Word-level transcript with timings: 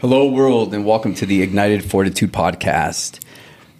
Hello, 0.00 0.28
world, 0.30 0.74
and 0.74 0.84
welcome 0.86 1.14
to 1.14 1.26
the 1.26 1.42
Ignited 1.42 1.84
Fortitude 1.84 2.32
podcast. 2.32 3.20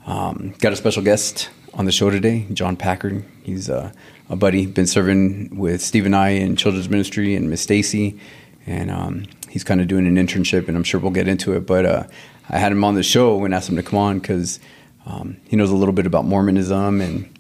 Um, 0.06 0.54
got 0.58 0.72
a 0.72 0.76
special 0.76 1.02
guest 1.02 1.50
on 1.74 1.84
the 1.84 1.92
show 1.92 2.10
today, 2.10 2.46
John 2.52 2.76
Packer. 2.76 3.22
He's 3.44 3.70
uh, 3.70 3.92
a 4.28 4.36
buddy, 4.36 4.66
been 4.66 4.86
serving 4.86 5.56
with 5.56 5.80
Steve 5.80 6.06
and 6.06 6.16
I 6.16 6.30
in 6.30 6.56
children's 6.56 6.88
ministry 6.88 7.34
and 7.36 7.48
Miss 7.48 7.60
Stacy, 7.62 8.18
and 8.66 8.90
um, 8.90 9.26
he's 9.48 9.62
kind 9.62 9.80
of 9.80 9.86
doing 9.86 10.06
an 10.06 10.16
internship, 10.16 10.66
and 10.66 10.76
I'm 10.76 10.82
sure 10.84 10.98
we'll 11.00 11.12
get 11.12 11.28
into 11.28 11.52
it. 11.54 11.66
But 11.66 11.86
uh, 11.86 12.04
I 12.48 12.58
had 12.58 12.72
him 12.72 12.82
on 12.82 12.94
the 12.94 13.02
show 13.04 13.44
and 13.44 13.54
asked 13.54 13.68
him 13.68 13.76
to 13.76 13.82
come 13.82 13.98
on 13.98 14.18
because 14.18 14.58
um, 15.06 15.36
he 15.48 15.56
knows 15.56 15.70
a 15.70 15.76
little 15.76 15.94
bit 15.94 16.06
about 16.06 16.24
Mormonism 16.24 17.00
and 17.00 17.32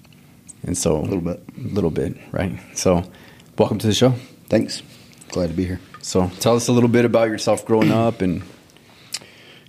and 0.64 0.76
so 0.76 0.98
A 0.98 1.02
little 1.02 1.20
bit. 1.20 1.42
a 1.56 1.60
little 1.68 1.90
bit, 1.90 2.16
right? 2.32 2.58
So, 2.74 3.04
welcome 3.56 3.78
to 3.78 3.86
the 3.86 3.94
show. 3.94 4.10
Thanks. 4.48 4.82
Glad 5.28 5.48
to 5.48 5.54
be 5.54 5.64
here. 5.64 5.80
So, 6.02 6.30
tell 6.40 6.56
us 6.56 6.68
a 6.68 6.72
little 6.72 6.88
bit 6.88 7.04
about 7.04 7.28
yourself 7.28 7.64
growing 7.64 7.92
up 7.92 8.22
and 8.22 8.42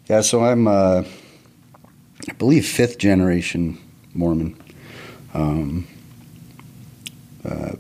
Yeah, 0.10 0.22
so 0.22 0.44
I'm, 0.44 0.68
uh, 0.68 1.04
I 2.28 2.34
believe, 2.34 2.66
fifth 2.66 2.98
generation 2.98 3.78
Mormon. 4.16 4.60
Um, 5.36 5.88
uh, 7.46 7.74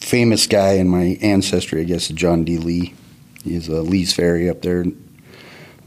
famous 0.00 0.46
guy 0.46 0.74
in 0.74 0.88
my 0.88 1.18
ancestry, 1.20 1.80
I 1.80 1.84
guess, 1.84 2.06
John 2.08 2.44
D. 2.44 2.58
Lee. 2.58 2.94
He's 3.42 3.66
a 3.66 3.82
Lee's 3.82 4.12
Ferry 4.12 4.48
up 4.48 4.62
there 4.62 4.84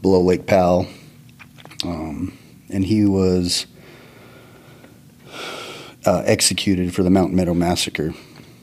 below 0.02 0.20
Lake 0.20 0.46
Powell. 0.46 0.88
Um, 1.84 2.36
and 2.68 2.84
he 2.84 3.06
was 3.06 3.64
uh, 6.04 6.22
executed 6.26 6.94
for 6.94 7.02
the 7.02 7.10
Mountain 7.10 7.36
Meadow 7.36 7.54
Massacre. 7.54 8.12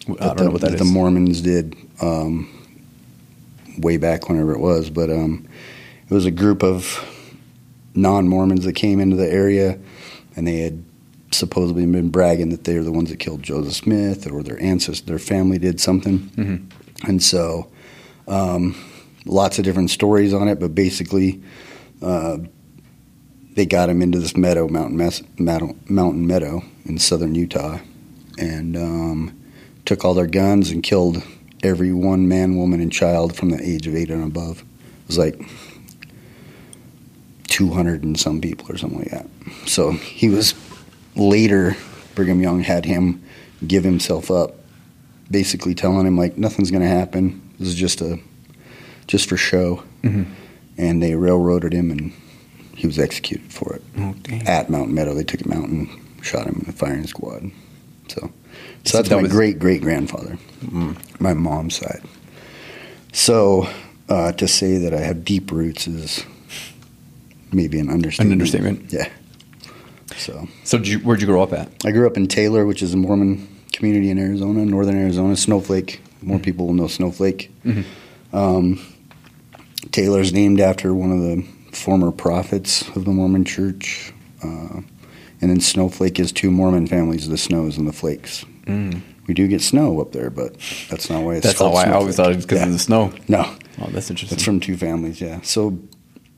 I 0.07 0.13
don't 0.13 0.37
the, 0.37 0.43
know 0.43 0.51
what 0.51 0.61
that 0.61 0.77
the. 0.77 0.85
Mormons 0.85 1.41
did 1.41 1.75
um, 2.01 2.47
way 3.79 3.97
back 3.97 4.29
whenever 4.29 4.53
it 4.53 4.59
was, 4.59 4.91
but 4.91 5.09
um, 5.09 5.48
it 6.09 6.13
was 6.13 6.25
a 6.25 6.31
group 6.31 6.63
of 6.63 7.05
non-Mormons 7.95 8.65
that 8.65 8.73
came 8.73 8.99
into 8.99 9.15
the 9.15 9.29
area, 9.29 9.77
and 10.35 10.47
they 10.47 10.59
had 10.59 10.83
supposedly 11.31 11.85
been 11.85 12.09
bragging 12.09 12.49
that 12.49 12.63
they 12.63 12.75
were 12.75 12.83
the 12.83 12.91
ones 12.91 13.09
that 13.09 13.17
killed 13.19 13.43
Joseph 13.43 13.73
Smith, 13.75 14.29
or 14.31 14.41
their 14.43 14.59
ancestors, 14.61 15.01
their 15.05 15.19
family 15.19 15.57
did 15.59 15.79
something, 15.79 16.19
Mhm. 16.37 16.61
and 17.07 17.21
so 17.23 17.67
um, 18.27 18.75
lots 19.25 19.57
of 19.57 19.65
different 19.65 19.89
stories 19.89 20.33
on 20.33 20.47
it, 20.47 20.59
but 20.59 20.73
basically. 20.75 21.41
Uh, 22.01 22.37
they 23.55 23.65
got 23.65 23.89
him 23.89 24.01
into 24.01 24.19
this 24.19 24.37
meadow, 24.37 24.69
mountain, 24.69 24.95
Mas- 24.95 25.23
mountain 25.37 26.25
meadow 26.27 26.63
in 26.85 26.97
southern 26.97 27.35
Utah, 27.35 27.79
and 28.37 28.77
um, 28.77 29.33
took 29.85 30.05
all 30.05 30.13
their 30.13 30.27
guns 30.27 30.71
and 30.71 30.81
killed 30.81 31.21
every 31.61 31.91
one 31.91 32.25
man, 32.29 32.55
woman, 32.55 32.79
and 32.79 32.89
child 32.89 33.35
from 33.35 33.49
the 33.49 33.61
age 33.61 33.85
of 33.85 33.95
eight 33.95 34.09
and 34.11 34.23
above. 34.23 34.59
It 34.59 35.07
was 35.07 35.17
like 35.17 35.41
200 37.49 38.03
and 38.03 38.19
some 38.19 38.39
people 38.41 38.71
or 38.71 38.77
something 38.77 38.99
like 38.99 39.11
that. 39.11 39.25
So 39.65 39.91
he 39.91 40.29
was 40.29 40.53
later, 41.15 41.75
Brigham 42.15 42.41
Young 42.41 42.61
had 42.61 42.85
him 42.85 43.21
give 43.67 43.83
himself 43.83 44.31
up, 44.31 44.55
basically 45.29 45.75
telling 45.75 46.05
him, 46.07 46.17
like, 46.17 46.37
nothing's 46.37 46.71
going 46.71 46.83
to 46.83 46.87
happen. 46.89 47.41
This 47.59 47.67
is 47.69 47.75
just 47.75 48.01
a, 48.01 48.19
just 49.07 49.27
for 49.27 49.37
show. 49.37 49.83
Mhm. 50.03 50.27
And 50.77 51.03
they 51.03 51.15
railroaded 51.15 51.73
him 51.73 51.91
and 51.91 52.13
he 52.75 52.87
was 52.87 52.97
executed 52.97 53.51
for 53.51 53.73
it 53.75 53.81
Oh, 53.97 54.15
at 54.45 54.69
Mountain 54.69 54.93
Meadow. 54.95 55.13
They 55.13 55.25
took 55.25 55.41
him 55.45 55.51
out 55.51 55.67
and 55.67 55.89
shot 56.21 56.47
him 56.47 56.55
in 56.61 56.65
the 56.65 56.71
firing 56.71 57.05
squad. 57.05 57.51
So, 58.07 58.31
So 58.85 58.97
that's 58.97 59.09
that 59.09 59.15
my 59.17 59.23
was- 59.23 59.31
great 59.31 59.59
great 59.59 59.81
grandfather, 59.81 60.37
Mm. 60.65 60.95
my 61.19 61.33
mom's 61.33 61.75
side. 61.75 62.01
So, 63.11 63.67
uh, 64.07 64.31
to 64.33 64.47
say 64.47 64.77
that 64.77 64.93
I 64.93 65.01
have 65.01 65.25
deep 65.25 65.51
roots 65.51 65.87
is 65.87 66.23
maybe 67.51 67.79
an 67.79 67.89
understatement. 67.89 68.27
An 68.27 68.31
understatement. 68.33 68.93
Yeah. 68.93 69.09
So, 70.17 70.47
So, 70.63 70.77
did 70.77 70.87
you, 70.87 70.99
where'd 70.99 71.21
you 71.21 71.27
grow 71.27 71.41
up 71.43 71.53
at? 71.53 71.69
I 71.85 71.91
grew 71.91 72.07
up 72.07 72.17
in 72.17 72.27
Taylor, 72.27 72.65
which 72.65 72.81
is 72.81 72.93
a 72.93 72.97
Mormon 72.97 73.47
community 73.71 74.09
in 74.09 74.17
Arizona, 74.17 74.65
northern 74.65 74.97
Arizona. 74.97 75.35
Snowflake. 75.35 76.01
More 76.21 76.39
people 76.39 76.67
will 76.67 76.73
know 76.73 76.87
Snowflake. 76.87 77.51
Mhm. 77.65 77.83
Um, 78.33 78.79
Taylor's 79.91 80.33
named 80.33 80.59
after 80.59 80.93
one 80.93 81.11
of 81.11 81.19
the 81.21 81.43
former 81.71 82.11
prophets 82.11 82.87
of 82.95 83.05
the 83.05 83.11
Mormon 83.11 83.45
Church. 83.45 84.11
Uh, 84.43 84.81
and 85.41 85.49
then 85.49 85.61
Snowflake 85.61 86.19
is 86.19 86.31
two 86.31 86.51
Mormon 86.51 86.87
families, 86.87 87.29
the 87.29 87.37
Snows 87.37 87.77
and 87.77 87.87
the 87.87 87.93
Flakes. 87.93 88.43
Mm. 88.65 89.01
We 89.27 89.33
do 89.33 89.47
get 89.47 89.61
snow 89.61 90.01
up 90.01 90.11
there, 90.11 90.29
but 90.29 90.55
that's 90.89 91.09
not 91.09 91.23
why 91.23 91.35
it's 91.35 91.45
That's 91.45 91.59
not 91.59 91.65
called 91.71 91.73
why 91.75 91.83
I 91.85 91.91
always 91.93 92.15
thought 92.15 92.23
Snowflake. 92.25 92.33
it 92.33 92.35
was 92.37 92.45
because 92.45 92.59
Yeah. 92.59 92.65
of 92.65 92.73
the 92.73 92.79
snow. 92.79 93.13
No, 93.27 93.41
Oh, 93.81 93.89
that's 93.91 94.09
interesting. 94.09 94.35
that's 94.35 94.43
from 94.43 94.59
two 94.59 94.75
families, 94.75 95.21
yeah. 95.21 95.39
So 95.43 95.77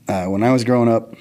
uh, 0.08 0.26
when 0.26 0.42
I 0.42 0.52
was 0.52 0.64
growing 0.64 0.88
up, 0.88 1.14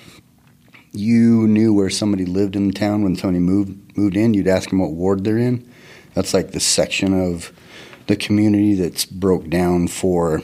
you 0.93 1.47
knew 1.47 1.73
where 1.73 1.89
somebody 1.89 2.25
lived 2.25 2.55
in 2.55 2.67
the 2.67 2.73
town 2.73 3.03
when 3.03 3.15
somebody 3.15 3.39
moved 3.39 3.97
moved 3.97 4.17
in. 4.17 4.33
You'd 4.33 4.47
ask 4.47 4.69
them 4.69 4.79
what 4.79 4.91
ward 4.91 5.23
they're 5.23 5.37
in. 5.37 5.69
That's 6.13 6.33
like 6.33 6.51
the 6.51 6.59
section 6.59 7.13
of 7.13 7.51
the 8.07 8.15
community 8.15 8.73
that's 8.73 9.05
broke 9.05 9.49
down 9.49 9.87
for 9.87 10.41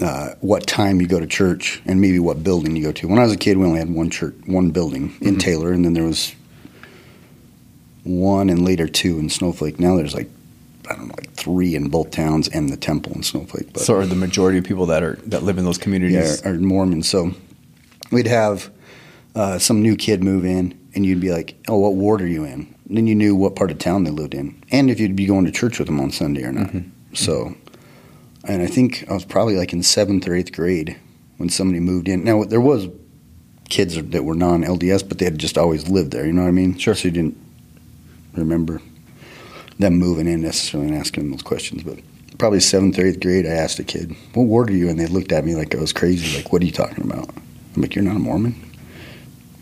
uh, 0.00 0.30
what 0.40 0.66
time 0.66 1.00
you 1.00 1.06
go 1.06 1.20
to 1.20 1.26
church 1.26 1.82
and 1.84 2.00
maybe 2.00 2.18
what 2.18 2.42
building 2.42 2.76
you 2.76 2.82
go 2.82 2.92
to. 2.92 3.08
When 3.08 3.18
I 3.18 3.22
was 3.24 3.32
a 3.32 3.36
kid, 3.36 3.58
we 3.58 3.66
only 3.66 3.78
had 3.78 3.90
one 3.90 4.08
church, 4.10 4.34
one 4.46 4.70
building 4.70 5.14
in 5.20 5.36
Mhm. 5.36 5.40
Taylor, 5.40 5.72
and 5.72 5.84
then 5.84 5.92
there 5.92 6.04
was 6.04 6.34
one 8.02 8.48
and 8.50 8.64
later 8.64 8.86
two 8.86 9.18
in 9.18 9.28
Snowflake. 9.30 9.78
Now 9.78 9.96
there's 9.96 10.14
like 10.14 10.30
I 10.90 10.96
don't 10.96 11.08
know, 11.08 11.14
like 11.16 11.33
three 11.44 11.74
in 11.74 11.88
both 11.88 12.10
towns 12.10 12.48
and 12.48 12.70
the 12.70 12.76
temple 12.76 13.12
in 13.12 13.22
Snowflake. 13.22 13.72
But 13.74 13.82
so, 13.82 13.94
are 13.96 14.06
the 14.06 14.14
majority 14.14 14.58
of 14.58 14.64
people 14.64 14.86
that 14.86 15.02
are 15.02 15.16
that 15.26 15.42
live 15.42 15.58
in 15.58 15.64
those 15.64 15.78
communities? 15.78 16.40
yeah, 16.42 16.50
are 16.50 16.54
Mormons. 16.54 17.06
So 17.08 17.32
we'd 18.10 18.26
have 18.26 18.70
uh, 19.34 19.58
some 19.58 19.82
new 19.82 19.94
kid 19.96 20.24
move 20.24 20.44
in, 20.44 20.78
and 20.94 21.04
you'd 21.04 21.20
be 21.20 21.30
like, 21.30 21.56
"Oh, 21.68 21.78
what 21.78 21.94
ward 21.94 22.22
are 22.22 22.26
you 22.26 22.44
in?" 22.44 22.74
And 22.88 22.96
then 22.96 23.06
you 23.06 23.14
knew 23.14 23.34
what 23.36 23.56
part 23.56 23.70
of 23.70 23.78
town 23.78 24.04
they 24.04 24.10
lived 24.10 24.34
in, 24.34 24.62
and 24.70 24.90
if 24.90 24.98
you'd 24.98 25.16
be 25.16 25.26
going 25.26 25.44
to 25.44 25.52
church 25.52 25.78
with 25.78 25.86
them 25.88 26.00
on 26.00 26.10
Sunday 26.10 26.42
or 26.44 26.52
not. 26.52 26.68
Mhm. 26.70 26.90
So, 27.14 27.54
and 28.44 28.62
I 28.62 28.66
think 28.66 29.04
I 29.10 29.14
was 29.14 29.24
probably 29.24 29.56
like 29.56 29.72
in 29.72 29.82
seventh 29.82 30.26
or 30.26 30.34
eighth 30.34 30.52
grade 30.52 30.96
when 31.36 31.48
somebody 31.50 31.80
moved 31.80 32.08
in. 32.08 32.24
Now 32.24 32.44
there 32.44 32.60
was 32.60 32.88
kids 33.68 34.00
that 34.02 34.24
were 34.24 34.34
non-LDS, 34.34 35.02
but 35.08 35.18
they 35.18 35.24
had 35.24 35.38
just 35.38 35.56
always 35.58 35.88
lived 35.88 36.10
there. 36.12 36.26
You 36.26 36.32
know 36.32 36.42
what 36.42 36.48
I 36.48 36.52
mean? 36.52 36.76
Sure. 36.78 36.94
So 36.94 37.08
you 37.08 37.12
didn't 37.12 37.36
remember 38.34 38.80
them 39.78 39.94
moving 39.94 40.26
in 40.28 40.40
necessarily 40.42 40.88
and 40.90 40.98
asking 40.98 41.24
them 41.24 41.30
those 41.32 41.42
questions, 41.42 41.82
but 41.82 41.98
probably 42.38 42.60
seventh 42.60 42.98
or 42.98 43.06
eighth 43.06 43.20
grade, 43.20 43.46
I 43.46 43.50
asked 43.50 43.78
a 43.78 43.84
kid, 43.84 44.14
"What 44.34 44.44
ward 44.44 44.70
are 44.70 44.74
you?" 44.74 44.88
And 44.88 44.98
they 44.98 45.06
looked 45.06 45.32
at 45.32 45.44
me 45.44 45.54
like 45.54 45.74
I 45.74 45.78
was 45.80 45.92
crazy. 45.92 46.36
Like, 46.36 46.52
"What 46.52 46.62
are 46.62 46.64
you 46.66 46.72
talking 46.72 47.04
about?" 47.04 47.28
I'm 47.74 47.82
like, 47.82 47.94
"You're 47.94 48.04
not 48.04 48.16
a 48.16 48.20
Mormon." 48.20 48.54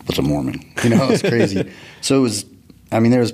What's 0.05 0.19
a 0.19 0.21
Mormon? 0.21 0.59
You 0.83 0.89
know, 0.91 1.07
it's 1.09 1.21
crazy. 1.21 1.71
so 2.01 2.17
it 2.17 2.21
was. 2.21 2.45
I 2.91 2.99
mean, 2.99 3.11
there 3.11 3.21
was. 3.21 3.33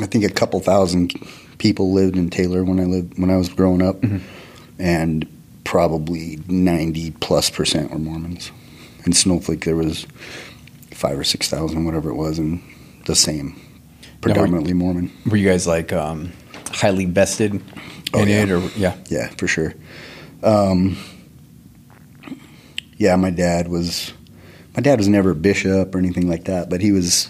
I 0.00 0.06
think 0.06 0.24
a 0.24 0.28
couple 0.28 0.58
thousand 0.60 1.12
people 1.58 1.92
lived 1.92 2.16
in 2.16 2.28
Taylor 2.30 2.64
when 2.64 2.80
I 2.80 2.84
lived 2.84 3.18
when 3.18 3.30
I 3.30 3.36
was 3.36 3.48
growing 3.48 3.82
up, 3.82 4.00
Mhm. 4.02 4.20
and 4.78 5.26
probably 5.64 6.38
ninety 6.48 7.12
plus 7.12 7.50
percent 7.50 7.90
were 7.90 7.98
Mormons. 7.98 8.50
In 9.06 9.12
Snowflake, 9.12 9.64
there 9.64 9.76
was 9.76 10.06
five 10.92 11.18
or 11.18 11.24
six 11.24 11.48
thousand, 11.48 11.84
whatever 11.84 12.10
it 12.10 12.14
was, 12.16 12.38
and 12.38 12.60
the 13.06 13.14
same, 13.16 13.56
predominantly 14.22 14.72
Mormon. 14.72 15.10
Were 15.30 15.36
you 15.36 15.48
guys 15.48 15.66
like 15.66 15.92
um, 15.92 16.32
highly 16.72 17.04
vested 17.04 17.52
in 17.54 17.62
Oh, 18.14 18.24
yeah. 18.24 18.42
it, 18.42 18.50
or 18.50 18.60
yeah? 18.76 18.96
Yeah, 19.08 19.28
for 19.36 19.46
sure. 19.46 19.74
Um, 20.42 20.96
yeah, 22.96 23.16
my 23.16 23.30
dad 23.30 23.68
was. 23.68 24.12
My 24.74 24.80
dad 24.80 24.98
was 24.98 25.06
never 25.08 25.32
a 25.32 25.34
bishop 25.34 25.94
or 25.94 25.98
anything 25.98 26.28
like 26.30 26.44
that, 26.44 26.70
but 26.70 26.80
he 26.80 26.92
was 26.92 27.28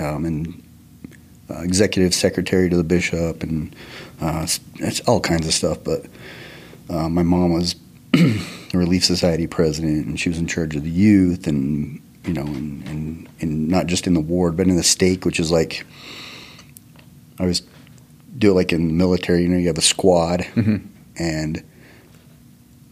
um, 0.00 0.24
an 0.24 0.62
uh, 1.50 1.60
executive 1.60 2.14
secretary 2.14 2.70
to 2.70 2.76
the 2.78 2.82
bishop 2.84 3.42
and 3.42 3.76
uh, 4.22 4.46
it's 4.76 5.00
all 5.00 5.20
kinds 5.20 5.46
of 5.46 5.52
stuff. 5.52 5.84
But 5.84 6.06
uh, 6.88 7.10
my 7.10 7.22
mom 7.22 7.52
was 7.52 7.74
the 8.12 8.40
Relief 8.72 9.04
Society 9.04 9.46
president, 9.46 10.06
and 10.06 10.18
she 10.18 10.30
was 10.30 10.38
in 10.38 10.46
charge 10.46 10.74
of 10.76 10.82
the 10.84 10.90
youth, 10.90 11.46
and 11.46 12.00
you 12.24 12.32
know, 12.32 12.42
and, 12.42 12.86
and, 12.88 13.28
and 13.40 13.68
not 13.68 13.86
just 13.86 14.06
in 14.06 14.14
the 14.14 14.20
ward, 14.20 14.56
but 14.56 14.66
in 14.68 14.76
the 14.76 14.82
stake, 14.82 15.24
which 15.24 15.40
is 15.40 15.50
like 15.50 15.84
I 17.38 17.46
was 17.46 17.62
do 18.38 18.50
it 18.50 18.54
like 18.54 18.72
in 18.72 18.86
the 18.88 18.92
military. 18.94 19.42
You 19.42 19.48
know, 19.48 19.58
you 19.58 19.66
have 19.68 19.78
a 19.78 19.82
squad, 19.82 20.40
Mhm. 20.54 20.82
and 21.18 21.62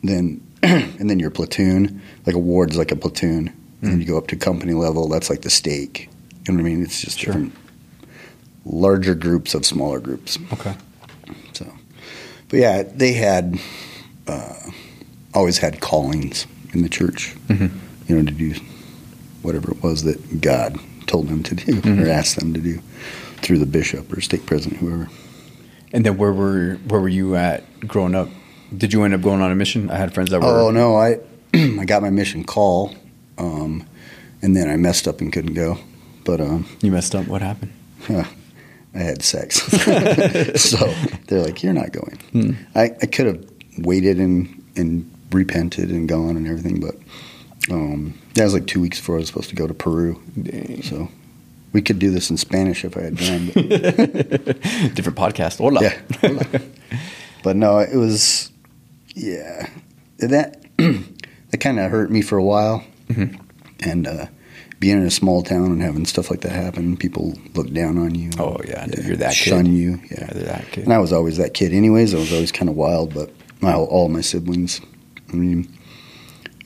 then 0.02 0.40
and 0.62 1.08
then 1.10 1.18
your 1.18 1.30
platoon. 1.30 2.00
Like 2.26 2.34
a 2.34 2.38
ward's 2.38 2.76
like 2.76 2.92
a 2.92 2.96
platoon, 2.96 3.48
and 3.82 3.90
then 3.90 3.96
Mm. 3.96 4.00
you 4.00 4.06
go 4.06 4.18
up 4.18 4.26
to 4.28 4.36
company 4.36 4.74
level. 4.74 5.08
That's 5.08 5.30
like 5.30 5.42
the 5.42 5.50
stake. 5.50 6.08
You 6.46 6.54
know 6.54 6.62
what 6.62 6.68
I 6.68 6.72
mean? 6.74 6.82
It's 6.82 7.00
just 7.00 7.18
Sure. 7.18 7.32
different, 7.32 7.54
larger 8.64 9.14
groups 9.14 9.54
of 9.54 9.64
smaller 9.64 10.00
groups. 10.00 10.38
Okay. 10.52 10.74
So, 11.52 11.66
but 12.48 12.58
yeah, 12.58 12.82
they 12.82 13.12
had 13.12 13.58
uh, 14.26 14.54
always 15.34 15.58
had 15.58 15.80
callings 15.80 16.46
in 16.72 16.82
the 16.82 16.88
church. 16.88 17.34
Mhm. 17.48 17.70
You 18.08 18.16
know, 18.16 18.24
to 18.24 18.32
do 18.32 18.54
whatever 19.42 19.70
it 19.72 19.82
was 19.82 20.02
that 20.04 20.40
God 20.40 20.78
told 21.06 21.28
them 21.28 21.42
to 21.44 21.54
do 21.54 21.74
Mhm. 21.80 22.06
or 22.06 22.08
asked 22.10 22.36
them 22.38 22.52
to 22.54 22.60
do 22.60 22.80
through 23.42 23.58
the 23.58 23.66
bishop 23.66 24.12
or 24.12 24.20
stake 24.20 24.46
president, 24.46 24.80
whoever. 24.80 25.08
And 25.92 26.04
then 26.06 26.16
where 26.16 26.32
were 26.32 26.78
where 26.86 27.00
were 27.00 27.08
you 27.08 27.34
at 27.36 27.64
growing 27.88 28.14
up? 28.14 28.28
Did 28.76 28.92
you 28.92 29.02
end 29.02 29.14
up 29.14 29.22
going 29.22 29.40
on 29.40 29.50
a 29.50 29.54
mission? 29.56 29.90
I 29.90 29.96
had 29.96 30.14
friends 30.14 30.30
that 30.30 30.40
were. 30.40 30.46
Oh 30.46 30.70
no, 30.70 30.94
I 30.96 31.18
I 31.54 31.84
got 31.84 32.02
my 32.02 32.10
mission 32.10 32.44
call, 32.44 32.94
um, 33.38 33.84
and 34.42 34.56
then 34.56 34.68
I 34.70 34.76
messed 34.76 35.08
up 35.08 35.20
and 35.20 35.32
couldn't 35.32 35.54
go. 35.54 35.78
But 36.24 36.40
um, 36.40 36.66
You 36.80 36.92
messed 36.92 37.14
up. 37.14 37.26
What 37.26 37.42
happened? 37.42 37.72
I 38.08 38.98
had 38.98 39.22
sex, 39.22 39.56
so 40.62 40.92
they're 41.26 41.42
like, 41.42 41.62
"You're 41.62 41.72
not 41.72 41.92
going." 41.92 42.18
Hmm. 42.32 42.50
I, 42.74 42.90
I 43.02 43.06
could 43.06 43.26
have 43.26 43.44
waited 43.78 44.18
and 44.18 44.62
and 44.76 45.10
repented 45.32 45.90
and 45.90 46.08
gone 46.08 46.36
and 46.36 46.46
everything, 46.46 46.80
but 46.80 46.94
um, 47.70 48.18
that 48.34 48.44
was 48.44 48.54
like 48.54 48.66
two 48.66 48.80
weeks 48.80 48.98
before 48.98 49.16
I 49.16 49.18
was 49.18 49.26
supposed 49.28 49.50
to 49.50 49.56
go 49.56 49.66
to 49.66 49.74
Peru. 49.74 50.20
Dang. 50.40 50.82
So 50.82 51.08
we 51.72 51.82
could 51.82 51.98
do 51.98 52.10
this 52.10 52.30
in 52.30 52.36
Spanish 52.36 52.84
if 52.84 52.96
I 52.96 53.02
had 53.02 53.18
time. 53.18 53.46
Different 54.94 55.18
podcast. 55.18 55.58
Hola. 55.58 55.82
Yeah. 55.82 56.00
Hola. 56.20 56.46
but 57.42 57.56
no, 57.56 57.78
it 57.78 57.96
was, 57.96 58.50
yeah, 59.14 59.68
that 60.18 60.62
that 60.78 61.60
kind 61.60 61.78
of 61.78 61.90
hurt 61.90 62.10
me 62.10 62.22
for 62.22 62.38
a 62.38 62.44
while, 62.44 62.84
Mhm. 63.08 63.38
and 63.80 64.06
uh, 64.06 64.26
being 64.78 64.96
in 64.98 65.06
a 65.06 65.10
small 65.10 65.42
town 65.42 65.66
and 65.66 65.82
having 65.82 66.06
stuff 66.06 66.30
like 66.30 66.40
that 66.42 66.52
happen, 66.52 66.96
people 66.96 67.34
look 67.54 67.70
down 67.72 67.98
on 67.98 68.14
you. 68.14 68.30
Oh, 68.38 68.56
yeah, 68.66 68.86
dude, 68.86 69.04
you're 69.04 69.16
that 69.16 69.34
shun 69.34 69.66
kid. 69.66 69.72
you. 69.74 70.00
Yeah, 70.10 70.30
Yeah, 70.34 70.42
that 70.44 70.64
kid. 70.72 70.84
and 70.84 70.92
I 70.92 70.98
was 70.98 71.12
always 71.12 71.36
that 71.36 71.54
kid. 71.54 71.72
Anyways, 71.72 72.14
I 72.14 72.18
was 72.18 72.32
always 72.32 72.52
kind 72.52 72.68
of 72.68 72.76
wild, 72.76 73.12
but 73.12 73.30
my 73.60 73.74
all 73.74 74.08
my 74.08 74.20
siblings. 74.22 74.80
I 75.32 75.36
mean, 75.36 75.68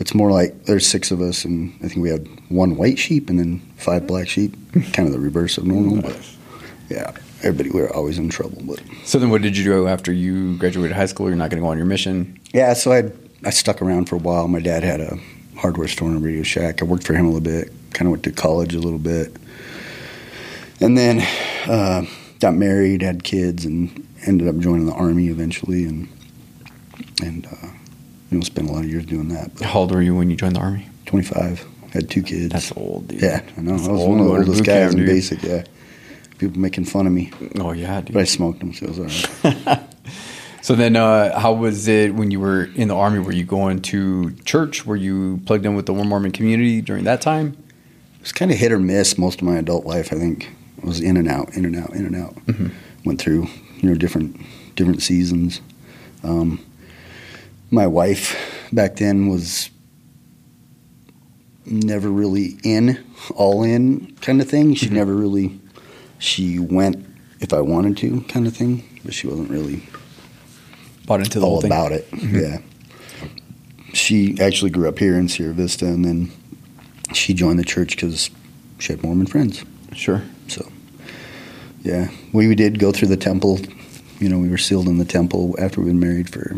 it's 0.05 0.15
more 0.15 0.31
like 0.31 0.65
there's 0.67 0.87
six 0.87 1.11
of 1.11 1.23
us, 1.23 1.47
and 1.47 1.73
I 1.83 1.89
think 1.89 2.03
we 2.03 2.11
had 2.11 2.29
one 2.51 2.77
white 2.77 2.99
sheep 2.99 3.31
and 3.31 3.39
then 3.39 3.61
five 3.79 4.07
black 4.07 4.29
sheep. 4.29 4.55
kind 4.93 5.09
of 5.09 5.13
the 5.13 5.19
reverse 5.19 5.57
of 5.57 5.65
normal, 5.65 6.03
but 6.03 6.37
yeah, 6.91 7.11
everybody 7.43 7.71
we 7.71 7.81
were 7.81 7.91
always 7.97 8.19
in 8.19 8.29
trouble. 8.29 8.61
But 8.67 8.83
So 9.07 9.19
then, 9.19 9.31
what 9.31 9.41
did 9.41 9.57
you 9.57 9.65
do 9.65 9.89
after 9.89 10.13
you 10.13 10.59
graduated 10.59 10.95
high 10.95 11.07
school? 11.07 11.29
You're 11.29 11.37
not 11.37 11.49
going 11.49 11.63
to 11.63 11.65
go 11.65 11.71
on 11.71 11.79
your 11.79 11.87
mission. 11.87 12.39
Yeah, 12.53 12.75
so 12.75 12.93
I 12.93 13.11
I 13.47 13.49
stuck 13.49 13.81
around 13.81 14.11
for 14.11 14.17
a 14.17 14.19
while. 14.19 14.47
My 14.47 14.61
dad 14.61 14.83
had 14.83 15.01
a 15.01 15.19
hardware 15.57 15.89
store 15.89 16.09
and 16.09 16.19
a 16.19 16.21
Radio 16.21 16.43
Shack. 16.43 16.83
I 16.83 16.85
worked 16.85 17.07
for 17.07 17.15
him 17.15 17.25
a 17.25 17.31
little 17.31 17.41
bit. 17.41 17.73
Kind 17.95 18.07
of 18.07 18.11
went 18.11 18.25
to 18.25 18.33
college 18.33 18.75
a 18.75 18.81
little 18.81 18.99
bit, 18.99 19.35
and 20.83 20.99
then 20.99 21.27
uh, 21.67 22.05
got 22.41 22.53
married, 22.53 23.01
had 23.01 23.25
kids, 23.25 23.65
and 23.65 24.07
ended 24.27 24.49
up 24.49 24.59
joining 24.59 24.85
the 24.85 24.93
army 24.93 25.29
eventually, 25.29 25.87
and 25.87 26.09
and 27.23 27.47
uh, 27.47 27.69
you 28.35 28.41
know 28.41 28.45
spent 28.45 28.69
a 28.69 28.73
lot 28.73 28.85
of 28.85 28.91
years 28.91 29.07
doing 29.07 29.29
that. 29.29 29.55
But 29.55 29.63
How 29.69 29.81
old 29.81 29.93
were 29.93 30.03
you 30.03 30.15
when 30.15 30.29
you 30.31 30.37
joined 30.37 30.57
the 30.57 30.61
army? 30.61 30.89
25, 31.07 31.65
had 31.93 32.11
two 32.11 32.23
kids. 32.23 32.49
That's 32.53 32.73
old, 32.77 33.09
dude. 33.09 33.23
yeah, 33.23 33.43
I 33.57 33.61
know. 33.61 33.77
That's 33.77 33.89
I 33.89 33.93
was 33.93 34.01
old 34.01 34.11
one 34.11 34.21
of 34.21 34.27
the 34.27 34.33
oldest 34.33 34.59
boot 34.59 34.65
camp, 34.67 34.67
guys 34.67 34.93
in 34.95 34.99
dude. 34.99 35.07
basic. 35.07 35.43
Yeah, 35.43 35.65
people 36.39 36.59
making 36.59 36.87
fun 36.87 37.07
of 37.07 37.13
me, 37.13 37.31
Oh 37.61 37.73
yeah, 37.73 38.01
dude. 38.01 38.15
but 38.15 38.21
I 38.21 38.25
smoked 38.25 38.59
them, 38.61 38.73
so 38.75 38.87
it 38.87 38.99
was 38.99 38.99
all 39.45 39.51
right. 39.51 39.81
So 40.63 40.75
then, 40.75 40.97
uh, 40.97 41.39
how 41.39 41.53
was 41.53 41.89
it 41.89 42.15
when 42.15 42.31
you 42.31 42.41
were 42.41 42.65
in 42.75 42.89
the 42.89 42.97
army? 42.97 43.19
Were 43.19 43.33
you 43.33 43.45
going 43.45 43.83
to 43.83 44.31
church? 44.47 44.87
Were 44.87 44.97
you 44.97 45.43
plugged 45.45 45.67
in 45.67 45.75
with 45.75 45.85
the 45.85 45.93
Mormon 45.93 46.33
community 46.33 46.81
during 46.81 47.05
that 47.05 47.21
time? 47.21 47.49
It 48.17 48.23
was 48.23 48.33
kind 48.33 48.51
of 48.51 48.57
hit 48.57 48.73
or 48.73 48.79
miss 48.79 49.19
most 49.19 49.43
of 49.43 49.47
my 49.47 49.57
adult 49.59 49.85
life. 49.85 50.11
I 50.11 50.17
think 50.17 50.51
I 50.83 50.87
was 50.87 51.03
in 51.03 51.19
and 51.19 51.29
out, 51.29 51.55
in 51.55 51.67
and 51.67 51.77
out, 51.77 51.91
in 51.91 52.07
and 52.07 52.17
out. 52.17 52.35
Mhm. 52.47 52.71
Went 53.05 53.21
through 53.21 53.47
you 53.83 53.91
know 53.91 53.95
different 53.95 54.41
different 54.75 55.03
seasons. 55.03 55.61
Um, 56.23 56.65
my 57.71 57.87
wife 57.87 58.37
back 58.73 58.97
then 58.97 59.29
was 59.29 59.71
never 61.67 62.11
really 62.11 62.57
in, 62.63 63.03
all 63.35 63.63
in 63.63 64.15
kind 64.21 64.41
of 64.41 64.49
thing. 64.49 64.75
She 64.75 64.87
Mhm. 64.87 64.93
never 64.93 65.15
really. 65.15 65.59
She 66.19 66.59
went 66.59 67.05
if 67.41 67.53
I 67.53 67.61
wanted 67.61 67.97
to 67.99 68.21
kind 68.29 68.47
of 68.47 68.57
thing, 68.57 68.83
but 69.05 69.15
she 69.15 69.27
wasn't 69.27 69.51
really 69.51 69.83
Bought 71.07 71.21
into 71.21 71.39
the 71.41 71.45
all 71.47 71.53
whole 71.53 71.61
thing. 71.63 71.71
about 71.71 71.93
it. 71.93 72.11
Mhm. 72.11 72.41
Yeah. 72.41 72.59
She 73.93 74.39
actually 74.41 74.71
grew 74.71 74.89
up 74.89 74.99
here 74.99 75.17
in 75.19 75.29
Sierra 75.29 75.53
Vista, 75.55 75.87
and 75.87 76.05
then 76.05 76.31
she 77.13 77.33
joined 77.35 77.59
the 77.59 77.65
church 77.65 77.97
because 77.97 78.31
she 78.79 78.93
had 78.93 79.03
Mormon 79.03 79.27
friends. 79.27 79.63
Sure. 79.95 80.23
So, 80.49 80.67
yeah, 81.85 82.09
we, 82.33 82.49
we 82.49 82.55
did 82.55 82.79
go 82.79 82.91
through 82.93 83.09
the 83.09 83.17
temple. 83.17 83.61
You 84.21 84.29
know, 84.29 84.39
we 84.39 84.49
were 84.49 84.59
sealed 84.59 84.89
in 84.89 84.99
the 84.99 85.05
temple 85.05 85.55
after 85.59 85.81
we'd 85.81 85.89
been 85.91 86.01
married 86.01 86.29
for 86.31 86.57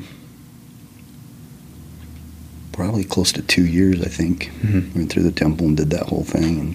probably 2.77 3.05
close 3.05 3.33
to 3.33 3.43
two 3.43 3.65
years, 3.67 4.01
I 4.03 4.09
think. 4.09 4.51
Mhm. 4.63 4.95
Went 4.95 5.11
through 5.11 5.23
the 5.25 5.33
temple 5.33 5.67
and 5.67 5.77
did 5.77 5.91
that 5.91 6.05
whole 6.05 6.25
thing 6.25 6.61
and 6.61 6.75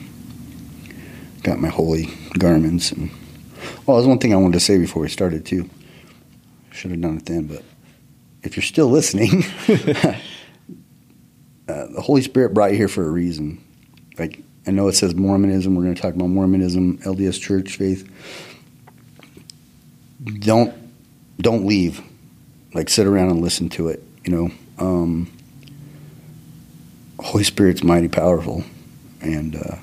got 1.43 1.59
my 1.61 1.69
holy 1.69 2.09
garments. 2.37 2.91
And 2.91 3.09
well, 3.85 3.97
there's 3.97 4.07
one 4.07 4.17
thing 4.19 4.33
I 4.33 4.37
wanted 4.37 4.53
to 4.53 4.59
say 4.59 4.77
before 4.77 5.03
we 5.03 5.09
started 5.09 5.45
too. 5.45 5.69
Should 6.71 6.91
have 6.91 7.01
done 7.01 7.17
it 7.17 7.25
then, 7.25 7.43
but 7.45 7.63
if 8.43 8.55
you're 8.55 8.63
still 8.63 8.87
listening, 8.87 9.43
uh, 9.67 10.15
the 11.67 12.01
Holy 12.01 12.21
Spirit 12.21 12.53
brought 12.53 12.71
you 12.71 12.77
here 12.77 12.87
for 12.87 13.05
a 13.05 13.09
reason. 13.09 13.59
Like 14.17 14.41
I 14.65 14.71
know 14.71 14.87
it 14.87 14.93
says 14.93 15.13
Mormonism. 15.15 15.75
We're 15.75 15.83
going 15.83 15.95
to 15.95 16.01
talk 16.01 16.13
about 16.15 16.29
Mormonism, 16.29 16.97
LDS 16.99 17.39
Church 17.39 17.75
faith. 17.77 18.09
Don't 20.39 20.73
don't 21.39 21.65
leave. 21.65 22.01
Like 22.73 22.89
sit 22.89 23.05
around 23.05 23.29
and 23.31 23.41
listen 23.41 23.69
to 23.69 23.89
it. 23.89 24.03
You 24.25 24.31
know, 24.31 24.51
um, 24.77 25.31
Holy 27.21 27.43
Spirit's 27.43 27.83
mighty 27.83 28.07
powerful, 28.07 28.63
and 29.21 29.55
uh, 29.55 29.77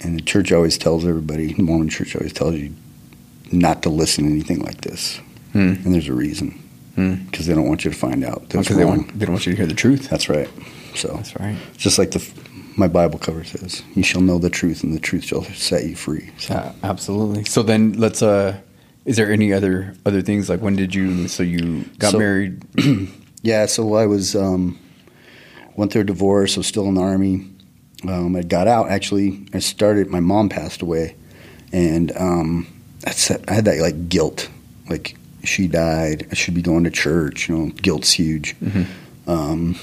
and 0.00 0.16
the 0.16 0.22
church 0.22 0.52
always 0.52 0.76
tells 0.78 1.04
everybody. 1.06 1.52
The 1.54 1.62
Mormon 1.62 1.88
Church 1.88 2.14
always 2.16 2.32
tells 2.32 2.54
you 2.54 2.74
not 3.52 3.82
to 3.84 3.90
listen 3.90 4.24
to 4.24 4.30
anything 4.30 4.60
like 4.60 4.80
this, 4.82 5.18
Hmm. 5.52 5.58
and 5.84 5.94
there's 5.94 6.08
a 6.08 6.12
reason 6.14 6.58
Hmm. 6.96 7.14
because 7.30 7.46
they 7.46 7.54
don't 7.54 7.66
want 7.68 7.84
you 7.84 7.90
to 7.90 7.96
find 7.96 8.24
out. 8.24 8.48
Because 8.48 8.76
they 8.76 8.84
want 8.84 9.18
they 9.18 9.24
don't 9.26 9.34
want 9.34 9.46
you 9.46 9.52
to 9.52 9.56
hear 9.56 9.66
the 9.66 9.74
truth. 9.74 10.08
That's 10.08 10.28
right. 10.28 10.48
So 10.94 11.08
That's 11.16 11.34
right. 11.40 11.56
just 11.76 11.98
like 11.98 12.10
the 12.12 12.22
my 12.76 12.88
Bible 12.88 13.18
cover 13.18 13.44
says, 13.44 13.82
"You 13.94 14.02
shall 14.02 14.20
know 14.20 14.38
the 14.38 14.50
truth, 14.50 14.82
and 14.82 14.92
the 14.94 15.00
truth 15.00 15.24
shall 15.24 15.44
set 15.44 15.84
you 15.84 15.96
free." 15.96 16.30
So 16.38 16.54
Uh, 16.54 16.72
absolutely. 16.82 17.44
So 17.44 17.62
then 17.62 17.92
let's. 17.94 18.22
uh 18.22 18.56
Is 19.06 19.16
there 19.16 19.30
any 19.30 19.52
other 19.52 19.94
other 20.06 20.22
things 20.22 20.48
like 20.48 20.60
when 20.62 20.76
did 20.76 20.94
you? 20.94 21.28
So 21.28 21.42
you 21.42 21.84
got 21.98 22.12
So- 22.12 22.18
married. 22.18 22.62
yeah, 23.42 23.66
so 23.66 23.94
I 23.94 24.06
was 24.06 24.34
um, 24.34 24.78
went 25.76 25.92
through 25.92 26.02
a 26.02 26.04
divorce. 26.06 26.56
I 26.56 26.60
was 26.60 26.66
still 26.66 26.86
in 26.88 26.94
the 26.94 27.00
army. 27.02 27.46
Um, 28.06 28.36
I 28.36 28.42
got 28.42 28.68
out. 28.68 28.90
Actually, 28.90 29.46
I 29.54 29.58
started. 29.60 30.08
My 30.08 30.20
mom 30.20 30.48
passed 30.48 30.82
away, 30.82 31.16
and 31.72 32.12
um, 32.16 32.66
that's 33.00 33.30
I 33.30 33.52
had 33.52 33.64
that 33.64 33.78
like 33.80 34.08
guilt, 34.08 34.48
like 34.88 35.16
she 35.42 35.68
died. 35.68 36.26
I 36.30 36.34
should 36.34 36.54
be 36.54 36.62
going 36.62 36.84
to 36.84 36.90
church. 36.90 37.48
You 37.48 37.56
know, 37.58 37.66
guilt's 37.70 38.12
huge. 38.12 38.56
Mhm. 38.60 38.86
Um, 39.26 39.76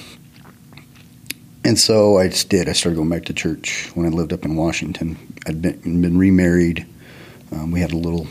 and 1.63 1.79
so 1.79 2.17
I 2.17 2.27
just 2.27 2.49
did. 2.49 2.67
I 2.69 2.73
started 2.73 2.95
going 2.97 3.09
back 3.09 3.25
to 3.25 3.33
church 3.33 3.91
when 3.95 4.05
I 4.05 4.09
lived 4.09 4.33
up 4.33 4.45
in 4.45 4.55
Washington. 4.55 5.17
I'd 5.47 5.61
been, 5.61 6.01
been 6.01 6.17
remarried. 6.17 6.85
Um, 7.51 7.71
we 7.71 7.79
had 7.81 7.91
a 7.91 7.97
little 7.97 8.27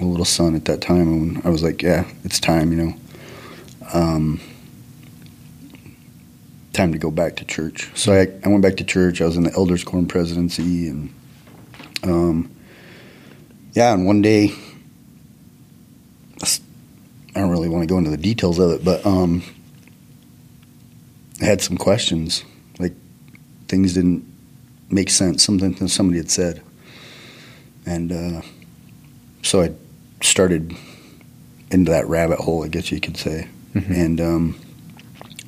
a 0.00 0.04
little 0.04 0.24
son 0.26 0.54
at 0.54 0.64
that 0.66 0.80
time, 0.82 1.08
and 1.12 1.42
I 1.44 1.50
was 1.50 1.62
like, 1.62 1.82
"Yeah, 1.82 2.06
it's 2.24 2.40
time," 2.40 2.72
you 2.72 2.78
know. 2.78 2.94
Um, 3.92 4.40
time 6.76 6.92
to 6.92 6.98
go 6.98 7.10
back 7.10 7.36
to 7.36 7.44
church. 7.44 7.90
So 7.94 8.12
I, 8.12 8.28
I 8.44 8.48
went 8.48 8.62
back 8.62 8.76
to 8.76 8.84
church. 8.84 9.20
I 9.20 9.24
was 9.24 9.36
in 9.36 9.44
the 9.44 9.52
elders' 9.52 9.82
quorum 9.82 10.06
presidency, 10.06 10.88
and 10.88 11.12
um, 12.04 12.50
yeah, 13.72 13.92
and 13.92 14.06
one 14.06 14.22
day, 14.22 14.52
I 17.34 17.40
don't 17.40 17.50
really 17.50 17.68
want 17.68 17.82
to 17.82 17.86
go 17.86 17.98
into 17.98 18.10
the 18.10 18.16
details 18.16 18.58
of 18.58 18.70
it, 18.72 18.84
but 18.84 19.04
um, 19.04 19.42
I 21.40 21.44
had 21.46 21.60
some 21.60 21.76
questions. 21.76 22.44
Like 22.78 22.94
things 23.68 23.94
didn't 23.94 24.24
make 24.90 25.10
sense. 25.10 25.42
Something 25.42 25.74
somebody 25.88 26.18
had 26.18 26.30
said, 26.30 26.62
and 27.86 28.12
uh, 28.12 28.42
so 29.42 29.62
I 29.62 29.72
started 30.22 30.74
into 31.70 31.90
that 31.90 32.06
rabbit 32.06 32.38
hole, 32.38 32.64
I 32.64 32.68
guess 32.68 32.90
you 32.92 33.00
could 33.00 33.16
say, 33.16 33.48
Mhm. 33.74 33.90
and 33.90 34.20
um, 34.20 34.60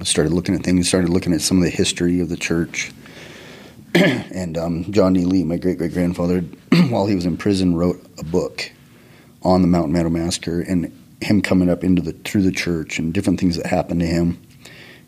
started 0.02 0.32
looking 0.32 0.54
at 0.54 0.62
things. 0.62 0.88
Started 0.88 1.10
looking 1.10 1.32
at 1.32 1.40
some 1.40 1.58
of 1.58 1.64
the 1.64 1.70
history 1.70 2.20
of 2.20 2.28
the 2.28 2.36
church. 2.36 2.92
and 3.94 4.56
um, 4.58 4.90
John 4.92 5.14
D. 5.14 5.24
Lee, 5.24 5.44
my 5.44 5.56
great 5.56 5.78
great 5.78 5.92
grandfather, 5.92 6.40
while 6.88 7.06
he 7.06 7.14
was 7.14 7.26
in 7.26 7.36
prison, 7.36 7.76
wrote 7.76 8.04
a 8.18 8.24
book 8.24 8.70
on 9.42 9.62
the 9.62 9.68
Mountain 9.68 9.92
Meadow 9.92 10.10
Massacre 10.10 10.60
and 10.60 10.92
him 11.20 11.42
coming 11.42 11.68
up 11.68 11.82
into 11.82 12.02
the 12.02 12.12
through 12.12 12.42
the 12.42 12.52
church 12.52 12.98
and 12.98 13.12
different 13.12 13.40
things 13.40 13.56
that 13.56 13.66
happened 13.66 14.00
to 14.00 14.06
him. 14.06 14.40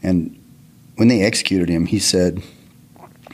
And 0.02 0.36
when 0.96 1.08
they 1.08 1.22
executed 1.22 1.68
him, 1.68 1.86
he 1.86 1.98
said 1.98 2.42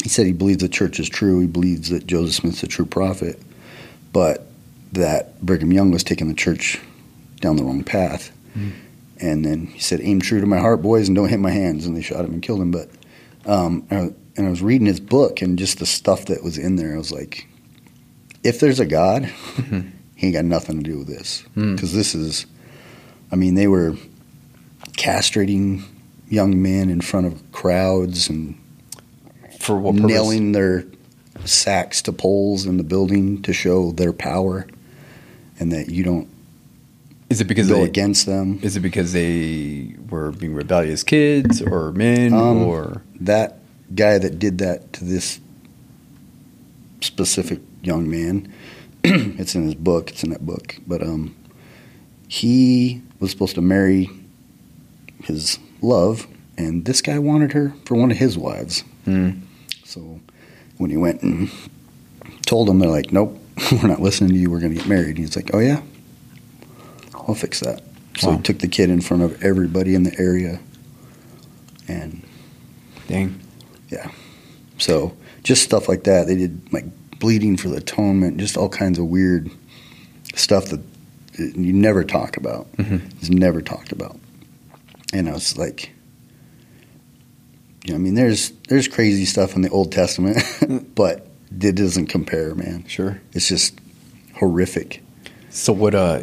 he 0.02 0.08
said 0.08 0.26
he 0.26 0.32
believes 0.32 0.62
the 0.62 0.68
church 0.68 1.00
is 1.00 1.08
true. 1.08 1.40
He 1.40 1.46
believes 1.46 1.90
that 1.90 2.06
Joseph 2.06 2.34
Smith's 2.34 2.62
a 2.62 2.66
true 2.66 2.86
prophet, 2.86 3.40
but 4.12 4.46
that 4.92 5.40
Brigham 5.44 5.72
Young 5.72 5.90
was 5.90 6.04
taking 6.04 6.28
the 6.28 6.34
church 6.34 6.80
down 7.40 7.56
the 7.56 7.64
wrong 7.64 7.82
path. 7.82 8.30
Mm. 8.56 8.72
And 9.20 9.44
then 9.44 9.66
he 9.66 9.80
said, 9.80 10.00
"Aim 10.02 10.20
true 10.20 10.40
to 10.40 10.46
my 10.46 10.58
heart, 10.58 10.82
boys, 10.82 11.08
and 11.08 11.16
don't 11.16 11.28
hit 11.28 11.40
my 11.40 11.50
hands." 11.50 11.86
And 11.86 11.96
they 11.96 12.02
shot 12.02 12.24
him 12.24 12.32
and 12.34 12.42
killed 12.42 12.60
him. 12.60 12.70
But 12.70 12.90
um, 13.46 13.86
and 13.90 14.10
I- 14.10 14.14
and 14.38 14.46
I 14.46 14.50
was 14.50 14.60
reading 14.60 14.86
his 14.86 15.00
book 15.00 15.40
and 15.40 15.58
just 15.58 15.78
the 15.78 15.86
stuff 15.86 16.26
that 16.26 16.44
was 16.44 16.58
in 16.58 16.76
there. 16.76 16.94
I 16.94 16.98
was 16.98 17.10
like, 17.10 17.48
if 18.44 18.60
there's 18.60 18.78
a 18.80 18.84
God, 18.84 19.22
Mhm. 19.56 19.92
he 20.14 20.26
ain't 20.26 20.36
got 20.36 20.44
nothing 20.44 20.76
to 20.76 20.82
do 20.82 20.98
with 20.98 21.06
this 21.06 21.42
Mm. 21.56 21.74
because 21.74 21.94
this 21.94 22.14
is, 22.14 22.44
I 23.32 23.36
mean, 23.36 23.54
they 23.54 23.66
were 23.66 23.96
castrating 24.98 25.82
young 26.28 26.60
men 26.60 26.90
in 26.90 27.00
front 27.00 27.26
of 27.26 27.50
crowds 27.52 28.28
and 28.28 28.56
For 29.58 29.78
what 29.78 29.96
purpose? 29.96 30.10
nailing 30.10 30.52
their 30.52 30.84
sacks 31.46 32.02
to 32.02 32.12
poles 32.12 32.66
in 32.66 32.76
the 32.76 32.82
building 32.84 33.40
to 33.42 33.52
show 33.54 33.92
their 33.92 34.12
power 34.12 34.66
and 35.58 35.72
that 35.72 35.88
you 35.88 36.02
don't 36.04 36.28
Is 37.28 37.40
it 37.40 37.46
because 37.46 37.68
go 37.68 37.76
they, 37.76 37.84
against 37.84 38.26
them. 38.26 38.60
Is 38.62 38.76
it 38.76 38.80
because 38.80 39.12
they 39.12 39.94
were 40.10 40.30
being 40.32 40.54
rebellious 40.54 41.02
kids 41.02 41.60
or 41.60 41.92
men 41.92 42.32
Um, 42.32 42.62
or 42.62 43.02
That 43.20 43.58
guy 43.94 44.18
that 44.18 44.38
did 44.38 44.58
that 44.58 44.92
to 44.94 45.04
this 45.04 45.40
specific 47.00 47.60
young 47.82 48.08
man, 48.08 48.52
it's 49.04 49.54
in 49.54 49.64
his 49.64 49.74
book, 49.74 50.10
it's 50.10 50.22
in 50.22 50.30
that 50.30 50.46
book, 50.46 50.76
but 50.86 51.02
um, 51.02 51.34
he 52.28 53.02
was 53.20 53.30
supposed 53.30 53.54
to 53.56 53.62
marry 53.62 54.10
his 55.24 55.58
love, 55.82 56.26
and 56.56 56.84
this 56.84 57.00
guy 57.00 57.18
wanted 57.18 57.52
her 57.52 57.74
for 57.84 57.96
one 57.96 58.10
of 58.10 58.16
his 58.16 58.38
wives. 58.38 58.82
Hmm. 59.04 59.30
So 59.84 60.20
when 60.78 60.90
he 60.90 60.96
went 60.96 61.22
and 61.22 61.50
told 62.46 62.68
them, 62.68 62.78
they're 62.78 62.90
like, 62.90 63.12
nope, 63.12 63.38
we're 63.72 63.88
not 63.88 64.00
listening 64.00 64.30
to 64.30 64.36
you, 64.36 64.50
we're 64.50 64.60
going 64.60 64.72
to 64.72 64.78
get 64.78 64.88
married. 64.88 65.16
And 65.16 65.18
he's 65.18 65.36
like, 65.36 65.50
oh, 65.54 65.58
yeah? 65.58 65.82
I'll 67.26 67.34
fix 67.34 67.60
that. 67.60 67.82
So 68.18 68.28
Wow. 68.30 68.36
he 68.36 68.42
took 68.42 68.58
the 68.60 68.68
kid 68.68 68.88
in 68.90 69.00
front 69.00 69.22
of 69.22 69.42
everybody 69.42 69.94
in 69.94 70.04
the 70.04 70.18
area. 70.18 70.60
And 71.88 72.22
dang? 73.08 73.40
Yeah. 73.90 74.10
So 74.78 75.16
just 75.42 75.62
stuff 75.62 75.88
like 75.88 76.04
that. 76.04 76.26
They 76.26 76.36
did 76.36 76.72
like 76.72 76.84
bleeding 77.18 77.56
for 77.56 77.68
the 77.68 77.76
atonement, 77.76 78.38
just 78.38 78.56
all 78.56 78.68
kinds 78.68 78.98
of 78.98 79.06
weird 79.06 79.50
stuff 80.34 80.66
that 80.66 80.80
you 81.38 81.72
never 81.72 82.04
talk 82.04 82.36
about. 82.36 82.70
Mhm. 82.76 83.00
It's 83.20 83.30
never 83.30 83.60
talked 83.60 83.92
about. 83.92 84.18
And 85.12 85.28
I 85.28 85.32
was 85.32 85.56
like, 85.56 85.90
you 87.84 87.92
know, 87.92 87.96
I 87.96 87.98
mean, 87.98 88.14
there's 88.14 88.52
there's 88.68 88.88
crazy 88.88 89.24
stuff 89.24 89.54
in 89.54 89.62
the 89.62 89.68
Old 89.70 89.92
Testament, 89.92 90.38
but 90.94 91.28
it 91.60 91.74
doesn't 91.74 92.06
compare, 92.06 92.54
man. 92.54 92.84
Sure. 92.88 93.20
It's 93.32 93.48
just 93.48 93.78
horrific. 94.34 95.02
So 95.50 95.72
what? 95.72 95.94
Uh, 95.94 96.22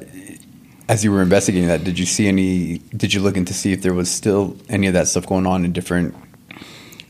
as 0.90 1.04
you 1.04 1.12
were 1.12 1.22
investigating 1.22 1.68
that, 1.68 1.84
did 1.84 1.98
you 1.98 2.06
see 2.06 2.28
any? 2.28 2.80
Did 2.96 3.14
you 3.14 3.22
look 3.22 3.38
into 3.38 3.54
see 3.54 3.72
if 3.74 3.82
there 3.82 3.94
was 3.94 4.10
still 4.12 4.58
any 4.70 4.88
of 4.88 4.94
that 4.94 5.08
stuff 5.08 5.26
going 5.28 5.46
on 5.48 5.64
in 5.66 5.72
different? 5.74 6.16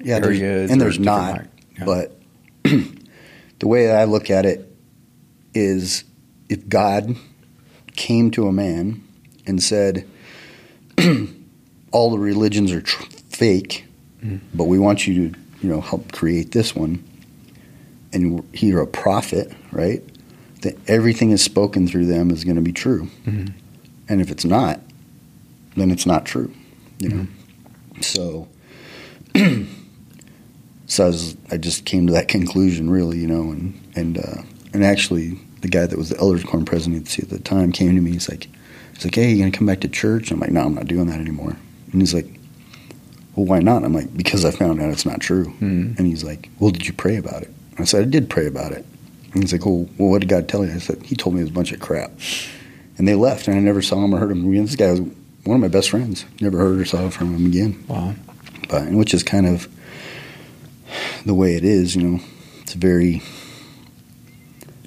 Yeah, 0.04 0.20
there's, 0.20 0.40
Areas 0.42 0.72
and 0.72 0.80
there's 0.82 1.00
not. 1.00 1.34
mar- 1.36 1.48
yeah. 1.78 1.86
But 1.86 2.22
the 2.64 3.68
way 3.68 3.92
I 3.92 4.04
look 4.06 4.30
at 4.30 4.46
it 4.46 4.70
is, 5.54 6.04
if 6.50 6.68
God 6.68 7.16
came 7.96 8.32
to 8.32 8.48
a 8.48 8.52
man 8.52 9.02
and 9.46 9.62
said, 9.62 10.08
"All 11.92 12.12
the 12.12 12.20
religions 12.20 12.72
are 12.72 12.82
tr- 12.82 13.04
fake, 13.30 13.86
Mhm. 14.24 14.40
but 14.54 14.66
we 14.66 14.80
want 14.80 15.08
you 15.08 15.30
to, 15.30 15.40
you 15.62 15.70
know, 15.70 15.82
help 15.82 16.12
create 16.12 16.52
this 16.52 16.76
one," 16.76 17.04
and 18.12 18.44
you're 18.54 18.82
a 18.82 18.88
prophet, 18.88 19.52
right? 19.72 20.02
That 20.62 20.78
everything 20.88 21.32
is 21.32 21.42
spoken 21.42 21.88
through 21.88 22.06
them 22.06 22.30
is 22.32 22.44
going 22.44 22.56
to 22.56 22.62
be 22.62 22.72
true, 22.72 23.10
Mhm. 23.26 23.52
And 24.10 24.22
if 24.22 24.30
it's 24.32 24.46
not, 24.46 24.80
then 25.76 25.92
it's 25.92 26.06
not 26.06 26.26
true. 26.26 26.54
You 27.00 27.10
know, 27.10 27.28
Mm-hmm. 27.96 28.02
so. 28.02 28.48
so 30.88 31.06
I, 31.06 31.08
was, 31.08 31.38
I 31.52 31.58
just 31.58 31.86
came 31.86 32.08
to 32.08 32.14
that 32.14 32.28
conclusion, 32.28 32.90
really, 32.90 33.18
you 33.20 33.28
know, 33.28 33.52
and 33.52 33.80
and 33.96 34.18
uh, 34.18 34.42
and 34.74 34.84
actually, 34.84 35.40
the 35.62 35.68
guy 35.68 35.86
that 35.86 35.98
was 35.98 36.10
the 36.10 36.18
elders 36.20 36.44
quorum 36.44 36.66
presidency 36.66 37.22
at 37.24 37.30
the 37.30 37.40
time 37.40 37.72
came 37.72 37.96
to 37.96 38.02
me. 38.02 38.12
He's 38.12 38.30
like, 38.30 38.48
he's 38.94 39.06
like, 39.06 39.16
hey, 39.16 39.32
you 39.32 39.40
gonna 39.40 39.52
come 39.52 39.68
back 39.68 39.82
to 39.82 39.88
church? 39.88 40.32
I'm 40.32 40.40
like, 40.40 40.52
no, 40.52 40.62
I'm 40.62 40.76
not 40.76 40.88
doing 40.88 41.08
that 41.08 41.20
anymore. 41.20 41.56
And 41.92 42.02
he's 42.02 42.14
like, 42.14 42.28
well, 43.36 43.46
why 43.46 43.60
not? 43.60 43.84
I'm 43.84 43.94
like, 43.94 44.16
because 44.16 44.46
I 44.46 44.52
found 44.52 44.82
out 44.82 44.90
it's 44.92 45.06
not 45.06 45.20
true. 45.20 45.46
Hmm. 45.46 45.94
And 45.98 46.06
he's 46.08 46.24
like, 46.24 46.50
well, 46.60 46.70
did 46.72 46.86
you 46.88 46.94
pray 46.94 47.18
about 47.18 47.42
it? 47.42 47.52
And 47.72 47.80
I 47.80 47.84
said, 47.86 48.02
I 48.04 48.10
did 48.10 48.30
pray 48.30 48.46
about 48.46 48.72
it. 48.72 48.86
And 49.34 49.42
he's 49.44 49.52
like, 49.52 49.66
well, 49.66 49.88
well, 49.98 50.10
what 50.10 50.22
did 50.22 50.30
God 50.30 50.48
tell 50.48 50.64
you? 50.64 50.72
I 50.72 50.78
said, 50.78 51.02
he 51.04 51.16
told 51.16 51.34
me 51.34 51.42
it 51.42 51.46
was 51.46 51.52
a 51.52 51.56
bunch 51.56 51.72
of 51.72 51.80
crap. 51.80 52.12
And 52.98 53.08
they 53.08 53.16
left, 53.16 53.48
and 53.48 53.58
I 53.58 53.60
never 53.60 53.82
saw 53.82 54.04
him 54.04 54.14
or 54.14 54.20
heard 54.20 54.32
him 54.32 54.48
again. 54.50 54.66
This 54.66 54.76
guy 54.76 54.92
was 54.92 55.00
one 55.00 55.56
of 55.56 55.62
my 55.62 55.68
best 55.68 55.90
friends. 55.90 56.26
Never 56.40 56.58
heard 56.58 56.80
or 56.80 56.86
saw 56.86 57.10
from 57.10 57.36
him 57.36 57.46
again 57.48 57.84
Wow. 57.88 58.14
but 58.70 58.90
which 58.92 59.14
is 59.14 59.24
kind 59.24 59.46
of 59.48 59.68
the 61.26 61.34
way 61.34 61.56
it 61.56 61.64
is. 61.66 61.96
You 61.96 62.04
know, 62.04 62.20
it's 62.62 62.74
very 62.74 63.22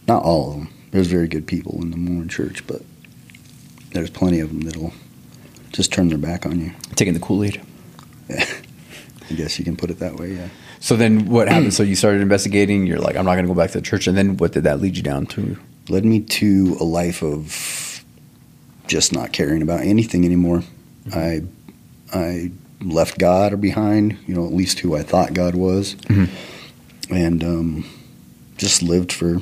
not 0.07 0.23
all 0.23 0.51
of 0.51 0.57
them. 0.57 0.69
There's 0.93 1.09
very 1.09 1.29
good 1.29 1.47
people 1.47 1.81
in 1.83 1.91
the 1.91 1.97
Mormon 1.97 2.29
Church, 2.29 2.67
but 2.67 2.83
there's 3.93 4.11
plenty 4.11 4.41
of 4.41 4.49
them 4.51 4.61
that'll 4.63 4.93
just 5.73 5.93
turn 5.93 6.09
their 6.09 6.19
back 6.19 6.47
on 6.47 6.61
you. 6.61 6.73
Taking 6.95 7.13
the 7.15 7.21
Kool 7.21 7.45
Aid. 7.45 7.61
Yeah. 8.29 8.45
I 9.31 9.35
guess 9.35 9.59
you 9.59 9.65
can 9.65 9.77
put 9.77 9.91
it 9.91 9.99
that 9.99 10.15
way. 10.17 10.35
Yeah. 10.35 10.49
So 10.79 10.95
then, 10.95 11.27
what 11.27 11.49
happened? 11.49 11.75
so 11.75 11.83
you 11.83 11.97
started 11.97 12.21
investigating. 12.23 12.87
You're 12.87 13.01
like, 13.01 13.17
I'm 13.17 13.25
not 13.25 13.33
going 13.35 13.45
to 13.47 13.53
go 13.53 13.59
back 13.61 13.73
to 13.73 13.79
the 13.81 13.85
church. 13.85 14.07
And 14.07 14.17
then, 14.17 14.37
what 14.37 14.53
did 14.53 14.63
that 14.65 14.81
lead 14.81 14.97
you 14.97 15.03
down 15.03 15.27
to? 15.27 15.59
Led 15.89 16.05
me 16.05 16.21
to 16.21 16.77
a 16.79 16.85
life 16.85 17.23
of 17.25 17.51
just 18.87 19.13
not 19.13 19.33
caring 19.33 19.63
about 19.63 19.81
anything 19.81 20.25
anymore. 20.25 20.63
I 21.15 21.43
I 22.13 22.51
left 22.83 23.19
God 23.19 23.61
behind. 23.61 24.17
You 24.27 24.35
know, 24.35 24.47
at 24.47 24.53
least 24.53 24.81
who 24.81 24.95
I 24.97 25.03
thought 25.03 25.35
God 25.35 25.55
was, 25.55 25.95
Mhm. 26.07 26.29
and 27.11 27.43
um, 27.45 27.85
just 28.57 28.83
lived 28.83 29.13
for 29.13 29.41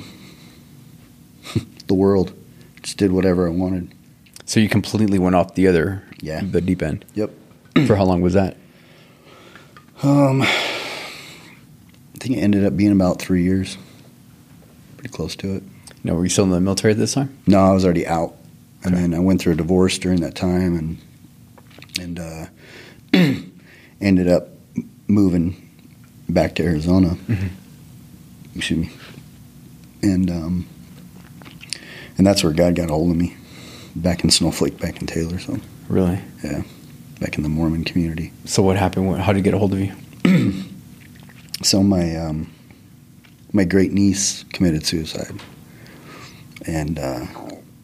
the 1.87 1.93
world. 1.93 2.33
Just 2.83 2.97
did 2.97 3.11
whatever 3.11 3.47
I 3.47 3.51
wanted. 3.51 3.93
So 4.45 4.59
you 4.59 4.69
completely 4.69 5.17
went 5.19 5.35
off 5.35 5.55
the 5.55 5.67
other, 5.67 6.03
Yeah. 6.21 6.41
the 6.43 6.61
deep 6.61 6.81
end. 6.83 7.03
Yep. 7.15 7.31
For 7.87 7.95
how 7.95 8.03
long 8.05 8.21
was 8.21 8.33
that? 8.33 8.57
Um, 10.03 10.43
I 10.43 10.47
think 12.19 12.37
it 12.37 12.41
ended 12.41 12.63
up 12.63 12.77
being 12.77 12.91
about 12.91 13.19
three 13.19 13.43
years. 13.43 13.77
Pretty 14.97 15.09
close 15.09 15.35
to 15.37 15.55
it. 15.55 15.63
No, 16.03 16.13
were 16.13 16.23
you 16.23 16.29
still 16.29 16.43
in 16.43 16.51
the 16.51 16.61
military 16.61 16.91
at 16.93 16.99
this 16.99 17.13
time? 17.15 17.35
No, 17.47 17.59
I 17.59 17.71
was 17.71 17.83
already 17.85 18.05
out, 18.05 18.35
and 18.85 18.93
Okay. 18.93 19.01
then 19.01 19.13
I 19.13 19.19
went 19.19 19.41
through 19.41 19.53
a 19.53 19.57
divorce 19.57 19.97
during 19.97 20.21
that 20.21 20.35
time, 20.35 20.75
and 20.77 20.97
and 21.99 22.19
uh, 22.19 22.45
ended 24.01 24.27
up 24.27 24.49
moving 25.07 25.55
back 26.29 26.55
to 26.55 26.63
Arizona. 26.63 27.17
Mhm. 27.27 27.49
Excuse 28.55 28.79
me, 28.87 28.89
and 30.01 30.29
um, 30.31 30.65
and 32.17 32.25
that's 32.25 32.43
where 32.43 32.53
God 32.53 32.75
got 32.75 32.89
a 32.89 32.93
hold 32.93 33.11
of 33.11 33.17
me, 33.17 33.35
back 33.95 34.23
in 34.23 34.29
Snowflake, 34.29 34.79
back 34.79 35.01
in 35.01 35.07
Taylor, 35.07 35.39
so 35.39 35.59
Really? 35.89 36.19
Yeah, 36.43 36.63
back 37.19 37.35
in 37.37 37.43
the 37.43 37.49
Mormon 37.49 37.83
community. 37.83 38.31
So 38.45 38.63
what 38.63 38.77
happened? 38.77 39.17
How 39.19 39.33
did 39.33 39.39
he 39.39 39.43
get 39.43 39.53
a 39.53 39.57
hold 39.59 39.73
of 39.73 39.79
you? 39.79 39.93
So 41.63 41.81
my 41.81 42.15
um, 42.17 42.51
my 43.53 43.63
great 43.63 43.91
niece 43.93 44.43
committed 44.51 44.85
suicide, 44.85 45.33
and 46.67 46.99
uh, 46.99 47.25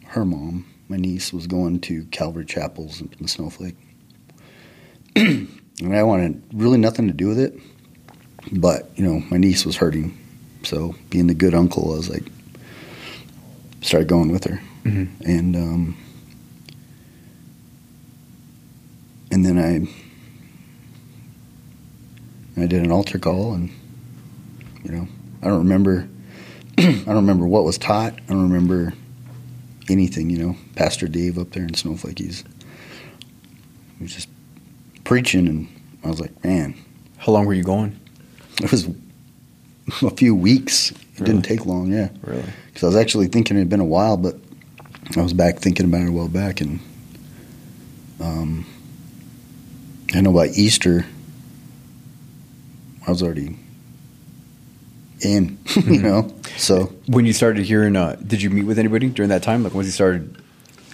her 0.08 0.26
mom, 0.26 0.66
my 0.92 0.98
niece, 0.98 1.32
was 1.32 1.48
going 1.48 1.80
to 1.80 2.04
Calvary 2.12 2.46
Chapels 2.46 3.02
in 3.20 3.28
Snowflake, 3.28 3.76
and 5.16 5.50
I 5.94 6.04
wanted 6.04 6.44
really 6.54 6.78
nothing 6.78 7.08
to 7.08 7.14
do 7.14 7.30
with 7.30 7.40
it, 7.40 7.58
but 8.52 8.92
you 8.98 9.06
know 9.06 9.24
my 9.32 9.38
niece 9.38 9.66
was 9.66 9.78
hurting, 9.78 10.16
so 10.64 10.94
being 11.10 11.28
the 11.28 11.34
good 11.34 11.54
uncle, 11.56 11.94
I 11.94 11.96
was 11.98 12.10
like, 12.10 12.26
started 13.80 14.10
going 14.10 14.32
with 14.32 14.44
her, 14.44 14.62
Mhm. 14.84 15.08
and 15.26 15.56
um, 15.56 15.98
and 19.32 19.46
then 19.46 19.58
I 19.58 19.88
I 22.62 22.66
did 22.68 22.84
an 22.84 22.92
altar 22.92 23.18
call, 23.18 23.54
and 23.54 23.70
you 24.84 24.92
know, 24.92 25.08
I 25.42 25.48
don't 25.48 25.60
remember. 25.60 26.08
I 26.78 26.84
don't 27.06 27.16
remember 27.16 27.46
what 27.48 27.64
was 27.64 27.78
taught. 27.78 28.14
I 28.14 28.34
don't 28.34 28.50
remember 28.52 28.94
anything. 29.92 30.30
You 30.30 30.38
know, 30.38 30.56
Pastor 30.76 31.08
Dave 31.08 31.38
up 31.38 31.52
there 31.52 31.64
in 31.64 31.74
Snowflake, 31.74 32.20
he's 32.20 32.44
he 33.98 34.04
was 34.04 34.14
just 34.14 34.30
preaching, 35.04 35.48
and 35.48 35.68
I 36.04 36.08
was 36.10 36.20
like, 36.20 36.44
man, 36.44 36.76
How 37.18 37.32
long 37.32 37.46
were 37.46 37.54
you 37.54 37.64
going? 37.64 37.98
it 38.62 38.72
was 38.72 38.88
a 40.04 40.10
few 40.12 40.34
weeks. 40.36 40.92
It 40.92 40.98
Really? 41.20 41.34
didn't 41.34 41.46
take 41.46 41.66
long, 41.68 41.92
yeah. 41.92 42.10
Really? 42.24 42.44
Because 42.68 42.84
I 42.84 42.88
was 42.88 42.96
actually 42.96 43.28
thinking 43.28 43.58
it 43.58 43.60
had 43.60 43.70
been 43.70 43.80
a 43.80 43.86
while, 43.86 44.18
but 44.18 44.36
I 45.16 45.22
was 45.22 45.34
back 45.34 45.60
thinking 45.60 45.86
about 45.86 46.02
it 46.02 46.08
a 46.08 46.12
while 46.12 46.28
back, 46.28 46.62
and 46.62 46.80
um, 48.20 48.66
I 50.16 50.22
know 50.22 50.32
by 50.34 50.48
Easter, 50.48 51.06
I 53.06 53.12
was 53.12 53.22
already 53.22 53.58
in, 55.22 55.58
you 55.76 55.82
Mhm. 55.82 56.02
know. 56.02 56.34
So 56.58 56.92
When 57.08 57.26
you 57.26 57.34
started 57.34 57.66
hearing, 57.66 57.96
uh, 57.96 58.16
did 58.26 58.42
you 58.42 58.50
meet 58.50 58.64
with 58.64 58.80
anybody 58.80 59.08
during 59.10 59.30
that 59.30 59.44
time? 59.44 59.64
Like 59.64 59.74
once 59.74 59.86
you 59.88 59.92
started 59.92 60.38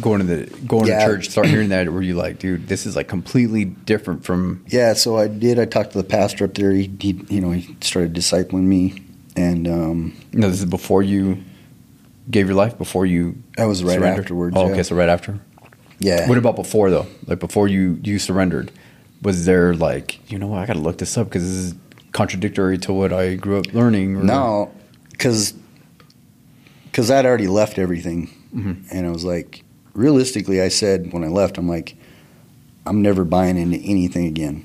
going 0.02 0.20
to 0.20 0.26
the 0.26 0.46
going 0.68 0.88
Yeah. 0.88 1.00
to 1.00 1.06
church, 1.06 1.30
start 1.30 1.48
hearing 1.48 1.70
that, 1.70 1.92
were 1.92 2.02
you 2.02 2.14
like, 2.16 2.40
dude, 2.40 2.68
this 2.68 2.86
is 2.86 2.96
like 2.96 3.08
completely 3.08 3.66
different 3.66 4.24
from? 4.24 4.64
yeah, 4.68 4.94
so 4.94 5.18
I 5.18 5.28
did. 5.28 5.58
I 5.60 5.66
talked 5.66 5.92
to 5.94 5.98
the 5.98 6.04
pastor 6.04 6.46
up 6.46 6.54
there. 6.54 6.72
He, 6.72 6.92
he 7.00 7.20
you 7.30 7.42
know, 7.42 7.52
he 7.52 7.76
started 7.82 8.14
discipling 8.14 8.64
me, 8.64 9.02
and 9.36 9.68
um, 9.68 10.14
No, 10.34 10.50
this 10.50 10.60
is 10.60 10.66
before 10.66 11.02
you 11.04 11.40
gave 12.30 12.46
your 12.48 12.56
life. 12.56 12.78
Before 12.78 13.06
you 13.06 13.36
that 13.58 13.66
was 13.66 13.84
right 13.84 13.96
surrendered? 13.96 14.26
afterwards. 14.26 14.56
Oh, 14.58 14.68
yeah. 14.68 14.72
okay, 14.74 14.84
so 14.84 14.96
right 14.96 15.10
after. 15.10 15.40
Yeah. 16.00 16.28
What 16.30 16.38
about 16.38 16.56
before 16.56 16.92
though? 16.92 17.08
Like 17.26 17.40
before 17.40 17.68
you 17.68 18.00
you 18.04 18.20
surrendered, 18.20 18.72
was 19.24 19.46
there 19.46 19.74
like 19.74 20.20
you 20.32 20.38
know 20.38 20.46
what 20.48 20.60
I 20.60 20.66
got 20.68 20.74
to 20.74 20.80
look 20.80 21.00
this 21.00 21.18
up 21.18 21.28
because 21.28 21.44
this 21.44 21.54
is 21.72 21.74
contradictory 22.12 22.78
to 22.80 22.94
what 22.94 23.12
I 23.14 23.36
grew 23.36 23.58
up 23.60 23.74
learning? 23.74 24.18
Or, 24.18 24.24
No, 24.24 24.72
because 25.12 25.54
because 26.86 27.12
I'd 27.12 27.26
already 27.26 27.48
left 27.48 27.78
everything, 27.78 28.30
Mhm. 28.56 28.78
and 28.92 29.06
I 29.06 29.12
was 29.12 29.24
like, 29.24 29.64
realistically, 29.94 30.62
I 30.62 30.70
said 30.70 31.14
when 31.14 31.24
I 31.24 31.28
left, 31.28 31.58
I'm 31.58 31.68
like, 31.70 31.96
I'm 32.86 33.02
never 33.02 33.24
buying 33.24 33.58
into 33.58 33.78
anything 33.78 34.26
again. 34.26 34.64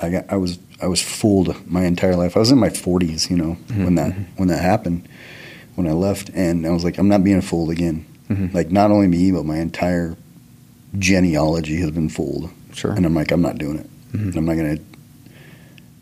I 0.00 0.10
got 0.10 0.24
I 0.28 0.36
was 0.36 0.58
I 0.80 0.86
was 0.86 1.00
fooled 1.02 1.54
my 1.70 1.84
entire 1.84 2.14
life. 2.16 2.36
I 2.36 2.40
was 2.40 2.50
in 2.50 2.58
my 2.58 2.68
40s, 2.70 3.28
you 3.30 3.36
know, 3.36 3.56
Mhm, 3.68 3.84
when 3.84 3.94
that 3.96 4.12
mhm. 4.12 4.24
when 4.36 4.48
that 4.48 4.60
happened, 4.62 5.08
when 5.74 5.86
I 5.86 5.92
left, 5.92 6.30
and 6.34 6.66
I 6.66 6.70
was 6.70 6.84
like, 6.84 6.98
I'm 6.98 7.08
not 7.08 7.22
being 7.24 7.40
fooled 7.40 7.70
again. 7.70 8.04
Mhm. 8.30 8.52
Like 8.54 8.70
not 8.72 8.90
only 8.90 9.06
me, 9.08 9.30
but 9.32 9.44
my 9.44 9.58
entire 9.58 10.16
genealogy 10.98 11.76
has 11.80 11.90
been 11.90 12.08
fooled, 12.08 12.50
Sure. 12.72 12.92
and 12.92 13.04
I'm 13.06 13.14
like, 13.14 13.30
I'm 13.30 13.42
not 13.42 13.58
doing 13.58 13.78
it. 13.78 13.90
Mhm. 14.12 14.36
I'm 14.36 14.44
not 14.46 14.56
gonna. 14.56 14.78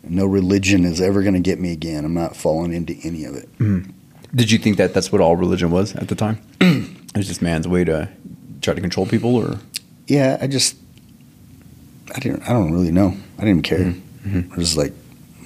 No 0.09 0.25
religion 0.25 0.83
is 0.85 0.99
ever 1.01 1.21
going 1.21 1.33
to 1.35 1.39
get 1.39 1.59
me 1.59 1.71
again. 1.71 2.05
I'm 2.05 2.13
not 2.13 2.35
falling 2.35 2.73
into 2.73 2.95
any 3.03 3.25
of 3.25 3.35
it. 3.35 3.49
Did 4.35 4.51
you 4.51 4.57
think 4.57 4.77
that 4.77 4.93
that's 4.93 5.11
what 5.11 5.21
all 5.21 5.35
religion 5.35 5.71
was 5.71 5.95
at 5.95 6.07
the 6.09 6.15
time? 6.15 6.39
it 6.61 7.15
was 7.17 7.27
just 7.27 7.41
man's 7.41 7.67
way 7.67 7.83
to 7.85 8.09
try 8.61 8.73
to 8.73 8.81
control 8.81 9.05
people, 9.05 9.35
or 9.35 9.57
Yeah, 10.07 10.37
I 10.41 10.47
just, 10.47 10.75
I 12.15 12.19
didn't, 12.19 12.43
I 12.43 12.49
don't 12.53 12.71
really 12.71 12.91
know. 12.91 13.15
I 13.37 13.45
didn't 13.45 13.63
care. 13.63 13.93
Mhm. 14.25 14.51
I 14.51 14.55
was 14.55 14.67
just 14.73 14.77
like, 14.77 14.93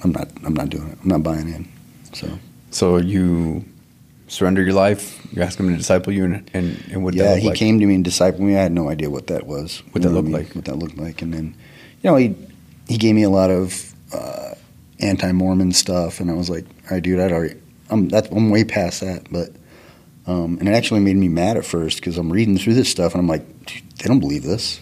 I'm 0.04 0.12
not, 0.12 0.28
I'm 0.44 0.54
not 0.54 0.68
doing 0.70 0.88
it. 0.88 0.98
I'm 1.02 1.08
not 1.08 1.22
buying 1.22 1.48
in. 1.48 1.68
So 2.12 2.38
so 2.70 2.96
you 2.96 3.64
surrender 4.28 4.62
your 4.62 4.72
life. 4.74 5.20
You 5.32 5.42
ask 5.42 5.58
him 5.60 5.68
to 5.70 5.76
disciple 5.76 6.12
you, 6.12 6.24
and 6.24 6.50
and, 6.52 6.82
and 6.90 7.04
what 7.04 7.14
yeah, 7.14 7.36
he 7.36 7.48
like? 7.48 7.56
came 7.58 7.78
to 7.80 7.86
me 7.86 7.94
and 7.94 8.04
discipled 8.04 8.40
me. 8.40 8.56
I 8.56 8.62
had 8.62 8.72
no 8.72 8.88
idea 8.90 9.08
what 9.10 9.28
that 9.28 9.46
was. 9.46 9.82
What 9.92 10.02
that 10.02 10.10
looked 10.10 10.28
I 10.28 10.30
mean? 10.30 10.32
like. 10.32 10.54
What 10.54 10.64
that 10.66 10.76
looked 10.78 10.98
like, 10.98 11.22
and 11.22 11.32
then, 11.32 11.54
you 12.02 12.10
know, 12.10 12.16
he 12.16 12.34
he 12.88 12.98
gave 12.98 13.14
me 13.14 13.22
a 13.22 13.30
lot 13.30 13.50
of 13.50 13.94
uh, 14.12 14.51
anti-Mormon 15.02 15.72
stuff, 15.72 16.20
and 16.20 16.30
I 16.30 16.34
was 16.34 16.48
like, 16.48 16.64
all 16.64 16.90
right, 16.92 17.02
dude, 17.02 17.20
I'd 17.20 17.32
already, 17.32 17.54
I'm 17.90 18.08
that's 18.08 18.28
I'm 18.30 18.50
way 18.50 18.64
past 18.64 19.00
that, 19.00 19.30
but. 19.30 19.50
Um, 20.24 20.58
and 20.60 20.68
it 20.68 20.72
actually 20.72 21.00
made 21.00 21.16
me 21.16 21.28
mad 21.28 21.56
at 21.56 21.64
first 21.66 21.96
because 21.96 22.16
I'm 22.16 22.32
reading 22.32 22.56
through 22.56 22.74
this 22.74 22.88
stuff 22.88 23.12
and 23.12 23.20
I'm 23.20 23.26
like, 23.26 23.44
"Dude, 23.66 23.82
they 23.98 24.06
don't 24.06 24.20
believe 24.20 24.44
this. 24.44 24.80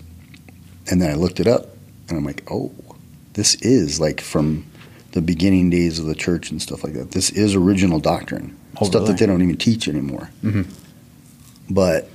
And 0.90 1.00
then 1.00 1.10
I 1.10 1.14
looked 1.14 1.40
it 1.40 1.46
up 1.46 1.68
and 2.10 2.18
I'm 2.18 2.26
like, 2.26 2.42
oh, 2.50 2.70
this 3.32 3.54
is 3.62 3.98
like 3.98 4.20
from 4.20 4.66
the 5.12 5.22
beginning 5.22 5.70
days 5.70 5.98
of 5.98 6.04
the 6.04 6.14
church 6.14 6.50
and 6.50 6.60
stuff 6.60 6.84
like 6.84 6.92
that. 6.92 7.12
This 7.12 7.30
is 7.30 7.54
original 7.54 7.98
doctrine, 8.00 8.54
Oh, 8.78 8.84
stuff 8.84 9.00
really? 9.00 9.12
that 9.12 9.18
they 9.20 9.24
don't 9.24 9.40
even 9.40 9.56
teach 9.56 9.88
anymore. 9.88 10.28
Mhm. 10.44 10.66
But 11.70 12.10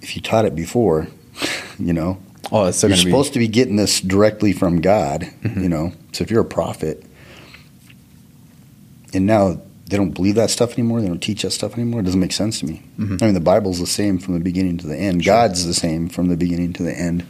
if 0.00 0.16
you 0.16 0.22
taught 0.22 0.46
it 0.46 0.54
before, 0.56 1.08
you 1.78 1.92
know, 1.92 2.18
Oh, 2.52 2.64
it's 2.66 2.82
you're 2.82 2.90
to 2.90 2.96
be. 2.96 3.02
supposed 3.02 3.32
to 3.34 3.38
be 3.38 3.48
getting 3.48 3.76
this 3.76 4.00
directly 4.00 4.52
from 4.52 4.80
God, 4.80 5.28
Mhm. 5.42 5.62
you 5.62 5.68
know. 5.68 5.92
So 6.12 6.22
if 6.24 6.30
you're 6.30 6.40
a 6.40 6.44
prophet, 6.44 7.04
and 9.14 9.26
now 9.26 9.60
they 9.88 9.96
don't 9.96 10.10
believe 10.14 10.36
that 10.36 10.50
stuff 10.50 10.72
anymore, 10.74 11.00
they 11.00 11.08
don't 11.08 11.22
teach 11.22 11.42
that 11.42 11.50
stuff 11.50 11.74
anymore, 11.74 12.00
it 12.00 12.04
doesn't 12.04 12.20
make 12.20 12.32
sense 12.32 12.60
to 12.60 12.66
me. 12.66 12.82
Mhm. 12.98 13.20
I 13.22 13.24
mean, 13.26 13.34
the 13.34 13.40
Bible's 13.40 13.80
the 13.80 13.86
same 13.86 14.18
from 14.18 14.34
the 14.34 14.40
beginning 14.40 14.76
to 14.78 14.86
the 14.86 14.96
end. 14.96 15.24
Sure. 15.24 15.32
God's 15.34 15.66
the 15.66 15.74
same 15.74 16.08
from 16.08 16.28
the 16.28 16.36
beginning 16.36 16.72
to 16.74 16.82
the 16.82 16.96
end, 16.98 17.24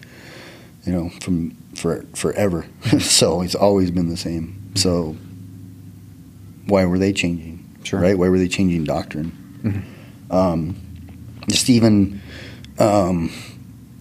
you 0.86 0.92
know, 0.92 1.10
from 1.20 1.52
for 1.74 2.04
forever. 2.14 2.66
so 3.00 3.40
it's 3.42 3.54
always 3.54 3.90
been 3.90 4.08
the 4.08 4.16
same. 4.16 4.54
So 4.74 5.16
why 6.66 6.84
were 6.84 6.98
they 6.98 7.12
changing? 7.12 7.64
Sure. 7.84 8.00
Right? 8.00 8.18
Why 8.18 8.28
were 8.28 8.38
they 8.38 8.48
changing 8.48 8.84
doctrine? 8.84 9.32
Mhm. 9.64 9.82
Um, 10.34 10.76
just 11.48 11.70
even, 11.70 12.20
um, 12.78 13.30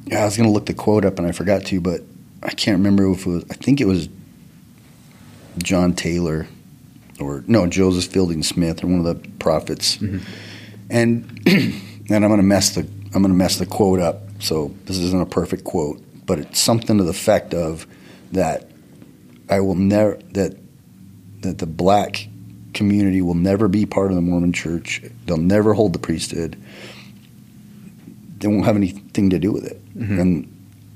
yeah, 0.09 0.21
I 0.21 0.25
was 0.25 0.35
going 0.35 0.49
to 0.49 0.53
look 0.53 0.65
the 0.65 0.73
quote 0.73 1.05
up 1.05 1.19
and 1.19 1.27
I 1.27 1.31
forgot 1.31 1.65
to, 1.65 1.79
but 1.79 2.01
I 2.41 2.49
can't 2.49 2.77
remember 2.77 3.09
if 3.11 3.25
it 3.25 3.29
was, 3.29 3.45
I 3.51 3.53
think 3.53 3.79
it 3.79 3.85
was 3.85 4.09
John 5.61 5.93
Taylor 5.93 6.47
or, 7.19 7.43
no, 7.47 7.67
Joseph 7.67 8.11
Fielding 8.11 8.41
Smith 8.41 8.83
or 8.83 8.87
one 8.87 9.05
of 9.05 9.05
the 9.05 9.29
prophets. 9.37 9.97
Mhm. 9.97 10.21
And, 10.89 11.41
and 11.45 12.25
I'm 12.25 12.27
going 12.27 12.37
to 12.37 12.43
mess 12.43 12.71
the, 12.71 12.87
I'm 13.13 13.21
to 13.21 13.29
mess 13.29 13.57
the 13.59 13.67
quote 13.67 13.99
up. 13.99 14.23
So 14.39 14.73
this 14.85 14.97
isn't 14.97 15.21
a 15.21 15.27
perfect 15.27 15.63
quote, 15.63 16.01
but 16.25 16.39
it's 16.39 16.59
something 16.59 16.97
to 16.97 17.03
the 17.03 17.11
effect 17.11 17.53
of 17.53 17.85
that 18.31 18.67
I 19.47 19.59
will 19.59 19.75
never, 19.75 20.17
that, 20.31 20.57
that 21.41 21.59
the 21.59 21.67
black 21.67 22.27
community 22.73 23.21
will 23.21 23.35
never 23.35 23.67
be 23.67 23.85
part 23.85 24.09
of 24.09 24.15
the 24.15 24.21
Mormon 24.21 24.53
church. 24.53 25.03
They'll 25.25 25.37
never 25.37 25.73
hold 25.73 25.93
the 25.93 25.99
priesthood. 25.99 26.57
They 28.39 28.47
won't 28.47 28.65
have 28.65 28.75
anything 28.75 29.29
to 29.31 29.39
do 29.39 29.51
with 29.51 29.65
it. 29.65 29.81
Mhm. 29.97 30.19
And 30.19 30.47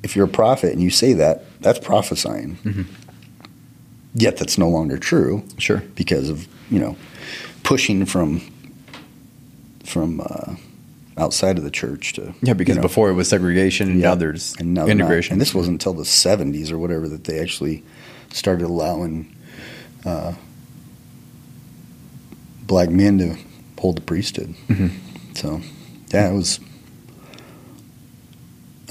if 0.04 0.16
you're 0.16 0.26
a 0.26 0.30
prophet 0.30 0.74
and 0.74 0.82
you 0.82 0.90
say 0.90 1.14
that, 1.14 1.46
that's 1.62 1.80
prophesying. 1.80 2.58
Mhm. 2.64 2.86
Yet 4.16 4.38
that's 4.38 4.58
no 4.58 4.70
longer 4.70 4.98
true 4.98 5.44
Sure. 5.58 5.84
because 5.96 6.30
of 6.30 6.48
you 6.70 6.80
know 6.80 6.96
pushing 7.64 8.06
from 8.06 8.42
from 9.84 10.22
uh, 10.22 10.56
outside 11.18 11.58
of 11.58 11.64
the 11.64 11.72
church 11.72 12.14
to 12.14 12.34
Yeah, 12.42 12.54
because 12.54 12.76
you 12.76 12.82
know, 12.82 12.88
before 12.88 13.10
it 13.10 13.14
was 13.14 13.28
segregation, 13.28 13.90
and 13.90 14.00
Yeah. 14.00 14.10
now 14.10 14.16
there's 14.16 14.56
and 14.60 14.74
now 14.74 14.86
they're 14.86 14.96
not. 14.96 15.02
integration. 15.06 15.34
And 15.34 15.42
this 15.42 15.54
wasn't 15.54 15.74
until 15.76 15.94
the 15.94 16.06
'70s 16.06 16.72
or 16.72 16.78
whatever 16.80 17.08
that 17.10 17.24
they 17.26 17.40
actually 17.40 17.84
started 18.32 18.66
allowing 18.66 19.28
uh, 20.06 20.34
black 22.68 22.90
men 22.90 23.18
to 23.20 23.36
hold 23.80 23.98
the 23.98 24.02
priesthood. 24.02 24.54
Mhm. 24.70 24.92
So, 25.36 25.62
yeah, 26.14 26.30
it 26.30 26.34
was. 26.34 26.60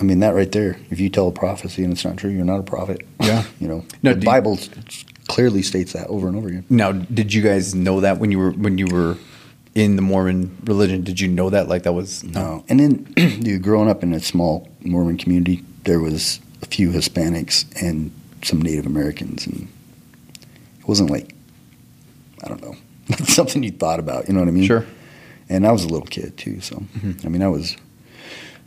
I 0.03 0.05
mean, 0.05 0.19
that 0.19 0.35
right 0.35 0.51
there. 0.51 0.77
If 0.91 0.99
you 0.99 1.09
tell 1.09 1.29
a 1.29 1.33
prophecy 1.33 1.85
and 1.85 1.93
it's 1.93 2.05
not 2.05 2.17
true, 2.17 2.29
you're 2.31 2.45
not 2.45 2.59
a 2.59 2.65
prophet. 2.65 3.07
Yeah. 3.21 3.45
you 3.61 3.69
know, 3.69 3.85
No, 4.03 4.13
the 4.15 4.19
you- 4.21 4.27
Bible 4.27 4.59
clearly 5.29 5.63
states 5.63 5.93
that 5.93 6.09
over 6.09 6.27
and 6.27 6.37
over 6.37 6.49
again. 6.49 6.65
Now, 6.69 6.91
did 6.91 7.33
you 7.33 7.41
guys 7.41 7.73
know 7.75 8.01
that 8.01 8.19
when 8.19 8.33
you 8.33 8.39
were 8.41 8.51
when 8.51 8.79
you 8.79 8.87
were 8.89 9.17
in 9.77 9.95
the 9.95 10.03
Mormon 10.03 10.57
religion? 10.65 11.05
Did 11.05 11.21
you 11.21 11.29
know 11.29 11.51
that 11.51 11.69
like 11.69 11.85
that 11.85 11.93
was 11.93 12.25
No. 12.25 12.65
And 12.69 12.81
then, 12.81 12.95
dude, 13.41 13.63
growing 13.63 13.89
up 13.89 14.03
in 14.03 14.13
a 14.13 14.19
small 14.21 14.69
Mormon 14.81 15.19
community, 15.19 15.63
there 15.85 16.01
was 16.01 16.41
a 16.63 16.67
few 16.67 16.91
Hispanics 16.91 17.65
and 17.81 18.11
some 18.43 18.61
Native 18.61 18.87
Americans, 18.87 19.47
and 19.47 19.69
it 20.81 20.89
wasn't 20.89 21.11
like, 21.11 21.33
I 22.43 22.49
don't 22.49 22.61
know, 22.61 22.75
something 23.25 23.63
you 23.63 23.71
thought 23.71 24.01
about. 24.01 24.27
You 24.27 24.35
know 24.35 24.41
what 24.41 24.49
I 24.49 24.53
mean? 24.53 24.67
Sure. 24.67 24.85
And 25.49 25.65
I 25.65 25.71
was 25.71 25.85
a 25.85 25.89
little 25.89 26.07
kid 26.09 26.37
too, 26.37 26.61
so 26.61 26.83
Mhm. 26.99 27.25
I 27.25 27.29
mean, 27.29 27.43
I 27.43 27.49
was. 27.49 27.77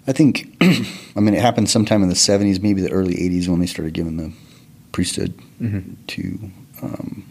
I 0.08 0.12
think, 0.12 0.56
I 0.62 1.20
mean, 1.20 1.34
it 1.34 1.42
happened 1.42 1.70
sometime 1.70 2.04
in 2.04 2.10
the 2.10 2.16
'70s, 2.16 2.62
maybe 2.62 2.82
the 2.82 2.92
early 2.92 3.16
'80s, 3.16 3.48
when 3.48 3.60
they 3.60 3.66
started 3.66 3.94
giving 3.94 4.18
the 4.18 4.32
priesthood 4.92 5.34
Mhm. 5.62 5.96
to 6.08 6.40
um, 6.82 7.26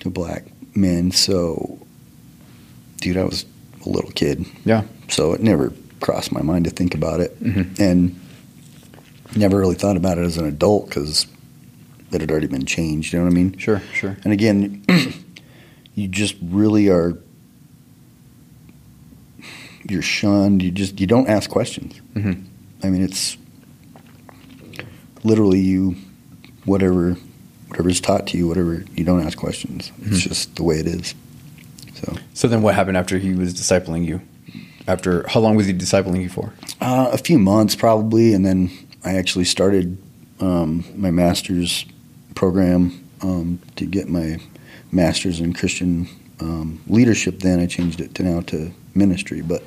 to 0.00 0.10
black 0.10 0.44
men. 0.74 1.10
So, 1.12 1.78
dude, 3.00 3.16
I 3.16 3.24
was 3.24 3.44
a 3.84 3.88
little 3.88 4.10
kid, 4.10 4.44
Yeah. 4.64 4.82
so 5.08 5.32
it 5.32 5.42
never 5.42 5.72
crossed 6.00 6.32
my 6.32 6.42
mind 6.42 6.64
to 6.64 6.70
think 6.70 6.94
about 6.94 7.20
it, 7.20 7.38
Mhm. 7.42 7.78
and 7.78 8.16
never 9.36 9.58
really 9.58 9.74
thought 9.76 9.96
about 9.96 10.18
it 10.18 10.24
as 10.24 10.36
an 10.38 10.46
adult 10.46 10.88
because 10.88 11.26
it 12.12 12.20
had 12.20 12.30
already 12.30 12.46
been 12.46 12.64
changed. 12.64 13.12
You 13.12 13.18
know 13.20 13.24
what 13.26 13.32
I 13.32 13.34
mean? 13.34 13.56
Sure. 13.58 13.82
Sure. 13.94 14.16
And 14.24 14.32
again, 14.32 14.82
you 15.94 16.08
just 16.08 16.34
really 16.42 16.88
are. 16.88 17.18
You're 19.88 20.02
shunned. 20.02 20.62
You 20.62 20.70
just 20.70 21.00
you 21.00 21.06
don't 21.06 21.28
ask 21.28 21.48
questions. 21.50 22.00
Mhm. 22.14 22.42
I 22.82 22.88
mean, 22.90 23.02
it's 23.02 23.36
literally 25.22 25.60
you, 25.60 25.96
whatever, 26.64 27.16
whatever 27.68 27.88
is 27.88 28.00
taught 28.00 28.26
to 28.28 28.38
you, 28.38 28.48
whatever 28.48 28.84
you 28.94 29.04
don't 29.04 29.22
ask 29.24 29.36
questions. 29.38 29.90
It's 30.02 30.20
Mhm. 30.20 30.28
just 30.28 30.56
the 30.56 30.62
way 30.62 30.78
it 30.78 30.86
is. 30.86 31.14
So 31.94 32.14
So 32.34 32.48
then, 32.48 32.62
what 32.62 32.74
happened 32.74 32.96
after 32.96 33.18
he 33.18 33.32
was 33.34 33.54
discipling 33.54 34.04
you? 34.04 34.20
After 34.88 35.24
how 35.28 35.40
long 35.40 35.56
was 35.56 35.66
he 35.66 35.72
discipling 35.74 36.22
you 36.22 36.28
for? 36.28 36.52
uh, 36.80 37.08
a 37.12 37.18
few 37.18 37.38
months 37.38 37.74
probably, 37.74 38.32
and 38.34 38.44
then 38.44 38.70
I 39.04 39.14
actually 39.14 39.44
started 39.46 39.96
um, 40.38 40.84
my 40.94 41.10
master's 41.10 41.86
program 42.34 42.92
um, 43.22 43.58
to 43.76 43.86
get 43.86 44.08
my 44.10 44.36
master's 44.92 45.40
in 45.40 45.54
Christian 45.54 46.06
um, 46.40 46.78
leadership. 46.86 47.40
Then 47.40 47.58
I 47.58 47.66
changed 47.66 48.00
it 48.02 48.14
to 48.16 48.22
now 48.22 48.40
to 48.42 48.70
ministry, 48.94 49.40
but 49.40 49.62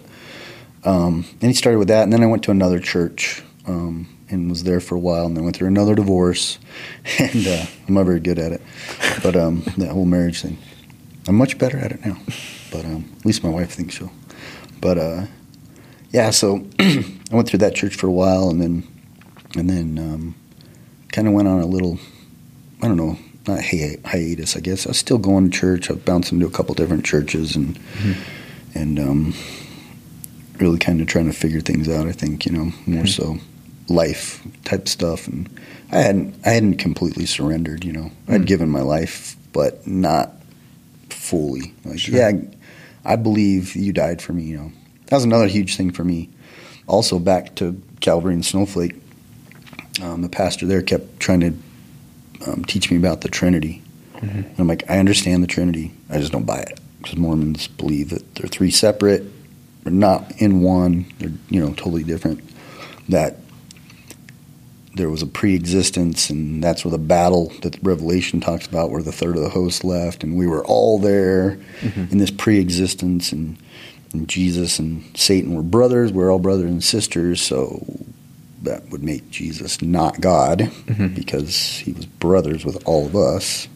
um, 0.83 1.25
and 1.41 1.49
he 1.49 1.53
started 1.53 1.79
with 1.79 1.87
that, 1.89 2.03
and 2.03 2.13
then 2.13 2.23
I 2.23 2.27
went 2.27 2.43
to 2.43 2.51
another 2.51 2.79
church 2.79 3.43
um, 3.65 4.07
and 4.29 4.49
was 4.49 4.63
there 4.63 4.79
for 4.79 4.95
a 4.95 4.99
while, 4.99 5.25
and 5.25 5.35
then 5.35 5.43
went 5.43 5.55
through 5.55 5.67
another 5.67 5.95
divorce, 5.95 6.59
and 7.19 7.45
uh, 7.47 7.65
I'm 7.87 7.93
not 7.95 8.05
very 8.05 8.19
good 8.19 8.39
at 8.39 8.51
it, 8.51 8.61
but 9.23 9.35
um, 9.35 9.63
that 9.77 9.89
whole 9.91 10.05
marriage 10.05 10.41
thing, 10.41 10.57
I'm 11.27 11.35
much 11.35 11.57
better 11.57 11.77
at 11.77 11.91
it 11.91 12.05
now, 12.05 12.17
but 12.71 12.85
um, 12.85 13.05
at 13.19 13.25
least 13.25 13.43
my 13.43 13.49
wife 13.49 13.71
thinks 13.71 13.97
so. 13.97 14.09
But 14.81 14.97
uh, 14.97 15.25
yeah, 16.11 16.29
so 16.29 16.65
I 16.79 17.03
went 17.31 17.47
through 17.49 17.59
that 17.59 17.75
church 17.75 17.95
for 17.95 18.07
a 18.07 18.11
while, 18.11 18.49
and 18.49 18.61
then 18.61 18.87
and 19.57 19.69
then 19.69 19.97
um, 19.99 20.35
kind 21.11 21.27
of 21.27 21.33
went 21.33 21.47
on 21.47 21.59
a 21.59 21.65
little, 21.65 21.97
I 22.83 22.87
don't 22.87 22.97
know, 22.97 23.17
not 23.47 23.61
hi- 23.63 23.97
hiatus, 24.05 24.55
I 24.55 24.59
guess. 24.59 24.85
I 24.85 24.91
was 24.91 24.97
still 24.99 25.17
going 25.17 25.49
to 25.49 25.57
church. 25.57 25.89
I 25.89 25.93
was 25.93 26.03
bouncing 26.03 26.39
to 26.39 26.45
a 26.45 26.51
couple 26.51 26.75
different 26.75 27.03
churches, 27.05 27.55
and 27.55 27.75
Mhm. 27.77 28.15
and 28.75 28.99
um, 28.99 29.33
really 30.59 30.79
kind 30.79 31.01
of 31.01 31.07
trying 31.07 31.25
to 31.27 31.33
figure 31.33 31.61
things 31.61 31.87
out. 31.89 32.07
I 32.07 32.11
think 32.11 32.45
you 32.45 32.51
know 32.51 32.71
more 32.85 33.07
so 33.07 33.37
life 33.87 34.41
type 34.65 34.87
stuff, 34.87 35.27
and 35.27 35.49
I 35.91 35.99
hadn't 35.99 36.35
I 36.45 36.49
hadn't 36.49 36.75
completely 36.75 37.25
surrendered. 37.25 37.83
You 37.85 37.93
know, 37.93 38.11
I'd 38.27 38.41
Mm. 38.41 38.47
given 38.47 38.69
my 38.69 38.81
life, 38.81 39.35
but 39.53 39.85
not 39.87 40.33
fully. 41.09 41.73
Like, 41.85 41.99
Sure. 41.99 42.15
yeah, 42.15 42.31
I 43.05 43.15
believe 43.15 43.75
you 43.75 43.93
died 43.93 44.21
for 44.21 44.33
me. 44.33 44.43
You 44.43 44.57
know, 44.57 44.71
that 45.07 45.15
was 45.15 45.23
another 45.25 45.47
huge 45.47 45.75
thing 45.75 45.91
for 45.91 46.03
me. 46.03 46.29
Also, 46.87 47.19
back 47.19 47.55
to 47.55 47.79
Calvary 47.99 48.33
and 48.33 48.45
Snowflake, 48.45 48.95
um, 50.01 50.21
the 50.21 50.29
pastor 50.29 50.65
there 50.65 50.81
kept 50.81 51.19
trying 51.19 51.39
to 51.41 51.53
um, 52.47 52.63
teach 52.65 52.89
me 52.89 52.95
about 52.97 53.21
the 53.21 53.27
Trinity. 53.27 53.81
Mhm. 54.21 54.45
And 54.45 54.59
I'm 54.59 54.67
like, 54.67 54.83
I 54.89 54.97
understand 54.97 55.43
the 55.43 55.47
Trinity, 55.47 55.91
I 56.09 56.19
just 56.19 56.31
don't 56.31 56.45
buy 56.45 56.59
it 56.59 56.79
because 57.01 57.17
Mormons 57.17 57.67
believe 57.67 58.09
that 58.11 58.35
they're 58.35 58.47
three 58.47 58.71
separate, 58.71 59.23
they're 59.89 59.97
not 59.97 60.31
in 60.39 60.61
one, 60.61 61.05
they're 61.17 61.31
you 61.49 61.59
know 61.59 61.73
totally 61.73 62.03
different. 62.03 62.41
That 63.09 63.37
there 64.95 65.09
was 65.09 65.21
a 65.23 65.27
pre-existence, 65.27 66.29
and 66.29 66.63
that's 66.63 66.83
where 66.85 66.91
the 66.91 66.97
battle 66.99 67.51
that 67.61 67.77
Revelation 67.81 68.39
talks 68.39 68.67
about, 68.67 68.91
where 68.91 69.01
the 69.01 69.11
third 69.11 69.35
of 69.35 69.41
the 69.41 69.49
host 69.49 69.83
left, 69.83 70.23
and 70.23 70.37
we 70.37 70.45
were 70.45 70.63
all 70.65 70.99
there 70.99 71.57
Mhm. 71.81 72.11
in 72.11 72.17
this 72.19 72.29
pre-existence, 72.31 73.31
and, 73.31 73.57
and 74.13 74.27
Jesus 74.27 74.77
and 74.77 75.03
Satan 75.15 75.55
were 75.55 75.63
brothers. 75.63 76.11
We're 76.11 76.31
all 76.31 76.39
brothers 76.39 76.69
and 76.69 76.83
sisters, 76.83 77.41
so 77.41 77.85
that 78.61 78.89
would 78.91 79.03
make 79.03 79.31
Jesus 79.31 79.81
not 79.81 80.21
God 80.21 80.69
Mhm. 80.87 81.15
because 81.15 81.81
he 81.85 81.93
was 81.93 82.05
brothers 82.05 82.63
with 82.65 82.77
all 82.85 83.05
of 83.07 83.15
us. 83.15 83.67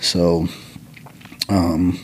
So, 0.00 0.48
um, 1.48 1.98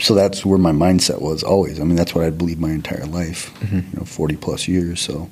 so 0.00 0.14
that's 0.14 0.44
where 0.44 0.58
my 0.58 0.72
mindset 0.72 1.20
was 1.20 1.42
always. 1.42 1.78
I 1.80 1.84
mean, 1.84 1.96
that's 1.96 2.14
what 2.14 2.24
I 2.24 2.30
believed 2.30 2.60
my 2.60 2.70
entire 2.72 3.06
life, 3.06 3.52
Mhm. 3.60 3.92
you 3.92 3.98
know, 3.98 4.04
forty 4.04 4.36
plus 4.36 4.66
years. 4.68 5.00
So, 5.00 5.30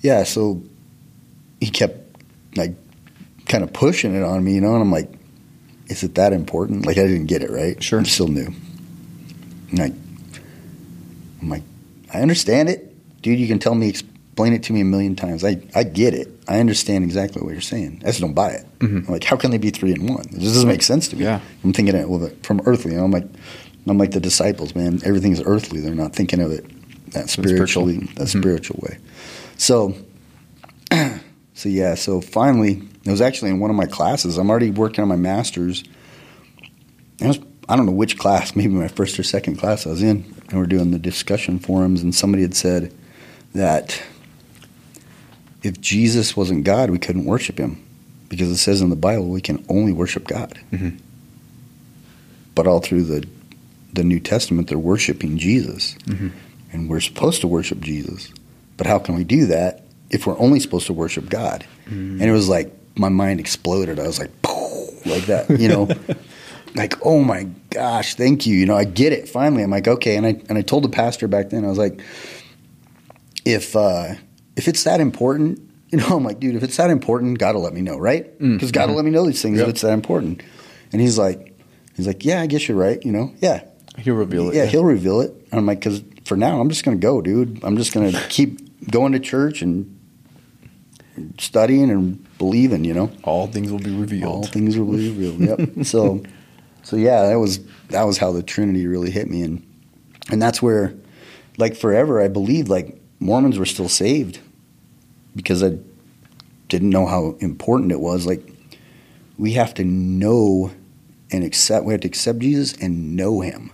yeah. 0.00 0.24
So 0.24 0.62
he 1.60 1.68
kept 1.70 1.98
like 2.56 2.74
kind 3.46 3.62
of 3.64 3.72
pushing 3.72 4.14
it 4.14 4.22
on 4.22 4.42
me, 4.44 4.54
you 4.54 4.60
know, 4.60 4.72
and 4.74 4.82
I'm 4.82 4.90
like, 4.92 5.10
is 5.88 6.02
it 6.02 6.14
that 6.14 6.32
important? 6.32 6.86
Like 6.86 6.96
I 6.98 7.02
didn't 7.06 7.26
get 7.26 7.42
it 7.42 7.50
right. 7.50 7.80
Sure. 7.82 7.98
I'm 7.98 8.04
still 8.06 8.28
new. 8.28 8.52
And 9.70 9.80
I, 9.80 9.92
I'm 11.40 11.48
like, 11.48 11.62
I 12.12 12.20
understand 12.20 12.68
it, 12.68 12.94
dude. 13.22 13.38
You 13.38 13.46
can 13.48 13.58
tell 13.58 13.74
me, 13.74 13.94
explain 14.32 14.54
it 14.54 14.62
to 14.62 14.72
me 14.72 14.80
a 14.80 14.84
million 14.84 15.14
times. 15.14 15.44
I, 15.44 15.60
I 15.74 15.84
get 15.84 16.14
it. 16.14 16.28
I 16.48 16.58
understand 16.58 17.04
exactly 17.04 17.42
what 17.42 17.52
you're 17.52 17.60
saying. 17.60 18.00
I 18.02 18.06
just 18.06 18.20
don't 18.20 18.32
buy 18.32 18.52
it. 18.52 18.64
Mhm. 18.78 19.06
I'm 19.06 19.12
like, 19.12 19.24
how 19.24 19.36
can 19.36 19.50
they 19.50 19.58
be 19.58 19.68
three 19.68 19.92
and 19.92 20.08
one? 20.08 20.20
It 20.24 20.38
just 20.40 20.54
doesn't 20.54 20.68
make 20.68 20.82
sense 20.82 21.06
to 21.08 21.16
me. 21.16 21.24
Yeah. 21.24 21.40
I'm 21.62 21.74
thinking 21.74 21.94
it 21.94 22.08
well, 22.08 22.30
from 22.42 22.62
earthly. 22.64 22.92
You 22.92 22.98
know, 22.98 23.04
I'm 23.04 23.10
like, 23.10 23.26
I'm 23.86 23.98
like 23.98 24.12
the 24.12 24.20
disciples, 24.20 24.74
man. 24.74 25.00
Everything's 25.04 25.42
earthly. 25.42 25.80
They're 25.80 25.94
not 25.94 26.14
thinking 26.14 26.40
of 26.40 26.50
it 26.50 26.64
that 27.12 27.28
spiritual. 27.28 27.56
spiritually, 27.88 27.98
that 28.16 28.28
Mhm. 28.28 28.40
spiritual 28.40 28.80
way. 28.82 28.96
So, 29.58 29.94
so 31.54 31.68
yeah. 31.68 31.94
So 31.94 32.22
finally, 32.22 32.82
it 33.04 33.10
was 33.10 33.20
actually 33.20 33.50
in 33.50 33.60
one 33.60 33.68
of 33.68 33.76
my 33.76 33.86
classes. 33.86 34.38
I'm 34.38 34.48
already 34.48 34.70
working 34.70 35.02
on 35.02 35.08
my 35.08 35.16
master's. 35.16 35.84
It 37.20 37.26
was, 37.26 37.38
I 37.68 37.76
don't 37.76 37.84
know 37.84 37.92
which 37.92 38.16
class, 38.18 38.56
maybe 38.56 38.72
my 38.72 38.88
first 38.88 39.18
or 39.18 39.22
second 39.24 39.56
class 39.56 39.86
I 39.86 39.90
was 39.90 40.02
in, 40.02 40.24
and 40.48 40.58
we're 40.58 40.64
doing 40.66 40.90
the 40.90 40.98
discussion 40.98 41.58
forums, 41.58 42.02
and 42.02 42.14
somebody 42.14 42.42
had 42.42 42.54
said 42.54 42.92
that 43.54 44.02
if 45.62 45.80
Jesus 45.80 46.36
wasn't 46.36 46.64
God, 46.64 46.90
we 46.90 46.98
couldn't 46.98 47.24
worship 47.24 47.58
him 47.58 47.82
because 48.28 48.48
it 48.50 48.56
says 48.56 48.80
in 48.80 48.90
the 48.90 48.96
Bible 48.96 49.28
we 49.28 49.40
can 49.40 49.64
only 49.68 49.92
worship 49.92 50.26
God. 50.26 50.58
Mhm. 50.72 50.98
But 52.54 52.66
all 52.66 52.80
through 52.80 53.04
the 53.04 53.26
the 53.94 54.02
New 54.04 54.18
Testament, 54.20 54.68
they're 54.68 54.78
worshiping 54.78 55.36
Jesus, 55.36 55.96
Mhm. 56.06 56.30
and 56.72 56.88
we're 56.88 57.00
supposed 57.00 57.42
to 57.42 57.46
worship 57.46 57.82
Jesus. 57.82 58.30
But 58.78 58.86
how 58.86 58.98
can 58.98 59.14
we 59.14 59.22
do 59.24 59.44
that 59.46 59.84
if 60.08 60.26
we're 60.26 60.38
only 60.38 60.60
supposed 60.60 60.86
to 60.86 60.94
worship 60.94 61.28
God? 61.28 61.66
Mm. 61.90 62.12
And 62.12 62.22
it 62.22 62.32
was 62.32 62.48
like 62.48 62.72
my 62.96 63.10
mind 63.10 63.38
exploded. 63.38 64.00
I 64.00 64.06
was 64.06 64.18
like, 64.18 64.30
like 65.04 65.26
that, 65.26 65.50
you 65.60 65.68
know, 65.68 65.88
like 66.74 66.94
oh 67.04 67.22
my 67.22 67.48
gosh, 67.70 68.14
thank 68.14 68.46
you. 68.46 68.56
You 68.56 68.64
know, 68.64 68.76
I 68.76 68.84
get 68.84 69.12
it 69.12 69.28
finally. 69.28 69.62
I'm 69.62 69.70
like 69.70 69.86
okay, 69.88 70.16
and 70.16 70.26
I 70.26 70.40
and 70.48 70.56
I 70.56 70.62
told 70.62 70.84
the 70.84 70.88
pastor 70.88 71.28
back 71.28 71.50
then 71.50 71.64
I 71.64 71.68
was 71.68 71.78
like, 71.78 72.00
if 73.44 73.76
uh, 73.76 74.14
if 74.56 74.68
it's 74.68 74.84
that 74.84 75.00
important, 75.00 75.60
you 75.90 75.98
know, 75.98 76.06
I'm 76.16 76.24
like, 76.24 76.40
dude, 76.40 76.54
if 76.56 76.62
it's 76.62 76.76
that 76.76 76.90
important, 76.90 77.38
God 77.38 77.54
will 77.54 77.62
let 77.62 77.74
me 77.74 77.80
know, 77.82 77.96
right? 77.98 78.38
Mm, 78.40 78.54
Because 78.54 78.72
God 78.72 78.86
will 78.88 78.94
mhm. 78.94 78.96
let 78.96 79.04
me 79.06 79.10
know 79.10 79.26
these 79.26 79.42
things 79.42 79.58
Yep. 79.58 79.66
if 79.68 79.70
it's 79.74 79.80
that 79.82 79.92
important. 79.92 80.42
And 80.92 81.00
he's 81.00 81.18
like, 81.18 81.58
he's 81.96 82.06
like, 82.06 82.24
yeah, 82.24 82.40
I 82.42 82.46
guess 82.46 82.68
you're 82.68 82.76
right. 82.76 83.02
You 83.04 83.12
know, 83.12 83.32
yeah, 83.40 83.64
He'll 83.98 84.14
reveal 84.14 84.48
it. 84.50 84.54
yeah, 84.54 84.64
he'll 84.66 84.84
reveal 84.84 85.20
it. 85.20 85.30
And 85.50 85.58
I'm 85.58 85.66
like, 85.66 85.80
because 85.80 86.02
for 86.24 86.36
now, 86.36 86.60
I'm 86.60 86.68
just 86.70 86.84
going 86.84 86.98
to 86.98 87.02
go, 87.02 87.20
dude. 87.20 87.62
I'm 87.62 87.76
just 87.76 87.92
going 87.92 88.10
to 88.12 88.20
keep 88.28 88.90
going 88.90 89.12
to 89.12 89.20
church 89.20 89.60
and 89.62 89.98
studying 91.38 91.90
and 91.90 92.26
believing. 92.38 92.84
You 92.84 92.94
know, 92.94 93.10
All 93.24 93.46
things 93.46 93.70
will 93.70 93.78
be 93.78 93.94
revealed. 93.94 94.32
all 94.32 94.42
things 94.44 94.78
will 94.78 94.86
be 94.92 95.10
revealed. 95.14 95.40
Yep. 95.76 95.84
so, 95.86 96.22
so 96.82 96.96
yeah, 96.96 97.26
that 97.26 97.38
was 97.38 97.60
that 97.88 98.04
was 98.04 98.18
how 98.18 98.32
the 98.32 98.42
Trinity 98.42 98.86
really 98.86 99.10
hit 99.10 99.28
me, 99.28 99.42
and 99.42 99.62
and 100.30 100.40
that's 100.40 100.62
where, 100.62 100.94
like 101.58 101.76
forever, 101.76 102.20
I 102.20 102.28
believed 102.28 102.68
like 102.68 102.98
Mormons 103.22 103.58
were 103.58 103.66
still 103.66 103.88
saved 103.88 104.40
because 105.36 105.62
I 105.62 105.78
didn't 106.68 106.90
know 106.90 107.06
how 107.06 107.36
important 107.40 107.92
it 107.92 108.00
was. 108.00 108.26
Like 108.26 108.42
we 109.38 109.52
have 109.52 109.72
to 109.74 109.84
know 109.84 110.72
and 111.30 111.44
accept. 111.44 111.84
We 111.84 111.92
have 111.94 112.00
to 112.02 112.08
accept 112.08 112.40
Jesus 112.40 112.72
and 112.74 113.14
know 113.16 113.40
Him. 113.40 113.70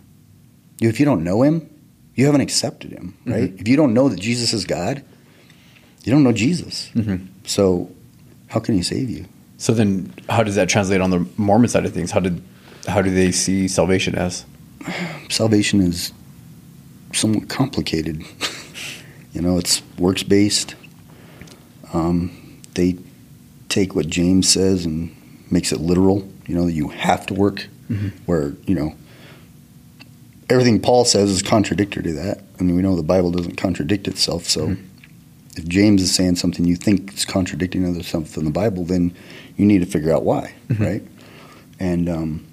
If 0.80 1.00
you 1.00 1.06
don't 1.06 1.24
know 1.24 1.42
Him, 1.42 1.68
you 2.14 2.26
haven't 2.26 2.42
accepted 2.42 2.92
Him, 2.92 3.16
right? 3.24 3.52
If 3.58 3.66
you 3.66 3.76
don't 3.76 3.94
know 3.94 4.08
that 4.08 4.20
Jesus 4.20 4.52
is 4.52 4.64
God, 4.64 5.02
you 6.04 6.12
don't 6.12 6.22
know 6.22 6.32
Jesus. 6.32 6.90
Mhm. 6.94 7.26
So, 7.44 7.90
how 8.48 8.60
can 8.60 8.74
He 8.74 8.82
save 8.82 9.08
you? 9.08 9.24
So 9.56 9.72
then, 9.72 10.12
how 10.28 10.42
does 10.44 10.54
that 10.54 10.68
translate 10.68 11.00
on 11.00 11.10
the 11.10 11.26
Mormon 11.36 11.68
side 11.68 11.84
of 11.84 11.92
things? 11.92 12.10
How 12.10 12.20
did 12.20 12.42
how 12.86 13.02
do 13.02 13.10
they 13.10 13.32
see 13.32 13.66
salvation 13.66 14.14
as? 14.14 14.44
salvation 15.30 15.80
is 15.80 16.12
somewhat 17.12 17.48
complicated. 17.48 18.24
you 19.32 19.40
know, 19.40 19.58
it's 19.58 19.82
works 19.98 20.22
based. 20.22 20.74
Um, 21.92 22.30
they 22.74 22.96
take 23.68 23.94
what 23.94 24.08
James 24.08 24.48
says 24.48 24.84
and 24.84 25.14
makes 25.50 25.72
it 25.72 25.80
literal. 25.80 26.28
You 26.46 26.54
know, 26.54 26.64
that 26.66 26.72
you 26.72 26.88
have 26.88 27.26
to 27.26 27.34
work. 27.34 27.66
Mhm. 27.90 28.12
Where 28.26 28.54
you 28.66 28.74
know 28.74 28.94
everything 30.50 30.80
Paul 30.80 31.04
says 31.04 31.30
is 31.30 31.42
contradictory 31.42 32.02
to 32.04 32.12
that. 32.14 32.42
I 32.58 32.62
mean, 32.62 32.74
we 32.76 32.82
know 32.82 32.96
the 32.96 33.02
Bible 33.02 33.30
doesn't 33.30 33.56
contradict 33.56 34.08
itself. 34.08 34.44
So, 34.48 34.68
Mhm. 34.68 34.78
if 35.56 35.66
James 35.68 36.02
is 36.02 36.14
saying 36.14 36.36
something 36.36 36.64
you 36.64 36.76
think 36.76 37.12
is 37.14 37.24
contradicting 37.26 37.84
other 37.86 38.02
stuff 38.02 38.36
in 38.38 38.44
the 38.46 38.50
Bible, 38.50 38.84
then 38.84 39.12
you 39.58 39.66
need 39.66 39.80
to 39.80 39.86
figure 39.86 40.10
out 40.12 40.24
why, 40.24 40.52
Mhm. 40.70 40.80
right? 40.80 41.02
And 41.78 42.08
um, 42.08 42.44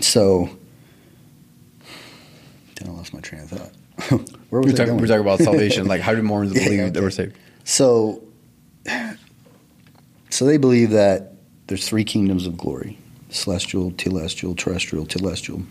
so, 0.00 0.50
then 2.76 2.88
I 2.88 2.90
lost 2.92 3.14
my 3.14 3.20
train 3.20 3.42
of 3.42 3.50
thought. 3.50 3.70
Where 4.08 4.18
was 4.18 4.26
We're 4.50 4.60
I 4.60 4.72
talking, 4.72 4.86
going? 4.86 5.00
we're 5.00 5.06
talking 5.06 5.20
about 5.22 5.38
salvation. 5.40 5.86
Like, 5.86 6.00
how 6.00 6.14
do 6.14 6.22
Mormons 6.30 6.54
Yeah, 6.54 6.64
believe 6.64 6.78
that 6.80 6.90
okay. 6.90 7.00
we're 7.00 7.10
saved? 7.10 7.36
So, 7.64 8.22
so 10.30 10.44
they 10.44 10.56
believe 10.56 10.90
that 10.90 11.32
there's 11.66 11.88
three 11.88 12.04
kingdoms 12.04 12.46
of 12.46 12.56
glory: 12.56 12.98
celestial, 13.30 13.92
telestial, 13.92 14.56
terrestrial, 14.56 15.06
telestial, 15.06 15.64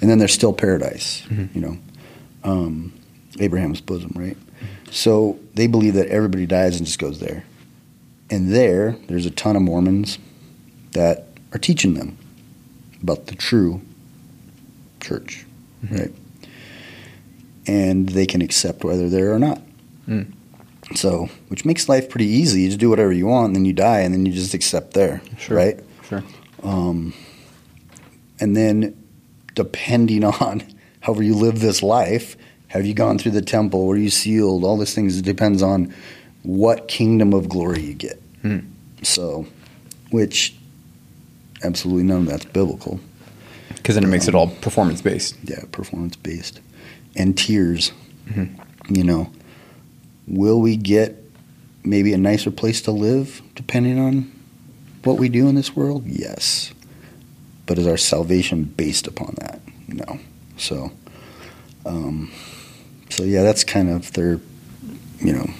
and 0.00 0.10
then 0.10 0.18
there's 0.18 0.32
still 0.34 0.52
paradise. 0.52 1.22
Mhm. 1.28 1.54
You 1.54 1.60
know, 1.60 1.78
um, 2.44 2.92
Abraham's 3.40 3.80
bosom, 3.80 4.12
right? 4.14 4.36
So 4.90 5.38
they 5.54 5.66
believe 5.66 5.94
that 5.94 6.08
everybody 6.08 6.46
dies 6.46 6.76
and 6.76 6.86
just 6.86 6.98
goes 6.98 7.18
there, 7.20 7.44
and 8.30 8.52
there, 8.52 8.96
there's 9.08 9.26
a 9.26 9.30
ton 9.30 9.56
of 9.56 9.62
Mormons 9.62 10.18
that 10.92 11.26
are 11.52 11.58
teaching 11.58 11.94
them 11.94 12.16
about 13.02 13.26
the 13.26 13.34
true 13.34 13.80
church, 15.00 15.44
Mhm. 15.84 15.98
right? 15.98 16.12
And 17.66 18.08
they 18.10 18.26
can 18.26 18.42
accept 18.42 18.84
whether 18.84 19.08
they're 19.08 19.20
there 19.22 19.34
or 19.34 19.38
not. 19.38 19.60
Mm. 20.08 20.32
So, 20.94 21.28
which 21.48 21.64
makes 21.64 21.88
life 21.88 22.08
pretty 22.08 22.26
easy. 22.26 22.62
You 22.62 22.68
just 22.68 22.78
do 22.80 22.88
whatever 22.90 23.12
you 23.12 23.26
want, 23.26 23.46
and 23.48 23.56
then 23.56 23.64
you 23.64 23.72
die, 23.72 24.00
and 24.00 24.14
then 24.14 24.24
you 24.24 24.32
just 24.32 24.54
accept 24.54 24.94
there, 24.94 25.20
Sure. 25.36 25.56
right? 25.56 25.80
Sure. 26.08 26.22
Um, 26.62 27.12
and 28.38 28.56
then, 28.56 28.96
depending 29.54 30.22
on 30.42 30.62
however 31.00 31.22
you 31.24 31.34
live 31.34 31.58
this 31.60 31.82
life, 31.82 32.36
have 32.68 32.86
you 32.86 32.94
gone 32.94 33.18
through 33.18 33.32
the 33.32 33.42
temple? 33.42 33.86
Were 33.86 33.96
you 33.96 34.10
sealed? 34.10 34.62
All 34.64 34.76
these 34.76 34.94
things 34.94 35.18
it 35.18 35.24
depends 35.24 35.62
on 35.62 35.92
what 36.42 36.86
kingdom 36.88 37.32
of 37.32 37.48
glory 37.48 37.80
you 37.82 37.94
get. 37.94 38.20
Hmm. 38.42 38.58
So, 39.02 39.46
which 40.10 40.54
absolutely 41.64 42.04
none 42.04 42.18
of 42.22 42.26
that's 42.26 42.44
biblical. 42.44 43.00
Because 43.74 43.94
then 43.96 44.04
it 44.04 44.08
makes 44.08 44.28
it 44.28 44.34
all 44.34 44.48
performance 44.48 45.00
based. 45.00 45.36
Yeah, 45.44 45.62
performance 45.72 46.16
based, 46.16 46.60
and 47.16 47.36
tiers. 47.36 47.92
Mhm. 48.28 48.50
You 48.88 49.04
know, 49.04 49.30
will 50.26 50.60
we 50.60 50.76
get 50.76 51.22
maybe 51.84 52.12
a 52.12 52.18
nicer 52.18 52.50
place 52.50 52.80
to 52.82 52.90
live 52.90 53.42
depending 53.54 53.98
on 53.98 54.30
what 55.04 55.18
we 55.18 55.28
do 55.28 55.48
in 55.48 55.54
this 55.54 55.74
world? 55.74 56.04
Yes. 56.06 56.72
But 57.66 57.78
is 57.78 57.86
our 57.86 57.96
salvation 57.96 58.64
based 58.76 59.06
upon 59.06 59.34
that? 59.40 59.60
No. 59.88 60.18
So, 60.56 60.92
um, 61.84 62.30
so 63.10 63.24
yeah, 63.24 63.42
that's 63.42 63.64
kind 63.64 63.88
of 63.90 64.12
their, 64.12 64.40
you 65.20 65.32
know, 65.32 65.50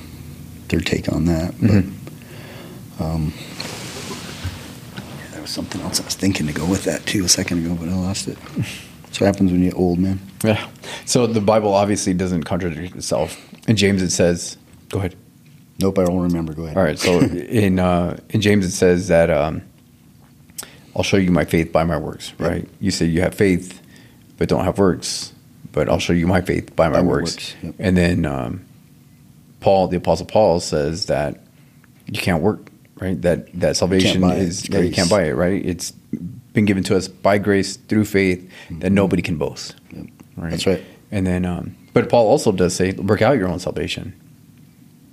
their 0.69 0.81
take 0.81 1.12
on 1.12 1.25
that. 1.27 1.55
Mhm. 1.55 1.92
But 2.99 3.05
um, 3.05 3.33
yeah, 4.97 5.29
there 5.33 5.42
was 5.42 5.51
something 5.51 5.81
else 5.81 6.01
I 6.01 6.05
was 6.05 6.14
thinking 6.14 6.47
to 6.47 6.53
go 6.53 6.64
with 6.66 6.85
that 6.85 7.07
too 7.07 7.25
a 7.25 7.29
second 7.29 7.64
ago, 7.64 7.75
but 7.75 7.88
I 7.88 7.95
lost 7.95 8.29
it. 8.29 8.38
That's 9.03 9.21
what 9.21 9.27
happens 9.27 9.53
when 9.53 9.62
you 9.62 9.71
get 9.71 9.79
old, 9.79 9.99
man. 9.99 10.21
Yeah. 10.44 10.68
So 11.05 11.27
the 11.27 11.40
Bible 11.40 11.72
obviously 11.75 12.14
doesn't 12.14 12.44
contradict 12.44 12.94
itself. 12.96 13.40
In 13.68 13.77
James, 13.77 14.03
it 14.03 14.11
says, 14.11 14.57
"Go 14.88 14.99
ahead." 14.99 15.16
Nope, 15.79 15.99
I 15.99 16.05
don't 16.05 16.20
remember. 16.20 16.55
Go 16.55 16.64
ahead. 16.64 16.77
All 16.77 16.83
right. 16.83 16.99
So 16.99 17.20
in 17.20 17.79
uh, 17.79 18.16
in 18.31 18.40
James, 18.40 18.64
it 18.64 18.70
says 18.72 19.09
that 19.09 19.31
um, 19.31 19.62
I'll 20.94 21.03
show 21.03 21.16
you 21.16 21.31
my 21.31 21.44
faith 21.44 21.72
by 21.72 21.85
my 21.85 21.96
works. 21.99 22.33
Yep. 22.38 22.49
Right. 22.49 22.68
You 22.81 22.90
say 22.90 23.07
you 23.07 23.20
have 23.22 23.35
faith, 23.35 23.81
but 24.38 24.49
don't 24.49 24.64
have 24.64 24.79
works. 24.79 25.33
But 25.72 25.90
I'll 25.90 25.99
show 25.99 26.14
you 26.14 26.27
my 26.27 26.40
faith 26.40 26.75
by 26.75 26.88
my 26.88 26.94
By 26.96 27.03
my 27.03 27.07
works. 27.07 27.33
works, 27.35 27.55
yep. 27.62 27.75
And 27.79 27.96
then 27.96 28.25
um, 28.25 28.64
Paul, 29.61 29.88
the 29.88 29.99
Apostle 29.99 30.25
Paul, 30.27 30.61
says 30.61 31.07
that 31.07 31.40
you 32.07 32.18
can't 32.20 32.42
work. 32.42 32.70
Right. 32.99 33.20
That 33.20 33.53
that 33.61 33.77
salvation 33.77 34.25
is 34.25 34.64
It's 34.64 34.68
you 34.70 34.90
can't 34.90 35.11
buy 35.11 35.25
it. 35.25 35.33
Right. 35.35 35.62
It's 35.64 35.90
been 36.55 36.64
given 36.64 36.83
to 36.85 36.96
us 36.96 37.09
by 37.09 37.37
grace 37.37 37.77
through 37.77 38.07
faith 38.07 38.51
that 38.70 38.90
nobody 38.90 39.20
can 39.20 39.37
boast. 39.37 39.75
Yep. 39.92 40.07
Right. 40.37 40.51
That's 40.51 40.66
right. 40.66 40.85
And 41.11 41.27
then, 41.27 41.44
um, 41.44 41.77
but 41.92 42.09
Paul 42.09 42.27
also 42.29 42.53
does 42.53 42.75
say, 42.75 42.92
work 42.92 43.22
out 43.22 43.38
your 43.38 43.49
own 43.49 43.59
salvation. 43.59 44.14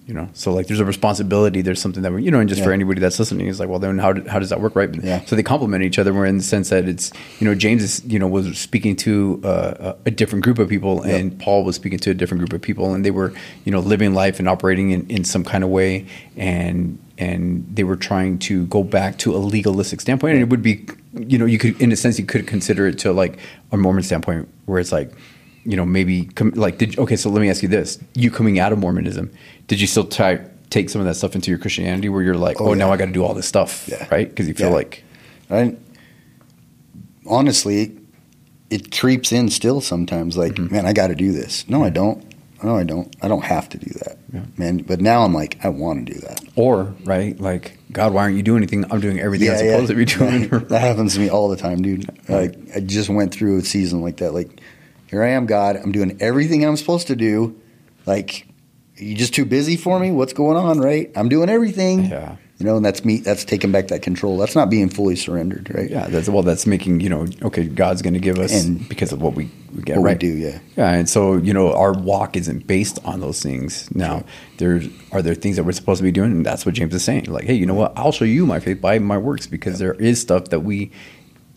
You 0.05 0.13
know, 0.13 0.27
so 0.33 0.51
like 0.53 0.67
there's 0.67 0.81
a 0.81 0.85
responsibility. 0.85 1.61
There's 1.61 1.79
something 1.81 2.03
that 2.03 2.11
we, 2.11 2.23
you 2.23 2.29
know, 2.29 2.41
and 2.41 2.49
just 2.49 2.61
for 2.61 2.73
anybody 2.73 2.99
that's 2.99 3.17
listening, 3.19 3.47
is 3.47 3.57
like, 3.61 3.69
well, 3.69 3.79
then 3.79 3.99
how, 3.99 4.11
do- 4.11 4.27
how 4.29 4.37
does 4.37 4.49
that 4.49 4.59
work, 4.59 4.75
right? 4.75 4.93
Yeah. 5.01 5.23
So 5.23 5.37
they 5.37 5.43
complement 5.43 5.81
each 5.85 5.97
other. 5.97 6.13
We're 6.13 6.25
in 6.25 6.35
the 6.39 6.43
sense 6.43 6.71
that 6.71 6.89
it's, 6.89 7.09
you 7.39 7.47
know, 7.47 7.55
James 7.55 7.81
is, 7.81 8.03
you 8.03 8.19
know, 8.19 8.27
was 8.27 8.57
speaking 8.59 8.97
to 8.97 9.39
uh, 9.45 9.93
a 10.05 10.07
a 10.07 10.11
different 10.11 10.43
group 10.43 10.59
of 10.59 10.67
people, 10.67 11.07
Yep. 11.07 11.19
and 11.21 11.39
Paul 11.39 11.63
was 11.63 11.77
speaking 11.77 11.99
to 11.99 12.11
a 12.11 12.13
different 12.13 12.39
group 12.39 12.51
of 12.51 12.61
people, 12.61 12.93
and 12.93 13.05
they 13.05 13.11
were, 13.11 13.31
you 13.63 13.71
know, 13.71 13.79
living 13.79 14.13
life 14.13 14.39
and 14.39 14.49
operating 14.49 14.91
in, 14.91 15.07
in 15.09 15.23
some 15.23 15.45
kind 15.45 15.63
of 15.63 15.69
way, 15.69 16.05
and 16.35 16.99
and 17.17 17.65
they 17.73 17.85
were 17.85 17.95
trying 17.95 18.39
to 18.39 18.65
go 18.65 18.83
back 18.83 19.17
to 19.19 19.33
a 19.33 19.37
legalistic 19.37 20.01
standpoint, 20.01 20.33
and 20.33 20.41
it 20.41 20.49
would 20.49 20.61
be, 20.61 20.85
you 21.13 21.37
know, 21.37 21.45
you 21.45 21.57
could, 21.57 21.81
in 21.81 21.93
a 21.93 21.95
sense, 21.95 22.19
you 22.19 22.25
could 22.25 22.45
consider 22.45 22.87
it 22.87 22.99
to 22.99 23.13
like 23.13 23.37
a 23.71 23.77
Mormon 23.77 24.03
standpoint, 24.03 24.49
where 24.65 24.79
it's 24.79 24.91
like, 24.91 25.11
you 25.65 25.75
know, 25.77 25.85
maybe 25.85 26.25
com- 26.25 26.51
like, 26.51 26.77
did 26.77 26.97
okay? 26.99 27.15
So 27.15 27.29
let 27.29 27.41
me 27.41 27.49
ask 27.49 27.61
you 27.63 27.69
this: 27.69 27.99
You 28.15 28.29
coming 28.31 28.59
out 28.59 28.71
of 28.73 28.79
Mormonism, 28.79 29.31
did 29.67 29.79
you 29.81 29.87
still 29.87 30.05
try 30.05 30.39
take 30.69 30.89
some 30.89 30.99
of 31.01 31.05
that 31.07 31.13
stuff 31.15 31.35
into 31.35 31.51
your 31.51 31.59
Christianity, 31.59 32.09
where 32.09 32.23
you're 32.23 32.35
like, 32.35 32.59
Oh, 32.59 32.69
oh, 32.69 32.73
now. 32.73 32.91
I 32.91 32.97
got 32.97 33.05
to 33.05 33.11
do 33.11 33.23
all 33.23 33.33
this 33.35 33.47
stuff, 33.47 33.87
Yeah. 33.87 34.07
right? 34.11 34.27
Because 34.27 34.47
you 34.47 34.55
feel 34.55 34.69
Yeah. 34.69 34.73
like, 34.73 35.03
I 35.51 35.75
honestly, 37.27 37.95
it 38.69 38.91
creeps 38.91 39.31
in 39.31 39.49
still 39.49 39.81
sometimes. 39.81 40.35
Like, 40.37 40.53
Mm-hmm. 40.53 40.73
man, 40.73 40.85
I 40.85 40.93
got 40.93 41.07
to 41.07 41.15
do 41.15 41.31
this. 41.31 41.65
No, 41.69 41.83
I 41.83 41.89
don't. 41.89 42.23
No, 42.63 42.77
I 42.77 42.83
don't. 42.83 43.13
I 43.21 43.27
don't 43.27 43.43
have 43.43 43.67
to 43.69 43.77
do 43.77 43.91
that, 44.05 44.17
Yeah. 44.33 44.41
man. 44.57 44.77
But 44.77 45.01
now 45.01 45.23
I'm 45.23 45.33
like, 45.33 45.57
I 45.63 45.69
want 45.69 46.05
to 46.07 46.13
do 46.13 46.19
that. 46.21 46.41
or 46.55 46.93
right, 47.03 47.39
like, 47.39 47.77
God, 47.91 48.13
why 48.13 48.21
aren't 48.23 48.37
you 48.37 48.43
doing 48.43 48.59
anything? 48.63 48.85
I'm 48.91 48.99
doing 49.01 49.19
everything 49.19 49.49
I'm 49.49 49.57
supposed 49.57 49.87
to 49.89 49.95
be 49.95 50.05
doing. 50.05 50.47
that 50.69 50.79
happens 50.81 51.13
to 51.15 51.19
me 51.19 51.29
all 51.29 51.49
the 51.49 51.57
time, 51.57 51.81
dude. 51.81 52.07
Like, 52.29 52.55
I 52.75 52.79
just 52.79 53.09
went 53.09 53.33
through 53.33 53.57
a 53.59 53.61
season 53.63 54.01
like 54.01 54.17
that. 54.17 54.33
Like, 54.33 54.61
here 55.07 55.23
I 55.23 55.29
am, 55.29 55.45
God. 55.45 55.75
I'm 55.75 55.91
doing 55.91 56.17
everything 56.21 56.65
I'm 56.65 56.77
supposed 56.77 57.07
to 57.07 57.15
do. 57.15 57.59
Like, 58.05 58.47
you 58.95 59.15
just 59.15 59.33
too 59.33 59.45
busy 59.45 59.75
for 59.75 59.99
me? 59.99 60.11
What's 60.11 60.33
going 60.33 60.57
on? 60.57 60.79
Right? 60.79 61.11
I'm 61.15 61.29
doing 61.29 61.49
everything. 61.49 62.05
Yeah. 62.05 62.37
You 62.63 62.69
know, 62.69 62.77
and 62.77 62.85
that's 62.85 63.03
me. 63.03 63.17
That's 63.17 63.43
taking 63.43 63.73
back 63.73 63.89
that 63.89 64.03
control. 64.03 64.37
That's 64.37 64.55
not 64.55 64.69
being 64.69 64.87
fully 64.87 65.17
surrendered, 65.17 65.69
right? 65.75 65.89
Yeah, 65.89 66.07
that's 66.07 66.29
well. 66.29 66.43
That's 66.43 66.65
making 66.65 67.01
you 67.01 67.09
know. 67.09 67.27
Okay, 67.41 67.67
God's 67.67 68.01
going 68.01 68.13
to 68.13 68.21
give 68.21 68.39
us 68.39 68.53
And 68.53 68.87
because 68.87 69.11
of 69.11 69.21
what 69.21 69.33
we, 69.33 69.51
we 69.75 69.81
get 69.81 69.97
What 69.97 70.05
right. 70.05 70.13
we 70.23 70.29
do, 70.29 70.33
yeah. 70.33 70.59
Yeah, 70.77 70.93
and 70.93 71.09
so 71.09 71.35
you 71.35 71.53
know, 71.53 71.73
our 71.73 71.91
walk 71.91 72.37
isn't 72.37 72.65
based 72.65 72.99
on 73.03 73.19
those 73.19 73.41
things. 73.43 73.93
Now, 73.93 74.19
Sure. 74.19 74.23
there's 74.59 74.87
are 75.11 75.21
there 75.21 75.35
things 75.35 75.57
that 75.57 75.65
we're 75.65 75.73
supposed 75.73 75.97
to 75.99 76.03
be 76.03 76.11
doing, 76.13 76.31
and 76.31 76.45
that's 76.45 76.65
what 76.65 76.73
James 76.73 76.93
is 76.95 77.03
saying. 77.03 77.25
Like, 77.25 77.43
hey, 77.43 77.53
you 77.55 77.65
know 77.65 77.73
what? 77.73 77.91
I'll 77.97 78.13
show 78.13 78.23
you 78.23 78.45
my 78.45 78.61
faith 78.61 78.79
by 78.79 78.97
my 78.97 79.17
works 79.17 79.45
because 79.45 79.77
there 79.79 79.95
is 79.95 80.21
stuff 80.21 80.45
that 80.45 80.61
we 80.61 80.89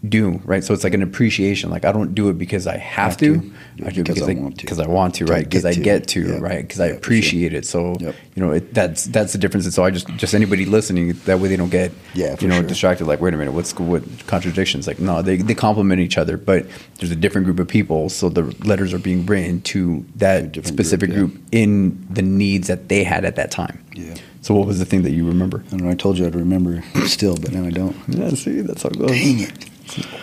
do 0.09 0.41
right. 0.45 0.63
So 0.65 0.73
it's 0.75 0.85
like 0.85 0.95
an 0.95 1.03
appreciation. 1.03 1.71
Like 1.71 1.85
I 1.85 1.93
don't 1.93 2.15
do 2.15 2.29
it 2.29 2.39
because 2.39 2.67
I 2.67 2.77
have, 2.77 3.11
Have 3.13 3.17
to. 3.19 3.41
to. 3.41 3.53
I 3.87 3.91
do 3.91 4.03
Because 4.03 4.15
because 4.17 4.23
I 4.29 4.33
I 4.33 4.35
want 4.35 4.57
to. 4.59 4.65
Because 4.65 4.81
I 4.81 4.87
want 4.87 5.15
to, 5.17 5.25
right? 5.27 5.45
Because 5.45 5.65
I 5.65 5.75
get 5.75 6.09
to. 6.09 6.21
Yeah. 6.27 6.39
right? 6.39 6.63
Because 6.63 6.81
I 6.81 6.87
Yeah, 6.87 6.91
sure. 6.93 6.99
appreciate 6.99 7.55
it. 7.55 7.67
So 7.67 7.97
Yep. 8.01 8.15
you 8.35 8.43
know, 8.43 8.53
it, 8.53 8.73
that's 8.75 9.05
that's 9.05 9.33
the 9.33 9.39
difference. 9.39 9.65
And 9.67 9.75
so 9.75 9.85
I 9.85 9.91
just 9.91 10.09
just 10.17 10.35
anybody 10.35 10.65
listening 10.67 11.13
that 11.27 11.41
way 11.41 11.49
they 11.49 11.57
don't 11.57 11.71
get 11.71 11.93
Yeah, 12.15 12.37
you 12.41 12.49
know 12.49 12.57
sure. 12.61 12.67
distracted. 12.69 13.07
Like, 13.07 13.21
wait 13.21 13.35
a 13.35 13.37
minute, 13.37 13.53
what's 13.53 13.75
what 13.79 14.03
contradictions? 14.27 14.87
Like, 14.87 14.99
no, 14.99 15.23
they 15.23 15.37
they 15.37 15.55
complement 15.55 16.01
each 16.01 16.19
other, 16.19 16.37
but 16.37 16.67
there's 16.99 17.11
a 17.13 17.17
different 17.17 17.45
group 17.47 17.59
of 17.59 17.69
people. 17.69 18.09
So 18.09 18.29
the 18.29 18.43
letters 18.65 18.93
are 18.95 18.99
being 18.99 19.27
written 19.27 19.61
to 19.63 20.05
that 20.17 20.55
specific 20.67 21.11
group, 21.11 21.33
group, 21.33 21.43
in 21.53 22.07
the 22.11 22.23
needs 22.23 22.69
that 22.69 22.89
they 22.89 23.05
had 23.05 23.25
at 23.25 23.37
that 23.37 23.51
time. 23.51 23.83
Yeah. 23.95 24.15
So 24.43 24.55
what 24.55 24.67
was 24.69 24.79
the 24.79 24.85
thing 24.85 25.03
that 25.03 25.11
you 25.11 25.27
remember? 25.27 25.65
I 25.67 25.71
don't 25.71 25.83
know. 25.83 25.91
I 25.91 25.95
told 25.95 26.19
you 26.19 26.27
I'd 26.27 26.35
remember 26.37 26.83
still, 27.07 27.37
but 27.37 27.51
now 27.53 27.65
I 27.67 27.71
don't. 27.71 27.97
Yeah, 28.07 28.31
see, 28.31 28.61
that's 28.61 28.83
how 28.85 28.91
it 28.91 28.99
goes. 28.99 29.11
Dang 29.11 29.41
it. 29.41 29.67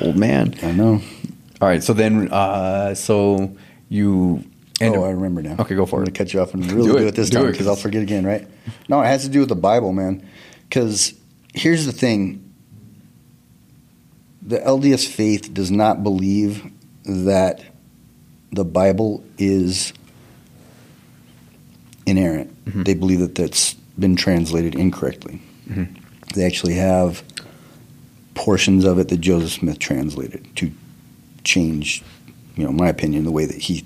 Old 0.02 0.18
man. 0.18 0.56
I 0.64 0.72
know. 0.72 1.02
All 1.62 1.68
right, 1.68 1.82
so 1.84 1.94
then, 1.94 2.30
uh, 2.32 2.94
so 2.96 3.56
you. 3.90 4.44
end 4.82 4.96
oh, 4.96 5.04
up- 5.04 5.08
I 5.08 5.12
remember 5.12 5.42
now. 5.42 5.56
Okay, 5.60 5.76
go 5.76 5.86
for 5.86 5.98
I'm 5.98 6.04
it. 6.04 6.06
going 6.08 6.14
to 6.14 6.18
cut 6.20 6.34
you 6.34 6.42
off 6.42 6.54
and 6.54 6.70
really 6.72 6.88
Do 6.88 6.98
do 6.98 7.06
it. 7.06 7.08
it, 7.10 7.16
this 7.16 7.30
Do 7.30 7.38
time 7.40 7.52
because 7.52 7.68
I'll 7.68 7.76
forget 7.76 8.02
again, 8.02 8.26
right? 8.26 8.48
No, 8.90 9.02
it 9.02 9.06
has 9.06 9.24
to 9.24 9.30
do 9.30 9.40
with 9.40 9.50
the 9.50 9.56
Bible, 9.56 9.94
man. 9.94 10.28
Because 10.68 11.14
here's 11.54 11.86
the 11.86 11.92
thing 11.92 12.40
the 14.42 14.60
LDS 14.60 15.08
faith 15.08 15.54
does 15.54 15.72
not 15.72 16.04
believe 16.04 16.64
that 17.06 17.62
the 18.52 18.66
Bible 18.66 19.24
is 19.38 19.94
inerrant. 22.06 22.66
Mhm. 22.66 22.86
They 22.86 22.94
believe 22.94 23.20
that 23.20 23.36
that's 23.36 23.74
been 23.98 24.16
translated 24.16 24.76
incorrectly. 24.76 25.42
Mhm. 25.70 25.88
They 26.36 26.46
actually 26.46 26.74
have 26.74 27.24
portions 28.36 28.84
of 28.86 28.98
it 29.00 29.10
that 29.10 29.22
Joseph 29.22 29.52
Smith 29.52 29.80
translated 29.80 30.46
to 30.56 30.72
change, 31.44 32.04
you 32.56 32.64
know, 32.64 32.72
my 32.72 32.88
opinion, 32.90 33.24
the 33.26 33.32
way 33.32 33.46
that 33.46 33.58
he 33.58 33.84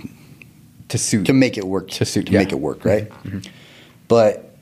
to 0.90 0.98
suit 0.98 1.26
to 1.26 1.34
make 1.34 1.58
it 1.58 1.66
work 1.66 1.90
To 1.90 2.06
suit- 2.06 2.28
to 2.28 2.32
yeah. 2.32 2.40
make 2.40 2.52
it 2.54 2.60
work 2.60 2.86
right 2.86 3.10
Mhm. 3.24 3.46
but 4.08 4.56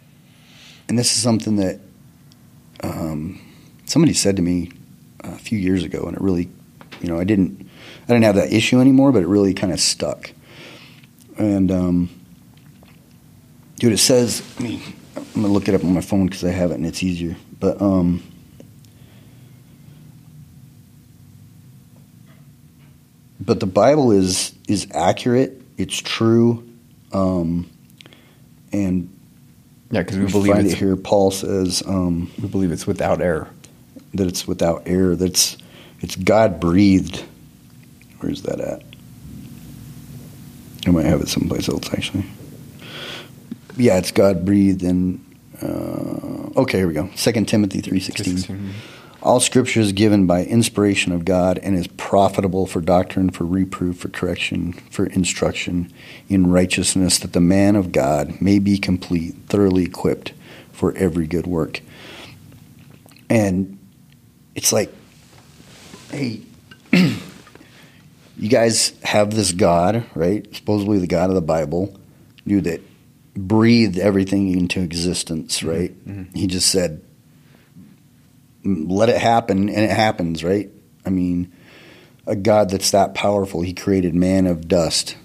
and 0.90 0.98
this 0.98 1.12
is 1.16 1.22
something 1.22 1.58
that 1.58 1.80
um, 2.82 3.40
somebody 3.86 4.14
said 4.14 4.36
to 4.38 4.42
me 4.42 4.72
a 5.24 5.38
few 5.38 5.60
years 5.60 5.84
ago 5.84 6.06
and 6.08 6.16
it 6.18 6.22
really 6.22 6.50
you 7.02 7.08
know 7.10 7.20
i 7.20 7.24
didn't 7.24 7.68
i 8.04 8.08
didn't 8.08 8.24
have 8.24 8.36
that 8.36 8.52
issue 8.52 8.80
anymore 8.80 9.12
but 9.12 9.22
it 9.22 9.28
really 9.28 9.54
kind 9.54 9.72
of 9.72 9.80
stuck 9.80 10.32
and 11.38 11.72
um, 11.72 12.10
dude 13.78 13.94
it 13.94 13.98
says 14.00 14.42
I 14.60 14.64
mean, 14.64 14.82
i'm 15.16 15.42
gonna 15.44 15.48
look 15.54 15.68
it 15.68 15.76
up 15.76 15.84
on 15.84 15.94
my 15.94 16.02
phone 16.02 16.26
because 16.26 16.44
i 16.44 16.50
have 16.52 16.72
it 16.72 16.76
and 16.76 16.86
it's 16.88 17.04
easier 17.04 17.36
but 17.60 17.80
um, 17.82 18.24
but 23.40 23.60
the 23.60 23.66
bible 23.66 24.12
is 24.12 24.54
is 24.68 24.88
accurate 24.94 25.62
it's 25.78 25.98
true 25.98 26.68
um, 27.14 27.70
and 28.72 29.10
yeah, 29.92 30.02
because 30.02 30.18
we 30.18 30.26
we 30.26 30.32
believe 30.32 30.54
find 30.54 30.68
it 30.68 30.78
here. 30.78 30.96
Paul 30.96 31.32
says 31.32 31.84
um, 31.86 32.32
we 32.42 32.48
believe 32.48 32.72
it's 32.72 32.88
without 32.88 33.22
error. 33.22 33.50
that 34.14 34.28
it's 34.28 34.48
without 34.48 34.84
error. 34.86 35.16
That's 35.16 35.58
it's 36.02 36.16
God 36.16 36.60
breathed. 36.60 37.24
Where's 38.20 38.42
that 38.44 38.60
at? 38.60 38.82
I 40.88 40.92
might 40.92 41.06
have 41.06 41.22
it 41.22 41.30
someplace 41.30 41.70
else 41.70 41.92
actually. 41.94 42.26
Yeah, 43.78 43.98
it's 43.98 44.12
God 44.12 44.46
breathed 44.46 44.84
and 44.84 45.24
uh, 45.62 46.60
okay, 46.62 46.80
here 46.80 46.88
we 46.88 46.94
go. 46.94 47.10
Second 47.16 47.48
Timothy 47.48 47.82
three 47.82 48.00
sixteen. 48.00 48.74
All 49.26 49.40
scripture 49.40 49.80
is 49.80 49.92
given 49.92 50.28
by 50.28 50.46
inspiration 50.46 51.12
of 51.12 51.26
God 51.26 51.58
and 51.58 51.76
is 51.76 51.88
profitable 51.88 52.68
for 52.68 52.80
doctrine, 52.80 53.32
for 53.32 53.44
reproof, 53.44 53.98
for 53.98 54.08
correction, 54.08 54.74
for 54.92 55.08
instruction 55.08 55.92
in 56.30 56.52
righteousness, 56.52 57.18
that 57.18 57.34
the 57.34 57.42
man 57.42 57.76
of 57.76 57.92
God 57.92 58.40
may 58.40 58.60
be 58.60 58.78
complete, 58.78 59.34
thoroughly 59.48 59.84
equipped 59.84 60.34
for 60.72 60.94
every 60.96 61.26
good 61.26 61.48
work. 61.48 61.82
And 63.28 63.80
it's 64.54 64.72
like, 64.72 64.94
hey, 66.12 66.42
you 66.94 68.48
guys 68.48 68.94
have 69.02 69.34
this 69.34 69.54
God, 69.54 70.06
right? 70.14 70.46
Supposedly 70.56 71.00
the 71.00 71.08
God 71.08 71.30
of 71.30 71.36
the 71.36 71.42
Bible, 71.42 72.00
you 72.46 72.62
that 72.62 72.82
breathed 73.34 73.98
everything 73.98 74.52
into 74.56 74.82
existence, 74.82 75.62
mm-hmm. 75.62 75.70
right? 75.70 76.08
Mm-hmm. 76.08 76.38
He 76.38 76.46
just 76.46 76.70
said, 76.70 77.02
let 78.66 79.10
it 79.10 79.18
happen 79.18 79.70
and 79.70 79.80
it 79.84 79.92
happens 79.92 80.44
right? 80.44 80.70
I 81.06 81.10
mean 81.12 81.52
a 82.28 82.36
god 82.36 82.70
that's 82.72 82.92
that 82.92 83.14
powerful 83.14 83.62
he 83.62 83.74
created 83.74 84.16
man 84.16 84.48
of 84.48 84.68
dust. 84.68 85.16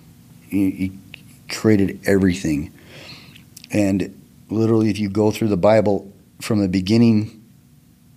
He, 0.49 0.71
he 0.71 0.93
created 1.49 2.01
everything. 2.07 2.73
And 3.73 4.21
literally 4.51 4.91
if 4.91 4.99
you 4.99 5.09
go 5.09 5.31
through 5.31 5.49
the 5.49 5.57
bible 5.57 6.13
from 6.41 6.61
the 6.61 6.69
beginning 6.69 7.43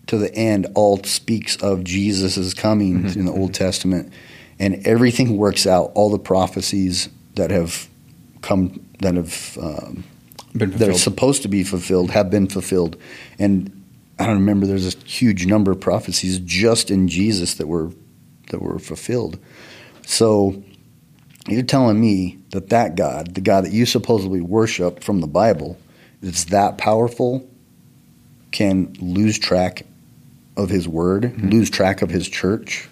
to 0.08 0.18
the 0.18 0.34
end 0.36 0.68
all 0.76 1.02
speaks 1.04 1.56
of 1.58 1.84
jesus' 1.84 2.54
coming 2.54 3.04
Mhm. 3.04 3.16
in 3.16 3.26
the 3.26 3.32
old 3.32 3.54
testament. 3.54 4.12
And 4.60 4.86
everything 4.86 5.38
works 5.38 5.66
out 5.66 5.92
all 5.96 6.10
the 6.12 6.20
prophecies 6.20 7.10
that 7.36 7.50
have 7.52 7.88
come 8.42 8.80
that 9.00 9.16
have 9.16 9.58
um, 9.62 10.04
Been 10.56 10.72
that 10.72 10.90
are 10.90 10.94
supposed 10.94 11.42
to 11.42 11.48
be 11.48 11.64
fulfilled 11.64 12.12
have 12.12 12.30
been 12.30 12.48
fulfilled, 12.48 12.96
and 13.40 13.72
I 14.24 14.28
don't 14.28 14.40
remember. 14.40 14.66
There's 14.66 14.96
a 14.96 14.98
huge 15.00 15.46
number 15.46 15.72
of 15.72 15.80
prophecies 15.80 16.40
just 16.40 16.90
in 16.90 17.08
Jesus 17.08 17.56
that 17.56 17.68
were 17.68 17.92
that 18.50 18.62
were 18.62 18.80
fulfilled. 18.80 19.38
So 20.06 20.64
you're 21.48 21.64
telling 21.64 22.00
me 22.00 22.40
that 22.52 22.70
that 22.70 22.96
God, 22.96 23.36
the 23.36 23.42
God 23.42 23.66
that 23.66 23.72
you 23.74 23.86
supposedly 23.86 24.42
worship 24.42 25.04
from 25.04 25.22
the 25.22 25.28
Bible, 25.28 25.78
is 26.22 26.46
that 26.46 26.78
powerful, 26.78 27.48
can 28.52 28.96
lose 29.00 29.38
track 29.40 29.86
of 30.56 30.70
His 30.70 30.88
Word, 30.88 31.24
Mm-hmm. 31.24 31.50
lose 31.50 31.70
track 31.70 32.02
of 32.02 32.10
His 32.10 32.28
church 32.30 32.88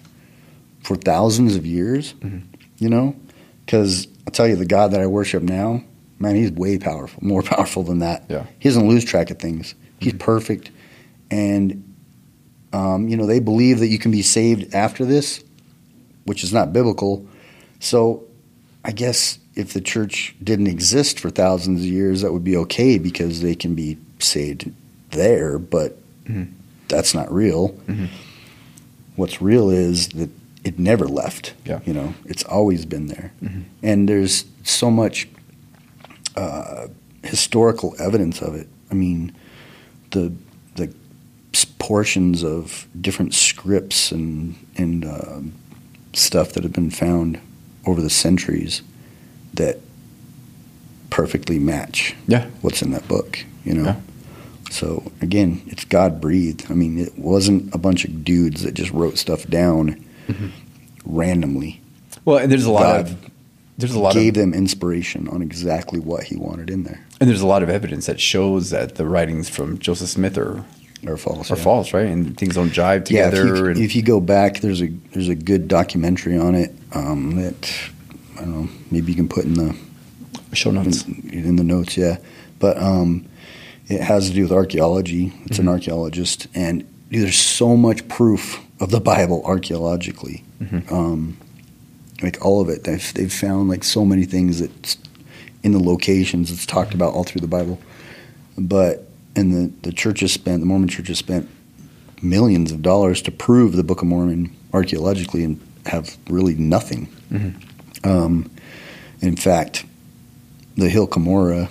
for 0.82 0.96
thousands 0.96 1.56
of 1.56 1.64
years? 1.64 2.14
Mm-hmm. 2.14 2.38
You 2.78 2.88
know, 2.88 3.16
because 3.64 4.06
I'll 4.26 4.32
tell 4.32 4.48
you, 4.48 4.56
the 4.56 4.66
God 4.66 4.90
that 4.92 5.00
I 5.00 5.06
worship 5.06 5.42
now, 5.42 5.82
man, 6.18 6.34
He's 6.34 6.50
way 6.50 6.78
powerful, 6.78 7.22
more 7.24 7.42
powerful 7.54 7.82
than 7.84 8.00
that. 8.00 8.24
Yeah. 8.28 8.46
He 8.58 8.68
doesn't 8.68 8.88
lose 8.88 9.04
track 9.04 9.30
of 9.30 9.38
things. 9.38 9.74
He's 10.00 10.14
perfect, 10.14 10.70
and 11.32 11.82
um, 12.72 13.08
you 13.08 13.16
know 13.16 13.26
they 13.26 13.40
believe 13.40 13.80
that 13.80 13.88
you 13.88 13.98
can 13.98 14.10
be 14.10 14.22
saved 14.22 14.74
after 14.74 15.04
this, 15.04 15.42
which 16.24 16.44
is 16.44 16.52
not 16.52 16.72
biblical. 16.72 17.26
So, 17.80 18.24
I 18.84 18.92
guess 18.92 19.38
if 19.54 19.72
the 19.72 19.80
church 19.80 20.34
didn't 20.42 20.68
exist 20.68 21.18
for 21.20 21.30
thousands 21.30 21.80
of 21.80 21.86
years, 21.86 22.22
that 22.22 22.32
would 22.32 22.44
be 22.44 22.56
okay 22.58 22.98
because 22.98 23.40
they 23.40 23.54
can 23.54 23.74
be 23.74 23.98
saved 24.18 24.70
there. 25.10 25.58
But 25.58 25.98
Mhm. 26.24 26.48
that's 26.88 27.14
not 27.14 27.32
real. 27.32 27.70
Mhm. 27.88 28.08
What's 29.16 29.42
real 29.42 29.68
is 29.70 30.08
that 30.08 30.30
it 30.64 30.78
never 30.78 31.06
left. 31.08 31.54
Yeah. 31.66 31.80
You 31.84 31.92
know, 31.92 32.14
it's 32.24 32.44
always 32.44 32.84
been 32.86 33.06
there, 33.08 33.32
Mhm. 33.42 33.62
and 33.82 34.08
there's 34.08 34.44
so 34.64 34.90
much 34.90 35.28
uh, 36.34 36.86
historical 37.24 37.94
evidence 37.98 38.40
of 38.40 38.54
it. 38.54 38.66
I 38.90 38.94
mean, 38.94 39.32
the 40.12 40.32
portions 41.78 42.42
of 42.42 42.86
different 43.00 43.34
scripts 43.34 44.10
and 44.12 44.54
and 44.76 45.04
um 45.04 45.52
stuff 46.14 46.52
that 46.52 46.62
have 46.62 46.72
been 46.72 46.90
found 46.90 47.38
over 47.86 48.00
the 48.02 48.10
centuries 48.10 48.82
that 49.54 49.78
perfectly 51.10 51.58
match 51.58 52.14
Yeah. 52.26 52.46
what's 52.62 52.82
in 52.82 52.90
that 52.92 53.06
book. 53.08 53.44
You 53.64 53.74
know. 53.74 53.84
Yeah. 53.84 53.96
So 54.70 55.12
again, 55.20 55.60
it's 55.66 55.84
God 55.84 56.20
breathed. 56.20 56.66
I 56.70 56.74
mean, 56.74 56.98
it 56.98 57.18
wasn't 57.18 57.74
a 57.74 57.78
bunch 57.78 58.04
of 58.04 58.24
dudes 58.24 58.62
that 58.62 58.72
just 58.74 58.90
wrote 58.90 59.18
stuff 59.18 59.46
down 59.48 60.02
Mhm. 60.28 60.50
randomly. 61.04 61.80
Well, 62.24 62.38
and 62.38 62.50
there's 62.50 62.64
a 62.64 62.70
lot 62.70 62.82
God 62.82 63.00
of 63.10 63.16
there's 63.78 63.94
a 63.94 63.98
lot 63.98 64.14
Gave 64.14 64.36
of 64.36 64.40
them 64.40 64.54
inspiration 64.54 65.28
on 65.28 65.42
exactly 65.42 65.98
what 65.98 66.24
He 66.24 66.36
wanted 66.36 66.70
in 66.70 66.84
there. 66.84 67.00
and 67.20 67.28
there's 67.28 67.40
a 67.40 67.46
lot 67.46 67.62
of 67.62 67.68
evidence 67.70 68.06
that 68.06 68.20
shows 68.20 68.70
that 68.70 68.94
the 68.94 69.06
writings 69.06 69.48
from 69.48 69.78
Joseph 69.78 70.08
Smith 70.10 70.38
are 70.38 70.64
Or 71.06 71.16
false. 71.16 71.50
are 71.50 71.56
yeah. 71.56 71.62
false, 71.64 71.92
right? 71.92 72.06
And 72.06 72.36
things 72.36 72.54
don't 72.54 72.70
jive 72.70 73.10
Yeah, 73.10 73.28
together. 73.30 73.54
if 73.54 73.58
you, 73.58 73.66
and 73.66 73.78
if 73.80 73.96
you 73.96 74.02
go 74.02 74.20
back, 74.20 74.60
there's 74.60 74.80
a 74.82 74.86
there's 75.12 75.28
a 75.28 75.34
good 75.34 75.66
documentary 75.68 76.38
on 76.38 76.54
it 76.54 76.72
um, 76.92 77.36
that 77.36 77.72
I 78.36 78.42
don't 78.42 78.62
know. 78.64 78.68
Maybe 78.90 79.10
you 79.12 79.16
can 79.16 79.28
put 79.28 79.44
in 79.44 79.54
the 79.54 79.76
show 80.52 80.70
notes. 80.70 81.04
in, 81.04 81.30
in 81.30 81.56
the 81.56 81.64
notes. 81.64 81.96
Yeah, 81.96 82.18
but 82.60 82.76
um, 82.80 83.26
it 83.88 84.00
has 84.00 84.28
to 84.28 84.34
do 84.34 84.42
with 84.42 84.52
archaeology. 84.52 85.32
It's 85.46 85.58
an 85.58 85.66
archaeologist, 85.68 86.46
and 86.54 86.84
dude, 87.10 87.24
there's 87.24 87.36
so 87.36 87.76
much 87.76 88.06
proof 88.08 88.60
of 88.80 88.90
the 88.90 89.00
Bible 89.00 89.42
archaeologically. 89.44 90.44
Mhm. 90.62 90.90
Um, 90.92 91.36
like 92.22 92.44
all 92.44 92.60
of 92.60 92.68
it, 92.68 92.84
they've 92.84 93.12
they've 93.14 93.32
found 93.32 93.68
like 93.68 93.82
so 93.82 94.04
many 94.04 94.24
things 94.24 94.60
that's 94.60 94.96
in 95.64 95.72
the 95.72 95.80
locations 95.80 96.50
it's 96.52 96.64
talked 96.66 96.94
about 96.94 97.12
all 97.14 97.24
through 97.24 97.40
the 97.40 97.48
Bible. 97.48 97.80
But 98.56 99.08
and 99.36 99.52
the 99.52 99.72
the 99.82 99.92
church 99.92 100.20
has 100.20 100.32
spent 100.32 100.60
the 100.60 100.66
Mormon 100.66 100.88
church 100.88 101.08
has 101.08 101.18
spent 101.18 101.48
millions 102.22 102.70
of 102.72 102.82
dollars 102.82 103.20
to 103.22 103.30
prove 103.30 103.74
the 103.76 103.82
Book 103.84 104.02
of 104.02 104.08
Mormon 104.08 104.54
archaeologically 104.72 105.42
and 105.44 105.60
have 105.86 106.16
really 106.28 106.54
nothing. 106.54 107.08
Mhm. 107.30 107.54
Um, 108.04 108.50
in 109.20 109.36
fact, 109.36 109.84
the 110.76 110.88
Hill 110.88 111.06
Cumorah 111.08 111.68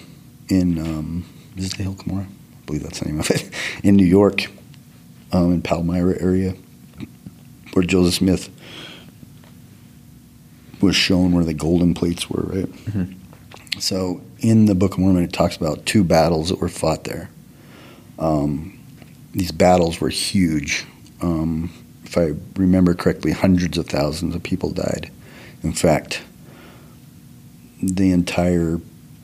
in 0.50 0.78
um, 0.80 1.26
is 1.58 1.68
it 1.74 1.78
the 1.78 1.84
Hill 1.84 1.96
Cumorah? 1.96 2.26
I 2.26 2.66
believe 2.66 2.84
that's 2.84 3.00
the 3.00 3.06
name 3.06 3.20
of 3.20 3.30
it 3.32 3.50
in 3.84 3.96
New 3.96 4.06
York, 4.06 4.48
um, 5.32 5.54
in 5.54 5.62
Palmyra 5.62 6.22
area, 6.22 6.56
where 7.74 7.86
Joseph 7.86 8.16
Smith 8.16 8.50
was 10.82 10.96
shown 10.96 11.32
where 11.34 11.44
the 11.46 11.54
golden 11.54 11.94
plates 11.94 12.30
were. 12.30 12.44
Right. 12.44 12.72
Mhm. 12.86 13.16
So 13.80 14.22
in 14.40 14.66
the 14.66 14.76
Book 14.76 14.94
of 14.94 15.00
Mormon, 15.00 15.24
it 15.24 15.34
talks 15.34 15.56
about 15.56 15.86
two 15.86 16.04
battles 16.04 16.50
that 16.50 16.60
were 16.60 16.70
fought 16.70 17.04
there. 17.04 17.30
Um, 18.22 18.78
these 19.34 19.52
battles 19.52 20.00
were 20.00 20.10
huge. 20.10 20.86
Um, 21.22 21.72
if 22.06 22.18
I 22.18 22.34
remember 22.56 22.94
correctly, 22.94 23.32
hundreds 23.32 23.78
of 23.78 23.88
thousands 23.88 24.36
of 24.36 24.44
people 24.44 24.70
died. 24.72 25.10
In 25.64 25.74
fact, 25.74 26.22
the 27.82 28.12
entire 28.12 28.80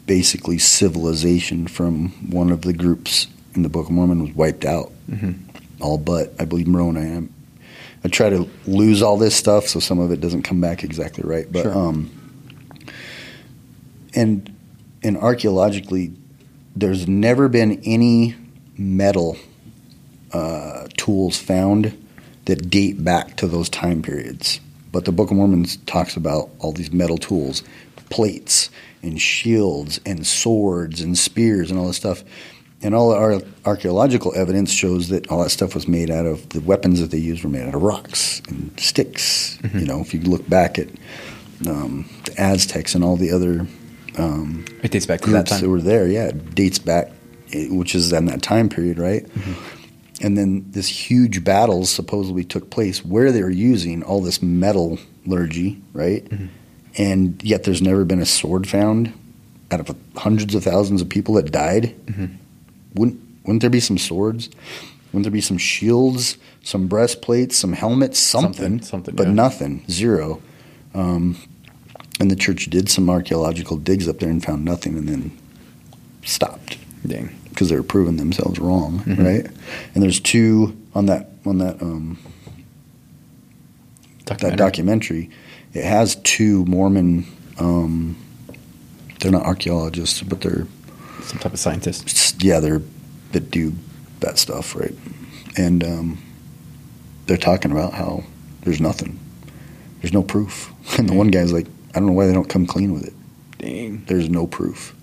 basically 0.05 0.57
civilization 0.57 1.67
from 1.67 2.09
one 2.31 2.49
of 2.51 2.61
the 2.63 2.73
groups 2.73 3.27
in 3.53 3.61
the 3.61 3.69
Book 3.69 3.85
of 3.87 3.91
Mormon 3.91 4.21
was 4.23 4.33
wiped 4.33 4.65
out. 4.65 4.91
Mhm. 5.09 5.35
All 5.79 5.97
but, 5.97 6.33
I 6.39 6.45
believe, 6.45 6.67
Moroni. 6.67 7.01
I'm, 7.01 7.33
I 8.03 8.07
try 8.07 8.29
to 8.29 8.49
lose 8.65 9.01
all 9.01 9.17
this 9.17 9.35
stuff 9.35 9.67
so 9.67 9.79
some 9.79 9.99
of 9.99 10.11
it 10.11 10.21
doesn't 10.21 10.43
come 10.43 10.61
back 10.61 10.83
exactly 10.83 11.23
right. 11.27 11.45
But, 11.51 11.63
Sure. 11.63 11.77
um, 11.77 12.09
and, 14.15 14.49
and 15.03 15.17
archaeologically, 15.17 16.13
there's 16.75 17.07
never 17.07 17.47
been 17.49 17.81
any 17.83 18.35
metal 18.77 19.37
uh, 20.31 20.87
tools 20.97 21.37
found 21.37 22.05
that 22.45 22.69
date 22.69 23.03
back 23.03 23.35
to 23.37 23.47
those 23.47 23.69
time 23.69 24.01
periods. 24.01 24.59
But 24.91 25.05
the 25.05 25.11
Book 25.11 25.31
of 25.31 25.37
Mormon 25.37 25.65
talks 25.85 26.15
about 26.15 26.49
all 26.59 26.71
these 26.71 26.91
metal 26.91 27.17
tools, 27.17 27.63
plates 28.09 28.69
and 29.03 29.21
shields 29.21 29.99
and 30.05 30.25
swords 30.25 31.01
and 31.01 31.17
spears 31.17 31.69
and 31.69 31.79
all 31.79 31.87
this 31.87 31.97
stuff. 31.97 32.23
And 32.81 32.93
all 32.93 33.11
our 33.11 33.41
archaeological 33.65 34.35
evidence 34.35 34.71
shows 34.71 35.09
that 35.09 35.29
all 35.31 35.43
that 35.43 35.49
stuff 35.49 35.73
was 35.73 35.87
made 35.87 36.11
out 36.11 36.27
of 36.27 36.49
the 36.49 36.61
weapons 36.61 36.99
that 36.99 37.09
they 37.09 37.17
used 37.17 37.43
were 37.43 37.49
made 37.49 37.67
out 37.67 37.73
of 37.73 37.81
rocks 37.81 38.39
and 38.47 38.79
sticks. 38.79 39.57
You 39.73 39.85
know, 39.85 39.99
if 39.99 40.13
you 40.13 40.19
look 40.21 40.47
back 40.47 40.77
at 40.77 40.87
um, 41.67 42.07
the 42.25 42.39
Aztecs 42.39 42.93
and 42.93 43.03
all 43.03 43.17
the 43.17 43.31
other 43.31 43.65
um, 44.17 44.65
It 44.83 44.91
dates 44.91 45.07
back 45.07 45.21
to 45.21 45.29
that 45.31 45.47
groups 45.47 45.49
that, 45.49 45.61
time. 45.61 45.71
were 45.71 45.81
there. 45.81 46.07
Yeah, 46.07 46.27
it 46.27 46.53
dates 46.53 46.77
back, 46.77 47.11
which 47.53 47.95
is 47.95 48.11
in 48.11 48.25
that 48.25 48.41
time 48.41 48.69
period, 48.69 48.99
right? 48.99 49.25
And 50.21 50.37
then 50.37 50.65
this 50.71 50.87
huge 50.87 51.43
battles 51.43 51.89
supposedly 51.89 52.43
took 52.43 52.69
place 52.69 53.05
where 53.05 53.31
they 53.31 53.43
were 53.43 53.49
using 53.49 54.03
all 54.03 54.21
this 54.21 54.41
metallurgy, 54.41 55.81
right? 55.93 56.27
And 56.97 57.41
yet 57.43 57.63
there's 57.63 57.81
never 57.81 58.03
been 58.03 58.19
a 58.19 58.25
sword 58.25 58.67
found 58.67 59.13
out 59.69 59.79
of 59.79 59.95
hundreds 60.15 60.55
of 60.55 60.63
thousands 60.63 61.01
of 61.01 61.09
people 61.09 61.35
that 61.35 61.51
died. 61.51 61.93
Mhm. 62.07 62.29
Wouldn't 62.95 63.19
wouldn't 63.43 63.61
there 63.61 63.69
be 63.69 63.79
some 63.79 63.97
swords? 63.97 64.49
Wouldn't 65.11 65.23
there 65.23 65.31
be 65.31 65.41
some 65.41 65.57
shields, 65.57 66.37
some 66.63 66.87
breastplates, 66.87 67.55
some 67.55 67.73
helmets, 67.73 68.19
something? 68.19 68.53
Something, 68.53 68.81
something, 68.81 69.15
but 69.15 69.27
yeah. 69.27 69.33
nothing, 69.33 69.83
zero. 69.89 70.41
Um, 70.93 71.37
and 72.19 72.29
the 72.29 72.35
church 72.35 72.65
did 72.69 72.89
some 72.89 73.09
archaeological 73.09 73.77
digs 73.77 74.07
up 74.07 74.19
there 74.19 74.29
and 74.29 74.43
found 74.43 74.65
nothing, 74.65 74.97
and 74.97 75.07
then 75.07 75.31
stopped 76.25 76.77
Dang. 77.05 77.29
Because 77.57 77.69
they're 77.69 77.81
proving 77.81 78.17
themselves 78.17 78.59
wrong, 78.59 78.99
Mhm. 78.99 79.17
right? 79.25 79.47
And 79.95 80.03
there's 80.03 80.19
two 80.19 80.77
on 80.93 81.07
that 81.07 81.31
on 81.43 81.57
that 81.57 81.81
um, 81.81 82.19
that 84.25 84.37
Documentary. 84.37 84.57
documentary. 84.57 85.29
It 85.73 85.83
has 85.83 86.17
two 86.17 86.65
Mormon. 86.65 87.25
Um, 87.57 88.15
they're 89.19 89.31
not 89.31 89.41
archaeologists, 89.43 90.21
but 90.21 90.41
they're 90.41 90.67
Some 91.23 91.39
type 91.39 91.53
of 91.53 91.59
scientist. 91.59 92.43
yeah, 92.43 92.59
they're 92.59 92.83
that 93.31 93.49
do 93.49 93.73
that 94.19 94.37
stuff, 94.37 94.75
right? 94.75 94.93
And 95.57 95.83
um, 95.83 96.17
they're 97.25 97.37
talking 97.37 97.71
about 97.71 97.93
how 97.93 98.23
there's 98.65 98.79
nothing, 98.79 99.17
there's 100.01 100.13
no 100.13 100.21
proof. 100.21 100.71
And 100.99 101.09
the 101.09 101.13
one 101.15 101.27
guy's 101.29 101.51
like, 101.51 101.65
I 101.95 101.99
don't 101.99 102.05
know 102.07 102.13
why 102.13 102.27
they 102.27 102.33
don't 102.33 102.47
come 102.47 102.65
clean 102.67 102.93
with 102.93 103.03
it. 103.05 103.13
Dang. 103.57 104.03
There's 104.07 104.29
no 104.29 104.45
proof. 104.47 104.93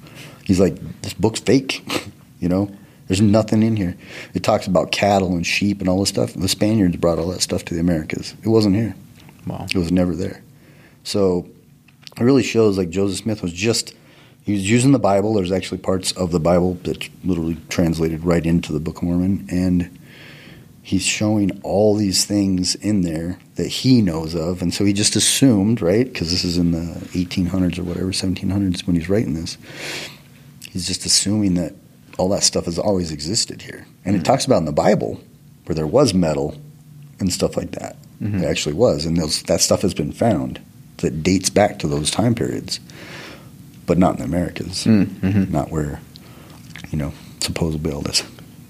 He's 0.44 0.60
like, 0.60 0.76
this 1.02 1.12
book's 1.14 1.40
fake. 1.40 1.82
you 2.44 2.50
know, 2.50 2.70
there's 3.08 3.22
nothing 3.22 3.62
in 3.62 3.74
here. 3.74 3.96
It 4.34 4.42
talks 4.42 4.66
about 4.66 4.92
cattle 4.92 5.32
and 5.32 5.46
sheep 5.46 5.80
and 5.80 5.88
all 5.88 6.00
this 6.00 6.10
stuff. 6.10 6.34
The 6.34 6.46
Spaniards 6.46 6.96
brought 6.96 7.18
all 7.18 7.28
that 7.28 7.40
stuff 7.40 7.64
to 7.64 7.74
the 7.74 7.80
Americas. 7.80 8.34
It 8.42 8.48
wasn't 8.48 8.76
here. 8.76 8.94
Wow. 9.46 9.66
It 9.74 9.78
was 9.78 9.90
never 9.90 10.14
there. 10.14 10.42
So 11.04 11.48
it 12.18 12.22
really 12.22 12.42
shows 12.42 12.76
like 12.76 12.90
Joseph 12.90 13.20
Smith 13.20 13.40
was 13.40 13.54
just 13.54 13.94
he 14.42 14.52
was 14.52 14.68
using 14.68 14.92
the 14.92 14.98
Bible. 14.98 15.32
There's 15.32 15.52
actually 15.52 15.78
parts 15.78 16.12
of 16.12 16.32
the 16.32 16.38
Bible 16.38 16.74
that's 16.82 17.08
literally 17.24 17.56
translated 17.70 18.24
right 18.24 18.44
into 18.44 18.74
the 18.74 18.80
Book 18.80 18.98
of 18.98 19.04
Mormon, 19.04 19.46
and 19.50 19.98
he's 20.82 21.02
showing 21.02 21.62
all 21.62 21.96
these 21.96 22.26
things 22.26 22.74
in 22.74 23.00
there 23.00 23.38
that 23.54 23.68
he 23.68 24.02
knows 24.02 24.34
of, 24.34 24.60
and 24.60 24.74
so 24.74 24.84
he 24.84 24.92
just 24.92 25.16
assumed, 25.16 25.80
right? 25.80 26.04
Because 26.04 26.30
this 26.30 26.44
is 26.44 26.58
in 26.58 26.72
the 26.72 27.00
1800s 27.12 27.78
or 27.78 27.84
whatever, 27.84 28.10
1700s 28.10 28.86
when 28.86 28.96
he's 28.96 29.08
writing 29.08 29.32
this. 29.32 29.56
He's 30.70 30.86
just 30.86 31.06
assuming 31.06 31.54
that 31.54 31.74
all 32.18 32.28
that 32.30 32.42
stuff 32.44 32.66
has 32.66 32.78
always 32.78 33.10
existed 33.12 33.62
here, 33.62 33.86
and 34.04 34.14
it 34.16 34.24
talks 34.24 34.44
about 34.44 34.58
in 34.58 34.64
the 34.66 34.72
Bible 34.72 35.20
where 35.66 35.74
there 35.74 35.86
was 35.86 36.14
metal 36.14 36.56
and 37.20 37.32
stuff 37.32 37.56
like 37.56 37.72
that. 37.72 37.96
Mhm. 38.22 38.40
There 38.40 38.50
actually 38.50 38.74
was, 38.74 39.04
and 39.06 39.16
those, 39.16 39.42
that 39.44 39.60
stuff 39.60 39.82
has 39.82 39.94
been 39.94 40.12
found 40.12 40.60
that 40.98 41.22
dates 41.22 41.50
back 41.50 41.78
to 41.80 41.88
those 41.88 42.10
time 42.10 42.34
periods, 42.34 42.78
but 43.86 43.98
not 43.98 44.12
in 44.14 44.18
the 44.18 44.24
Americas, 44.24 44.84
Mm-hmm. 44.84 45.52
not 45.52 45.70
where 45.70 46.00
you 46.90 46.98
know 46.98 47.12
supposedly 47.40 47.90
all 47.92 48.00
this, 48.02 48.22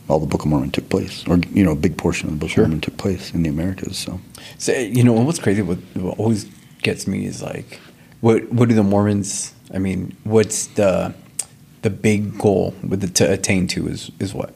all 0.09 0.19
the 0.19 0.27
Book 0.27 0.43
of 0.43 0.47
Mormon 0.49 0.71
took 0.71 0.89
place, 0.89 1.25
or 1.29 1.39
you 1.53 1.65
know 1.65 1.73
a 1.73 1.77
big 1.77 1.97
portion 1.97 2.29
of 2.29 2.35
the 2.35 2.39
Book 2.41 2.51
Sure. 2.51 2.65
of 2.65 2.71
Mormon 2.71 2.81
took 2.81 2.97
place 2.97 3.33
in 3.35 3.43
the 3.43 3.51
Americas. 3.51 3.97
So 3.99 4.21
So 4.59 4.73
you 4.73 5.05
know 5.05 5.13
what's 5.13 5.39
crazy? 5.39 5.63
What, 5.63 5.79
what 5.95 6.19
always 6.19 6.47
gets 6.83 7.07
me 7.07 7.27
is 7.27 7.43
like, 7.43 7.81
what 8.21 8.51
what 8.53 8.69
do 8.69 8.75
the 8.75 8.83
Mormons? 8.83 9.53
I 9.73 9.79
mean, 9.79 10.17
what's 10.25 10.67
the 10.69 11.15
the 11.85 11.91
big 11.91 12.37
goal 12.39 12.74
with 12.82 13.01
the, 13.03 13.09
to 13.09 13.32
attain 13.32 13.66
to 13.68 13.87
is 13.89 14.11
is 14.18 14.35
what? 14.35 14.53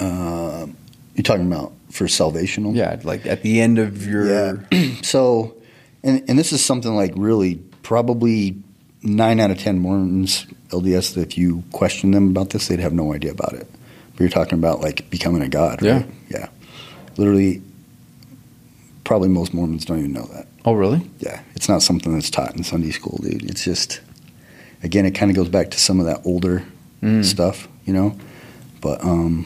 uh, 0.00 0.66
you're 1.14 1.22
talking 1.22 1.46
about 1.46 1.72
for 1.90 2.06
salvational, 2.06 2.74
Yeah, 2.74 2.98
like 3.04 3.26
at 3.26 3.42
the 3.42 3.60
end 3.60 3.78
of 3.78 4.06
your 4.06 4.26
Yeah. 4.26 4.94
so, 5.02 5.54
and 6.02 6.24
and 6.28 6.38
this 6.38 6.52
is 6.52 6.64
something 6.64 6.94
like 6.94 7.12
really 7.16 7.56
probably 7.82 8.56
nine 9.02 9.38
out 9.40 9.50
of 9.50 9.58
ten 9.58 9.78
Mormons 9.78 10.46
LDS 10.70 11.14
that 11.14 11.20
if 11.20 11.38
you 11.38 11.62
question 11.72 12.10
them 12.12 12.30
about 12.30 12.50
this, 12.50 12.66
they'd 12.68 12.80
have 12.80 12.92
no 12.94 13.12
idea 13.12 13.30
about 13.30 13.52
it. 13.52 13.68
But 14.12 14.20
you're 14.20 14.28
talking 14.30 14.58
about 14.58 14.80
like 14.80 15.08
becoming 15.10 15.42
a 15.42 15.48
god, 15.48 15.82
right? 15.82 16.06
Yeah. 16.28 16.48
Literally, 17.16 17.62
probably 19.04 19.28
most 19.28 19.54
Mormons 19.54 19.84
don't 19.84 19.98
even 20.00 20.12
know 20.12 20.26
that. 20.34 20.46
Oh, 20.64 20.72
really? 20.72 21.02
Yeah, 21.20 21.42
it's 21.54 21.68
not 21.68 21.82
something 21.82 22.12
that's 22.14 22.30
taught 22.30 22.56
in 22.56 22.64
Sunday 22.64 22.90
school, 22.90 23.18
dude. 23.22 23.48
It's 23.50 23.62
just, 23.64 24.00
again, 24.84 25.06
it 25.06 25.12
kind 25.12 25.30
of 25.30 25.36
goes 25.36 25.48
back 25.48 25.70
to 25.72 25.78
some 25.80 25.98
of 26.00 26.06
that 26.06 26.20
older 26.24 26.62
Mm. 27.02 27.24
stuff, 27.24 27.68
you 27.84 27.92
know. 27.92 28.16
But 28.80 29.02
um, 29.04 29.44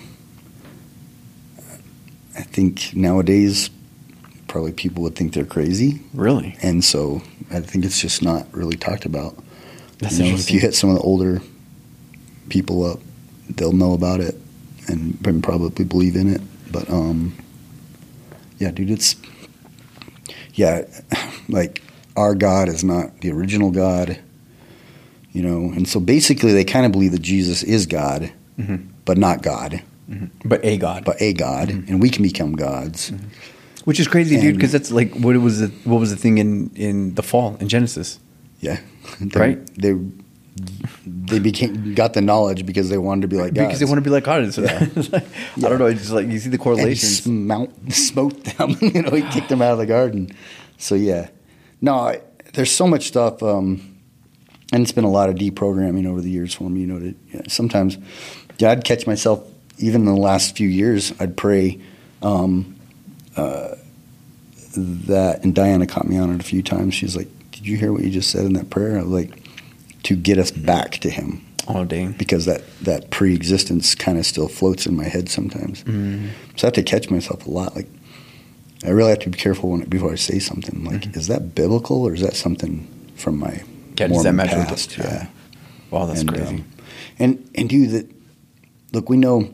I 2.36 2.43
think 2.43 2.95
nowadays, 2.95 3.70
probably 4.47 4.72
people 4.72 5.03
would 5.03 5.16
think 5.16 5.32
they're 5.34 5.45
crazy, 5.45 6.01
Really? 6.14 6.57
and 6.62 6.84
so 6.84 7.22
I 7.51 7.61
think 7.61 7.84
it's 7.84 8.01
just 8.01 8.22
not 8.22 8.47
really 8.53 8.76
talked 8.76 9.05
about. 9.07 9.36
That's 9.99 10.18
you 10.18 10.26
know, 10.26 10.34
if 10.36 10.51
you 10.53 10.61
hit 10.61 10.74
some 10.74 10.91
of 10.91 10.97
the 10.97 11.03
older 11.03 11.43
people 12.49 12.84
up, 12.84 13.01
they'll 13.51 13.72
know 13.72 13.93
about 13.93 14.20
it 14.20 14.36
and 14.86 15.18
and 15.26 15.43
probably 15.43 15.84
believe 15.84 16.14
in 16.14 16.32
it. 16.32 16.41
But 16.70 16.89
um, 16.91 17.34
yeah, 18.59 18.70
dude, 18.70 18.91
it's 18.91 19.16
yeah, 20.55 20.82
like 21.49 21.82
our 22.16 22.34
God 22.36 22.68
is 22.68 22.84
not 22.84 23.20
the 23.20 23.32
original 23.32 23.70
God, 23.72 24.18
you 25.33 25.43
know, 25.43 25.72
and 25.74 25.87
so 25.89 26.01
basically 26.01 26.53
they 26.53 26.64
kind 26.64 26.87
of 26.87 26.93
believe 26.93 27.12
that 27.12 27.22
Jesus 27.22 27.62
is 27.62 27.87
God, 27.87 28.33
Mhm. 28.59 28.87
but 29.05 29.18
not 29.18 29.43
God, 29.43 29.83
But 30.45 30.64
a 30.64 30.76
God, 30.79 31.05
but 31.05 31.20
a 31.20 31.33
God, 31.35 31.68
and 31.70 32.01
we 32.01 32.09
can 32.11 32.22
become 32.22 32.53
gods. 32.53 33.12
which 33.85 34.01
is 34.01 34.09
crazy, 34.09 34.39
dude. 34.41 34.55
Because 34.57 34.72
that's 34.72 34.91
like 34.91 35.14
what 35.14 35.37
was 35.37 35.61
the 35.61 35.68
what 35.85 35.99
was 36.01 36.11
the 36.11 36.16
thing 36.16 36.39
in 36.39 36.70
in 36.74 37.14
the 37.14 37.22
fall 37.22 37.57
in 37.61 37.68
Genesis? 37.68 38.18
Yeah, 38.61 38.79
They- 39.20 39.41
Right. 39.41 39.59
They 39.76 39.95
they 41.07 41.39
became 41.39 41.95
got 41.95 42.14
the 42.14 42.20
knowledge 42.20 42.66
because 42.66 42.89
they 42.89 42.99
wanted 42.99 43.22
to 43.22 43.29
be 43.29 43.37
like 43.37 43.55
gods. 43.55 43.66
Because 43.68 43.79
they 43.81 43.85
want 43.87 43.99
to 43.99 44.03
be 44.03 44.11
like 44.11 44.24
God. 44.24 44.53
So 44.53 44.62
Yeah. 44.62 44.87
like, 45.12 45.24
I 45.57 45.61
don't 45.68 45.79
know. 45.79 45.87
It's 45.87 46.01
just 46.01 46.12
like 46.12 46.26
you 46.26 46.39
see 46.39 46.49
the 46.49 46.55
and 46.57 46.61
he 46.61 46.64
correlations. 46.64 47.22
smount, 47.22 47.93
smote 47.93 48.43
them. 48.45 48.76
you 48.81 49.03
know, 49.03 49.11
he 49.12 49.22
kicked 49.31 49.49
them 49.51 49.62
out 49.62 49.72
of 49.72 49.79
the 49.79 49.87
garden. 49.87 50.31
So 50.76 50.95
yeah, 50.97 51.29
no, 51.81 51.95
I, 51.95 52.20
there's 52.55 52.72
so 52.72 52.87
much 52.89 53.07
stuff, 53.09 53.43
um, 53.43 53.97
and 54.73 54.83
it's 54.83 54.93
been 54.93 55.05
a 55.05 55.11
lot 55.11 55.29
of 55.29 55.37
deprogramming 55.37 56.07
over 56.07 56.21
the 56.21 56.31
years 56.31 56.55
for 56.55 56.69
me. 56.71 56.81
You 56.81 56.87
know, 56.87 56.99
to, 56.99 57.14
yeah, 57.33 57.43
sometimes, 57.49 57.97
yeah, 58.59 58.71
I'd 58.71 58.85
catch 58.85 59.07
myself 59.07 59.43
even 59.79 60.03
in 60.03 60.07
the 60.07 60.21
last 60.21 60.57
few 60.57 60.69
years. 60.69 61.12
I'd 61.21 61.37
pray 61.37 61.81
um, 62.23 62.77
uh, 63.37 63.77
that, 64.77 65.41
and 65.45 65.55
Diana 65.55 65.87
caught 65.87 66.07
me 66.09 66.19
on 66.19 66.33
it 66.35 66.41
a 66.41 66.45
few 66.45 66.62
times. 66.62 66.95
She's 66.95 67.16
like, 67.16 67.29
"Did 67.53 67.66
you 67.66 67.77
hear 67.77 67.93
what 67.93 68.03
you 68.03 68.11
just 68.11 68.31
said 68.31 68.45
in 68.45 68.53
that 68.55 68.71
prayer?" 68.71 68.99
I 68.99 69.03
was 69.03 69.11
like, 69.11 69.43
"To 70.05 70.16
get 70.16 70.39
us 70.39 70.51
back 70.51 70.93
to 70.99 71.11
Him." 71.11 71.45
oh 71.71 71.85
dang! 71.85 72.12
because 72.12 72.47
that, 72.47 72.62
that 72.81 73.11
pre-existence 73.11 73.95
kind 73.95 74.16
of 74.19 74.25
still 74.25 74.49
floats 74.49 74.87
in 74.87 74.97
my 74.97 75.05
head 75.05 75.29
sometimes. 75.29 75.85
Mm. 75.85 76.31
So 76.57 76.64
I 76.64 76.69
have 76.69 76.73
to 76.75 76.83
catch 76.83 77.11
myself 77.11 77.47
a 77.47 77.51
lot. 77.51 77.77
Like 77.77 77.89
I 78.85 78.91
really 78.91 79.11
have 79.11 79.19
to 79.21 79.31
be 79.31 79.39
careful 79.39 79.71
when, 79.71 79.83
before 79.89 80.12
I 80.12 80.16
say 80.16 80.39
something. 80.39 80.85
Like, 80.85 81.03
Mm-hmm. 81.03 81.19
is 81.19 81.27
that 81.29 81.55
biblical 81.55 82.05
or 82.05 82.14
is 82.14 82.21
that 82.23 82.37
something 82.37 82.87
from 83.16 83.39
my 83.39 83.62
Yeah, 84.01 84.07
does 84.09 84.22
that 84.22 84.32
Mormon 84.34 84.36
match 84.36 84.57
with 84.57 84.64
the- 84.68 84.74
past? 84.74 84.99
yeah. 84.99 85.05
yeah. 85.05 85.26
Wow, 85.90 86.07
that's 86.07 86.20
and, 86.20 86.28
crazy. 86.32 86.57
um, 86.57 86.64
and 87.18 87.51
and 87.55 87.68
dude, 87.68 87.90
that 87.90 88.11
look, 88.92 89.09
we 89.09 89.16
know. 89.16 89.49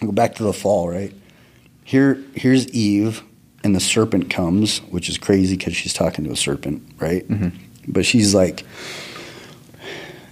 Go 0.00 0.10
back 0.12 0.34
to 0.36 0.42
the 0.42 0.52
fall, 0.52 0.88
right? 0.88 1.12
Here, 1.84 2.20
here's 2.34 2.66
Eve, 2.68 3.22
and 3.62 3.74
the 3.74 3.80
serpent 3.80 4.30
comes, 4.30 4.78
which 4.90 5.08
is 5.08 5.16
crazy 5.16 5.56
because 5.56 5.76
she's 5.76 5.92
talking 5.92 6.24
to 6.24 6.30
a 6.32 6.36
serpent, 6.36 6.82
right? 6.98 7.26
Mhm. 7.28 7.52
But 7.86 8.04
she's 8.04 8.34
like, 8.34 8.64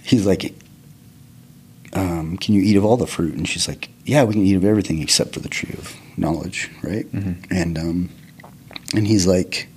he's 0.03 0.25
like, 0.25 0.53
um, 1.93 2.37
"Can 2.37 2.53
you 2.55 2.61
eat 2.61 2.75
of 2.77 2.85
all 2.85 2.97
the 2.97 3.07
fruit?" 3.07 3.33
And 3.35 3.47
she's 3.47 3.67
like, 3.67 3.89
"Yeah, 4.05 4.23
we 4.23 4.33
can 4.33 4.45
eat 4.45 4.55
of 4.55 4.65
everything 4.65 5.01
except 5.01 5.33
for 5.33 5.39
the 5.39 5.49
tree 5.49 5.73
of 5.77 5.95
knowledge, 6.17 6.69
right?" 6.83 7.09
Mhm. 7.11 7.45
And 7.49 7.77
um, 7.77 8.09
and 8.95 9.07
he's 9.07 9.25
like, 9.27 9.67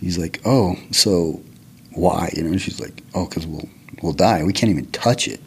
he's 0.00 0.18
like, 0.18 0.40
"Oh, 0.44 0.76
so 0.90 1.40
why?" 1.98 2.32
You 2.36 2.42
know? 2.44 2.50
And 2.52 2.60
she's 2.60 2.80
like, 2.80 3.02
"Oh, 3.14 3.26
because 3.26 3.46
we'll 3.46 3.68
we'll 4.02 4.12
die. 4.12 4.42
We 4.44 4.52
can't 4.52 4.70
even 4.70 4.86
touch 4.86 5.26
it." 5.28 5.40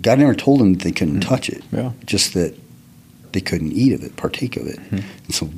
God 0.00 0.18
never 0.18 0.34
told 0.34 0.60
them 0.60 0.72
that 0.74 0.82
they 0.84 0.92
couldn't 0.92 1.20
Mhm. 1.20 1.28
touch 1.28 1.48
it, 1.50 1.62
Yeah. 1.70 1.92
just 2.06 2.32
that 2.34 2.54
they 3.32 3.40
couldn't 3.40 3.72
eat 3.72 3.92
of 3.92 4.02
it, 4.02 4.16
partake 4.16 4.56
of 4.56 4.66
it. 4.66 4.78
Mhm. 4.90 5.02
And 5.26 5.34
so 5.34 5.50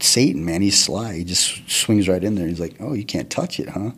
Satan, 0.00 0.44
man, 0.44 0.62
he's 0.62 0.78
sly. 0.78 1.16
He 1.18 1.24
just 1.24 1.60
swings 1.70 2.08
right 2.08 2.24
in 2.24 2.34
there. 2.34 2.48
He's 2.48 2.58
like, 2.60 2.74
"Oh, 2.80 2.94
you 2.94 3.04
can't 3.04 3.28
touch 3.30 3.60
it, 3.60 3.68
huh?" 3.68 3.90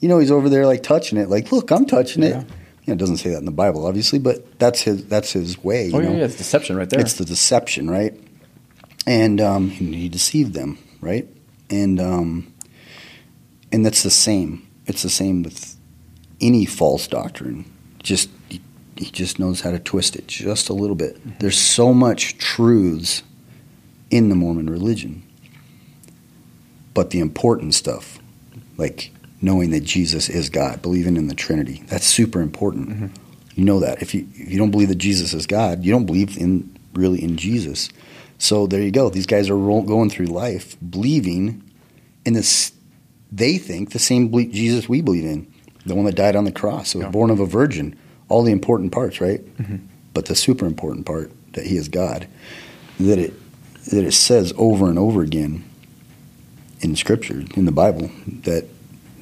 You 0.00 0.08
know, 0.08 0.18
he's 0.18 0.30
over 0.32 0.48
there 0.48 0.66
like 0.66 0.82
touching 0.82 1.18
it, 1.18 1.28
like, 1.30 1.52
"Look, 1.52 1.70
I'm 1.70 1.86
touching 1.86 2.22
it." 2.22 2.30
Yeah. 2.30 2.40
You 2.84 2.88
know, 2.88 2.92
it 2.94 2.98
doesn't 2.98 3.18
say 3.18 3.30
that 3.30 3.38
in 3.38 3.44
the 3.44 3.52
Bible, 3.52 3.86
obviously, 3.86 4.18
but 4.18 4.58
that's 4.58 4.80
his 4.82 5.04
that's 5.04 5.32
his 5.32 5.62
way. 5.62 5.86
You 5.86 5.94
Oh 5.94 5.98
know? 6.00 6.10
yeah, 6.12 6.18
yeah, 6.18 6.24
it's 6.24 6.34
deception 6.36 6.74
right 6.76 6.90
there. 6.90 6.98
It's 7.00 7.12
the 7.14 7.24
deception, 7.24 7.88
right? 7.88 8.12
And 9.06 9.40
um, 9.40 9.70
he 9.70 10.08
deceived 10.08 10.54
them, 10.54 10.78
right? 11.00 11.28
And 11.70 12.00
um, 12.00 12.46
and 13.70 13.86
that's 13.86 14.02
the 14.02 14.10
same. 14.10 14.62
It's 14.86 15.02
the 15.02 15.10
same 15.10 15.42
with 15.42 15.76
any 16.40 16.64
false 16.64 17.06
doctrine. 17.06 17.64
Just 18.02 18.30
he, 18.48 18.60
he 18.96 19.06
just 19.06 19.38
knows 19.38 19.60
how 19.60 19.70
to 19.70 19.78
twist 19.78 20.16
it 20.16 20.26
just 20.26 20.68
a 20.68 20.72
little 20.72 20.96
bit. 20.96 21.38
There's 21.40 21.58
so 21.58 21.94
much 21.94 22.36
truths 22.38 23.22
in 24.10 24.28
the 24.28 24.34
Mormon 24.34 24.68
religion, 24.68 25.22
but 26.94 27.10
the 27.10 27.20
important 27.20 27.74
stuff, 27.74 28.18
like 28.76 29.10
knowing 29.40 29.70
that 29.70 29.84
Jesus 29.84 30.28
is 30.28 30.50
God, 30.50 30.82
believing 30.82 31.16
in 31.16 31.28
the 31.28 31.34
Trinity, 31.34 31.82
that's 31.86 32.06
super 32.06 32.40
important. 32.40 32.88
Mhm. 32.90 33.10
You 33.54 33.64
know 33.64 33.80
that. 33.80 34.02
If 34.02 34.14
you 34.14 34.26
if 34.34 34.50
you 34.50 34.58
don't 34.58 34.70
believe 34.70 34.88
that 34.88 34.96
Jesus 34.98 35.32
is 35.34 35.46
God, 35.46 35.84
you 35.84 35.92
don't 35.92 36.06
believe 36.06 36.36
in 36.38 36.74
really 36.94 37.22
in 37.22 37.36
Jesus. 37.36 37.88
So 38.38 38.66
there 38.66 38.82
you 38.82 38.90
go. 38.90 39.08
These 39.08 39.26
guys 39.26 39.48
are 39.48 39.56
going 39.56 40.10
through 40.10 40.26
life 40.26 40.76
believing 40.90 41.62
in 42.24 42.32
this. 42.34 42.72
They 43.32 43.56
think 43.58 43.90
the 43.92 43.98
same 43.98 44.28
ble- 44.28 44.44
Jesus 44.50 44.88
we 44.88 45.00
believe 45.00 45.24
in, 45.24 45.46
the 45.86 45.94
one 45.94 46.04
that 46.04 46.14
died 46.14 46.36
on 46.36 46.44
the 46.44 46.52
cross, 46.52 46.94
was 46.94 47.04
Yeah. 47.04 47.10
born 47.10 47.30
of 47.30 47.40
a 47.40 47.46
virgin. 47.46 47.94
All 48.28 48.42
the 48.42 48.52
important 48.52 48.92
parts, 48.92 49.20
right? 49.20 49.40
Mhm. 49.58 49.80
But 50.14 50.26
the 50.26 50.34
super 50.34 50.66
important 50.66 51.06
part 51.06 51.32
that 51.54 51.66
He 51.66 51.76
is 51.76 51.88
God, 51.88 52.26
that 53.00 53.18
it 53.18 53.34
that 53.90 54.04
it 54.04 54.12
says 54.12 54.52
over 54.56 54.88
and 54.88 54.98
over 54.98 55.22
again 55.22 55.64
in 56.82 56.94
Scripture, 56.94 57.42
in 57.56 57.64
the 57.64 57.72
Bible, 57.72 58.10
that 58.44 58.66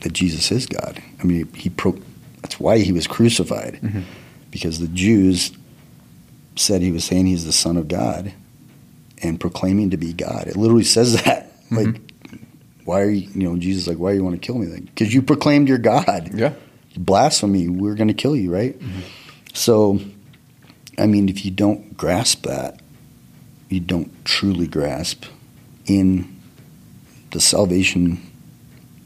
that 0.03 0.13
Jesus 0.13 0.51
is 0.51 0.67
God. 0.67 1.01
I 1.21 1.25
mean, 1.25 1.47
He 1.55 1.69
pro. 1.71 1.97
That's 2.43 2.59
why 2.59 2.79
He 2.79 2.93
was 2.93 3.07
crucified 3.07 3.79
Mhm. 3.83 4.03
because 4.51 4.79
the 4.81 4.89
Jews 4.89 5.53
said 6.57 6.83
he 6.83 6.91
was 6.91 7.05
saying 7.05 7.27
he's 7.27 7.45
the 7.47 7.53
son 7.53 7.77
of 7.77 7.87
God 7.89 8.33
and 9.23 9.39
proclaiming 9.41 9.91
to 9.91 9.97
be 9.97 10.13
God. 10.13 10.47
It 10.47 10.57
literally 10.57 10.85
says 10.85 11.13
that. 11.25 11.53
Mhm. 11.71 11.77
Like, 11.95 12.01
why 12.85 13.01
are 13.03 13.11
you, 13.11 13.29
you 13.35 13.43
know, 13.49 13.57
Jesus 13.57 13.83
is 13.83 13.89
like, 13.89 13.99
why 13.99 14.11
do 14.13 14.17
you 14.17 14.25
want 14.25 14.41
to 14.41 14.45
kill 14.47 14.57
me? 14.59 14.67
Like, 14.67 14.85
because 14.87 15.13
you 15.15 15.23
proclaimed 15.23 15.69
you're 15.69 15.79
God. 15.79 16.31
Yeah. 16.35 16.55
Blasphemy, 16.97 17.69
we're 17.69 17.95
going 17.95 18.09
to 18.09 18.15
kill 18.15 18.35
you, 18.35 18.53
right? 18.53 18.77
So, 19.55 20.01
I 20.99 21.07
mean, 21.07 21.29
if 21.29 21.45
you 21.45 21.51
don't 21.51 21.97
grasp 21.97 22.45
that, 22.45 22.81
you 23.69 23.81
don't 23.81 24.13
truly 24.25 24.67
grasp 24.67 25.25
in 25.87 26.37
the 27.31 27.41
salvation 27.41 28.21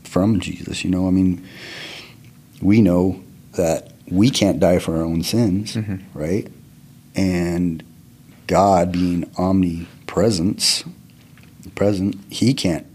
from 0.02 0.40
Jesus. 0.40 0.82
You 0.84 0.90
know, 0.90 1.06
I 1.06 1.10
mean, 1.10 1.46
we 2.62 2.80
know 2.80 3.22
that 3.52 3.92
we 4.10 4.30
can't 4.30 4.58
die 4.60 4.78
for 4.78 4.96
our 4.96 5.02
own 5.02 5.22
sins, 5.22 5.74
Mhm. 5.76 6.00
right? 6.14 6.48
And 7.14 7.82
God 8.46 8.92
being 8.92 9.24
omnipresence, 9.36 10.84
present, 11.74 12.16
He 12.30 12.54
can't 12.54 12.86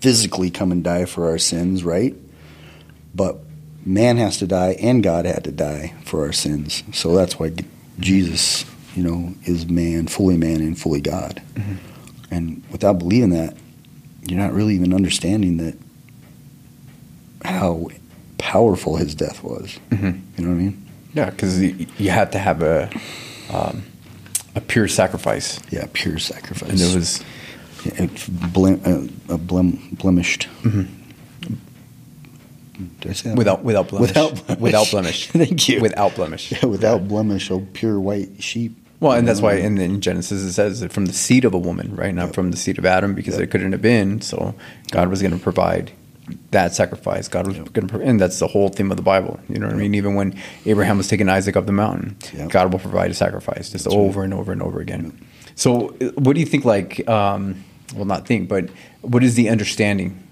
physically 0.00 0.50
come 0.50 0.70
and 0.72 0.82
die 0.84 1.04
for 1.04 1.28
our 1.28 1.38
sins, 1.38 1.82
right? 1.84 2.14
But 3.14 3.38
man 3.84 4.16
has 4.18 4.36
to 4.38 4.46
die 4.46 4.76
and 4.80 5.02
God 5.02 5.24
had 5.24 5.44
to 5.44 5.52
die 5.52 5.94
for 6.04 6.22
our 6.24 6.32
sins. 6.32 6.82
So 6.92 7.14
that's 7.16 7.38
why 7.38 7.52
Jesus, 7.98 8.64
you 8.94 9.02
know, 9.02 9.34
is 9.44 9.66
man, 9.68 10.06
fully 10.06 10.36
man 10.36 10.60
and 10.60 10.78
fully 10.78 11.00
God. 11.00 11.42
Mhm. 11.54 11.76
And 12.30 12.62
without 12.70 12.98
believing 12.98 13.30
that, 13.30 13.56
you're 14.28 14.38
not 14.38 14.52
really 14.52 14.74
even 14.74 14.92
understanding 14.92 15.56
that 15.58 15.76
how 17.44 17.88
powerful 18.36 18.96
his 18.96 19.14
death 19.14 19.42
was. 19.42 19.78
Mhm. 19.90 20.20
You 20.36 20.44
know 20.44 20.50
what 20.50 20.56
I 20.56 20.62
mean? 20.62 20.84
Yeah, 21.14 21.30
because 21.30 21.60
you 21.60 22.10
had 22.10 22.32
to 22.32 22.38
have 22.38 22.62
a 22.62 22.90
um, 23.50 23.82
a 24.54 24.60
pure 24.60 24.88
sacrifice, 24.88 25.58
Yeah, 25.70 25.86
pure 25.92 26.18
sacrifice. 26.18 26.68
and 26.70 26.80
it 26.80 26.94
was 26.94 27.22
it's 27.96 28.28
blem, 28.28 28.80
uh, 28.86 29.34
uh, 29.34 29.38
blem, 29.38 29.98
blemished. 29.98 30.48
Did 33.00 33.10
I 33.10 33.12
say 33.14 33.30
that? 33.30 33.38
without 33.38 33.64
without 33.64 33.88
blemish, 33.88 34.08
Without 34.10 34.46
blemish. 34.46 34.60
without 34.60 34.90
blemish. 34.92 35.28
Thank 35.28 35.68
you. 35.68 35.80
Without 35.80 36.14
blemish. 36.14 36.52
Yeah, 36.52 36.66
without 36.66 37.08
blemish, 37.08 37.50
oh 37.50 37.66
pure 37.72 37.98
white 37.98 38.42
sheep. 38.42 38.76
Well, 39.00 39.12
and 39.12 39.26
that's 39.28 39.40
why 39.40 39.54
in, 39.54 39.78
in 39.78 40.00
Genesis 40.00 40.42
it 40.42 40.52
says 40.52 40.80
that 40.80 40.92
from 40.92 41.06
the 41.06 41.12
seed 41.12 41.44
of 41.44 41.54
a 41.54 41.58
woman, 41.58 41.94
right? 41.94 42.12
Not 42.14 42.26
Yep. 42.26 42.34
from 42.34 42.50
the 42.50 42.56
seed 42.56 42.78
of 42.78 42.86
Adam, 42.86 43.14
because 43.14 43.34
Yep. 43.34 43.42
it 43.44 43.46
couldn't 43.52 43.72
have 43.72 43.82
been. 43.82 44.20
So 44.20 44.54
God 44.90 45.08
was 45.08 45.22
going 45.22 45.32
to 45.32 45.38
provide 45.38 45.92
that 46.50 46.74
sacrifice. 46.74 47.28
God 47.28 47.46
was 47.46 47.56
Yep. 47.56 47.72
going 47.72 47.86
to, 47.86 47.92
provide, 47.92 48.08
and 48.08 48.20
that's 48.20 48.40
the 48.40 48.48
whole 48.48 48.68
theme 48.70 48.90
of 48.90 48.96
the 48.96 49.02
Bible. 49.04 49.38
You 49.48 49.58
know 49.60 49.66
what 49.66 49.76
I 49.76 49.78
mean? 49.78 49.94
Even 49.94 50.14
when 50.16 50.34
Abraham 50.66 50.98
was 50.98 51.06
taking 51.06 51.28
Isaac 51.28 51.56
up 51.56 51.66
the 51.66 51.72
mountain. 51.72 52.16
God 52.48 52.72
will 52.72 52.80
provide 52.80 53.10
a 53.12 53.14
sacrifice 53.14 53.70
just 53.70 53.84
That's 53.84 53.94
right. 53.94 54.02
over 54.02 54.24
and 54.24 54.34
over 54.34 54.50
and 54.50 54.62
over 54.62 54.80
again. 54.80 55.16
So, 55.54 55.90
uh, 56.00 56.10
what 56.16 56.34
do 56.34 56.40
you 56.40 56.46
think? 56.46 56.64
Like, 56.64 57.08
um, 57.08 57.64
well, 57.94 58.04
not 58.04 58.26
think, 58.26 58.48
but 58.48 58.68
what 59.02 59.22
is 59.24 59.34
the 59.34 59.48
understanding? 59.48 60.22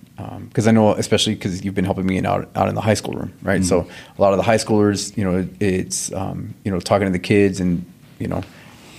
Because 0.49 0.67
I 0.67 0.71
know, 0.71 0.93
especially 0.95 1.35
because 1.35 1.63
you've 1.65 1.75
been 1.75 1.85
helping 1.85 2.07
me 2.07 2.23
out 2.25 2.49
out 2.57 2.69
in 2.69 2.75
the 2.75 2.81
high 2.81 2.95
school 2.95 3.15
room, 3.15 3.33
right? 3.43 3.63
So 3.65 3.83
Mm-hmm. 3.83 4.19
a 4.19 4.23
lot 4.23 4.33
of 4.33 4.39
the 4.39 4.43
high 4.45 4.57
schoolers, 4.57 5.15
you 5.17 5.25
know, 5.25 5.47
it's 5.61 6.11
um, 6.13 6.55
you 6.65 6.71
know 6.71 6.81
talking 6.81 7.07
to 7.07 7.13
the 7.13 7.19
kids 7.19 7.61
and 7.61 7.85
you 8.19 8.27
know 8.27 8.43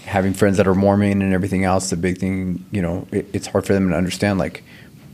having 0.05 0.33
friends 0.33 0.57
that 0.57 0.67
are 0.67 0.75
Mormon 0.75 1.21
and 1.23 1.33
everything 1.33 1.63
else. 1.63 1.89
The 1.89 1.97
big 1.97 2.17
thing, 2.19 2.63
you 2.71 2.81
know, 2.83 3.07
it, 3.11 3.27
it's 3.33 3.47
hard 3.47 3.65
for 3.65 3.73
them 3.73 3.89
to 3.89 3.95
understand. 3.97 4.37
Like 4.37 4.63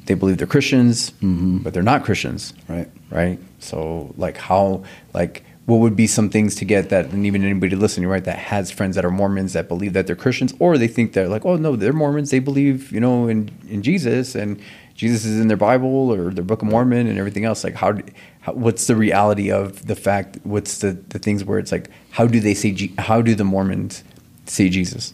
they 0.06 0.14
believe 0.14 0.38
they're 0.38 0.46
Christians, 0.48 1.12
Mhm. 1.22 1.64
but 1.64 1.74
they're 1.74 1.82
not 1.84 2.04
Christians, 2.04 2.54
Right. 2.68 2.90
right? 3.10 3.40
So 3.60 4.14
like 4.18 4.36
how 4.38 4.84
like 5.14 5.44
what 5.66 5.78
would 5.80 5.96
be 5.96 6.08
some 6.08 6.30
things 6.30 6.56
to 6.56 6.66
get 6.66 6.90
that 6.90 7.08
and 7.08 7.26
even 7.26 7.44
anybody 7.44 7.76
listening 7.76 8.08
right 8.10 8.26
that 8.26 8.38
has 8.40 8.72
friends 8.72 8.96
that 8.96 9.06
are 9.06 9.12
Mormons 9.12 9.54
that 9.54 9.68
believe 9.68 9.94
that 9.94 10.08
they're 10.08 10.16
Christians 10.16 10.54
or 10.60 10.78
they 10.78 10.88
think 10.88 11.14
they're 11.14 11.30
like 11.30 11.46
oh 11.46 11.56
no 11.58 11.76
they're 11.76 11.94
Mormons 11.94 12.32
they 12.32 12.40
believe 12.40 12.92
you 12.92 13.00
know 13.00 13.28
in 13.28 13.50
in 13.70 13.84
Jesus 13.84 14.36
and 14.36 14.60
Jesus 14.96 15.26
is 15.26 15.40
in 15.40 15.48
their 15.48 15.58
Bible 15.58 16.12
or 16.12 16.32
their 16.32 16.44
Book 16.44 16.62
of 16.62 16.68
Mormon 16.68 17.08
and 17.08 17.18
everything 17.20 17.46
else 17.46 17.64
like 17.64 17.76
how, 17.76 17.94
how 18.42 18.54
what's 18.54 18.88
the 18.88 18.96
reality 18.96 19.52
of 19.52 19.88
the 19.88 19.96
fact 19.96 20.38
what's 20.44 20.80
the 20.80 20.92
the 21.10 21.20
things 21.20 21.44
where 21.46 21.60
it's 21.60 21.72
like 21.72 21.90
how 22.12 22.28
do 22.28 22.40
they 22.40 22.54
see 22.54 22.74
Je- 22.74 22.94
how 22.98 23.22
do 23.22 23.36
the 23.36 23.46
Mormons 23.46 24.04
see 24.46 24.70
Jesus 24.70 25.14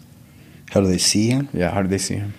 How 0.71 0.81
do 0.81 0.87
they 0.87 0.97
see 0.97 1.27
him? 1.29 1.49
yeah 1.53 1.71
how 1.71 1.81
do 1.83 1.87
they 1.89 1.99
see 1.99 2.15
him 2.15 2.33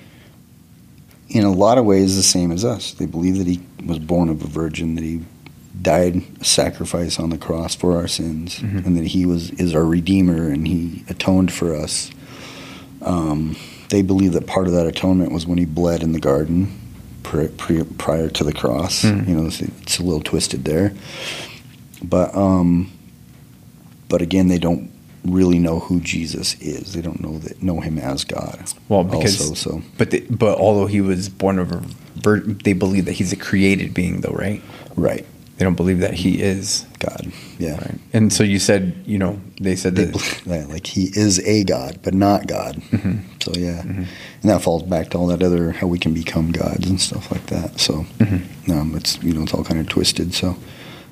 In 1.28 1.44
a 1.44 1.52
lot 1.52 1.78
of 1.78 1.84
ways, 1.84 2.16
the 2.16 2.22
same 2.24 2.50
as 2.50 2.64
us. 2.64 2.92
They 2.94 3.06
believe 3.06 3.38
that 3.38 3.46
he 3.46 3.60
was 3.86 4.00
born 4.00 4.28
of 4.28 4.42
a 4.42 4.48
virgin, 4.48 4.96
that 4.96 5.04
he 5.04 5.20
died 5.80 6.22
a 6.40 6.44
sacrifice 6.44 7.18
on 7.18 7.30
the 7.30 7.38
cross 7.38 7.74
for 7.74 7.96
our 7.96 8.08
sins, 8.08 8.58
Mhm. 8.60 8.86
and 8.86 8.96
that 8.96 9.06
he 9.08 9.24
was 9.26 9.50
is 9.52 9.74
our 9.74 9.84
redeemer 9.84 10.48
and 10.48 10.66
he 10.68 11.04
atoned 11.08 11.52
for 11.52 11.74
us. 11.74 12.10
Um, 13.02 13.56
they 13.88 14.02
believe 14.02 14.32
that 14.32 14.46
part 14.46 14.66
of 14.66 14.72
that 14.74 14.86
atonement 14.86 15.32
was 15.32 15.46
when 15.46 15.58
he 15.58 15.64
bled 15.64 16.02
in 16.02 16.12
the 16.12 16.20
garden 16.20 16.68
pri 17.22 17.48
pri 17.48 17.82
prior 17.98 18.28
to 18.28 18.44
the 18.44 18.52
cross. 18.52 19.02
Mhm. 19.02 19.28
You 19.28 19.34
know, 19.36 19.46
it's, 19.46 19.60
it's 19.60 19.98
a 19.98 20.02
little 20.02 20.20
twisted 20.22 20.64
there, 20.64 20.92
but 22.02 22.34
um, 22.36 22.90
but 24.08 24.20
again, 24.22 24.48
they 24.48 24.58
don't 24.58 24.90
really 25.24 25.58
know 25.58 25.80
who 25.80 26.00
Jesus 26.00 26.56
is. 26.60 26.92
They 26.94 27.00
don't 27.02 27.20
know 27.20 27.38
that 27.38 27.62
know 27.62 27.80
him 27.80 27.98
as 27.98 28.24
God. 28.24 28.58
well 28.88 29.04
because 29.04 29.40
also, 29.40 29.54
so 29.54 29.82
but 29.98 30.10
the, 30.10 30.20
but 30.30 30.58
although 30.58 30.86
he 30.86 31.00
was 31.00 31.28
born 31.28 31.58
of 31.58 31.72
a 31.72 31.82
they 32.64 32.74
believe 32.74 33.06
that 33.06 33.12
he's 33.12 33.32
a 33.32 33.36
created 33.36 33.94
being 33.94 34.20
though 34.20 34.32
right 34.38 34.60
right, 34.96 35.24
they 35.60 35.64
don't 35.66 35.74
believe 35.76 35.98
that 36.00 36.14
he 36.14 36.40
is 36.40 36.86
God, 37.00 37.30
yeah. 37.58 37.74
right 37.76 37.98
and 38.14 38.32
so 38.32 38.42
you 38.42 38.58
said 38.58 38.94
you 39.04 39.18
know 39.18 39.38
they 39.60 39.76
said 39.76 39.94
They 39.94 40.06
that 40.06 40.42
believe 40.46 40.70
like 40.70 40.86
he 40.86 41.10
is 41.12 41.38
a 41.40 41.64
God, 41.64 41.98
but 42.02 42.14
not 42.14 42.46
God. 42.46 42.76
Mhm. 42.90 43.20
So 43.44 43.52
yeah, 43.58 43.82
Mhm. 43.82 44.06
and 44.40 44.50
that 44.50 44.62
falls 44.62 44.82
back 44.84 45.10
to 45.10 45.18
all 45.18 45.26
that 45.26 45.42
other 45.42 45.72
how 45.72 45.86
we 45.86 45.98
can 45.98 46.14
become 46.14 46.50
gods 46.50 46.88
and 46.88 46.98
stuff 46.98 47.30
like 47.30 47.44
that. 47.48 47.78
So 47.78 48.06
Mhm. 48.20 48.70
um, 48.70 48.94
it's 48.96 49.22
you 49.22 49.34
know 49.34 49.42
it's 49.42 49.52
all 49.52 49.62
kind 49.62 49.78
of 49.78 49.86
twisted. 49.86 50.32
So 50.32 50.56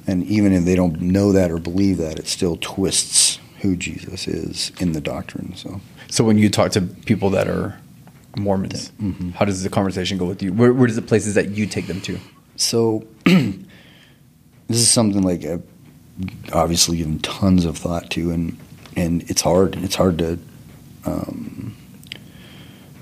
and 0.07 0.25
even 0.25 0.55
if 0.55 0.65
they 0.65 0.75
don't 0.75 0.99
know 1.03 1.31
that 1.33 1.51
or 1.51 1.59
believe 1.59 1.99
that, 1.99 2.19
it 2.19 2.27
still 2.27 2.57
twists 2.63 3.39
who 3.61 3.77
Jesus 3.77 4.27
is 4.27 4.73
in 4.81 4.93
the 4.93 5.01
doctrine. 5.03 5.53
So 5.57 5.83
so 6.09 6.25
when 6.25 6.39
you 6.39 6.49
talk 6.49 6.73
to 6.73 6.81
people 6.81 7.29
that 7.31 7.49
are 7.49 7.77
Mormons 8.39 8.93
Mhm. 9.03 9.35
how 9.35 9.45
does 9.45 9.63
the 9.63 9.69
conversation 9.69 10.17
go 10.17 10.25
with 10.25 10.43
you 10.43 10.53
where, 10.55 10.73
where 10.73 10.87
does 10.87 10.97
the 10.97 11.03
places 11.03 11.35
that 11.35 11.51
you 11.51 11.67
take 11.67 11.87
them 11.87 12.01
to 12.03 12.19
so 12.57 13.05
this 14.69 14.79
is 14.79 14.91
something 14.91 15.23
like 15.23 15.45
I've 15.45 15.63
obviously 16.53 16.99
given 16.99 17.19
tons 17.21 17.65
of 17.65 17.77
thought 17.79 18.11
to, 18.11 18.31
and 18.31 18.57
and 18.97 19.23
it's 19.31 19.43
hard. 19.43 19.77
It's 19.77 19.95
hard 19.95 20.19
to 20.19 20.39
um, 21.05 21.75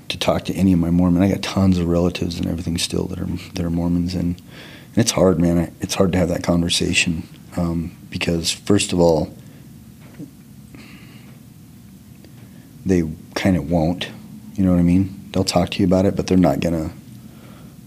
to 0.09 0.17
talk 0.17 0.45
to 0.45 0.53
any 0.53 0.73
of 0.73 0.79
my 0.79 0.89
Mormon. 0.89 1.21
I 1.21 1.29
got 1.29 1.41
tons 1.41 1.77
of 1.77 1.87
relatives 1.87 2.37
and 2.39 2.47
everything 2.47 2.77
still 2.77 3.05
that 3.05 3.19
are 3.19 3.25
that 3.25 3.65
are 3.65 3.69
Mormons, 3.69 4.13
and, 4.15 4.35
and 4.37 4.97
it's 4.97 5.11
hard, 5.11 5.39
man. 5.39 5.73
It's 5.81 5.95
hard 5.95 6.11
to 6.13 6.17
have 6.17 6.29
that 6.29 6.43
conversation 6.43 7.27
um, 7.57 7.95
because 8.09 8.51
first 8.51 8.93
of 8.93 8.99
all, 8.99 9.33
they 12.85 13.03
kind 13.35 13.57
of 13.57 13.69
won't. 13.69 14.09
You 14.55 14.63
know 14.63 14.71
what 14.71 14.79
I 14.79 14.83
mean? 14.83 15.29
They'll 15.33 15.43
talk 15.43 15.69
to 15.71 15.79
you 15.79 15.85
about 15.85 16.05
it, 16.05 16.15
but 16.15 16.27
they're 16.27 16.37
not 16.37 16.61
gonna 16.61 16.91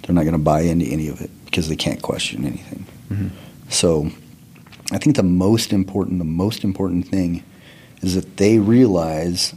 they're 0.03 0.15
not 0.15 0.25
gonna 0.25 0.39
buy 0.39 0.61
into 0.63 0.87
any 0.87 1.09
of 1.09 1.21
it 1.21 1.31
because 1.47 1.69
they 1.69 1.77
can't 1.77 2.03
question 2.03 2.45
anything. 2.45 2.87
Mhm. 3.11 3.31
So, 3.71 4.11
I 4.93 4.99
think 4.99 5.17
the 5.17 5.23
most 5.23 5.73
important 5.73 6.19
the 6.19 6.25
most 6.25 6.65
important 6.65 7.07
thing 7.09 7.45
is 8.03 8.15
that 8.15 8.37
they 8.37 8.59
realize 8.59 9.55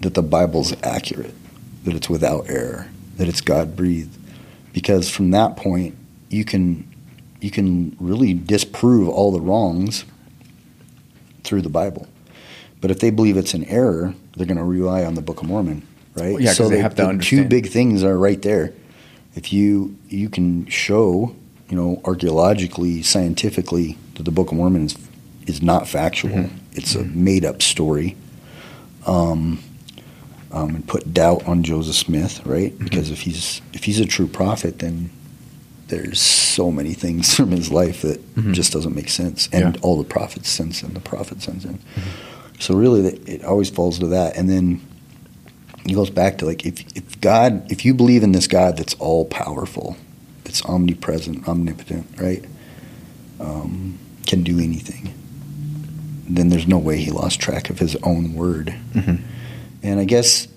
that 0.00 0.14
the 0.14 0.22
Bible's 0.22 0.74
accurate, 0.82 1.34
that 1.84 1.94
it's 1.94 2.08
without 2.08 2.48
error, 2.48 2.88
that 3.16 3.28
it's 3.28 3.40
God 3.40 3.74
breathed. 3.76 4.16
Because 4.72 5.08
from 5.10 5.30
that 5.32 5.56
point, 5.56 5.96
you 6.30 6.44
can 6.44 6.86
you 7.40 7.50
can 7.50 7.96
really 7.98 8.32
disprove 8.34 9.08
all 9.08 9.32
the 9.32 9.40
wrongs 9.40 10.04
through 11.44 11.62
the 11.62 11.68
Bible. 11.68 12.06
But 12.80 12.90
if 12.90 13.00
they 13.00 13.10
believe 13.10 13.36
it's 13.36 13.54
an 13.54 13.64
error, 13.64 14.14
they're 14.36 14.46
going 14.46 14.58
to 14.58 14.64
rely 14.64 15.04
on 15.04 15.14
the 15.14 15.22
Book 15.22 15.40
of 15.40 15.48
Mormon, 15.48 15.82
right? 16.14 16.32
Well, 16.34 16.40
yeah, 16.42 16.54
'cause 16.54 16.68
they 16.70 16.76
the- 16.76 16.82
have 16.82 16.94
to 16.96 17.02
the 17.02 17.08
understand. 17.08 17.44
Two 17.44 17.48
big 17.48 17.68
things 17.68 18.02
are 18.04 18.16
right 18.18 18.40
there. 18.42 18.72
If 19.34 19.52
you 19.52 19.96
you 20.08 20.28
can 20.28 20.66
show, 20.66 21.34
you 21.68 21.76
know, 21.76 22.00
archaeologically, 22.04 23.02
scientifically, 23.02 23.98
that 24.14 24.22
the 24.24 24.30
Book 24.30 24.50
of 24.50 24.56
Mormon 24.56 24.86
is 24.86 24.96
is 25.46 25.62
not 25.62 25.86
factual. 25.88 26.30
Mhm. 26.32 26.50
It's 26.72 26.94
a 26.94 27.04
made 27.04 27.44
up 27.44 27.62
story. 27.62 28.16
Um, 29.06 29.60
um, 30.52 30.74
and 30.76 30.86
put 30.86 31.12
doubt 31.12 31.46
on 31.46 31.62
Joseph 31.62 31.94
Smith, 31.96 32.44
right? 32.46 32.72
Mm-hmm. 32.72 32.84
Because 32.84 33.10
if 33.10 33.20
he's 33.22 33.60
if 33.72 33.84
he's 33.84 34.00
a 34.00 34.06
true 34.06 34.26
prophet, 34.26 34.78
then 34.80 35.10
there's 35.88 36.20
so 36.20 36.70
many 36.72 36.94
things 36.94 37.34
from 37.38 37.50
his 37.52 37.70
life 37.70 38.02
that 38.02 38.20
Mhm. 38.34 38.52
just 38.54 38.72
doesn't 38.72 38.94
make 38.94 39.08
sense, 39.08 39.48
and 39.52 39.60
Yeah. 39.62 39.70
Mm-hmm. 39.72 39.84
all 39.84 39.98
the 39.98 40.04
prophets 40.04 40.48
since 40.50 40.80
then, 40.80 40.94
the 40.94 41.00
prophet 41.00 41.42
since 41.42 41.62
then. 41.64 41.78
So 42.58 42.74
really, 42.74 43.06
it 43.26 43.44
always 43.44 43.70
falls 43.70 43.98
to 44.00 44.06
that, 44.08 44.36
and 44.36 44.48
then 44.48 44.80
it 45.84 45.92
goes 45.94 46.10
back 46.10 46.38
to 46.38 46.46
like 46.46 46.64
if 46.66 46.84
if 46.96 47.20
God, 47.20 47.70
if 47.70 47.84
you 47.84 47.94
believe 47.94 48.22
in 48.24 48.32
this 48.32 48.46
God 48.48 48.76
that's 48.76 48.94
all 48.94 49.24
powerful, 49.26 49.96
that's 50.46 50.64
omnipresent, 50.64 51.46
omnipotent, 51.48 52.06
right? 52.18 52.44
Um, 53.40 53.98
can 54.26 54.42
do 54.44 54.58
anything. 54.58 55.12
Then 56.28 56.48
there's 56.48 56.66
no 56.66 56.78
way 56.78 56.98
he 56.98 57.10
lost 57.10 57.40
track 57.40 57.68
of 57.68 57.78
his 57.78 57.96
own 58.02 58.34
word. 58.34 58.74
Mhm. 58.94 59.20
And 59.82 60.00
I 60.00 60.04
guess 60.04 60.48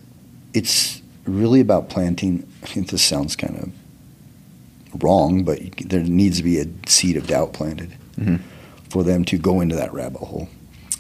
it's 0.54 1.02
really 1.26 1.60
about 1.60 1.90
planting. 1.90 2.46
I 2.64 2.68
think 2.68 2.90
this 2.90 3.02
sounds 3.02 3.36
kind 3.36 3.56
of 3.58 5.04
wrong, 5.04 5.44
but 5.44 5.60
there 5.86 6.02
needs 6.04 6.38
to 6.38 6.44
be 6.44 6.60
a 6.60 6.66
seed 6.88 7.18
of 7.18 7.28
doubt 7.28 7.54
planted 7.54 7.90
Mhm. 8.20 8.40
for 8.90 9.04
them 9.04 9.24
to 9.26 9.38
go 9.38 9.60
into 9.62 9.76
that 9.76 9.94
rabbit 9.94 10.20
hole. 10.22 10.50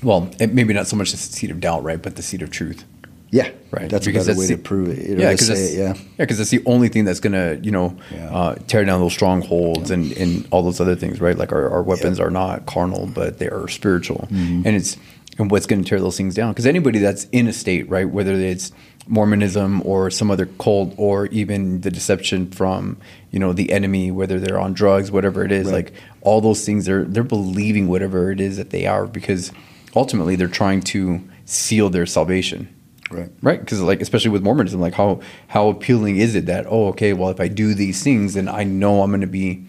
well 0.01 0.29
maybe 0.39 0.73
not 0.73 0.87
so 0.87 0.95
much 0.95 1.11
the 1.11 1.17
seed 1.17 1.51
of 1.51 1.59
doubt 1.59 1.83
right 1.83 2.01
but 2.01 2.15
the 2.15 2.21
seed 2.21 2.41
of 2.41 2.49
truth 2.49 2.85
Yeah, 3.31 3.49
Right, 3.71 3.87
That's 3.87 4.07
because 4.07 4.27
a 4.27 4.31
better 4.31 4.39
way 4.39 4.47
the- 4.47 4.55
to 4.55 4.61
prove 4.61 4.89
it. 4.89 5.19
yeah, 5.19 5.31
because 5.31 5.47
that's, 5.49 5.59
it, 5.73 5.77
yeah. 5.77 5.93
yeah, 5.93 6.01
because 6.17 6.39
that's 6.39 6.49
the 6.49 6.63
only 6.65 6.87
thing 6.89 7.05
that's 7.05 7.19
gonna, 7.19 7.59
you 7.61 7.69
know, 7.69 7.95
Yeah. 8.11 8.29
uh, 8.35 8.55
tear 8.67 8.83
down 8.83 8.99
those 8.99 9.13
strongholds 9.13 9.91
and, 9.91 10.11
and 10.13 10.47
all 10.49 10.63
those 10.63 10.79
other 10.81 10.95
things, 10.95 11.21
right? 11.21 11.37
Like 11.37 11.51
our, 11.51 11.69
our 11.69 11.83
weapons 11.83 12.19
are 12.19 12.31
not 12.31 12.65
carnal, 12.65 13.05
but 13.13 13.37
they 13.37 13.47
are 13.47 13.67
spiritual, 13.67 14.27
Mhm. 14.31 14.65
and 14.65 14.75
it's 14.75 14.97
and 15.37 15.49
what's 15.51 15.67
going 15.67 15.81
to 15.83 15.87
tear 15.89 15.99
those 16.01 16.17
things 16.17 16.33
down. 16.35 16.51
Because 16.51 16.65
anybody 16.65 16.97
that's 16.99 17.25
in 17.31 17.47
a 17.47 17.53
state, 17.53 17.87
right, 17.89 18.09
whether 18.09 18.33
it's 18.33 18.71
Mormonism 19.07 19.81
or 19.85 20.09
some 20.11 20.29
other 20.31 20.45
cult 20.59 20.93
or 20.97 21.27
even 21.27 21.81
the 21.81 21.89
deception 21.91 22.49
from 22.51 22.97
you 23.31 23.39
know 23.39 23.53
the 23.53 23.71
enemy, 23.71 24.11
whether 24.11 24.39
they're 24.39 24.59
on 24.59 24.73
drugs, 24.73 25.11
whatever 25.11 25.43
it 25.45 25.51
is, 25.51 25.65
Right. 25.67 25.73
like 25.75 25.93
all 26.21 26.41
those 26.41 26.65
things, 26.65 26.85
they're 26.85 27.03
they're 27.05 27.23
believing 27.23 27.87
whatever 27.87 28.31
it 28.31 28.41
is 28.41 28.57
that 28.57 28.71
they 28.71 28.85
are 28.87 29.05
because 29.05 29.51
ultimately 29.95 30.35
they're 30.35 30.47
trying 30.47 30.81
to 30.81 31.21
seal 31.45 31.89
their 31.89 32.05
salvation 32.05 32.67
Right. 33.11 33.29
right 33.41 33.59
because 33.59 33.81
like 33.81 34.01
especially 34.01 34.29
with 34.31 34.43
mormonism 34.43 34.79
like 34.79 34.93
how 34.93 35.21
how 35.47 35.69
appealing 35.69 36.17
is 36.17 36.35
it 36.35 36.45
that 36.45 36.65
oh 36.69 36.87
okay 36.89 37.13
well 37.13 37.29
if 37.29 37.39
i 37.39 37.47
do 37.47 37.73
these 37.73 38.03
things 38.03 38.35
then 38.35 38.47
i 38.47 38.63
know 38.63 39.01
i'm 39.01 39.09
going 39.09 39.21
to 39.21 39.27
be 39.27 39.65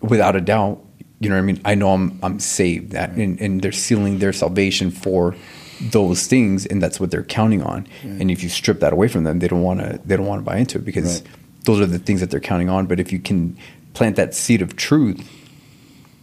without 0.00 0.34
a 0.34 0.40
doubt 0.40 0.82
you 1.20 1.28
know 1.28 1.36
what 1.36 1.40
i 1.42 1.44
mean 1.44 1.60
i 1.64 1.74
know 1.76 1.90
i'm 1.92 2.18
i'm 2.22 2.40
saved 2.40 2.90
that 2.92 3.10
and, 3.10 3.40
and 3.40 3.62
they're 3.62 3.70
sealing 3.72 4.18
their 4.18 4.32
salvation 4.32 4.90
for 4.90 5.36
those 5.80 6.26
things 6.26 6.66
and 6.66 6.82
that's 6.82 6.98
what 6.98 7.10
they're 7.12 7.22
counting 7.22 7.62
on 7.62 7.86
and 8.02 8.30
if 8.30 8.42
you 8.42 8.48
strip 8.48 8.80
that 8.80 8.92
away 8.92 9.06
from 9.08 9.22
them 9.24 9.38
they 9.38 9.46
don't 9.48 9.62
want 9.62 9.78
to 9.80 10.00
they 10.04 10.16
don't 10.16 10.26
want 10.26 10.40
to 10.40 10.44
buy 10.44 10.56
into 10.56 10.78
it 10.78 10.84
because 10.84 11.20
Right. 11.20 11.30
those 11.64 11.80
are 11.80 11.86
the 11.86 11.98
things 12.00 12.20
that 12.20 12.30
they're 12.30 12.40
counting 12.40 12.68
on 12.68 12.86
but 12.86 12.98
if 12.98 13.12
you 13.12 13.18
can 13.20 13.56
plant 13.92 14.16
that 14.16 14.34
seed 14.34 14.62
of 14.62 14.74
truth 14.76 15.20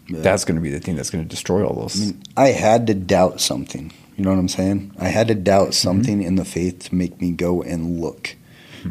Yeah. 0.08 0.20
that's 0.20 0.44
going 0.46 0.56
to 0.56 0.62
be 0.62 0.70
the 0.70 0.80
thing 0.82 0.96
that's 0.98 1.10
going 1.10 1.24
to 1.24 1.30
destroy 1.30 1.66
all 1.66 1.76
those 1.76 1.96
I 2.02 2.06
mean, 2.08 2.24
I 2.36 2.48
had 2.50 2.88
to 2.88 2.94
doubt 2.94 3.40
something. 3.40 3.94
You 4.22 4.26
know 4.26 4.34
what 4.34 4.40
I'm 4.40 4.50
saying? 4.50 4.92
I 5.00 5.08
had 5.08 5.30
to 5.30 5.34
doubt 5.36 5.70
Mm-hmm. 5.70 5.88
something 5.88 6.22
in 6.22 6.36
the 6.36 6.46
faith 6.46 6.90
to 6.90 6.94
make 6.94 7.20
me 7.20 7.32
go 7.32 7.64
and 7.64 8.00
look. 8.00 8.36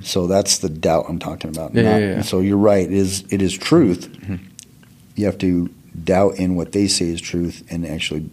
So 0.02 0.26
that's 0.26 0.58
the 0.58 0.68
doubt 0.68 1.04
I'm 1.08 1.20
talking 1.20 1.50
about. 1.50 1.72
Yeah, 1.72 1.82
yeah, 1.82 1.98
yeah. 1.98 2.12
Mm-hmm. 2.14 2.22
So 2.22 2.40
you're 2.40 2.56
right. 2.56 2.84
It 2.84 2.92
is 2.92 3.24
it 3.30 3.40
is 3.40 3.56
truth. 3.56 4.08
You 5.14 5.26
have 5.26 5.38
to 5.38 5.68
doubt 6.02 6.34
in 6.38 6.56
what 6.56 6.72
they 6.72 6.88
say 6.88 7.06
is 7.10 7.20
truth 7.20 7.62
and 7.70 7.86
actually 7.86 8.28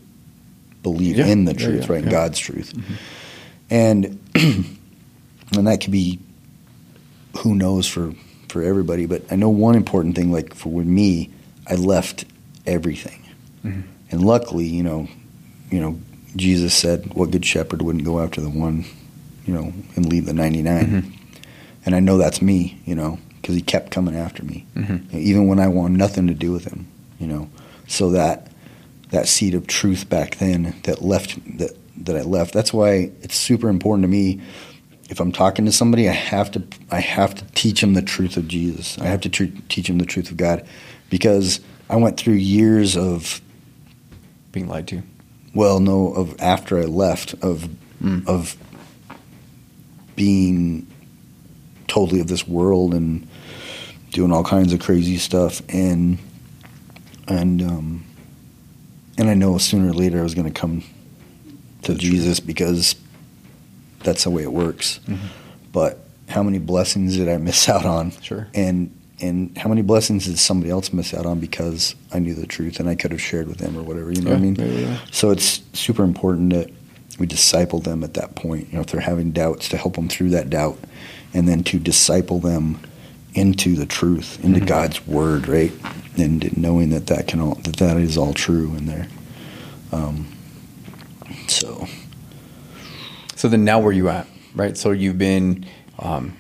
believe 0.82 1.18
Yeah, 1.18 1.28
in 1.28 1.46
the 1.46 1.54
truth, 1.54 1.86
yeah, 1.88 1.94
right? 1.94 2.04
yeah. 2.04 2.10
God's 2.10 2.40
truth. 2.40 2.74
And 3.70 4.20
and 4.36 5.68
that 5.68 5.82
could 5.82 5.92
be 5.92 6.18
who 7.38 7.54
knows 7.54 7.86
for 7.88 8.12
for 8.50 8.64
everybody. 8.64 9.06
But 9.06 9.22
I 9.32 9.36
know 9.36 9.50
one 9.50 9.76
important 9.76 10.16
thing. 10.16 10.32
Like 10.32 10.56
for 10.56 10.82
me, 10.84 11.30
I 11.68 11.76
left 11.76 12.26
everything, 12.66 13.22
Mhm. 13.64 13.84
and 14.10 14.24
luckily, 14.26 14.66
you 14.66 14.82
know, 14.82 15.08
you 15.70 15.80
know, 15.80 16.00
Jesus 16.36 16.74
said, 16.74 17.12
"What 17.14 17.32
good 17.32 17.46
shepherd 17.46 17.82
wouldn't 17.82 18.04
go 18.06 18.20
after 18.20 18.42
the 18.42 18.50
one, 18.50 18.86
you 19.46 19.54
know, 19.54 19.74
and 19.96 20.06
leave 20.08 20.26
the 20.26 20.34
99?" 20.34 20.86
Mhm. 20.86 21.04
And 21.86 21.96
I 21.96 22.00
know 22.00 22.18
that's 22.18 22.42
me, 22.42 22.78
you 22.86 22.96
know, 22.96 23.18
because 23.42 23.56
he 23.56 23.62
kept 23.62 23.92
coming 23.92 24.16
after 24.16 24.44
me, 24.44 24.66
Mhm. 24.76 25.02
even 25.14 25.48
when 25.48 25.60
I 25.60 25.68
wanted 25.68 25.98
nothing 25.98 26.28
to 26.28 26.34
do 26.34 26.52
with 26.52 26.66
him, 26.66 26.86
you 27.20 27.28
know. 27.28 27.48
So 27.88 28.12
that 28.12 28.52
that 29.12 29.28
seed 29.28 29.54
of 29.56 29.66
truth 29.68 30.10
back 30.10 30.38
then 30.38 30.74
that 30.84 31.04
left 31.04 31.40
that 31.58 31.72
that 32.04 32.16
I 32.18 32.22
left. 32.24 32.54
That's 32.54 32.74
why 32.74 33.10
it's 33.24 33.36
super 33.38 33.70
important 33.70 34.04
to 34.04 34.10
me. 34.10 34.40
If 35.10 35.22
I'm 35.22 35.32
talking 35.32 35.64
to 35.66 35.72
somebody, 35.72 36.10
I 36.10 36.14
have 36.14 36.52
to 36.52 36.64
I 36.92 37.00
have 37.00 37.34
to 37.36 37.44
teach 37.56 37.80
them 37.82 37.94
the 37.94 38.02
truth 38.02 38.36
of 38.36 38.48
Jesus. 38.50 38.98
I 39.00 39.06
have 39.08 39.22
to 39.22 39.30
tr- 39.30 39.46
teach 39.70 39.88
them 39.88 39.98
the 39.98 40.06
truth 40.06 40.30
of 40.30 40.36
God, 40.38 40.64
because 41.10 41.62
I 41.90 41.96
went 41.96 42.18
through 42.18 42.34
years 42.34 42.98
of 42.98 43.40
being 44.52 44.68
lied 44.68 44.88
to 44.88 45.02
well, 45.58 45.80
no, 45.80 46.14
of 46.14 46.40
after 46.40 46.78
I 46.80 46.86
left 46.86 47.34
of 47.42 47.68
Mm. 48.04 48.28
of 48.28 48.56
being 50.16 50.86
totally 51.88 52.20
of 52.22 52.28
this 52.28 52.48
world 52.48 52.94
and 52.94 53.28
doing 54.12 54.32
all 54.32 54.44
kinds 54.44 54.72
of 54.74 54.80
crazy 54.80 55.18
stuff 55.18 55.62
and 55.70 56.18
and 57.28 57.62
um 57.62 58.04
and 59.18 59.30
I 59.30 59.34
know 59.34 59.58
sooner 59.58 59.90
or 59.90 59.94
later 59.94 60.20
I 60.20 60.24
was 60.24 60.36
going 60.36 60.52
to 60.52 60.60
come 60.60 60.84
to. 61.84 61.96
Jesus 61.96 62.40
because 62.40 62.96
that's 64.04 64.24
the 64.26 64.30
way 64.30 64.44
it 64.44 64.54
works. 64.54 65.00
Mhm. 65.08 65.18
But 65.72 66.00
how 66.30 66.44
many 66.44 66.60
blessings 66.60 67.16
did 67.18 67.28
I 67.30 67.38
miss 67.38 67.68
out 67.74 67.86
on? 67.86 68.12
Sure. 68.22 68.48
And 68.54 68.92
and 69.20 69.58
how 69.58 69.68
many 69.70 69.82
blessings 69.82 70.26
did 70.26 70.38
somebody 70.38 70.70
else 70.72 70.94
miss 70.94 71.14
out 71.14 71.26
on 71.26 71.40
because 71.40 71.96
I 72.14 72.20
knew 72.20 72.34
the 72.36 72.46
truth 72.48 72.80
and 72.80 72.88
I 72.88 72.96
could 72.96 73.12
have 73.12 73.22
shared 73.22 73.48
with 73.48 73.58
them 73.58 73.76
or 73.78 73.82
whatever, 73.84 74.12
you 74.12 74.22
know 74.22 74.32
what 74.32 74.38
I 74.40 74.42
mean? 74.42 74.56
yeah, 74.56 74.66
yeah, 74.66 74.80
yeah. 74.90 74.98
So 75.12 75.32
it's 75.32 75.62
super 75.74 76.04
important 76.04 76.54
that 76.54 76.70
we 77.20 77.26
disciple 77.26 77.80
them 77.80 78.04
at 78.04 78.14
that 78.14 78.36
point. 78.36 78.68
You 78.70 78.76
know, 78.76 78.82
if 78.82 78.88
they're 78.88 79.02
having 79.02 79.32
doubts, 79.32 79.70
to 79.70 79.78
help 79.78 79.96
them 79.96 80.08
through 80.08 80.30
that 80.32 80.50
doubt, 80.52 80.78
and 81.34 81.48
then 81.48 81.64
to 81.66 81.80
disciple 81.80 82.40
them 82.40 82.80
into 83.34 83.76
the 83.76 83.86
truth, 83.88 84.44
into 84.44 84.60
Mhm. 84.60 84.68
God's 84.68 85.08
word, 85.08 85.48
right? 85.48 85.72
And 86.16 86.56
knowing 86.58 86.90
that 86.92 87.08
that 87.08 87.28
can 87.28 87.40
all 87.40 87.56
that 87.64 87.78
that 87.78 87.98
is 87.98 88.18
all 88.18 88.34
true 88.34 88.76
in 88.76 88.86
there. 88.86 89.08
Um, 89.92 90.28
so 91.48 91.88
So 93.36 93.48
then 93.48 93.64
now 93.66 93.80
where 93.80 93.92
you 93.94 94.10
at, 94.10 94.28
right? 94.56 94.76
So 94.78 94.92
you've 94.92 95.18
been 95.18 95.66
um, 96.00 96.34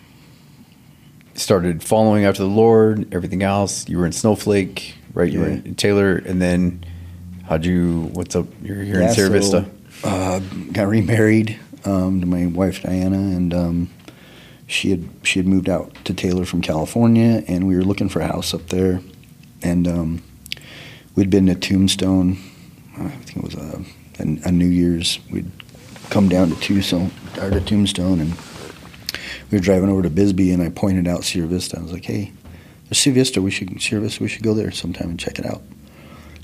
started 1.38 1.84
following 1.84 2.26
after 2.26 2.44
the 2.44 2.50
Lord, 2.50 3.14
everything 3.14 3.44
else. 3.44 3.88
You 3.88 3.98
were 4.00 4.06
in 4.06 4.12
Snowflake, 4.12 4.96
right? 5.14 5.32
You 5.32 5.40
were 5.40 5.48
in 5.48 5.76
Taylor, 5.76 6.16
and 6.18 6.42
then 6.42 6.84
how'd 7.46 7.66
you? 7.66 8.10
What's 8.14 8.36
up? 8.36 8.48
You're 8.62 8.82
here 8.84 9.00
Yeah, 9.00 9.10
in 9.10 9.14
Sierra 9.14 9.30
so, 9.42 9.62
Vista. 9.62 9.72
Uh, 10.04 10.40
got 10.74 10.88
remarried 10.88 11.60
um, 11.86 12.22
to 12.22 12.28
my 12.28 12.46
wife 12.48 12.84
Diana, 12.84 13.18
and 13.18 13.54
um, 13.54 13.90
she 14.68 14.90
had 14.92 15.08
she 15.24 15.40
had 15.40 15.48
moved 15.48 15.70
out 15.70 15.94
to 16.06 16.14
Taylor 16.14 16.46
from 16.46 16.62
California, 16.62 17.44
and 17.48 17.68
we 17.68 17.76
were 17.76 17.84
looking 17.84 18.10
for 18.10 18.20
a 18.20 18.28
house 18.28 18.54
up 18.54 18.68
there, 18.68 19.00
and 19.64 19.88
um, 19.88 20.24
we'd 21.16 21.30
been 21.30 21.46
to 21.48 21.56
Tombstone. 21.56 22.38
uh, 23.00 23.06
I 23.06 23.10
think 23.10 23.38
it 23.38 23.44
was 23.44 23.56
a, 23.56 23.82
a, 24.20 24.50
a 24.50 24.52
New 24.52 24.68
Year's. 24.68 25.20
We'd 25.32 25.50
come 26.10 26.30
down 26.30 26.50
to 26.50 26.56
Tucson 26.60 27.12
or 27.42 27.50
to 27.50 27.62
Tombstone, 27.62 28.20
and 28.22 28.34
we 29.52 29.58
were 29.58 29.64
driving 29.64 29.90
over 29.90 30.02
to 30.02 30.10
Bisbee, 30.10 30.52
and 30.52 30.62
I 30.62 30.70
pointed 30.70 31.08
out 31.08 31.24
Sierra 31.24 31.48
Vista. 31.48 31.78
I 31.80 31.82
was 31.82 31.94
like, 31.94 32.06
"Hey, 32.06 32.32
there's 32.86 32.98
Sierra 33.00 33.16
Vista. 33.16 33.42
We 33.42 33.52
should 33.52 33.82
Sierra 33.82 34.04
Vista. 34.04 34.22
We 34.24 34.30
should 34.30 34.44
go 34.44 34.54
there 34.54 34.72
sometime 34.72 35.10
and 35.10 35.20
check 35.20 35.40
it 35.40 35.46
out." 35.46 35.62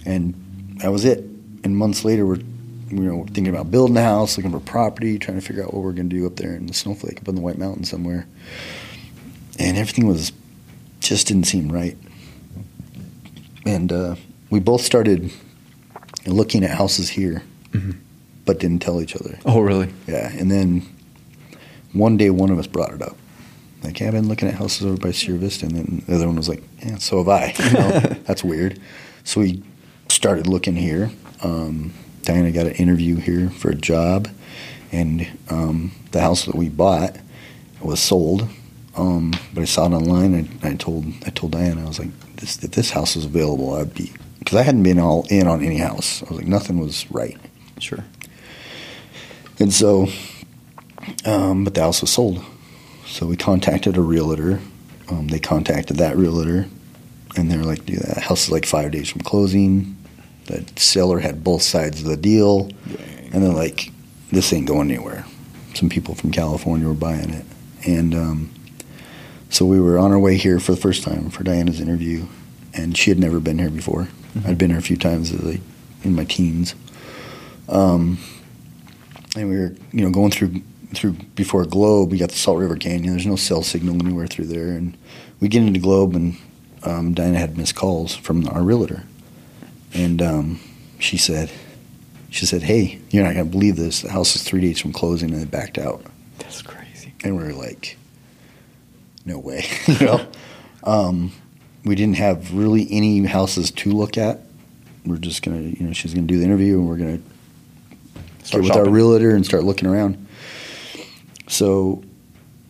And 0.06 0.34
that 0.82 0.92
was 0.92 1.06
it. 1.06 1.20
And 1.64 1.78
months 1.78 2.04
later, 2.06 2.26
we're 2.26 2.40
you 2.90 3.00
know 3.00 3.24
thinking 3.26 3.48
about 3.50 3.72
building 3.72 3.98
a 3.98 4.04
house, 4.04 4.38
looking 4.38 4.52
for 4.52 4.60
property, 4.60 5.18
trying 5.20 5.40
to 5.40 5.46
figure 5.46 5.64
out 5.64 5.74
what 5.74 5.84
we're 5.84 5.94
going 5.94 6.10
to 6.10 6.16
do 6.16 6.26
up 6.28 6.36
there 6.38 6.56
in 6.56 6.68
the 6.68 6.74
snowflake, 6.74 7.20
up 7.22 7.28
in 7.28 7.36
the 7.36 7.42
White 7.42 7.58
Mountains 7.58 7.90
somewhere. 7.90 8.26
And 9.60 9.78
everything 9.78 10.08
was 10.08 10.32
just 11.00 11.28
didn't 11.28 11.46
seem 11.46 11.72
right. 11.72 11.98
And 13.66 13.92
uh, 13.92 14.16
we 14.50 14.60
both 14.60 14.82
started 14.82 15.32
looking 16.26 16.64
at 16.64 16.72
houses 16.72 17.10
here, 17.10 17.44
Mhm. 17.72 17.96
but 18.46 18.60
didn't 18.60 18.80
tell 18.82 19.02
each 19.02 19.16
other. 19.16 19.38
Oh, 19.46 19.60
really? 19.62 19.90
Yeah, 20.08 20.32
and 20.32 20.50
then 20.52 20.84
one 21.94 22.18
day 22.18 22.30
one 22.30 22.50
of 22.50 22.60
us 22.60 22.68
brought 22.68 22.94
it 22.94 23.02
up. 23.02 23.16
Like, 23.84 24.00
yeah, 24.00 24.08
I've 24.08 24.14
been 24.14 24.28
looking 24.28 24.48
at 24.48 24.56
houses 24.56 24.86
over 24.86 24.98
by 24.98 25.12
Sierra 25.12 25.40
Vista, 25.40 25.66
and 25.66 25.76
then 25.76 26.04
the 26.08 26.16
other 26.16 26.28
one 26.28 26.38
was 26.38 26.48
like, 26.48 26.64
yeah, 26.80 26.98
so 26.98 27.18
have 27.18 27.28
I. 27.28 27.54
You 27.64 27.74
know, 27.74 27.90
that's 28.26 28.44
weird. 28.44 28.80
So 29.24 29.42
we 29.42 29.62
started 30.10 30.48
looking 30.48 30.76
here. 30.76 31.12
Um, 31.42 31.94
Diana 32.22 32.52
got 32.52 32.66
an 32.66 32.74
interview 32.74 33.18
here 33.18 33.50
for 33.50 33.70
a 33.70 33.76
job, 33.76 34.30
and 34.92 35.28
um, 35.50 35.92
the 36.12 36.22
house 36.22 36.46
that 36.46 36.56
we 36.56 36.70
bought 36.70 37.18
was 37.82 38.00
sold. 38.00 38.48
Um, 38.96 39.34
but 39.54 39.62
I 39.62 39.66
saw 39.66 39.88
it 39.88 39.92
online. 39.92 40.34
And 40.34 40.60
I 40.64 40.76
told 40.76 41.06
I 41.26 41.30
told 41.32 41.52
Diana, 41.52 41.84
I 41.84 41.88
was 41.88 42.00
like, 42.00 42.36
this, 42.38 42.64
if 42.64 42.72
this 42.72 42.92
house 42.92 43.16
was 43.16 43.26
available, 43.26 43.74
I'd 43.74 43.94
be 43.94 44.12
because 44.40 44.58
I 44.58 44.64
hadn't 44.64 44.84
been 44.84 45.00
all 45.00 45.26
in 45.30 45.48
on 45.48 45.64
any 45.64 45.78
house. 45.78 46.22
I 46.24 46.30
was 46.30 46.38
like, 46.38 46.48
nothing 46.48 46.80
was 46.80 47.10
right. 47.12 47.38
Sure. 47.80 48.04
And 49.60 49.74
so, 49.74 50.08
um, 51.26 51.64
but 51.64 51.74
the 51.74 51.82
house 51.82 52.02
was 52.02 52.10
sold. 52.12 52.44
So 53.06 53.26
we 53.28 53.36
contacted 53.38 53.98
a 53.98 54.02
realtor. 54.02 54.60
Um, 55.10 55.28
they 55.28 55.40
contacted 55.40 55.98
that 55.98 56.16
realtor, 56.18 56.68
and 57.36 57.52
they 57.52 57.58
were 57.58 57.64
like, 57.64 57.86
"Dude, 57.86 58.00
that 58.00 58.24
house 58.24 58.46
is 58.46 58.52
like 58.52 58.66
five 58.66 58.92
days 58.92 59.10
from 59.10 59.22
closing." 59.22 59.98
The 60.46 60.66
seller 60.76 61.20
had 61.20 61.44
both 61.44 61.62
sides 61.62 62.02
of 62.02 62.08
the 62.08 62.18
deal, 62.18 62.70
and 63.32 63.44
they're 63.44 63.52
like, 63.54 63.92
"This 64.32 64.52
ain't 64.54 64.68
going 64.68 64.90
anywhere." 64.92 65.26
Some 65.74 65.90
people 65.90 66.16
from 66.16 66.32
California 66.32 66.88
were 66.88 66.94
buying 66.94 67.32
it, 67.32 67.46
and 67.86 68.14
um, 68.14 68.50
so 69.50 69.66
we 69.66 69.80
were 69.80 69.98
on 70.00 70.12
our 70.12 70.20
way 70.20 70.38
here 70.38 70.60
for 70.60 70.72
the 70.72 70.82
first 70.82 71.04
time 71.04 71.30
for 71.30 71.44
Diana's 71.44 71.80
interview, 71.80 72.26
and 72.74 72.98
she 72.98 73.10
had 73.10 73.20
never 73.20 73.40
been 73.40 73.60
here 73.60 73.70
before. 73.70 74.08
Mhm. 74.36 74.48
I'd 74.50 74.58
been 74.58 74.70
here 74.70 74.80
a 74.80 74.84
few 74.84 74.98
times 74.98 75.32
a, 75.32 75.60
in 76.04 76.16
my 76.16 76.26
teens. 76.26 76.76
Um, 77.70 78.18
and 79.36 79.50
we 79.50 79.58
were, 79.58 79.74
you 79.92 80.02
know, 80.04 80.10
going 80.12 80.32
through 80.32 80.62
through 80.94 81.14
before 81.36 81.66
Globe. 81.66 82.12
We 82.12 82.18
got 82.18 82.30
the 82.30 82.36
Salt 82.36 82.60
River 82.60 82.76
Canyon. 82.76 83.14
There's 83.14 83.26
no 83.26 83.36
cell 83.36 83.64
signal 83.64 83.96
anywhere 83.96 84.28
through 84.28 84.46
there, 84.46 84.70
and 84.70 84.98
we 85.40 85.48
get 85.48 85.64
into 85.64 85.80
Globe, 85.80 86.16
and 86.16 86.38
um, 86.84 87.14
Diana 87.14 87.38
had 87.38 87.58
missed 87.58 87.76
calls 87.76 88.16
from 88.16 88.48
our 88.48 88.62
realtor, 88.62 89.04
and 89.94 90.22
um, 90.22 90.60
she 91.00 91.18
said, 91.18 91.52
she 92.30 92.46
said, 92.46 92.64
"Hey, 92.64 93.00
you're 93.12 93.24
not 93.24 93.34
gonna 93.34 93.46
believe 93.46 93.76
this. 93.76 94.02
The 94.02 94.12
house 94.12 94.36
is 94.36 94.44
three 94.44 94.62
days 94.62 94.80
from 94.80 94.94
closing, 94.94 95.32
and 95.32 95.42
they 95.42 95.46
backed 95.46 95.78
out." 95.78 96.04
That's 96.40 96.62
crazy. 96.62 97.14
And 97.24 97.38
we 97.38 97.44
were 97.44 97.54
like, 97.54 97.98
"No 99.26 99.40
way," 99.40 99.66
you 99.88 100.06
know. 100.06 100.28
um, 100.84 101.32
we 101.86 101.96
didn't 101.96 102.18
have 102.18 102.54
really 102.54 102.88
any 102.90 103.24
houses 103.26 103.72
to 103.72 103.92
look 103.92 104.18
at. 104.18 104.40
We're 105.06 105.18
just 105.18 105.44
gonna, 105.44 105.60
you 105.60 105.86
know, 105.86 105.94
she's 105.94 106.14
gonna 106.14 106.28
do 106.28 106.40
the 106.40 106.46
interview, 106.46 106.80
and 106.80 106.88
we're 106.88 106.98
gonna 106.98 107.20
Start 108.44 108.64
get 108.64 108.70
with 108.70 108.88
our 108.88 108.90
realtor 108.90 109.36
and 109.36 109.46
start 109.46 109.64
looking 109.64 109.88
around. 109.88 110.18
So 111.48 112.04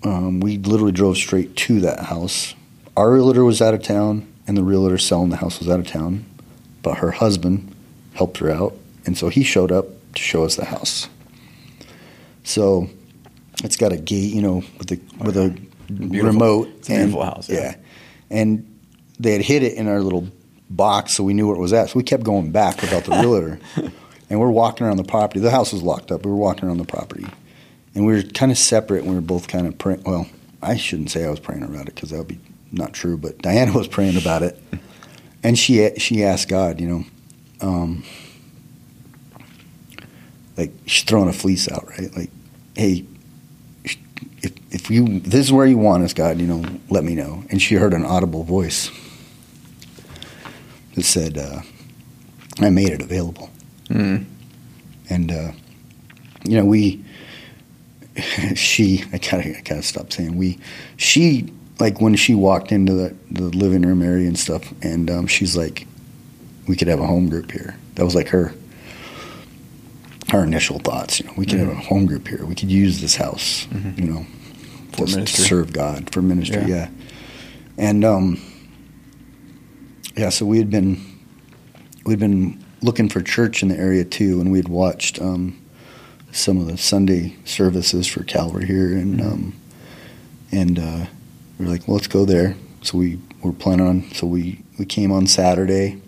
um, 0.03 0.39
we 0.39 0.57
literally 0.57 0.91
drove 0.91 1.17
straight 1.17 1.55
to 1.57 1.80
that 1.82 1.99
house. 1.99 2.55
Our 2.97 3.11
realtor 3.13 3.43
was 3.43 3.61
out 3.61 3.74
of 3.74 3.84
town, 3.84 4.28
and 4.47 4.57
the 4.57 4.63
realtor 4.63 4.97
selling 4.97 5.30
the 5.30 5.38
house 5.38 5.59
was 5.59 5.69
out 5.69 5.80
of 5.80 5.88
town, 5.88 6.26
but 6.82 6.97
her 6.97 7.11
husband 7.11 7.74
helped 8.13 8.38
her 8.38 8.49
out, 8.51 8.76
and 9.05 9.17
so 9.17 9.30
he 9.30 9.43
showed 9.43 9.71
up 9.71 9.86
to 10.15 10.21
show 10.21 10.43
us 10.43 10.55
the 10.55 10.65
house. 10.65 11.07
So 12.43 12.89
it's 13.63 13.78
got 13.78 13.91
a 13.93 13.97
gate, 13.97 14.34
you 14.34 14.41
know, 14.41 14.63
with 14.78 14.89
the 14.89 14.99
with 15.24 15.38
a 15.38 15.57
Beautiful. 15.88 16.28
remote. 16.28 16.67
It's 16.80 16.89
a 16.89 16.93
beautiful 16.95 17.24
house, 17.24 17.49
yeah. 17.49 17.59
yeah, 17.59 17.76
and 18.30 18.80
they 19.19 19.34
had 19.34 19.41
hid 19.41 19.63
it 19.63 19.74
in 19.74 19.88
our 19.88 20.01
little 20.01 20.28
box, 20.69 21.13
so 21.13 21.24
we 21.24 21.34
knew 21.34 21.47
where 21.47 21.55
it 21.55 21.59
was 21.59 21.74
at. 21.74 21.89
So 21.89 21.97
we 21.97 22.03
kept 22.03 22.24
going 22.24 22.51
back 22.51 22.82
without 22.82 23.03
the 23.05 23.11
realtor, 23.21 23.59
and 24.30 24.39
we're 24.39 24.49
walking 24.49 24.86
around 24.86 24.97
the 24.97 25.03
property. 25.03 25.39
The 25.39 25.51
house 25.51 25.71
was 25.74 25.82
locked 25.84 26.11
up. 26.11 26.26
We 26.26 26.32
were 26.32 26.38
walking 26.38 26.67
around 26.67 26.78
the 26.78 26.86
property, 26.86 27.26
and 27.96 28.06
we 28.06 28.14
were 28.14 28.24
kind 28.24 28.52
of 28.52 28.58
separate. 28.58 29.00
and 29.04 29.10
We 29.10 29.16
were 29.16 29.22
both 29.22 29.48
kind 29.48 29.68
of 29.68 29.78
praying. 29.78 30.04
Well, 30.04 30.28
I 30.62 30.78
shouldn't 30.78 31.12
say 31.12 31.26
I 31.26 31.30
was 31.30 31.39
praying 31.39 31.64
about 31.64 31.88
it 31.88 31.96
because 31.96 32.10
that 32.10 32.18
would 32.18 32.28
be 32.28 32.39
not 32.72 32.94
true. 32.94 33.18
But 33.18 33.39
Diana 33.39 33.74
was 33.74 33.88
praying 33.88 34.18
about 34.18 34.44
it, 34.44 34.60
and 35.44 35.58
she 35.58 35.91
she 35.98 36.24
asked 36.24 36.50
God, 36.50 36.80
you 36.80 36.88
know, 36.88 37.06
um, 37.62 38.04
like 40.58 40.72
she's 40.86 41.04
throwing 41.04 41.30
a 41.30 41.34
fleece 41.34 41.70
out, 41.72 41.88
right? 41.89 42.16
Like, 42.16 42.32
hey, 42.76 43.06
if 44.41 44.54
if 44.72 44.89
you 44.89 45.20
this 45.20 45.46
is 45.46 45.52
where 45.52 45.66
you 45.66 45.78
want 45.78 46.04
us, 46.04 46.14
God, 46.14 46.39
you 46.39 46.48
know, 46.48 46.64
let 46.89 47.04
me 47.04 47.16
know. 47.16 47.44
And 47.50 47.62
she 47.62 47.76
heard 47.76 47.94
an 47.94 48.06
audible 48.06 48.44
voice 48.44 48.89
that 50.96 51.04
said, 51.04 51.38
uh, 51.38 51.62
"I 52.60 52.70
made 52.70 52.89
it 52.89 53.02
available." 53.02 53.50
Mm. 53.89 54.26
And 55.10 55.32
uh, 55.32 55.52
you 56.46 56.58
know, 56.58 56.66
we 56.66 57.03
she 58.55 59.03
I 59.11 59.18
gotta 59.18 59.57
I 59.57 59.61
gotta 59.64 59.82
stop 59.84 60.11
saying 60.14 60.36
we 60.38 60.59
she 60.97 61.51
like 61.80 61.99
when 61.99 62.16
she 62.16 62.36
walked 62.36 62.72
into 62.72 62.93
the, 62.93 63.16
the 63.32 63.43
living 63.43 63.82
room 63.82 64.01
area 64.03 64.28
and 64.28 64.38
stuff, 64.38 64.72
and 64.84 65.09
um, 65.09 65.26
she's 65.28 65.57
like, 65.57 65.88
"We 66.68 66.76
could 66.76 66.88
have 66.88 66.99
a 66.99 67.07
home 67.07 67.30
group 67.30 67.51
here." 67.51 67.76
That 67.95 68.05
was 68.05 68.14
like 68.16 68.28
her 68.30 68.53
her 70.32 70.43
initial 70.43 70.80
thoughts. 70.80 71.20
You 71.20 71.26
know, 71.28 71.34
we 71.38 71.45
could 71.45 71.59
have 71.59 71.70
a 71.70 71.76
home 71.76 72.05
group 72.05 72.28
here. 72.28 72.45
We 72.45 72.55
could 72.55 72.72
use 72.72 73.01
this 73.01 73.16
house. 73.16 73.68
Mhm. 73.72 73.97
You 73.97 74.05
know, 74.05 74.26
For 74.91 75.05
just 75.05 75.11
to 75.14 75.18
ministry. 75.18 75.45
serve 75.45 75.74
God 75.74 76.09
for 76.14 76.22
ministry. 76.22 76.61
Yeah. 76.61 76.68
Yeah, 76.68 76.89
and 77.80 78.05
um, 78.05 78.41
yeah. 80.16 80.30
So 80.30 80.45
we 80.45 80.59
had 80.59 80.70
been 80.70 81.01
we'd 82.05 82.20
been 82.20 82.64
looking 82.82 83.09
for 83.09 83.22
church 83.22 83.64
in 83.64 83.70
the 83.70 83.78
area 83.78 84.05
too, 84.05 84.39
and 84.41 84.51
we 84.51 84.59
had 84.59 84.68
watched 84.68 85.20
um, 85.22 85.57
some 86.34 86.57
of 86.57 86.65
the 86.65 86.77
Sunday 86.77 87.36
services 87.45 88.07
for 88.07 88.23
Calvary 88.23 88.65
here, 88.65 88.97
and 88.97 89.21
um, 89.21 89.55
and 90.51 90.79
uh, 90.79 91.05
we 91.57 91.65
are 91.65 91.69
like, 91.69 91.88
well, 91.88 91.95
let's 91.95 92.07
go 92.07 92.25
there. 92.25 92.55
So 92.81 92.97
we 92.97 93.19
were 93.41 93.53
planning 93.53 93.88
on. 93.88 94.11
So 94.11 94.27
we 94.27 94.63
we 94.77 94.86
came 94.86 95.11
on 95.11 95.27
Saturday. 95.27 96.01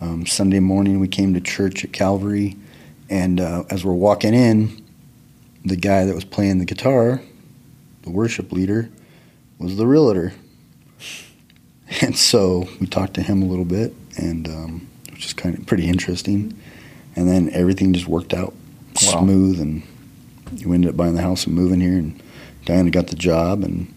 Um, 0.00 0.24
Sunday 0.24 0.60
morning, 0.60 1.00
we 1.00 1.08
came 1.08 1.34
to 1.34 1.40
church 1.40 1.84
at 1.84 1.92
Calvary, 1.92 2.56
and 3.08 3.40
uh, 3.40 3.64
as 3.70 3.84
we're 3.84 3.92
walking 3.92 4.34
in, 4.34 4.82
the 5.64 5.76
guy 5.76 6.04
that 6.04 6.14
was 6.14 6.24
playing 6.24 6.58
the 6.58 6.64
guitar, 6.64 7.20
the 8.02 8.10
worship 8.10 8.52
leader, 8.52 8.88
was 9.58 9.76
the 9.76 9.86
realtor. 9.86 10.32
And 12.02 12.16
so 12.16 12.68
we 12.80 12.86
talked 12.86 13.14
to 13.14 13.22
him 13.22 13.42
a 13.42 13.46
little 13.46 13.64
bit, 13.64 13.92
and 14.16 14.46
um, 14.46 14.88
which 15.10 15.26
is 15.26 15.32
kind 15.32 15.58
of 15.58 15.66
pretty 15.66 15.88
interesting. 15.88 16.56
And 17.16 17.28
then 17.28 17.50
everything 17.50 17.92
just 17.92 18.06
worked 18.06 18.32
out 18.32 18.54
Wow. 19.14 19.20
smooth, 19.22 19.60
and 19.60 19.82
we 20.64 20.74
ended 20.74 20.90
up 20.90 20.96
buying 20.96 21.14
the 21.14 21.22
house 21.22 21.46
and 21.46 21.54
moving 21.54 21.80
here. 21.80 21.98
And 21.98 22.20
Diana 22.64 22.90
got 22.90 23.08
the 23.08 23.16
job, 23.16 23.64
and 23.64 23.92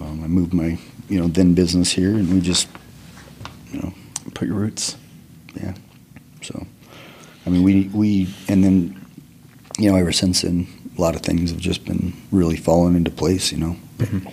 um, 0.00 0.22
I 0.22 0.26
moved 0.26 0.52
my 0.52 0.78
you 1.08 1.20
know 1.20 1.26
then 1.28 1.54
business 1.54 1.92
here, 1.92 2.10
and 2.10 2.32
we 2.32 2.40
just 2.40 2.68
you 3.72 3.80
know 3.80 3.92
Put 4.34 4.48
your 4.48 4.56
roots. 4.56 4.96
Yeah. 5.60 5.74
So, 6.42 6.66
I 7.46 7.50
mean, 7.50 7.62
we 7.64 7.90
we 7.92 8.34
and 8.48 8.64
then, 8.64 9.04
you 9.78 9.90
know, 9.90 9.96
ever 9.96 10.12
since 10.12 10.42
then, 10.42 10.66
a 10.96 11.00
lot 11.00 11.14
of 11.14 11.20
things 11.22 11.50
have 11.50 11.60
just 11.60 11.84
been 11.84 12.12
really 12.30 12.56
falling 12.56 12.94
into 12.96 13.10
place. 13.10 13.52
You 13.52 13.58
know, 13.58 13.76
Mhm. 13.98 14.32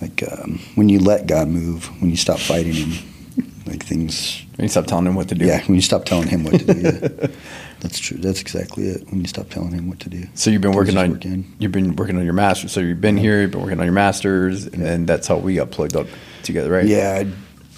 like 0.00 0.22
um, 0.32 0.60
when 0.76 0.88
you 0.88 0.98
let 1.00 1.26
God 1.26 1.48
move, 1.48 1.86
when 2.00 2.10
you 2.10 2.16
stop 2.16 2.38
fighting 2.38 2.72
Him, 2.74 3.44
like 3.66 3.84
things. 3.84 4.42
When 4.56 4.64
you 4.64 4.68
stop 4.68 4.86
telling 4.86 5.06
him 5.06 5.14
what 5.14 5.28
to 5.28 5.34
do. 5.34 5.44
Yeah, 5.46 5.62
when 5.66 5.74
you 5.74 5.82
stop 5.82 6.04
telling 6.04 6.28
Him 6.28 6.44
what 6.44 6.58
to 6.58 6.64
do. 6.74 6.80
Yeah. 6.80 7.26
That's 7.80 7.98
true. 7.98 8.18
That's 8.18 8.40
exactly 8.40 8.88
it. 8.88 9.08
When 9.10 9.20
you 9.20 9.26
stop 9.28 9.50
telling 9.50 9.72
Him 9.72 9.88
what 9.88 10.00
to 10.00 10.08
do. 10.08 10.24
So 10.34 10.50
you've 10.50 10.62
been 10.62 10.72
working 10.72 10.96
on 10.96 11.12
work 11.12 11.24
in. 11.24 11.54
you've 11.58 11.72
been 11.72 11.94
working 11.96 12.16
on 12.18 12.24
your 12.24 12.32
masters. 12.34 12.72
So 12.72 12.80
you've 12.80 13.00
been 13.00 13.16
here, 13.16 13.40
you've 13.40 13.52
been 13.52 13.62
working 13.62 13.78
on 13.78 13.86
your 13.86 13.94
masters, 13.94 14.66
and 14.66 14.82
then 14.84 15.06
that's 15.06 15.26
how 15.28 15.36
we 15.36 15.54
got 15.54 15.70
plugged 15.70 15.96
up 15.96 16.06
together, 16.42 16.70
right? 16.70 16.86
Yeah. 16.86 17.24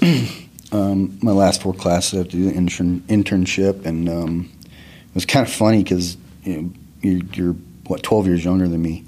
I- 0.02 0.46
um, 0.72 1.18
my 1.20 1.32
last 1.32 1.60
four 1.60 1.74
classes, 1.74 2.14
I 2.14 2.16
have 2.18 2.28
to 2.28 2.36
do 2.36 2.44
the 2.46 2.54
intern, 2.54 3.00
internship, 3.02 3.84
and 3.84 4.08
um, 4.08 4.50
it 4.64 5.14
was 5.14 5.26
kind 5.26 5.46
of 5.46 5.52
funny 5.52 5.82
because 5.82 6.16
you 6.44 6.56
know, 6.62 6.72
you're, 7.02 7.22
you're 7.34 7.52
what 7.86 8.02
12 8.02 8.26
years 8.28 8.44
younger 8.44 8.68
than 8.68 8.80
me, 8.80 9.04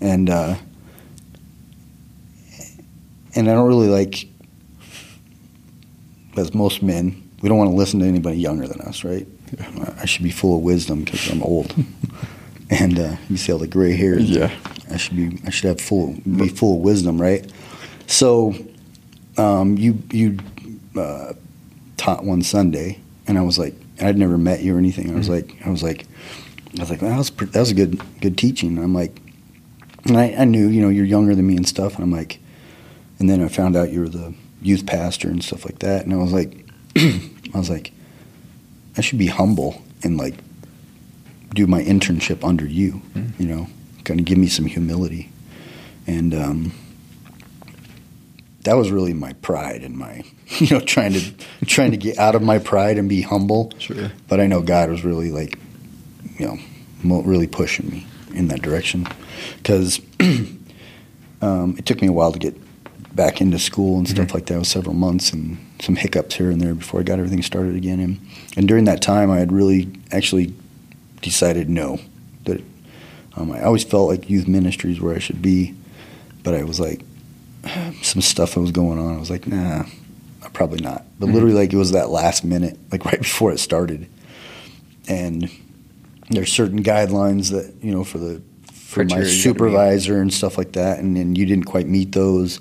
and 0.00 0.30
uh, 0.30 0.54
and 3.34 3.48
I 3.50 3.52
don't 3.54 3.68
really 3.68 3.88
like, 3.88 4.26
as 6.36 6.54
most 6.54 6.82
men, 6.82 7.30
we 7.42 7.48
don't 7.48 7.58
want 7.58 7.70
to 7.70 7.76
listen 7.76 8.00
to 8.00 8.06
anybody 8.06 8.38
younger 8.38 8.66
than 8.66 8.80
us, 8.82 9.04
right? 9.04 9.26
I 9.98 10.06
should 10.06 10.22
be 10.22 10.30
full 10.30 10.56
of 10.56 10.62
wisdom 10.62 11.04
because 11.04 11.30
I'm 11.30 11.42
old, 11.42 11.74
and 12.70 12.98
uh, 12.98 13.16
you 13.28 13.36
see 13.36 13.52
all 13.52 13.58
the 13.58 13.66
gray 13.66 13.96
hair. 13.96 14.18
Yeah. 14.18 14.50
I 14.90 14.96
should 14.96 15.16
be 15.16 15.38
I 15.46 15.50
should 15.50 15.68
have 15.68 15.80
full 15.80 16.14
be 16.24 16.48
full 16.48 16.76
of 16.76 16.82
wisdom, 16.82 17.20
right? 17.20 17.50
So 18.06 18.54
um, 19.36 19.76
you 19.76 20.02
you 20.10 20.38
uh, 20.96 21.34
taught 21.96 22.24
one 22.24 22.42
Sunday, 22.42 23.00
and 23.26 23.38
I 23.38 23.42
was 23.42 23.58
like, 23.58 23.74
I'd 24.00 24.18
never 24.18 24.38
met 24.38 24.62
you 24.62 24.74
or 24.74 24.78
anything. 24.78 25.12
I 25.12 25.16
was 25.16 25.28
like, 25.28 25.56
I 25.64 25.70
was 25.70 25.82
like, 25.82 26.06
I 26.76 26.80
was 26.80 26.90
like, 26.90 27.02
well, 27.02 27.10
that 27.10 27.18
was 27.18 27.30
that 27.30 27.60
was 27.60 27.70
a 27.70 27.74
good 27.74 28.00
good 28.20 28.36
teaching. 28.36 28.76
And 28.76 28.84
I'm 28.84 28.94
like, 28.94 29.20
and 30.04 30.16
I, 30.16 30.34
I 30.38 30.44
knew 30.44 30.68
you 30.68 30.80
know 30.80 30.88
you're 30.88 31.04
younger 31.04 31.34
than 31.34 31.46
me 31.46 31.56
and 31.56 31.68
stuff, 31.68 31.94
and 31.94 32.04
I'm 32.04 32.12
like, 32.12 32.38
and 33.18 33.28
then 33.28 33.42
I 33.42 33.48
found 33.48 33.76
out 33.76 33.90
you 33.90 34.00
were 34.00 34.08
the 34.08 34.34
youth 34.62 34.86
pastor 34.86 35.28
and 35.28 35.42
stuff 35.42 35.64
like 35.64 35.78
that, 35.80 36.04
and 36.04 36.12
I 36.12 36.16
was 36.16 36.32
like, 36.32 36.66
I 36.96 37.30
was 37.54 37.70
like, 37.70 37.92
I 39.00 39.02
should 39.02 39.18
be 39.18 39.28
humble 39.28 39.80
and 40.02 40.18
like 40.18 40.34
do 41.54 41.66
my 41.66 41.82
internship 41.82 42.44
under 42.46 42.66
you, 42.66 43.00
Mhm. 43.16 43.30
you 43.40 43.46
know, 43.46 43.66
kind 44.04 44.20
of 44.20 44.26
give 44.26 44.36
me 44.36 44.46
some 44.46 44.66
humility, 44.66 45.30
and 46.06 46.34
um, 46.34 46.72
that 48.64 48.74
was 48.76 48.90
really 48.90 49.14
my 49.14 49.32
pride 49.40 49.82
and 49.82 49.96
my, 49.96 50.22
you 50.58 50.66
know, 50.68 50.80
trying 50.80 51.14
to 51.14 51.22
trying 51.64 51.92
to 51.92 51.96
get 51.96 52.18
out 52.18 52.34
of 52.34 52.42
my 52.42 52.58
pride 52.58 52.98
and 52.98 53.08
be 53.08 53.22
humble. 53.22 53.72
Sure. 53.78 54.12
But 54.28 54.38
I 54.38 54.46
know 54.46 54.60
God 54.60 54.90
was 54.90 55.02
really 55.02 55.30
like, 55.30 55.58
you 56.38 56.44
know, 56.46 56.58
mo- 57.02 57.22
really 57.22 57.46
pushing 57.46 57.88
me 57.88 58.06
in 58.34 58.48
that 58.48 58.60
direction 58.60 59.06
because 59.56 59.98
um, 61.40 61.74
it 61.78 61.86
took 61.86 62.02
me 62.02 62.08
a 62.08 62.12
while 62.12 62.32
to 62.32 62.38
get 62.38 62.54
back 63.16 63.40
into 63.40 63.58
school 63.58 63.96
and 63.96 64.06
stuff 64.06 64.28
Mhm. 64.28 64.34
like 64.34 64.44
that. 64.46 64.56
It 64.56 64.58
was 64.58 64.68
several 64.68 64.94
months 64.94 65.32
and 65.32 65.56
some 65.80 65.96
hiccups 65.96 66.34
here 66.36 66.50
and 66.50 66.60
there 66.60 66.74
before 66.74 67.00
I 67.00 67.02
got 67.02 67.18
everything 67.18 67.42
started 67.42 67.74
again. 67.76 68.00
And, 68.00 68.20
and 68.56 68.68
during 68.68 68.84
that 68.84 69.00
time, 69.02 69.30
I 69.30 69.38
had 69.38 69.50
really 69.52 69.88
actually 70.12 70.52
decided 71.22 71.68
no. 71.70 71.98
That 72.44 72.62
um, 73.36 73.52
I 73.52 73.62
always 73.62 73.84
felt 73.84 74.08
like 74.08 74.28
youth 74.30 74.46
ministry 74.48 74.92
is 74.92 75.00
where 75.00 75.14
I 75.14 75.18
should 75.18 75.40
be, 75.42 75.74
but 76.42 76.54
I 76.54 76.64
was 76.64 76.78
like, 76.80 77.02
some 78.02 78.20
stuff 78.22 78.54
that 78.54 78.60
was 78.60 78.72
going 78.72 78.98
on. 78.98 79.14
I 79.16 79.18
was 79.18 79.30
like, 79.30 79.46
nah, 79.46 79.84
probably 80.52 80.80
not. 80.80 81.04
But 81.18 81.28
Mhm. 81.28 81.34
literally, 81.34 81.54
like 81.54 81.72
it 81.72 81.76
was 81.76 81.92
that 81.92 82.10
last 82.10 82.44
minute, 82.44 82.78
like 82.90 83.04
right 83.10 83.20
before 83.20 83.52
it 83.52 83.58
started, 83.60 84.06
and 85.08 85.50
there's 86.30 86.52
certain 86.52 86.82
guidelines 86.82 87.50
that 87.50 87.72
you 87.82 87.92
know 87.92 88.04
for 88.04 88.18
the 88.18 88.40
for 88.72 89.04
my 89.04 89.08
Criteria 89.08 89.18
you 89.18 89.24
gotta 89.24 89.24
meet. 89.24 89.42
supervisor 89.42 90.20
and 90.20 90.32
stuff 90.32 90.58
like 90.58 90.72
that, 90.72 90.98
and 90.98 91.16
then 91.16 91.36
you 91.36 91.46
didn't 91.46 91.64
quite 91.66 91.86
meet 91.86 92.12
those, 92.12 92.60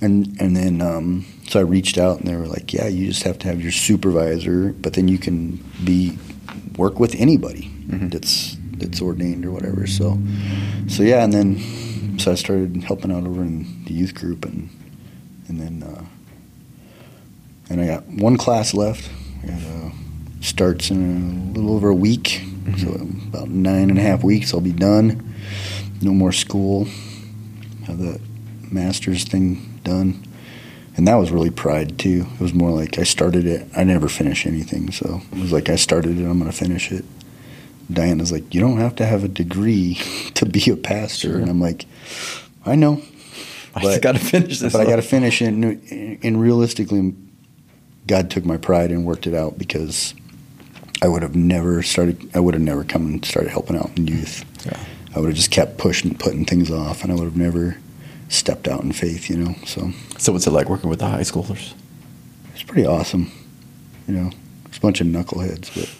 and 0.00 0.36
and 0.40 0.56
then 0.56 0.80
um, 0.80 1.24
so 1.48 1.60
I 1.60 1.62
reached 1.62 1.98
out 1.98 2.18
and 2.20 2.28
they 2.28 2.36
were 2.36 2.46
like, 2.46 2.72
yeah, 2.72 2.86
you 2.88 3.06
just 3.08 3.22
have 3.24 3.38
to 3.40 3.48
have 3.48 3.60
your 3.60 3.72
supervisor, 3.72 4.72
but 4.72 4.94
then 4.94 5.08
you 5.08 5.18
can 5.18 5.56
be 5.84 6.18
work 6.76 6.98
with 6.98 7.14
anybody 7.16 7.70
Mhm. 7.88 8.10
that's 8.10 8.56
that's 8.78 9.00
ordained 9.00 9.44
or 9.44 9.52
whatever. 9.52 9.86
So 9.86 10.18
so 10.88 11.02
yeah, 11.02 11.22
and 11.24 11.32
then 11.32 12.18
so 12.18 12.32
I 12.32 12.34
started 12.34 12.82
helping 12.84 13.12
out 13.12 13.26
over 13.26 13.42
in 13.42 13.84
the 13.86 13.92
youth 13.94 14.14
group 14.14 14.44
and 14.44 14.68
and 15.48 15.60
then 15.60 15.82
uh, 15.82 16.04
and 17.70 17.80
I 17.80 17.86
got 17.86 18.06
one 18.08 18.36
class 18.36 18.74
left. 18.74 19.08
I 19.42 19.46
got, 19.48 19.60
uh, 19.62 19.90
starts 20.40 20.90
in 20.90 21.52
a 21.54 21.58
little 21.58 21.74
over 21.74 21.88
a 21.88 21.94
week, 21.94 22.42
so 22.78 22.88
about 23.28 23.48
nine 23.48 23.90
and 23.90 23.98
a 23.98 24.02
half 24.02 24.22
weeks 24.24 24.52
I'll 24.52 24.60
be 24.60 24.72
done. 24.72 25.34
No 26.02 26.12
more 26.12 26.32
school. 26.32 26.86
Have 27.86 27.98
the 27.98 28.20
master's 28.70 29.24
thing 29.24 29.80
done. 29.84 30.22
And 30.96 31.08
that 31.08 31.16
was 31.16 31.30
really 31.32 31.50
pride 31.50 31.98
too. 31.98 32.26
It 32.34 32.40
was 32.40 32.54
more 32.54 32.70
like 32.70 32.98
I 32.98 33.02
started 33.02 33.46
it. 33.46 33.66
I 33.76 33.82
never 33.84 34.08
finish 34.08 34.46
anything, 34.46 34.92
so 34.92 35.22
it 35.32 35.38
was 35.38 35.50
like 35.52 35.68
I 35.68 35.76
started 35.76 36.18
it. 36.20 36.24
I'm 36.24 36.38
going 36.38 36.50
to 36.50 36.56
finish 36.56 36.92
it. 36.92 37.04
Diana's 37.92 38.30
like, 38.32 38.54
you 38.54 38.60
don't 38.60 38.78
have 38.78 38.94
to 38.96 39.06
have 39.06 39.24
a 39.24 39.28
degree 39.28 39.94
to 40.34 40.46
be 40.46 40.70
a 40.70 40.76
pastor, 40.76 41.32
Sure. 41.32 41.38
and 41.38 41.50
I'm 41.50 41.60
like, 41.60 41.86
I 42.64 42.76
know, 42.76 43.02
I 43.74 43.82
But- 43.82 43.88
just 43.90 44.02
got 44.02 44.12
to 44.12 44.18
finish 44.20 44.60
this. 44.60 44.72
but 44.72 44.80
I 44.80 44.84
got 44.84 44.96
to 44.96 45.02
finish 45.02 45.42
it. 45.42 45.46
And, 45.46 46.18
and 46.24 46.40
realistically, 46.40 47.14
God 48.06 48.30
took 48.30 48.44
my 48.44 48.56
pride 48.56 48.90
and 48.90 49.04
worked 49.04 49.26
it 49.26 49.34
out 49.34 49.58
because 49.58 50.14
I 51.02 51.08
would 51.08 51.22
have 51.22 51.34
never 51.34 51.82
started. 51.82 52.30
I 52.34 52.40
would 52.40 52.54
have 52.54 52.62
never 52.62 52.84
come 52.84 53.04
and 53.06 53.24
started 53.24 53.50
helping 53.50 53.76
out 53.76 53.90
in 53.96 54.06
youth. 54.06 54.44
Yeah. 54.64 54.78
I 55.14 55.18
would 55.20 55.26
have 55.28 55.36
just 55.36 55.50
kept 55.50 55.76
pushing, 55.78 56.14
putting 56.16 56.44
things 56.44 56.70
off, 56.70 57.02
and 57.02 57.10
I 57.12 57.16
would 57.16 57.24
have 57.24 57.36
never 57.36 57.76
stepped 58.28 58.66
out 58.68 58.82
in 58.82 58.92
faith. 58.92 59.28
You 59.28 59.36
know, 59.38 59.54
so 59.66 59.90
So 60.24 60.32
what's 60.32 60.46
it 60.46 60.52
like 60.52 60.70
working 60.70 60.88
with 60.88 61.00
the 61.00 61.06
high 61.06 61.20
schoolers? 61.20 61.74
it's 62.54 62.62
pretty 62.62 62.86
awesome. 62.86 63.30
You 64.08 64.14
know, 64.14 64.30
it's 64.64 64.78
a 64.78 64.80
bunch 64.80 65.02
of 65.02 65.06
knuckleheads, 65.06 65.68
but 65.74 65.92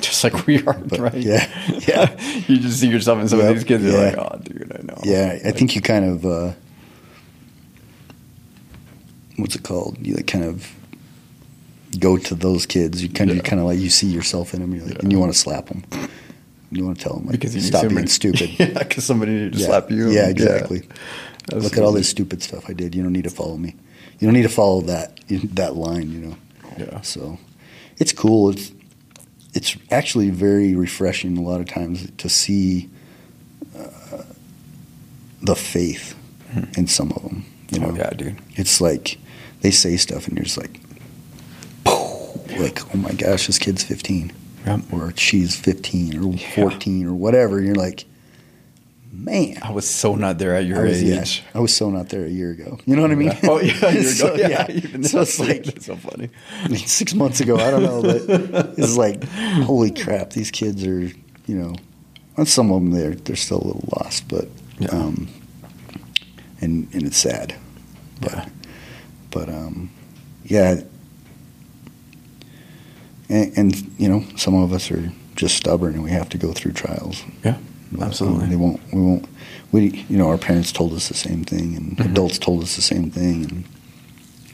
Just 0.00 0.22
like 0.22 0.46
we 0.46 0.64
are, 0.64 0.74
But, 0.74 1.00
right? 1.00 1.14
yeah, 1.16 1.48
yeah. 1.88 2.16
you 2.46 2.58
just 2.58 2.78
see 2.78 2.86
yourself 2.88 3.18
in 3.20 3.28
some 3.28 3.40
Yep, 3.40 3.48
of 3.48 3.54
these 3.56 3.64
kids. 3.64 3.82
You're 3.82 4.00
like, 4.04 4.16
oh, 4.16 4.38
dude, 4.40 4.72
I 4.78 4.82
know. 4.84 4.98
yeah, 5.02 5.38
I 5.44 5.50
think 5.50 5.74
you 5.74 5.80
kind 5.80 6.04
of 6.04 6.24
uh, 6.24 6.52
what's 9.36 9.56
it 9.56 9.64
called? 9.64 9.98
You 10.06 10.14
like 10.14 10.28
kind 10.28 10.44
of 10.44 10.70
go 11.98 12.16
to 12.16 12.34
those 12.36 12.66
kids. 12.66 13.02
You 13.02 13.08
kind 13.08 13.30
of 13.30 13.36
Yeah. 13.38 13.42
kind 13.42 13.58
of 13.60 13.66
like 13.66 13.80
you 13.80 13.90
see 13.90 14.06
yourself 14.06 14.54
in 14.54 14.60
them. 14.60 14.72
You're 14.74 14.84
like, 14.84 14.94
Yeah. 14.94 15.00
and 15.02 15.10
you 15.12 15.18
want 15.18 15.32
to 15.32 15.38
slap 15.38 15.66
them. 15.66 15.82
You 16.70 16.84
want 16.86 16.98
to 16.98 17.02
tell 17.04 17.14
them 17.14 17.26
like, 17.26 17.40
because 17.40 17.66
stop 17.66 17.88
being 17.88 18.06
stupid. 18.20 18.50
yeah, 18.60 18.78
because 18.78 19.04
somebody 19.04 19.32
needed 19.32 19.54
to 19.54 19.58
yeah. 19.58 19.66
slap 19.66 19.90
you. 19.90 20.10
Yeah, 20.10 20.28
exactly. 20.28 20.82
Look 21.52 21.76
at 21.76 21.82
all 21.82 21.92
this 21.92 22.08
stupid 22.08 22.42
stuff 22.42 22.68
I 22.68 22.72
did. 22.72 22.94
You 22.94 23.02
don't 23.02 23.12
need 23.12 23.24
to 23.24 23.30
follow 23.30 23.56
me. 23.56 23.74
You 24.20 24.26
don't 24.28 24.34
need 24.34 24.42
to 24.42 24.48
follow 24.48 24.80
that 24.82 25.18
that 25.54 25.74
line. 25.76 26.10
You 26.12 26.18
know. 26.20 26.36
Yeah. 26.78 27.00
So 27.02 27.38
it's 27.98 28.12
cool. 28.12 28.50
It's 28.50 28.72
it's 29.54 29.76
actually 29.90 30.30
very 30.30 30.74
refreshing 30.74 31.36
a 31.36 31.42
lot 31.42 31.60
of 31.60 31.66
times 31.66 32.10
to 32.18 32.28
see 32.28 32.88
uh, 33.76 34.22
the 35.42 35.54
faith 35.56 36.14
in 36.76 36.86
some 36.86 37.12
of 37.12 37.22
them. 37.22 37.44
You 37.70 37.80
know, 37.80 37.88
Oh 37.90 37.94
yeah, 37.94 38.10
dude. 38.10 38.38
it's 38.52 38.80
like 38.80 39.18
they 39.62 39.70
say 39.70 39.96
stuff 39.96 40.28
and 40.28 40.36
you're 40.36 40.44
just 40.44 40.58
like, 40.58 40.80
like 42.58 42.94
oh 42.94 42.98
my 42.98 43.12
gosh, 43.12 43.46
this 43.46 43.58
kid's 43.58 43.82
15 43.82 44.32
Yeah. 44.66 44.80
or 44.92 45.12
she's 45.16 45.56
15 45.58 46.18
or 46.22 46.34
Yeah. 46.34 46.50
14 46.54 47.06
or 47.06 47.14
whatever. 47.14 47.60
You're 47.60 47.74
like, 47.74 48.04
man. 49.12 49.58
I 49.62 49.70
was 49.72 49.88
so 49.88 50.14
not 50.14 50.38
there 50.38 50.54
at 50.56 50.64
your 50.64 50.80
I 50.80 50.84
was, 50.84 51.02
yeah. 51.02 51.24
I 51.54 51.60
was 51.60 51.74
so 51.76 51.90
not 51.90 52.08
there 52.08 52.24
a 52.24 52.30
year 52.30 52.50
ago. 52.52 52.78
You 52.86 52.96
know 52.96 53.02
what 53.02 53.10
I 53.10 53.14
mean? 53.14 53.32
Oh 53.44 53.60
yeah, 53.60 53.74
a 53.84 53.92
year 53.92 54.00
ago. 54.00 54.02
So, 54.02 54.34
yeah, 54.34 54.66
even 54.70 55.04
so 55.04 55.20
it's 55.20 55.38
like 55.38 55.64
that's 55.64 55.86
so 55.86 55.96
funny. 55.96 56.30
I 56.64 56.68
mean, 56.68 56.78
six 56.86 57.14
months 57.14 57.40
ago, 57.40 57.56
I 57.56 57.70
don't 57.70 57.82
know, 57.82 58.02
but 58.02 58.22
it's 58.78 58.96
like, 58.96 59.22
holy 59.64 59.90
crap, 59.92 60.30
these 60.30 60.50
kids 60.50 60.84
are, 60.86 61.00
you 61.02 61.14
know, 61.48 61.74
and 62.36 62.48
some 62.48 62.72
of 62.72 62.82
them 62.82 62.90
they're 62.92 63.14
they're 63.14 63.36
still 63.36 63.58
a 63.62 63.66
little 63.66 63.88
lost, 63.98 64.26
but, 64.28 64.48
Yeah. 64.78 64.88
um, 64.88 65.28
and 66.60 66.88
and 66.94 67.02
it's 67.02 67.18
sad, 67.18 67.54
but, 68.20 68.32
Yeah. 68.32 68.48
but 69.30 69.48
um, 69.50 69.90
yeah, 70.44 70.80
and, 73.28 73.52
and 73.58 73.90
you 73.98 74.08
know, 74.08 74.24
some 74.36 74.54
of 74.54 74.72
us 74.72 74.90
are 74.90 75.12
just 75.36 75.56
stubborn, 75.56 75.94
and 75.94 76.02
we 76.02 76.10
have 76.10 76.28
to 76.30 76.38
go 76.38 76.52
through 76.52 76.72
trials. 76.72 77.22
Yeah, 77.44 77.56
Um, 77.96 78.02
absolutely. 78.02 78.46
they 78.48 78.56
won't. 78.56 78.80
We 78.92 79.00
won't. 79.00 79.26
We, 79.72 80.04
you 80.08 80.16
know, 80.18 80.28
our 80.28 80.38
parents 80.38 80.72
told 80.72 80.92
us 80.92 81.08
the 81.08 81.14
same 81.14 81.44
thing, 81.44 81.76
and 81.76 81.96
Mhm. 81.96 82.10
adults 82.10 82.38
told 82.38 82.62
us 82.62 82.76
the 82.76 82.82
same 82.82 83.10
thing, 83.10 83.44
and 83.44 83.64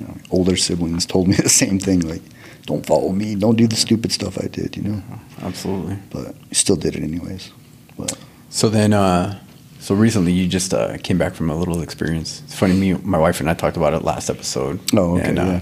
you 0.01 0.07
know, 0.07 0.17
older 0.31 0.57
siblings 0.57 1.07
told 1.07 1.29
me 1.29 1.35
the 1.43 1.49
same 1.49 1.79
thing. 1.79 2.01
Like, 2.01 2.23
don't 2.67 2.85
follow 2.87 3.13
me. 3.13 3.35
Don't 3.35 3.57
do 3.57 3.67
the 3.67 3.77
stupid 3.77 4.13
stuff 4.13 4.39
I 4.43 4.47
did. 4.49 4.77
You 4.77 4.83
know, 4.83 5.03
Absolutely. 5.43 5.97
but 6.11 6.29
I 6.29 6.55
still 6.55 6.77
did 6.77 6.95
it 6.97 7.03
anyways. 7.03 7.51
But 7.97 8.17
So 8.51 8.69
then, 8.69 8.93
uh, 8.93 9.39
so 9.81 9.95
recently 9.95 10.33
you 10.33 10.47
just 10.49 10.73
uh, 10.75 10.97
came 10.99 11.19
back 11.19 11.35
from 11.35 11.51
a 11.51 11.57
little 11.57 11.81
experience. 11.83 12.43
It's 12.45 12.55
funny, 12.55 12.75
me, 12.75 12.95
my 13.03 13.19
wife 13.19 13.41
and 13.41 13.49
I 13.51 13.55
talked 13.55 13.77
about 13.77 13.93
it 13.95 14.03
last 14.05 14.31
episode. 14.31 14.79
Oh, 14.95 15.17
okay, 15.19 15.29
And, 15.29 15.39
uh, 15.39 15.45
yeah. 15.45 15.61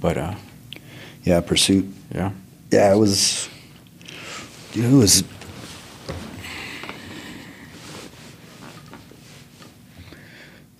But 0.00 0.16
uh, 0.16 0.34
yeah, 1.24 1.40
pursuit. 1.40 1.86
yeah, 2.14 2.30
Yeah, 2.70 2.92
it 2.94 2.98
was. 2.98 3.48
Dude, 4.72 4.84
it 4.84 4.96
was. 4.96 5.24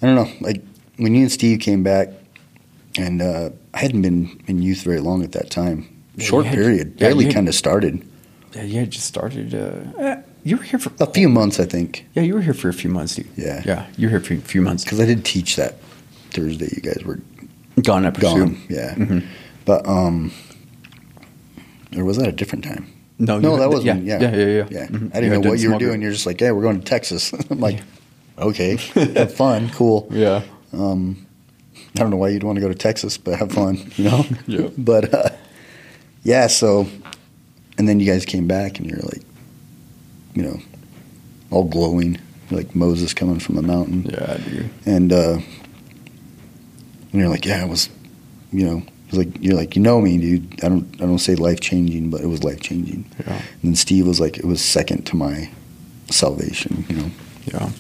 I 0.03 0.07
don't 0.07 0.15
know. 0.15 0.29
Like 0.41 0.63
when 0.97 1.15
you 1.15 1.23
and 1.23 1.33
Steve 1.33 1.61
came 1.61 1.83
back, 1.83 2.09
and 2.99 3.23
uh, 3.23 3.51
I 3.75 3.79
hadn't 3.79 4.03
been 4.03 4.43
in 4.47 4.63
youth 4.63 4.83
very 4.83 5.01
long 5.01 5.23
at 5.23 5.33
that 5.33 5.51
time. 5.51 5.89
Yeah, 6.17 6.25
Short 6.27 6.45
you 6.45 6.51
had- 6.51 6.59
period. 6.59 6.93
yeah, 6.97 7.09
Barely 7.09 7.27
you 7.27 7.33
kind 7.33 7.49
of 7.49 7.55
started. 7.55 8.05
yeah, 8.55 8.63
you 8.63 8.81
had 8.81 8.91
just 8.91 9.07
started. 9.07 9.55
Uh, 9.55 9.81
eh, 9.99 10.23
you 10.43 10.57
were 10.57 10.63
here 10.63 10.79
for 10.79 10.91
A 11.01 11.07
few 11.07 11.29
months, 11.29 11.61
I 11.61 11.67
think, 11.67 12.07
Yeah, 12.15 12.23
you 12.23 12.35
were 12.35 12.41
here 12.41 12.55
for 12.55 12.69
a 12.69 12.73
few 12.73 12.89
months. 12.91 13.19
Yeah. 13.37 13.63
yeah, 13.65 13.87
you 13.97 14.07
were 14.07 14.11
here 14.11 14.21
for 14.21 14.35
a 14.35 14.39
few 14.39 14.63
months. 14.63 14.85
because 14.85 14.99
I 14.99 15.05
did 15.07 15.25
teach 15.25 15.57
that 15.57 15.77
Thursday. 16.31 16.69
You 16.75 16.83
guys 16.83 17.03
were 17.05 17.21
Gone 17.83 18.11
Pursuit. 18.13 18.23
gone. 18.23 18.57
Yeah, 18.69 18.95
Mhm. 18.95 19.25
but 19.67 19.87
um, 19.87 20.33
or 21.97 22.05
was 22.05 22.17
that 22.17 22.29
a 22.29 22.33
different 22.33 22.65
time? 22.65 22.87
No, 23.19 23.39
No, 23.39 23.53
you- 23.55 23.59
that 23.61 23.69
was 23.71 23.85
yeah, 23.85 23.97
yeah, 23.97 24.21
yeah, 24.21 24.31
yeah, 24.37 24.67
yeah. 24.71 24.87
Mhm. 24.87 25.11
I 25.15 25.21
didn't 25.21 25.33
had 25.33 25.43
know 25.45 25.51
what 25.51 25.59
you 25.61 25.71
were 25.73 25.79
doing. 25.79 25.93
group. 25.93 26.03
You're 26.05 26.13
just 26.13 26.27
like, 26.27 26.41
"Yeah, 26.41 26.53
we're 26.53 26.63
going 26.63 26.79
to 26.81 26.85
Texas." 26.85 27.33
I'm 27.51 27.61
like, 27.61 27.81
"Okay, 28.41 28.77
have 28.95 29.35
fun, 29.35 29.71
cool." 29.71 30.09
Yeah, 30.11 30.43
Um, 30.73 31.27
I 31.97 32.01
don't 32.01 32.11
know 32.11 32.17
why 32.17 32.29
you'd 32.31 32.43
want 32.45 32.57
to 32.57 32.61
go 32.61 32.69
to 32.69 32.75
Texas, 32.75 33.17
but 33.19 33.39
have 33.39 33.53
fun, 33.53 33.91
you 33.97 34.05
know. 34.05 34.25
Yeah. 34.47 34.69
But 34.79 35.13
uh, 35.15 35.31
yeah, 36.23 36.47
so 36.49 36.87
and 37.79 37.89
then 37.89 37.99
you 38.01 38.07
guys 38.07 38.25
came 38.25 38.47
back 38.47 38.79
and 38.79 38.89
you're 38.89 39.01
like, 39.01 39.23
you 40.35 40.43
know, 40.43 40.61
all 41.51 41.65
glowing, 41.65 42.19
like 42.51 42.75
Moses 42.75 43.13
coming 43.15 43.39
from 43.41 43.57
the 43.57 43.63
mountain, 43.63 44.05
yeah, 44.05 44.37
dude. 44.39 44.71
and 44.87 45.13
uh, 45.13 45.39
and 47.13 47.21
you're 47.21 47.29
like, 47.29 47.45
yeah, 47.45 47.65
it 47.65 47.69
was, 47.69 47.89
you 48.53 48.65
know, 48.65 48.79
it 48.79 49.11
was 49.17 49.19
like 49.27 49.43
you're 49.43 49.57
like, 49.57 49.75
you 49.77 49.83
know 49.83 50.01
me, 50.01 50.19
dude. 50.19 50.63
I 50.65 50.69
don't 50.69 50.87
I 51.01 51.07
don't 51.07 51.19
say 51.19 51.35
life 51.35 51.61
changing, 51.61 52.11
but 52.11 52.21
it 52.21 52.27
was 52.27 52.45
life 52.45 52.61
changing. 52.61 53.05
Yeah, 53.27 53.33
And 53.35 53.63
then 53.63 53.75
Steve 53.77 54.07
was 54.07 54.21
like, 54.21 54.37
it 54.39 54.45
was 54.45 54.61
second 54.65 55.07
to 55.07 55.17
my 55.17 55.51
salvation, 56.11 56.85
you 56.89 56.97
know. 56.97 57.11
yeah. 57.47 57.71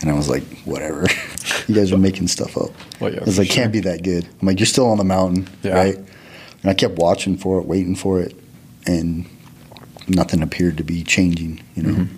And 0.00 0.10
I 0.10 0.12
was 0.14 0.28
like, 0.28 0.44
whatever. 0.64 1.06
you 1.68 1.74
guys 1.74 1.90
are 1.92 1.98
making 1.98 2.28
stuff 2.28 2.56
up. 2.56 2.70
Well, 3.00 3.12
yeah, 3.12 3.20
I 3.20 3.24
was 3.24 3.38
like, 3.38 3.48
sure. 3.48 3.56
can't 3.56 3.72
be 3.72 3.80
that 3.80 4.02
good. 4.02 4.24
I'm 4.40 4.46
like, 4.46 4.58
you're 4.60 4.66
still 4.66 4.86
on 4.86 4.98
the 4.98 5.04
mountain, 5.04 5.48
Yeah. 5.62 5.74
right? 5.74 5.96
And 5.96 6.70
I 6.70 6.74
kept 6.74 6.96
watching 6.98 7.36
for 7.36 7.58
it, 7.60 7.66
waiting 7.66 7.96
for 7.96 8.20
it, 8.20 8.34
and 8.86 9.26
nothing 10.06 10.42
appeared 10.42 10.76
to 10.78 10.84
be 10.84 11.02
changing, 11.04 11.60
you 11.74 11.82
know. 11.82 11.94
Mhm. 11.94 12.08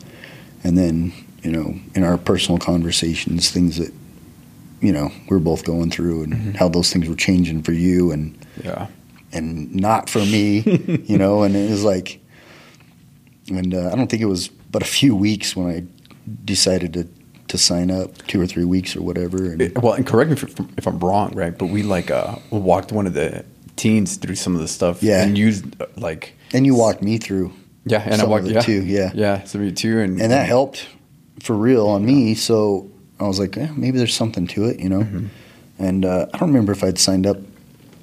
And 0.64 0.76
then, 0.78 1.12
you 1.43 1.51
know, 1.51 1.74
in 1.95 2.05
our 2.05 2.18
personal 2.18 2.59
conversations, 2.59 3.51
things 3.51 3.78
that, 3.78 3.93
you 4.83 4.93
know, 4.93 5.11
we 5.28 5.37
are 5.37 5.41
both 5.41 5.64
going 5.64 5.91
through, 5.91 6.24
and 6.24 6.33
Mhm. 6.35 6.57
how 6.57 6.68
those 6.68 6.93
things 6.93 7.09
were 7.09 7.14
changing 7.16 7.62
for 7.62 7.72
you, 7.72 8.11
and 8.12 8.35
Yeah, 8.64 8.89
and 9.33 9.74
not 9.74 10.11
for 10.11 10.18
me, 10.20 10.61
you 11.07 11.16
know. 11.18 11.43
And 11.45 11.57
it 11.57 11.70
was 11.70 11.83
like, 11.85 12.20
and 13.49 13.74
uh, 13.74 13.91
I 13.93 13.97
don't 13.97 14.09
think 14.11 14.22
it 14.22 14.26
was 14.26 14.49
but 14.70 14.83
a 14.83 14.87
few 14.87 15.14
weeks 15.16 15.57
when 15.57 15.66
I 15.66 15.83
decided 16.45 16.93
to 16.95 17.09
to 17.51 17.59
sign 17.59 17.90
up, 17.90 18.16
two 18.28 18.40
or 18.40 18.46
three 18.46 18.64
weeks 18.64 18.94
or 18.96 19.03
whatever. 19.03 19.53
And 19.53 19.76
well, 19.82 19.94
and 19.94 20.07
correct 20.07 20.30
me 20.30 20.36
if, 20.36 20.61
if 20.78 20.86
I'm 20.86 20.98
wrong, 21.01 21.34
right? 21.34 21.57
But 21.57 21.66
we 21.66 21.82
like 21.82 22.11
uh, 22.11 22.36
walked 22.51 22.92
one 22.92 23.07
of 23.07 23.14
the 23.14 23.44
teens 23.76 24.16
through 24.16 24.36
some 24.36 24.55
of 24.55 24.61
the 24.61 24.68
stuff. 24.68 25.03
Yeah. 25.03 25.22
and 25.22 25.36
used 25.36 25.80
uh, 25.82 25.86
like 25.96 26.34
and 26.53 26.64
you 26.64 26.74
walked 26.74 27.03
me 27.03 27.18
through, 27.18 27.53
yeah, 27.84 28.03
and 28.07 28.22
I 28.22 28.26
walked 28.26 28.46
yeah, 28.46 28.61
too, 28.61 28.82
yeah. 28.84 29.11
yeah, 29.14 29.44
so 29.44 29.59
me 29.59 29.72
too, 29.72 29.98
and 29.98 30.20
and 30.20 30.30
that 30.30 30.46
helped 30.46 30.88
for 31.42 31.57
real 31.57 31.86
on 31.88 32.05
me. 32.05 32.34
So 32.34 32.90
I 33.18 33.24
was 33.24 33.38
like, 33.38 33.57
eh, 33.57 33.68
maybe 33.76 33.98
there's 33.98 34.14
something 34.14 34.46
to 34.48 34.66
it, 34.66 34.78
you 34.80 34.88
know. 34.88 35.01
Mhm. 35.03 35.28
And 35.78 36.05
uh, 36.05 36.26
I 36.32 36.38
don't 36.38 36.51
remember 36.51 36.72
if 36.72 36.84
I'd 36.84 36.98
signed 36.98 37.26
up 37.26 37.38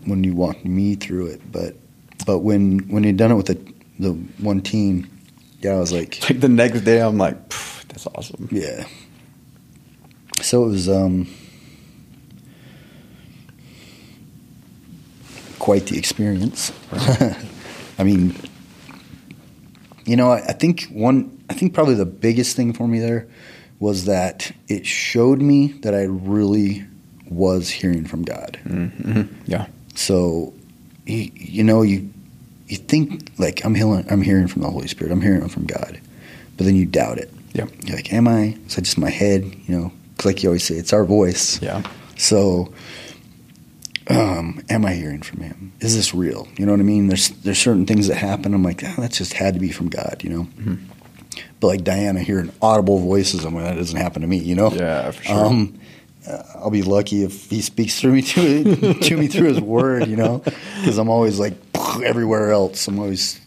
when 0.05 0.23
you 0.23 0.33
walked 0.35 0.65
me 0.65 0.95
through 0.95 1.27
it, 1.27 1.51
but 1.51 1.75
but 2.25 2.39
when 2.39 2.79
when 2.89 3.03
you'd 3.03 3.17
done 3.17 3.31
it 3.31 3.35
with 3.35 3.45
the 3.47 3.57
the 3.99 4.11
one 4.39 4.59
team, 4.61 5.07
yeah, 5.61 5.71
I 5.71 5.79
was 5.79 5.93
like, 5.93 6.19
Like 6.29 6.41
the 6.41 6.49
next 6.49 6.81
day, 6.81 6.99
I'm 7.01 7.17
like, 7.17 7.49
"Pff, 7.49 7.87
that's 7.87 8.07
awesome. 8.07 8.49
Yeah. 8.51 8.85
So 10.41 10.63
it 10.65 10.67
was 10.67 10.89
um, 10.89 11.27
quite 15.59 15.87
the 15.87 15.97
experience. 15.97 16.71
I 17.99 18.03
mean, 18.03 18.35
you 20.05 20.15
know, 20.15 20.31
I, 20.31 20.37
I 20.37 20.53
think 20.53 20.83
one, 20.91 21.43
I 21.49 21.53
think 21.53 21.73
probably 21.73 21.95
the 21.95 22.05
biggest 22.05 22.55
thing 22.55 22.73
for 22.73 22.87
me 22.87 22.99
there 22.99 23.27
was 23.79 24.05
that 24.05 24.51
it 24.67 24.85
showed 24.85 25.41
me 25.41 25.73
that 25.81 25.93
I 25.93 26.03
really 26.03 26.85
was 27.29 27.69
hearing 27.69 28.05
from 28.05 28.23
God. 28.23 28.59
Mm-hmm. 28.63 29.23
Yeah, 29.45 29.67
So, 29.95 30.53
you, 31.05 31.31
you 31.35 31.63
know, 31.63 31.81
you 31.81 32.09
you 32.67 32.77
think 32.77 33.31
like 33.37 33.63
I'm 33.63 33.75
hearing, 33.75 34.05
I'm 34.09 34.21
hearing 34.21 34.47
from 34.47 34.61
the 34.61 34.69
Holy 34.69 34.87
Spirit, 34.87 35.11
I'm 35.11 35.21
hearing 35.21 35.47
from 35.47 35.65
God, 35.65 35.99
but 36.57 36.65
then 36.65 36.75
you 36.75 36.85
doubt 36.85 37.17
it. 37.17 37.31
Yep. 37.53 37.69
You're 37.83 37.95
like, 37.95 38.11
am 38.13 38.27
I? 38.27 38.57
Is 38.67 38.75
that 38.75 38.81
just 38.81 38.97
my 38.97 39.09
head? 39.09 39.43
You 39.67 39.77
know, 39.77 39.91
like 40.27 40.43
you 40.43 40.49
always 40.49 40.63
say, 40.63 40.75
it's 40.75 40.93
our 40.93 41.03
voice. 41.05 41.59
yeah, 41.61 41.81
So, 42.17 42.71
um, 44.09 44.61
am 44.69 44.85
I 44.85 44.93
hearing 44.93 45.21
from 45.21 45.41
Him? 45.41 45.73
Is 45.79 45.95
this 45.95 46.13
real? 46.13 46.47
You 46.57 46.65
know 46.65 46.71
what 46.73 46.79
I 46.79 46.83
mean? 46.83 47.07
There's 47.07 47.29
there's 47.29 47.57
certain 47.57 47.85
things 47.85 48.07
that 48.07 48.15
happen. 48.15 48.53
I'm 48.53 48.63
like, 48.63 48.83
oh, 48.83 48.93
that 49.01 49.11
just 49.11 49.33
had 49.33 49.53
to 49.55 49.59
be 49.59 49.71
from 49.71 49.89
God. 49.89 50.21
You 50.23 50.29
know. 50.29 50.43
Mhm. 50.59 50.77
but 51.59 51.67
like 51.67 51.83
Diana 51.83 52.21
hearing 52.21 52.51
audible 52.61 52.99
voices, 52.99 53.45
I 53.45 53.49
mean, 53.49 53.63
that 53.63 53.75
doesn't 53.75 53.97
happen 53.99 54.21
to 54.21 54.27
me, 54.27 54.37
you 54.37 54.55
know. 54.55 54.71
Yeah, 54.71 55.11
for 55.11 55.23
sure. 55.23 55.45
Um, 55.45 55.79
uh, 56.27 56.43
I'll 56.55 56.69
be 56.71 56.83
lucky 56.83 57.23
if 57.23 57.49
he 57.49 57.61
speaks 57.61 57.99
through 57.99 58.13
me 58.13 58.21
to, 58.33 58.93
to 58.93 59.17
me 59.17 59.27
through 59.27 59.47
his 59.49 59.61
word, 59.61 60.07
you 60.07 60.15
know, 60.17 60.39
because 60.79 60.97
I'm 60.97 61.09
always 61.09 61.39
like 61.39 61.53
everywhere 62.03 62.51
else. 62.51 62.87
I'm 62.87 62.99
always 62.99 63.39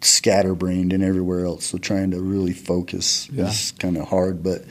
scatterbrained 0.00 0.92
and 0.92 1.02
everywhere 1.02 1.44
else. 1.44 1.66
So 1.66 1.78
trying 1.78 2.10
to 2.12 2.20
really 2.20 2.52
focus 2.52 3.28
Yeah. 3.32 3.48
is 3.48 3.72
kind 3.78 3.96
of 3.96 4.06
hard, 4.08 4.42
but 4.42 4.62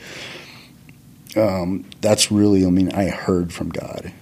um, 1.38 1.84
that's 2.00 2.30
really. 2.30 2.66
I 2.66 2.70
mean, 2.70 2.92
I 2.92 3.06
heard 3.08 3.52
from 3.52 3.70
God. 3.70 4.12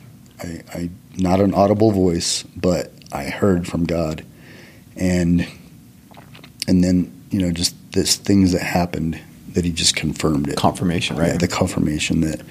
I, 0.42 0.62
I 0.72 0.90
not 1.16 1.40
an 1.40 1.54
audible 1.54 1.90
voice, 1.92 2.42
but 2.56 2.92
I 3.12 3.24
heard 3.24 3.66
from 3.66 3.84
God, 3.84 4.24
and 4.96 5.46
and 6.68 6.84
then 6.84 7.12
you 7.30 7.40
know 7.40 7.50
just 7.52 7.74
this 7.92 8.16
things 8.16 8.52
that 8.52 8.62
happened 8.62 9.18
that 9.52 9.64
He 9.64 9.72
just 9.72 9.96
confirmed 9.96 10.48
it. 10.48 10.56
Confirmation, 10.56 11.16
right? 11.16 11.28
Yeah, 11.32 11.36
the 11.38 11.48
confirmation 11.48 12.20
that 12.20 12.42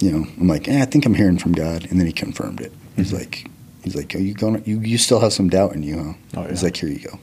you 0.00 0.12
know, 0.12 0.26
I'm 0.40 0.46
like, 0.46 0.68
eh, 0.68 0.80
I 0.80 0.84
think 0.84 1.06
I'm 1.06 1.14
hearing 1.14 1.38
from 1.38 1.52
God, 1.52 1.86
and 1.90 1.98
then 1.98 2.06
He 2.06 2.12
confirmed 2.12 2.60
it. 2.60 2.72
He's 2.96 3.10
Mhm. 3.12 3.18
like, 3.18 3.50
He's 3.82 3.94
like, 3.96 4.14
are 4.14 4.18
you 4.20 4.34
going? 4.34 4.62
You 4.66 4.80
you 4.80 4.98
still 4.98 5.20
have 5.20 5.32
some 5.32 5.48
doubt 5.48 5.74
in 5.74 5.82
you, 5.82 6.16
huh? 6.34 6.40
Oh, 6.40 6.48
He's 6.48 6.62
like, 6.62 6.76
here 6.76 6.88
you 6.88 6.98
go. 6.98 7.18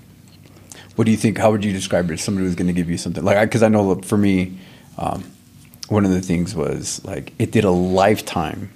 What 0.96 1.04
do 1.06 1.12
you 1.12 1.18
think? 1.18 1.38
How 1.38 1.52
would 1.52 1.66
you 1.66 1.74
describe 1.74 2.10
it? 2.10 2.14
If 2.14 2.22
somebody 2.22 2.46
was 2.46 2.56
going 2.56 2.68
to 2.68 2.74
give 2.74 2.90
you 2.90 2.98
something 2.98 3.22
like, 3.24 3.38
because 3.50 3.62
I 3.64 3.68
know 3.68 3.96
for 3.96 4.18
me, 4.18 4.58
um, 4.98 5.26
one 5.88 6.06
of 6.06 6.12
the 6.12 6.22
things 6.22 6.56
was 6.56 7.04
like 7.06 7.34
it 7.40 7.52
did 7.52 7.64
a 7.64 7.72
lifetime. 7.72 8.72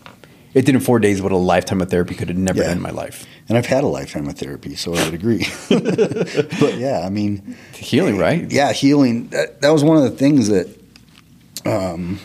It 0.54 0.66
did 0.66 0.74
in 0.76 0.82
four 0.82 1.00
days 1.00 1.22
what 1.22 1.32
a 1.32 1.38
lifetime 1.38 1.80
of 1.82 1.90
therapy 1.92 2.16
could 2.16 2.28
have 2.30 2.38
never 2.38 2.60
Yeah. 2.60 2.68
done 2.70 2.78
in 2.78 2.84
my 2.84 2.90
life. 2.90 3.26
And 3.48 3.58
I've 3.58 3.68
had 3.68 3.84
a 3.84 3.88
lifetime 3.88 4.28
of 4.28 4.36
therapy, 4.38 4.76
so 4.76 4.94
I 4.96 5.04
would 5.06 5.14
agree. 5.14 5.46
but 5.70 6.76
yeah, 6.78 7.02
I 7.06 7.10
mean, 7.10 7.56
Healing, 7.74 8.18
right? 8.18 8.52
yeah, 8.52 8.72
healing. 8.74 9.28
That, 9.30 9.62
that 9.62 9.70
was 9.70 9.84
one 9.84 9.98
of 9.98 10.04
the 10.04 10.12
things 10.12 10.50
that, 10.50 10.68
um, 11.66 12.20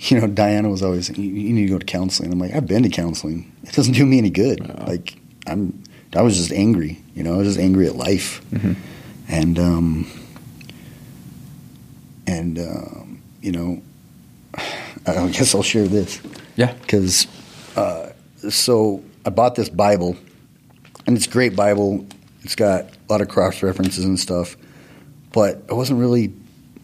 you 0.00 0.20
know, 0.20 0.26
Diana 0.28 0.68
was 0.68 0.82
always, 0.82 1.08
you, 1.16 1.24
you 1.24 1.52
need 1.52 1.66
to 1.66 1.72
go 1.72 1.78
to 1.78 1.86
counseling. 1.86 2.32
I'm 2.32 2.38
like, 2.38 2.52
I've 2.52 2.66
been 2.66 2.82
to 2.84 2.88
counseling. 2.88 3.52
It 3.64 3.72
doesn't 3.72 3.94
do 3.94 4.06
me 4.06 4.18
any 4.18 4.30
good. 4.30 4.60
Like, 4.86 5.16
I'm, 5.46 5.82
I 6.16 6.22
was 6.22 6.36
just 6.36 6.52
angry. 6.52 7.02
You 7.14 7.22
know, 7.24 7.34
I 7.34 7.36
was 7.38 7.48
just 7.48 7.58
angry 7.60 7.86
at 7.88 7.94
life, 7.96 8.40
Mhm. 8.52 8.76
and 9.28 9.58
um, 9.58 10.06
and 12.26 12.58
um, 12.58 13.07
you 13.42 13.52
know, 13.52 13.82
I 15.06 15.28
guess 15.28 15.54
I'll 15.54 15.62
share 15.62 15.86
this 15.88 16.20
Yeah. 16.56 16.72
because 16.82 17.26
uh, 17.76 18.10
so 18.50 19.02
I 19.24 19.30
bought 19.30 19.54
this 19.54 19.68
Bible, 19.68 20.16
and 21.06 21.16
it's 21.16 21.26
a 21.26 21.30
great 21.30 21.54
Bible. 21.56 22.06
It's 22.42 22.54
got 22.54 22.84
a 22.84 22.88
lot 23.12 23.20
of 23.20 23.28
cross 23.28 23.62
references 23.62 24.04
and 24.04 24.18
stuff, 24.18 24.56
but 25.32 25.62
I 25.70 25.74
wasn't 25.74 26.00
really 26.00 26.32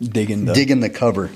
Digging 0.00 0.44
the 0.44 0.52
digging 0.54 0.80
the 0.80 0.90
cover. 0.90 1.30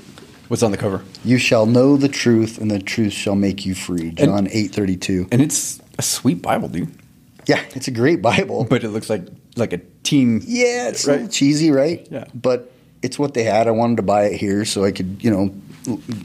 what's 0.49 0.63
on 0.65 0.73
the 0.73 0.77
cover, 0.77 1.03
You 1.25 1.39
shall 1.39 1.65
know 1.67 1.97
the 1.97 2.09
truth, 2.09 2.59
and 2.59 2.71
the 2.71 2.81
truth 2.81 3.13
shall 3.13 3.37
make 3.37 3.65
you 3.65 3.75
free. 3.75 4.11
John 4.11 4.49
eight 4.51 4.73
thirty 4.73 4.97
two. 4.97 5.29
and 5.31 5.41
it's 5.41 5.81
a 5.99 6.03
sweet 6.03 6.43
Bible, 6.43 6.69
dude. 6.69 6.93
Yeah, 7.47 7.63
it's 7.75 7.89
a 7.89 7.93
great 7.93 8.21
Bible. 8.21 8.65
But 8.69 8.85
it 8.85 8.91
looks 8.91 9.09
like 9.09 9.27
like 9.57 9.73
a 9.73 9.79
teen. 10.03 10.43
yeah, 10.45 10.89
it's 10.89 11.05
a 11.05 11.11
little 11.11 11.23
Right. 11.27 11.33
cheesy, 11.33 11.71
right? 11.71 12.07
Yeah. 12.11 12.25
But 12.35 12.71
it's 13.03 13.19
what 13.19 13.35
they 13.35 13.45
had. 13.45 13.69
I 13.69 13.71
wanted 13.73 13.97
to 13.97 14.03
buy 14.03 14.25
it 14.25 14.37
here 14.37 14.65
so 14.65 14.85
I 14.85 14.93
could, 14.93 15.23
you 15.23 15.31
know, 15.31 15.55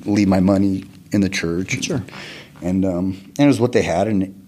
leave 0.05 0.27
my 0.27 0.39
money 0.39 0.85
in 1.11 1.21
the 1.21 1.29
church. 1.29 1.83
Sure. 1.83 2.03
And 2.61 2.85
um, 2.85 3.33
and 3.37 3.39
it 3.39 3.47
was 3.47 3.59
what 3.59 3.73
they 3.73 3.81
had, 3.81 4.07
and 4.07 4.47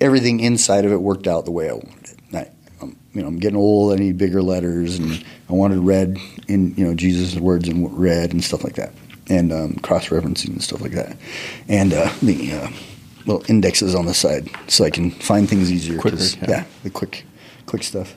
everything 0.00 0.40
inside 0.40 0.84
of 0.84 0.92
it 0.92 0.96
worked 1.00 1.26
out 1.26 1.44
the 1.44 1.50
way 1.50 1.68
I 1.68 1.74
wanted 1.74 2.04
it. 2.04 2.18
And 2.28 2.36
I, 2.38 2.50
um, 2.80 2.96
you 3.12 3.20
know, 3.20 3.28
I'm 3.28 3.38
getting 3.38 3.58
old. 3.58 3.92
I 3.92 3.96
need 3.96 4.16
bigger 4.16 4.42
letters, 4.42 4.98
and 4.98 5.22
I 5.48 5.52
wanted 5.52 5.78
read 5.80 6.16
in 6.48 6.74
you 6.76 6.86
know 6.86 6.94
Jesus' 6.94 7.38
words 7.38 7.68
in 7.68 7.94
red 7.94 8.32
and 8.32 8.42
stuff 8.42 8.64
like 8.64 8.76
that, 8.76 8.94
and 9.28 9.52
um, 9.52 9.74
cross 9.76 10.08
referencing 10.08 10.48
and 10.48 10.62
stuff 10.62 10.80
like 10.80 10.92
that, 10.92 11.16
and 11.68 11.92
uh, 11.92 12.10
the 12.22 12.52
uh, 12.52 12.68
little 13.26 13.44
indexes 13.48 13.94
on 13.94 14.06
the 14.06 14.14
side 14.14 14.48
so 14.68 14.84
I 14.84 14.90
can 14.90 15.10
find 15.10 15.48
things 15.48 15.70
easier. 15.70 15.98
Quicker, 15.98 16.16
yeah. 16.48 16.64
the 16.82 16.90
quick, 16.90 17.26
quick 17.66 17.82
stuff. 17.82 18.16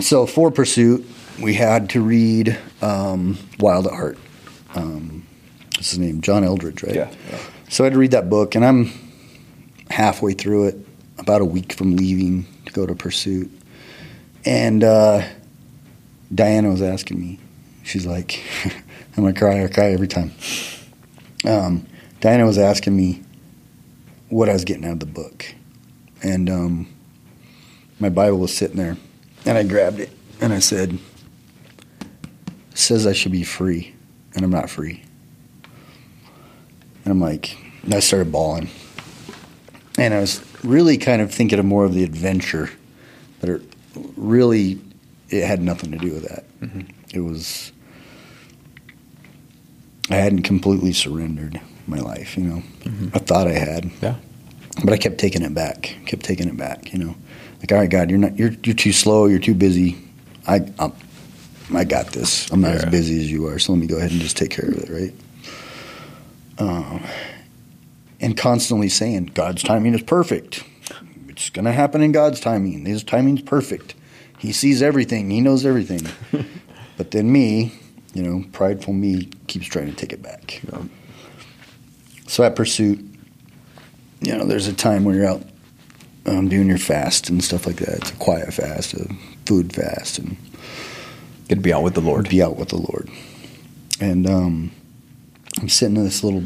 So 0.00 0.26
for 0.26 0.50
pursuit, 0.50 1.06
we 1.40 1.54
had 1.54 1.90
to 1.90 2.00
read 2.00 2.58
um, 2.82 3.38
Wild 3.58 3.86
at 3.86 3.92
Heart. 3.92 4.18
Um, 4.74 5.26
what's 5.74 5.90
his 5.90 5.98
name? 5.98 6.20
John 6.20 6.44
Eldredge, 6.44 6.82
right? 6.82 6.94
Yeah. 6.94 7.14
So 7.68 7.84
I 7.84 7.86
had 7.86 7.94
to 7.94 7.98
read 7.98 8.12
that 8.12 8.30
book, 8.30 8.54
and 8.54 8.64
I'm 8.64 8.92
halfway 9.90 10.32
through 10.32 10.68
it, 10.68 10.76
about 11.18 11.40
a 11.40 11.44
week 11.44 11.72
from 11.72 11.96
leaving 11.96 12.46
to 12.66 12.72
go 12.72 12.86
to 12.86 12.94
Pursuit. 12.94 13.50
And 14.44 14.84
uh, 14.84 15.26
Diana 16.34 16.70
was 16.70 16.82
asking 16.82 17.20
me, 17.20 17.38
she's 17.82 18.06
like, 18.06 18.42
I'm 19.16 19.22
going 19.22 19.34
to 19.34 19.38
cry, 19.38 19.64
I 19.64 19.68
cry 19.68 19.92
every 19.92 20.08
time. 20.08 20.32
Um, 21.44 21.86
Diana 22.20 22.46
was 22.46 22.58
asking 22.58 22.96
me 22.96 23.22
what 24.28 24.48
I 24.48 24.52
was 24.52 24.64
getting 24.64 24.84
out 24.84 24.94
of 24.94 25.00
the 25.00 25.06
book. 25.06 25.46
And 26.22 26.48
um, 26.48 26.88
my 28.00 28.08
Bible 28.08 28.38
was 28.38 28.56
sitting 28.56 28.76
there, 28.76 28.96
and 29.46 29.58
I 29.58 29.62
grabbed 29.62 30.00
it, 30.00 30.10
and 30.40 30.52
I 30.52 30.58
said, 30.58 30.98
says 32.74 33.06
I 33.06 33.12
should 33.12 33.32
be 33.32 33.44
free, 33.44 33.94
and 34.34 34.44
I'm 34.44 34.50
not 34.50 34.68
free. 34.68 35.02
And 37.04 37.12
I'm 37.12 37.20
like, 37.20 37.56
and 37.82 37.94
I 37.94 38.00
started 38.00 38.32
bawling. 38.32 38.68
And 39.98 40.12
I 40.12 40.20
was 40.20 40.44
really 40.64 40.98
kind 40.98 41.22
of 41.22 41.32
thinking 41.32 41.58
of 41.58 41.64
more 41.64 41.84
of 41.84 41.94
the 41.94 42.02
adventure, 42.02 42.70
but 43.40 43.48
it 43.48 43.62
really, 44.16 44.80
it 45.28 45.44
had 45.46 45.62
nothing 45.62 45.92
to 45.92 45.98
do 45.98 46.12
with 46.12 46.28
that. 46.28 46.44
Mm-hmm. 46.60 46.80
It 47.14 47.20
was, 47.20 47.70
I 50.10 50.16
hadn't 50.16 50.42
completely 50.42 50.92
surrendered 50.92 51.60
my 51.86 51.98
life, 51.98 52.36
you 52.36 52.44
know. 52.44 52.62
Mm-hmm. 52.80 53.08
I 53.14 53.18
thought 53.18 53.46
I 53.46 53.52
had, 53.52 53.90
Yeah. 54.02 54.16
but 54.82 54.92
I 54.92 54.96
kept 54.96 55.18
taking 55.18 55.42
it 55.42 55.54
back, 55.54 55.96
kept 56.06 56.24
taking 56.24 56.48
it 56.48 56.56
back, 56.56 56.92
you 56.92 56.98
know. 56.98 57.14
Like, 57.60 57.70
all 57.70 57.78
right, 57.78 57.90
God, 57.90 58.10
you're 58.10 58.18
not, 58.18 58.36
you're, 58.36 58.52
you're 58.64 58.74
too 58.74 58.92
slow, 58.92 59.26
you're 59.26 59.38
too 59.38 59.54
busy. 59.54 59.96
I, 60.46 60.60
I'm, 60.78 60.92
I 61.72 61.84
got 61.84 62.08
this. 62.08 62.50
I'm 62.50 62.60
not 62.60 62.72
as 62.72 62.84
busy 62.86 63.20
as 63.20 63.30
you 63.30 63.46
are, 63.46 63.58
so 63.58 63.72
let 63.72 63.80
me 63.80 63.86
go 63.86 63.96
ahead 63.96 64.10
and 64.10 64.20
just 64.20 64.36
take 64.36 64.50
care 64.50 64.68
of 64.68 64.76
it, 64.76 64.90
right? 64.90 65.14
Uh, 66.58 66.98
and 68.20 68.36
constantly 68.36 68.88
saying, 68.88 69.32
God's 69.34 69.62
timing 69.62 69.94
is 69.94 70.02
perfect. 70.02 70.64
It's 71.28 71.50
going 71.50 71.64
to 71.64 71.72
happen 71.72 72.02
in 72.02 72.12
God's 72.12 72.40
timing. 72.40 72.84
His 72.84 73.02
timing's 73.02 73.42
perfect. 73.42 73.94
He 74.38 74.52
sees 74.52 74.82
everything, 74.82 75.30
He 75.30 75.40
knows 75.40 75.64
everything. 75.64 76.06
but 76.96 77.10
then 77.12 77.32
me, 77.32 77.72
you 78.12 78.22
know, 78.22 78.44
prideful 78.52 78.92
me 78.92 79.30
keeps 79.46 79.66
trying 79.66 79.86
to 79.86 79.96
take 79.96 80.12
it 80.12 80.22
back. 80.22 80.62
Yeah. 80.64 80.82
So 82.26 82.44
at 82.44 82.56
Pursuit, 82.56 83.04
you 84.20 84.36
know, 84.36 84.44
there's 84.44 84.66
a 84.66 84.72
time 84.72 85.04
when 85.04 85.14
you're 85.14 85.26
out 85.26 85.42
um, 86.26 86.48
doing 86.48 86.68
your 86.68 86.78
fast 86.78 87.28
and 87.28 87.42
stuff 87.42 87.66
like 87.66 87.76
that. 87.76 87.98
It's 87.98 88.10
a 88.10 88.16
quiet 88.16 88.52
fast, 88.52 88.94
a 88.94 89.08
food 89.46 89.72
fast, 89.72 90.18
and 90.18 90.36
Get 91.48 91.56
to 91.56 91.60
be 91.60 91.72
out 91.72 91.82
with 91.82 91.94
the 91.94 92.00
Lord. 92.00 92.28
be 92.28 92.42
out 92.42 92.56
with 92.56 92.70
the 92.70 92.76
Lord. 92.76 93.10
And 94.00 94.28
um, 94.28 94.70
I'm 95.60 95.68
sitting 95.68 95.96
in 95.96 96.04
this 96.04 96.24
little 96.24 96.44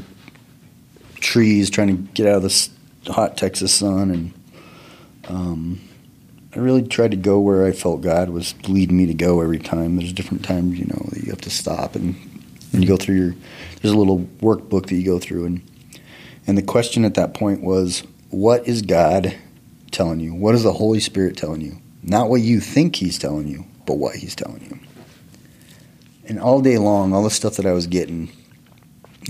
trees 1.21 1.71
trying 1.71 1.89
to 1.89 2.03
get 2.13 2.27
out 2.27 2.37
of 2.37 2.43
this 2.43 2.71
hot 3.07 3.37
Texas 3.37 3.75
sun, 3.75 4.11
and 4.11 4.33
um, 5.29 5.81
I 6.55 6.59
really 6.59 6.83
tried 6.83 7.13
to 7.13 7.17
go 7.17 7.39
where 7.39 7.65
I 7.65 7.73
felt 7.73 8.01
God 8.01 8.31
was 8.31 8.55
leading 8.69 8.97
me 8.97 9.07
to 9.07 9.15
go 9.15 9.41
every 9.41 9.59
time. 9.59 9.97
There's 9.97 10.13
different 10.13 10.45
times, 10.45 10.79
you 10.79 10.87
know, 10.87 11.09
that 11.11 11.23
you 11.23 11.31
have 11.31 11.41
to 11.43 11.51
stop 11.51 11.95
and, 11.95 12.17
and 12.73 12.83
you 12.83 12.89
go 12.89 12.97
through 12.97 13.17
your. 13.17 13.35
There's 13.81 13.95
a 13.95 13.99
little 13.99 14.21
workbook 14.41 14.87
that 14.87 14.95
you 14.95 15.05
go 15.05 15.19
through, 15.19 15.47
and 15.47 15.63
and 16.47 16.59
the 16.59 16.63
question 16.63 17.05
at 17.05 17.15
that 17.15 17.35
point 17.35 17.63
was, 17.63 18.03
what 18.31 18.67
is 18.67 18.83
God 18.83 19.35
telling 19.91 20.21
you? 20.21 20.35
What 20.35 20.55
is 20.55 20.63
the 20.63 20.73
Holy 20.73 21.01
Spirit 21.01 21.37
telling 21.37 21.61
you? 21.61 21.79
Not 22.03 22.31
what 22.31 22.41
you 22.41 22.61
think 22.61 22.97
He's 22.97 23.19
telling 23.19 23.49
you, 23.49 23.67
but 23.89 23.95
what 23.95 24.15
He's 24.15 24.37
telling 24.37 24.63
you. 24.63 24.79
And 26.29 26.39
all 26.39 26.61
day 26.61 26.77
long, 26.79 27.15
all 27.15 27.25
the 27.25 27.31
stuff 27.31 27.57
that 27.57 27.65
I 27.67 27.73
was 27.73 27.87
getting 27.87 28.29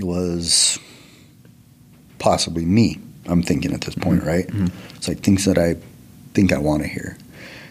was 0.01 0.77
possibly 2.19 2.65
me. 2.65 2.99
I'm 3.25 3.41
thinking 3.41 3.73
at 3.73 3.81
this 3.81 3.95
point, 3.95 4.23
right? 4.23 4.47
Mhm. 4.47 4.69
It's 4.95 5.07
like 5.07 5.21
things 5.21 5.45
that 5.45 5.57
I 5.57 5.77
think 6.33 6.51
I 6.51 6.57
want 6.57 6.83
to 6.83 6.89
hear. 6.89 7.17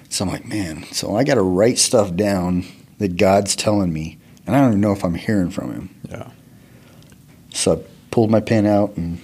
So 0.08 0.24
I'm 0.24 0.30
like, 0.30 0.46
man, 0.46 0.84
so 0.92 1.14
I 1.14 1.24
got 1.24 1.34
to 1.34 1.42
write 1.42 1.78
stuff 1.78 2.14
down 2.16 2.64
that 2.98 3.16
God's 3.18 3.54
telling 3.54 3.92
me, 3.92 4.16
and 4.46 4.56
I 4.56 4.60
don't 4.60 4.70
even 4.70 4.80
know 4.80 4.92
if 4.92 5.04
I'm 5.04 5.14
hearing 5.14 5.50
from 5.50 5.72
Him. 5.72 5.90
Yeah. 6.08 6.30
So 7.52 7.72
I 7.76 7.78
pulled 8.10 8.30
my 8.30 8.40
pen 8.40 8.64
out, 8.64 8.96
and 8.96 9.18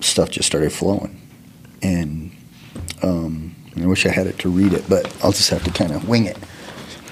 stuff 0.00 0.30
just 0.30 0.46
started 0.46 0.72
flowing. 0.72 1.20
And 1.82 2.30
um, 3.02 3.54
and 3.74 3.84
I 3.84 3.86
wish 3.86 4.06
I 4.06 4.10
had 4.10 4.26
it 4.26 4.38
to 4.40 4.48
read 4.48 4.72
it, 4.72 4.84
but 4.88 5.14
I'll 5.22 5.32
just 5.32 5.50
have 5.50 5.64
to 5.64 5.70
kind 5.70 5.92
of 5.92 6.08
wing 6.08 6.24
it. 6.24 6.38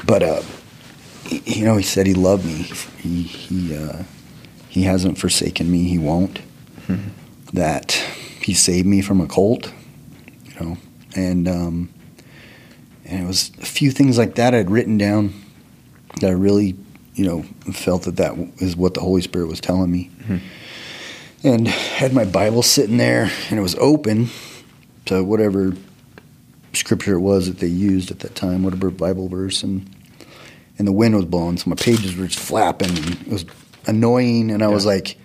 But 0.07 0.23
uh, 0.23 0.43
you 1.45 1.65
know, 1.65 1.77
he 1.77 1.83
said 1.83 2.07
he 2.07 2.15
loved 2.15 2.45
me. 2.45 2.71
He 3.03 3.23
he 3.23 3.77
uh, 3.77 4.03
he 4.69 4.83
hasn't 4.83 5.19
forsaken 5.19 5.71
me. 5.71 5.85
He 5.85 5.99
won't. 5.99 6.41
Mhm. 6.87 7.11
That 7.53 7.93
he 8.41 8.55
saved 8.55 8.87
me 8.87 9.03
from 9.03 9.21
a 9.21 9.27
cult. 9.27 9.73
You 10.45 10.61
know, 10.61 10.77
and 11.17 11.49
um, 11.49 11.89
and 13.05 13.25
it 13.25 13.27
was 13.27 13.51
a 13.61 13.67
few 13.67 13.91
things 13.91 14.19
like 14.19 14.35
that 14.37 14.55
I'd 14.55 14.71
written 14.71 14.99
down 14.99 15.35
that 16.21 16.29
I 16.29 16.35
really, 16.35 16.77
you 17.15 17.25
know, 17.25 17.43
felt 17.73 18.03
that 18.03 18.17
that 18.17 18.35
is 18.59 18.77
what 18.77 18.95
the 18.95 19.01
Holy 19.01 19.23
Spirit 19.23 19.49
was 19.49 19.61
telling 19.61 19.91
me. 19.91 20.11
Mhm. 20.27 20.41
And 21.43 21.69
had 21.69 22.13
my 22.13 22.25
Bible 22.27 22.63
sitting 22.63 22.99
there, 22.99 23.31
and 23.49 23.59
it 23.59 23.63
was 23.63 23.75
open 23.77 24.29
to 25.07 25.25
whatever 25.25 25.75
scripture 26.73 27.15
it 27.15 27.21
was 27.21 27.47
that 27.47 27.59
they 27.59 27.67
used 27.67 28.11
at 28.11 28.21
that 28.21 28.35
time, 28.35 28.63
whatever 28.63 28.91
Bible 28.91 29.29
verse, 29.29 29.63
and 29.63 29.89
and 30.79 30.89
the 30.89 30.93
wind 30.93 31.15
was 31.15 31.27
blowing, 31.27 31.59
so 31.59 31.69
my 31.69 31.77
pages 31.77 32.17
were 32.17 32.27
just 32.27 32.39
flapping. 32.39 32.89
And 32.89 33.21
it 33.21 33.29
was 33.29 33.45
annoying, 33.87 34.51
and 34.51 34.63
I 34.63 34.69
was 34.69 34.87
like, 34.87 35.19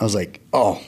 I 0.00 0.04
was 0.04 0.14
like, 0.14 0.40
oh, 0.52 0.80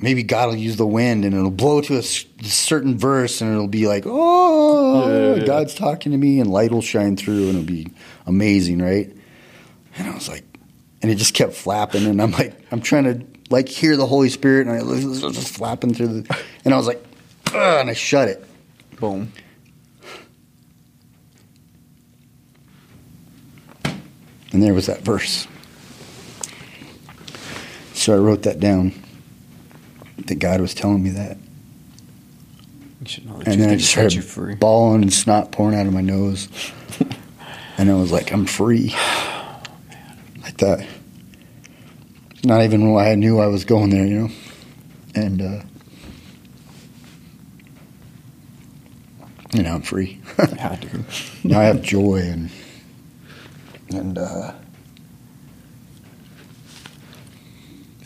maybe 0.00 0.22
God 0.22 0.48
will 0.48 0.56
use 0.56 0.76
the 0.76 0.86
wind 0.86 1.24
and 1.24 1.34
it'll 1.34 1.50
blow 1.50 1.80
to 1.82 1.96
a 1.96 2.02
certain 2.02 2.98
verse 2.98 3.40
and 3.40 3.52
it'll 3.52 3.68
be 3.68 3.86
like, 3.86 4.04
oh, 4.06 5.08
Yeah, 5.08 5.12
yeah, 5.12 5.34
yeah. 5.36 5.46
God's 5.46 5.74
talking 5.74 6.12
to 6.12 6.18
me 6.18 6.40
and 6.40 6.50
light 6.50 6.72
will 6.72 6.82
shine 6.82 7.16
through 7.16 7.48
and 7.48 7.58
it'll 7.58 7.62
be 7.62 7.88
amazing, 8.26 8.80
right? 8.80 9.14
And 9.96 10.08
I 10.08 10.14
was 10.14 10.28
like, 10.28 10.44
and 11.02 11.10
it 11.10 11.16
just 11.16 11.34
kept 11.34 11.52
flapping 11.52 12.06
and 12.06 12.20
I'm 12.20 12.32
like, 12.32 12.54
I'm 12.72 12.80
trying 12.80 13.04
to 13.04 13.26
like 13.50 13.68
hear 13.68 13.96
the 13.96 14.06
Holy 14.06 14.30
Spirit 14.30 14.66
and 14.66 14.76
I 14.76 14.82
was 14.82 15.20
just 15.20 15.54
flapping 15.54 15.94
through 15.94 16.22
the, 16.22 16.44
and 16.64 16.72
I 16.72 16.76
was 16.76 16.86
like, 16.86 17.04
and 17.54 17.90
I 17.90 17.94
shut 17.94 18.28
it. 18.28 18.44
Boom. 19.00 19.32
And 24.52 24.62
there 24.62 24.74
was 24.74 24.86
that 24.86 25.00
verse. 25.00 25.46
So 27.94 28.14
I 28.14 28.18
wrote 28.18 28.42
that 28.42 28.60
down. 28.60 28.92
That 30.26 30.38
God 30.38 30.60
was 30.60 30.74
telling 30.74 31.02
me 31.02 31.10
that. 31.10 31.38
You 33.00 33.06
should 33.06 33.26
know 33.26 33.38
that 33.38 33.48
and 33.48 33.60
then 33.60 33.70
I 33.70 33.76
just 33.76 33.88
set 33.88 34.10
started 34.10 34.14
you 34.16 34.22
free. 34.22 34.54
bawling 34.54 35.02
and 35.02 35.12
snot 35.12 35.50
pouring 35.50 35.78
out 35.78 35.86
of 35.86 35.94
my 35.94 36.02
nose. 36.02 36.48
and 37.78 37.90
I 37.90 37.94
was 37.94 38.12
like, 38.12 38.32
I'm 38.32 38.44
free. 38.44 38.94
Like 40.42 40.58
that. 40.58 40.86
Not 42.44 42.62
even 42.64 42.92
when 42.92 43.06
I 43.06 43.14
knew 43.14 43.38
I 43.38 43.46
was 43.46 43.64
going 43.64 43.90
there, 43.90 44.04
you 44.04 44.18
know? 44.18 44.28
And, 45.14 45.42
uh, 45.42 45.62
and 49.52 49.64
now 49.64 49.74
I'm 49.74 49.82
free. 49.82 50.20
Yeah, 50.38 50.76
dude. 50.76 51.04
now 51.44 51.60
I 51.60 51.64
have 51.64 51.82
joy 51.82 52.16
and, 52.16 52.50
and, 53.90 54.18
uh, 54.18 54.52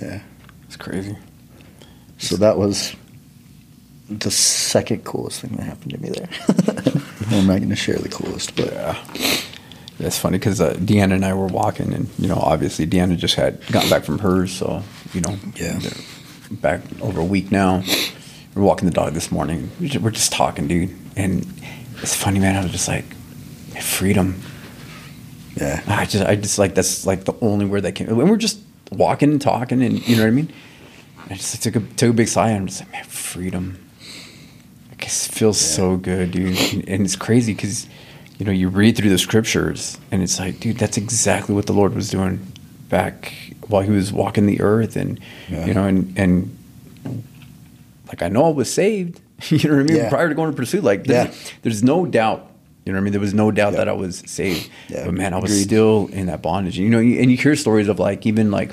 yeah. 0.01 0.21
It's 0.67 0.77
crazy. 0.77 1.17
So 2.19 2.37
that 2.37 2.57
was 2.59 2.95
the 4.09 4.31
second 4.31 5.05
coolest 5.05 5.41
thing 5.41 5.57
that 5.57 5.63
happened 5.65 5.93
to 5.93 5.99
me 6.01 6.11
there. 6.11 6.29
I'm 7.39 7.47
not 7.47 7.59
going 7.59 7.71
to 7.71 7.77
share 7.77 7.97
the 7.97 8.09
coolest, 8.09 8.55
but 8.57 8.73
Yeah. 8.73 9.05
That's 9.99 10.19
funny 10.19 10.39
because 10.39 10.61
uh, 10.61 10.75
Deanna 10.75 11.13
and 11.15 11.25
I 11.25 11.35
were 11.35 11.47
walking, 11.47 11.93
and 11.95 12.09
you 12.19 12.27
know, 12.27 12.35
obviously 12.37 12.85
Deanna 12.85 13.17
just 13.17 13.37
had 13.37 13.65
gotten 13.69 13.89
back 13.89 14.03
from 14.03 14.19
hers, 14.19 14.53
so 14.53 14.83
you 15.13 15.21
know, 15.21 15.37
Yeah. 15.55 15.79
back 16.51 16.81
over 17.01 17.21
a 17.21 17.25
week 17.25 17.53
now. 17.53 17.85
We're 18.55 18.63
walking 18.63 18.87
the 18.89 18.95
dog 18.95 19.15
this 19.15 19.33
morning. 19.33 19.71
We're 19.81 20.11
just 20.11 20.33
talking, 20.33 20.69
dude, 20.69 20.95
and 21.17 21.45
it's 22.03 22.15
funny, 22.15 22.39
man. 22.39 22.57
I 22.57 22.63
was 22.63 22.71
just 22.71 22.87
like, 22.89 23.05
freedom. 23.83 24.41
yeah, 25.57 25.83
I 25.89 26.05
just, 26.07 26.25
I 26.25 26.37
just 26.37 26.59
like 26.59 26.75
that's 26.75 27.05
like 27.05 27.25
the 27.25 27.35
only 27.41 27.67
word 27.67 27.83
that 27.83 27.93
came. 27.93 28.09
And 28.09 28.31
we're 28.31 28.37
just 28.37 28.61
walking 28.93 29.31
and 29.33 29.41
talking, 29.41 29.83
and 29.83 30.07
you 30.07 30.17
know 30.17 30.23
what 30.23 30.29
I 30.29 30.33
mean. 30.33 30.53
I 31.31 31.35
just 31.35 31.63
took 31.63 31.75
a 31.77 31.81
took 31.81 32.11
a 32.11 32.13
big 32.13 32.29
sigh. 32.29 32.51
And 32.51 32.59
I'm 32.59 32.67
just 32.69 32.81
like, 32.81 32.93
man, 32.93 33.05
freedom. 33.05 33.79
It 34.93 34.99
just 34.99 35.33
feels 35.33 35.61
Yeah. 35.61 35.77
so 35.77 35.97
good, 35.97 36.31
dude. 36.31 36.57
And, 36.75 36.89
and 36.89 37.05
it's 37.05 37.17
crazy 37.17 37.55
because 37.55 37.89
you 38.39 38.47
know 38.47 38.53
you 38.53 38.69
read 38.69 38.97
through 38.97 39.11
the 39.11 39.19
scriptures, 39.19 39.99
and 40.13 40.23
it's 40.23 40.39
like, 40.39 40.61
dude, 40.61 40.79
that's 40.79 40.97
exactly 40.97 41.57
what 41.57 41.67
the 41.67 41.73
Lord 41.73 41.93
was 41.95 42.09
doing 42.09 42.39
back 42.89 43.33
while 43.67 43.83
He 43.83 43.91
was 43.91 44.13
walking 44.13 44.47
the 44.47 44.61
earth, 44.61 44.95
and 44.95 45.19
Yeah. 45.49 45.67
you 45.67 45.75
know, 45.75 45.85
and 45.85 46.13
and 46.17 46.57
like 48.15 48.23
I 48.23 48.29
know 48.33 48.45
I 48.47 48.51
was 48.51 48.73
saved. 48.73 49.21
You 49.51 49.69
know 49.69 49.77
what 49.77 49.81
I 49.81 49.85
mean? 49.93 49.97
Yeah. 49.97 50.09
Prior 50.09 50.29
to 50.29 50.35
going 50.35 50.51
to 50.53 50.57
pursue, 50.57 50.81
like 50.81 51.05
there's, 51.05 51.29
Yeah. 51.29 51.53
there's 51.63 51.83
no 51.83 52.07
doubt. 52.07 52.51
You 52.87 52.93
know 52.93 52.99
what 52.99 53.03
I 53.03 53.05
mean? 53.05 53.13
There 53.13 53.21
was 53.21 53.35
no 53.35 53.51
doubt 53.51 53.73
Yeah. 53.73 53.79
that 53.81 53.89
I 53.89 53.93
was 53.93 54.23
saved. 54.27 54.71
Yeah, 54.89 55.07
But 55.07 55.15
man, 55.15 55.35
I 55.35 55.39
was 55.39 55.51
agreed. 55.51 55.65
still 55.65 56.09
in 56.13 56.27
that 56.27 56.41
bondage. 56.41 56.79
You 56.79 56.89
know, 56.89 56.99
and 56.99 57.31
you 57.31 57.37
hear 57.37 57.57
stories 57.57 57.89
of 57.89 57.99
like 57.99 58.25
even 58.27 58.51
like 58.51 58.71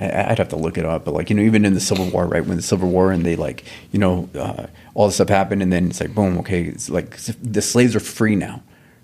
I'd 0.00 0.38
have 0.38 0.48
to 0.50 0.56
look 0.56 0.78
it 0.78 0.84
up, 0.86 1.04
but 1.04 1.12
like 1.12 1.28
you 1.28 1.36
know, 1.36 1.42
even 1.42 1.64
in 1.64 1.74
the 1.74 1.80
Civil 1.80 2.08
War, 2.10 2.26
right? 2.26 2.44
When 2.46 2.56
the 2.56 2.62
Civil 2.62 2.88
War 2.88 3.10
and 3.12 3.24
they 3.26 3.36
like 3.36 3.64
you 3.92 3.98
know 3.98 4.28
uh, 4.34 4.66
all 4.94 5.06
this 5.06 5.16
stuff 5.16 5.28
happened, 5.28 5.60
and 5.62 5.72
then 5.72 5.88
it's 5.88 6.00
like 6.00 6.14
boom, 6.14 6.38
okay, 6.38 6.62
it's 6.62 6.88
like 6.88 7.16
the 7.42 7.60
slaves 7.62 7.94
are 7.96 8.00
free 8.00 8.36
now. 8.36 8.62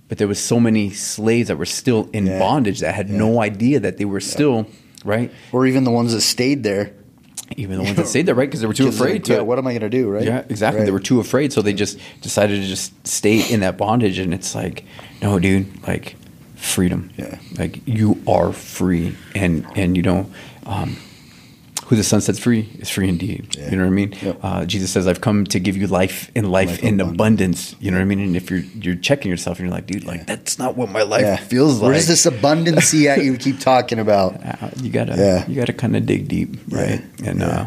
But 0.08 0.18
there 0.18 0.28
was 0.28 0.38
so 0.38 0.58
many 0.60 0.90
slaves 0.90 1.48
that 1.48 1.56
were 1.58 1.66
still 1.66 2.08
in 2.12 2.26
Yeah. 2.26 2.38
bondage 2.38 2.80
that 2.80 2.94
had 2.94 3.10
no 3.10 3.40
idea 3.42 3.80
that 3.80 3.96
they 3.98 4.04
were 4.04 4.20
still 4.20 4.66
right. 5.04 5.30
or 5.52 5.66
even 5.66 5.82
the 5.84 5.90
ones 5.90 6.12
that 6.12 6.20
stayed 6.22 6.62
there. 6.62 6.92
Even 7.56 7.78
the 7.78 7.84
ones 7.84 7.96
that 7.96 8.08
stayed 8.08 8.26
there, 8.26 8.34
right? 8.34 8.48
Because 8.48 8.60
they 8.60 8.66
were 8.66 8.74
too 8.74 8.88
afraid 8.88 9.12
like, 9.12 9.24
to. 9.24 9.32
yeah, 9.34 9.40
what 9.40 9.58
am 9.58 9.66
I 9.66 9.72
going 9.72 9.82
to 9.82 9.90
do, 9.90 10.08
right? 10.08 10.24
Yeah, 10.24 10.44
exactly. 10.48 10.80
Right. 10.80 10.86
They 10.86 10.92
were 10.92 11.00
too 11.00 11.20
afraid, 11.20 11.52
so 11.52 11.62
they 11.62 11.74
just 11.74 11.98
decided 12.20 12.62
to 12.62 12.66
just 12.66 13.06
stay 13.06 13.48
in 13.52 13.60
that 13.60 13.76
bondage. 13.76 14.18
And 14.18 14.32
it's 14.32 14.54
like, 14.54 14.84
no, 15.20 15.38
dude, 15.38 15.86
like 15.86 16.16
freedom. 16.56 17.10
Yeah. 17.16 17.38
like 17.58 17.86
you 17.86 18.22
are 18.26 18.52
free, 18.52 19.14
and 19.34 19.66
and 19.76 19.96
you 19.96 20.02
know, 20.02 20.30
um, 20.66 20.96
who 21.86 21.96
the 21.96 22.02
Son 22.04 22.20
sets 22.20 22.38
free 22.38 22.68
is 22.78 22.88
free 22.90 23.08
indeed. 23.08 23.54
Yeah. 23.58 23.70
You 23.70 23.76
know 23.76 23.82
what 23.84 23.88
I 23.90 23.92
mean? 23.92 24.14
Yep. 24.22 24.38
Uh, 24.42 24.64
Jesus 24.64 24.90
says, 24.90 25.06
"I've 25.06 25.20
come 25.20 25.44
to 25.46 25.58
give 25.60 25.76
you 25.76 25.86
life 25.86 26.30
and 26.34 26.50
life, 26.50 26.68
Life 26.70 26.82
in 26.82 27.00
abundance. 27.00 27.14
abundance. 27.72 27.76
You 27.80 27.90
know 27.90 27.98
what 27.98 28.02
I 28.02 28.06
mean? 28.06 28.20
And 28.20 28.36
if 28.36 28.50
you're 28.50 28.60
you're 28.80 28.96
checking 28.96 29.30
yourself, 29.30 29.58
and 29.58 29.66
you're 29.68 29.74
like, 29.74 29.86
dude, 29.86 30.04
like 30.04 30.20
Yeah. 30.20 30.24
that's 30.24 30.58
not 30.58 30.76
what 30.76 30.88
my 30.90 31.02
life 31.02 31.22
Yeah. 31.22 31.36
feels 31.36 31.80
like. 31.80 31.90
Where's 31.92 32.06
this 32.06 32.24
abundancy 32.26 33.06
at 33.06 33.22
you 33.24 33.36
keep 33.36 33.60
talking 33.60 33.98
about? 33.98 34.40
Uh, 34.62 34.70
you 34.82 34.90
gotta 34.90 35.14
Yeah. 35.16 35.46
you 35.48 35.56
gotta 35.56 35.72
kind 35.72 35.94
of 35.96 36.06
dig 36.06 36.28
deep, 36.28 36.56
right? 36.70 37.02
And 37.24 37.42
uh, 37.42 37.66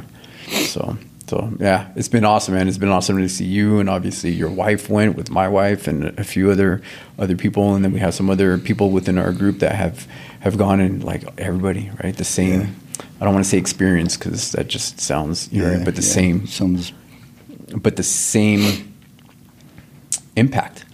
so 0.65 0.97
so 1.27 1.51
yeah, 1.59 1.89
it's 1.95 2.07
been 2.07 2.23
awesome, 2.23 2.53
man. 2.55 2.67
It's 2.69 2.77
been 2.77 2.89
awesome 2.89 3.17
to 3.17 3.27
see 3.29 3.43
you, 3.45 3.79
and 3.79 3.89
obviously 3.89 4.31
your 4.31 4.49
wife 4.49 4.89
went 4.89 5.15
with 5.17 5.29
my 5.29 5.47
wife 5.49 5.87
and 5.87 6.17
a 6.17 6.23
few 6.23 6.49
other 6.49 6.81
other 7.19 7.35
people, 7.35 7.75
and 7.75 7.83
then 7.83 7.91
we 7.91 7.99
have 7.99 8.13
some 8.13 8.29
other 8.29 8.57
people 8.57 8.89
within 8.91 9.17
our 9.17 9.31
group 9.33 9.59
that 9.59 9.75
have 9.75 10.07
have 10.39 10.57
gone 10.57 10.79
and 10.79 11.03
like 11.03 11.23
everybody, 11.37 11.91
right? 12.03 12.15
The 12.15 12.23
same. 12.23 12.75
Yeah. 12.99 13.05
I 13.21 13.25
don't 13.25 13.33
want 13.33 13.45
to 13.45 13.49
say 13.49 13.57
experience 13.57 14.17
because 14.17 14.51
that 14.53 14.67
just 14.67 14.99
sounds 14.99 15.49
you 15.51 15.61
know, 15.63 15.81
but 15.85 15.95
the 15.95 16.01
yeah. 16.01 16.07
same, 16.13 16.47
Sounds 16.47 16.93
but 17.75 17.95
the 17.95 18.03
same 18.03 18.93
impact. 20.35 20.85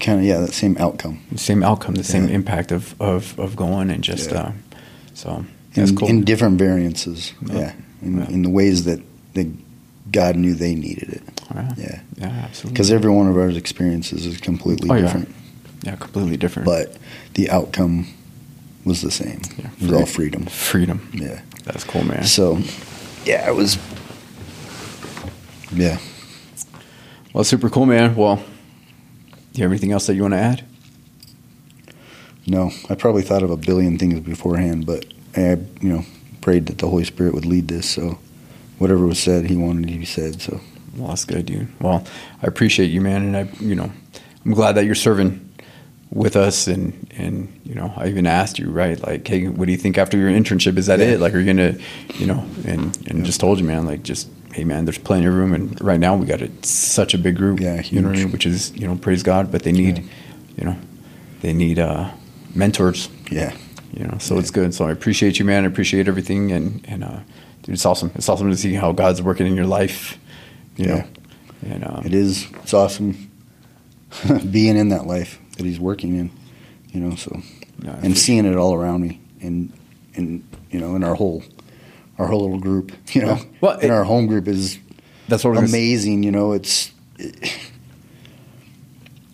kind 0.00 0.18
of 0.20 0.24
yeah, 0.24 0.40
that 0.40 0.52
same 0.52 0.76
outcome. 0.78 1.20
the 1.30 1.38
Same 1.38 1.62
outcome, 1.62 1.94
the 1.94 2.04
same 2.04 2.28
impact 2.28 2.72
of, 2.72 3.00
of, 3.00 3.38
of 3.38 3.54
going 3.56 3.90
and 3.90 4.02
just 4.04 4.30
Yeah. 4.30 4.40
uh, 4.40 4.52
so 5.14 5.44
that's 5.74 5.90
in, 5.90 5.96
cool. 5.96 6.08
in 6.08 6.24
different 6.24 6.58
variances. 6.58 7.32
Yeah. 7.46 7.54
Yeah, 7.58 7.72
in, 8.02 8.18
Yeah. 8.18 8.28
in 8.28 8.42
the 8.42 8.50
ways 8.50 8.84
that, 8.84 9.00
that 9.34 9.46
God 10.10 10.36
knew 10.36 10.54
they 10.54 10.74
needed 10.74 11.08
it. 11.10 11.22
yeah, 11.54 11.72
Yeah, 11.76 12.00
yeah, 12.18 12.26
absolutely. 12.44 12.72
because 12.74 12.90
every 12.92 13.10
one 13.10 13.28
of 13.28 13.36
our 13.36 13.48
experiences 13.50 14.26
is 14.26 14.38
completely 14.38 14.90
Oh, 14.90 14.94
yeah. 14.94 15.02
different, 15.02 15.28
Yeah, 15.84 15.96
completely 15.96 16.36
different. 16.36 16.66
but 16.66 16.96
the 17.34 17.48
outcome 17.50 18.06
was 18.84 19.02
the 19.02 19.10
same. 19.10 19.40
Yeah, 19.58 19.70
it 19.80 19.82
was 19.82 19.92
all 19.92 20.06
freedom. 20.06 20.46
freedom. 20.46 21.08
Yeah. 21.12 21.40
That's 21.64 21.84
cool, 21.84 22.04
man. 22.04 22.24
So, 22.24 22.58
yeah, 23.24 23.48
it 23.48 23.54
was. 23.54 23.78
Yeah. 25.72 25.98
Well, 27.32 27.44
super 27.44 27.70
cool, 27.70 27.86
man. 27.86 28.14
Well, 28.14 28.36
do 28.36 28.42
you 29.54 29.62
have 29.62 29.70
anything 29.70 29.92
else 29.92 30.06
that 30.06 30.14
you 30.14 30.22
want 30.22 30.34
to 30.34 30.38
add? 30.38 30.64
No, 32.46 32.70
I 32.90 32.94
probably 32.96 33.22
thought 33.22 33.42
of 33.42 33.50
a 33.50 33.56
billion 33.56 33.98
things 33.98 34.18
beforehand, 34.20 34.84
but 34.84 35.06
I, 35.36 35.52
you 35.80 35.88
know, 35.88 36.04
prayed 36.40 36.66
that 36.66 36.78
the 36.78 36.88
Holy 36.88 37.04
Spirit 37.04 37.34
would 37.34 37.46
lead 37.46 37.68
this. 37.68 37.88
So, 37.88 38.18
whatever 38.78 39.06
was 39.06 39.18
said, 39.20 39.46
He 39.46 39.56
wanted 39.56 39.88
to 39.88 39.98
be 39.98 40.04
said. 40.04 40.42
So, 40.42 40.60
Well, 40.96 41.08
that's 41.08 41.24
good, 41.24 41.46
dude. 41.46 41.68
Well, 41.80 42.04
I 42.42 42.46
appreciate 42.46 42.90
you, 42.90 43.00
man, 43.00 43.22
and 43.22 43.36
I, 43.36 43.42
you 43.60 43.76
know, 43.76 43.92
I'm 44.44 44.52
glad 44.52 44.72
that 44.72 44.84
you're 44.84 44.96
serving 44.96 45.48
with 46.14 46.36
us, 46.36 46.66
and 46.66 46.92
and 47.16 47.48
you 47.64 47.74
know, 47.74 47.92
I 47.96 48.08
even 48.08 48.26
asked 48.26 48.58
you, 48.58 48.70
right, 48.70 49.00
like, 49.02 49.26
hey, 49.26 49.48
what 49.48 49.64
do 49.66 49.72
you 49.72 49.78
think 49.78 49.96
after 49.98 50.16
your 50.18 50.30
internship? 50.30 50.76
Is 50.76 50.86
that 50.86 50.98
Yeah. 51.00 51.06
it? 51.14 51.20
Like, 51.20 51.34
are 51.34 51.40
you 51.40 51.46
gonna, 51.46 51.76
you 52.18 52.26
know, 52.26 52.44
and 52.66 52.96
and 53.08 53.18
Yeah. 53.20 53.24
just 53.24 53.40
told 53.40 53.58
you, 53.58 53.64
man, 53.64 53.86
like, 53.86 54.02
just 54.02 54.28
hey, 54.52 54.64
man, 54.64 54.84
there's 54.84 54.98
plenty 54.98 55.24
of 55.26 55.32
room, 55.34 55.54
and 55.54 55.80
right 55.80 55.98
now 55.98 56.14
we 56.14 56.26
got 56.26 56.42
a, 56.42 56.50
such 56.62 57.14
a 57.14 57.18
big 57.18 57.36
group, 57.36 57.58
Yeah, 57.60 57.82
you 57.86 58.00
know 58.02 58.08
what 58.08 58.14
I 58.16 58.18
huge. 58.18 58.24
mean? 58.26 58.32
Which 58.32 58.44
is, 58.46 58.70
you 58.76 58.86
know, 58.86 58.96
praise 58.96 59.22
God, 59.22 59.50
but 59.50 59.62
they 59.62 59.72
need, 59.72 59.98
Yeah. 59.98 60.04
you 60.58 60.64
know, 60.66 60.76
they 61.40 61.54
need 61.54 61.78
uh, 61.78 62.10
mentors. 62.54 63.08
yeah, 63.30 63.52
you 63.96 64.04
know 64.04 64.16
so 64.18 64.38
it's 64.38 64.50
good 64.50 64.72
so 64.74 64.86
i 64.86 64.90
appreciate 64.90 65.38
you 65.38 65.44
man 65.44 65.64
i 65.64 65.66
appreciate 65.66 66.08
everything 66.08 66.50
and 66.50 66.82
and 66.88 67.04
uh 67.04 67.18
dude 67.62 67.74
it's 67.74 67.84
awesome 67.84 68.10
it's 68.14 68.26
awesome 68.26 68.48
to 68.50 68.56
see 68.56 68.72
how 68.72 68.90
god's 68.90 69.20
working 69.20 69.46
in 69.46 69.54
your 69.54 69.66
life 69.66 70.18
you 70.78 70.86
Yeah. 70.86 70.94
know 70.96 71.04
and 71.74 71.84
um, 71.84 72.02
it 72.06 72.14
is. 72.14 72.46
It's 72.62 72.72
awesome 72.74 73.30
being 74.50 74.76
in 74.78 74.88
that 74.90 75.06
life 75.06 75.38
that 75.56 75.64
He's 75.64 75.80
working 75.80 76.16
in. 76.16 76.30
You 76.92 77.00
know, 77.00 77.16
so 77.16 77.40
and 78.02 78.16
seeing 78.18 78.44
it 78.44 78.56
all 78.56 78.74
around 78.74 79.00
me, 79.02 79.20
and 79.40 79.72
and 80.14 80.44
you 80.70 80.78
know, 80.78 80.94
in 80.96 81.02
our 81.04 81.14
whole 81.14 81.42
our 82.18 82.26
whole 82.26 82.42
little 82.42 82.58
group. 82.60 82.92
You 83.14 83.22
know, 83.22 83.34
Yeah. 83.36 83.44
Well, 83.60 83.78
it- 83.80 83.90
our 83.90 84.04
home 84.04 84.26
group 84.26 84.46
is 84.48 84.78
that's 85.28 85.42
what 85.44 85.50
I 85.56 85.60
was 85.60 85.60
gonna 85.60 85.68
s- 85.68 85.72
amazing. 85.72 86.22
You 86.22 86.32
know, 86.32 86.52
it's 86.52 86.92
it, 87.18 87.34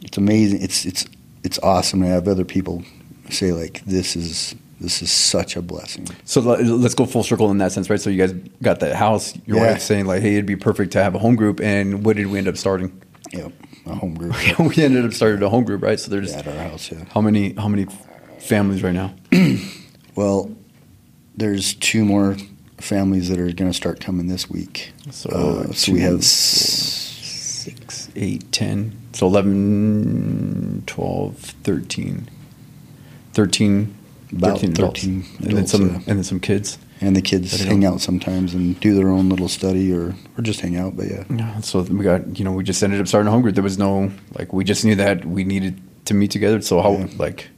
it's 0.02 0.16
amazing. 0.16 0.62
It's 0.62 0.84
it's 0.84 1.06
it's 1.44 1.58
awesome 1.62 2.00
to 2.02 2.06
have 2.06 2.28
other 2.28 2.44
people 2.44 2.82
say 3.30 3.52
like 3.52 3.84
this 3.84 4.16
is 4.16 4.54
this 4.80 5.02
is 5.02 5.10
such 5.10 5.56
a 5.56 5.62
blessing. 5.62 6.06
So 6.24 6.40
let's 6.40 6.94
go 6.94 7.04
full 7.06 7.24
circle 7.24 7.50
in 7.50 7.58
that 7.58 7.72
sense, 7.72 7.90
right? 7.90 8.00
So 8.00 8.10
you 8.10 8.18
guys 8.24 8.32
got 8.62 8.78
that 8.80 8.94
house. 8.94 9.34
Your 9.46 9.56
Yeah. 9.58 9.72
wife 9.72 9.82
saying 9.82 10.06
like, 10.06 10.22
"Hey, 10.22 10.34
it'd 10.34 10.46
be 10.46 10.54
perfect 10.56 10.92
to 10.92 11.02
have 11.02 11.14
a 11.16 11.18
home 11.18 11.34
group." 11.34 11.60
And 11.60 12.04
what 12.04 12.16
did 12.16 12.28
we 12.28 12.38
end 12.38 12.46
up 12.46 12.56
starting? 12.56 12.92
Yep, 13.32 13.52
a 13.90 13.94
home 13.94 14.14
group 14.14 14.34
we 14.58 14.82
ended 14.82 15.04
up 15.04 15.12
starting 15.12 15.42
a 15.42 15.48
home 15.48 15.64
group, 15.64 15.82
right? 15.82 15.98
So 15.98 16.10
there's 16.10 16.32
at 16.32 16.46
our 16.46 16.54
house. 16.54 16.90
Yeah. 16.92 17.04
how 17.12 17.20
many 17.20 17.52
how 17.54 17.68
many 17.68 17.86
families 18.38 18.82
right 18.82 18.94
now? 18.94 19.14
Well, 20.14 20.50
there's 21.36 21.74
two 21.74 22.04
more 22.04 22.36
families 22.78 23.28
that 23.28 23.38
are 23.38 23.52
going 23.52 23.70
to 23.70 23.72
start 23.72 24.00
coming 24.00 24.26
this 24.26 24.50
week. 24.50 24.90
So, 25.12 25.30
Uh, 25.30 25.72
so 25.72 25.92
we 25.92 26.00
have 26.00 26.24
six, 26.24 28.08
eight, 28.16 28.50
ten. 28.50 28.96
So 29.12 29.28
11, 29.28 30.82
12, 30.86 31.36
13. 31.36 32.28
13, 33.32 33.94
About 34.32 34.54
13 34.60 34.70
adults. 34.70 35.00
13 35.02 35.24
and 35.44 35.56
then 35.56 35.66
some 35.68 35.88
yeah. 35.88 35.94
and 35.94 36.04
then 36.18 36.24
some 36.24 36.40
kids. 36.40 36.78
And 37.00 37.14
the 37.14 37.22
kids 37.22 37.60
hang 37.60 37.84
out 37.84 38.00
sometimes 38.00 38.54
and 38.54 38.78
do 38.80 38.94
their 38.94 39.08
own 39.08 39.28
little 39.28 39.48
study 39.48 39.92
or 39.92 40.14
or 40.36 40.42
just 40.42 40.60
hang 40.60 40.76
out. 40.76 40.96
But 40.96 41.06
yeah, 41.10 41.24
Yeah, 41.30 41.60
so 41.60 41.82
we 41.82 42.02
got 42.04 42.38
you 42.38 42.44
know 42.44 42.52
we 42.52 42.64
just 42.64 42.82
ended 42.82 43.00
up 43.00 43.08
starting 43.08 43.28
a 43.28 43.30
home 43.30 43.42
group. 43.42 43.54
There 43.54 43.64
was 43.64 43.78
no 43.78 44.10
like 44.38 44.52
we 44.52 44.64
just 44.64 44.84
knew 44.84 44.94
that 44.96 45.24
we 45.24 45.44
needed 45.44 45.80
to 46.06 46.14
meet 46.14 46.30
together. 46.30 46.60
So 46.60 46.80
how 46.82 46.92
Yeah. 46.92 47.06
like 47.18 47.48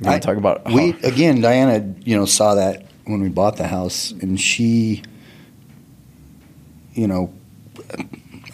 you 0.00 0.08
I- 0.10 0.18
to 0.18 0.20
talk 0.26 0.36
about 0.36 0.66
how, 0.66 0.74
we 0.74 0.90
again 1.02 1.40
Diana, 1.40 1.94
you 2.04 2.16
know, 2.16 2.24
saw 2.26 2.54
that 2.56 2.86
when 3.04 3.20
we 3.20 3.28
bought 3.28 3.56
the 3.56 3.66
house, 3.66 4.12
and 4.20 4.38
she, 4.40 5.02
you 6.94 7.06
know, 7.06 7.32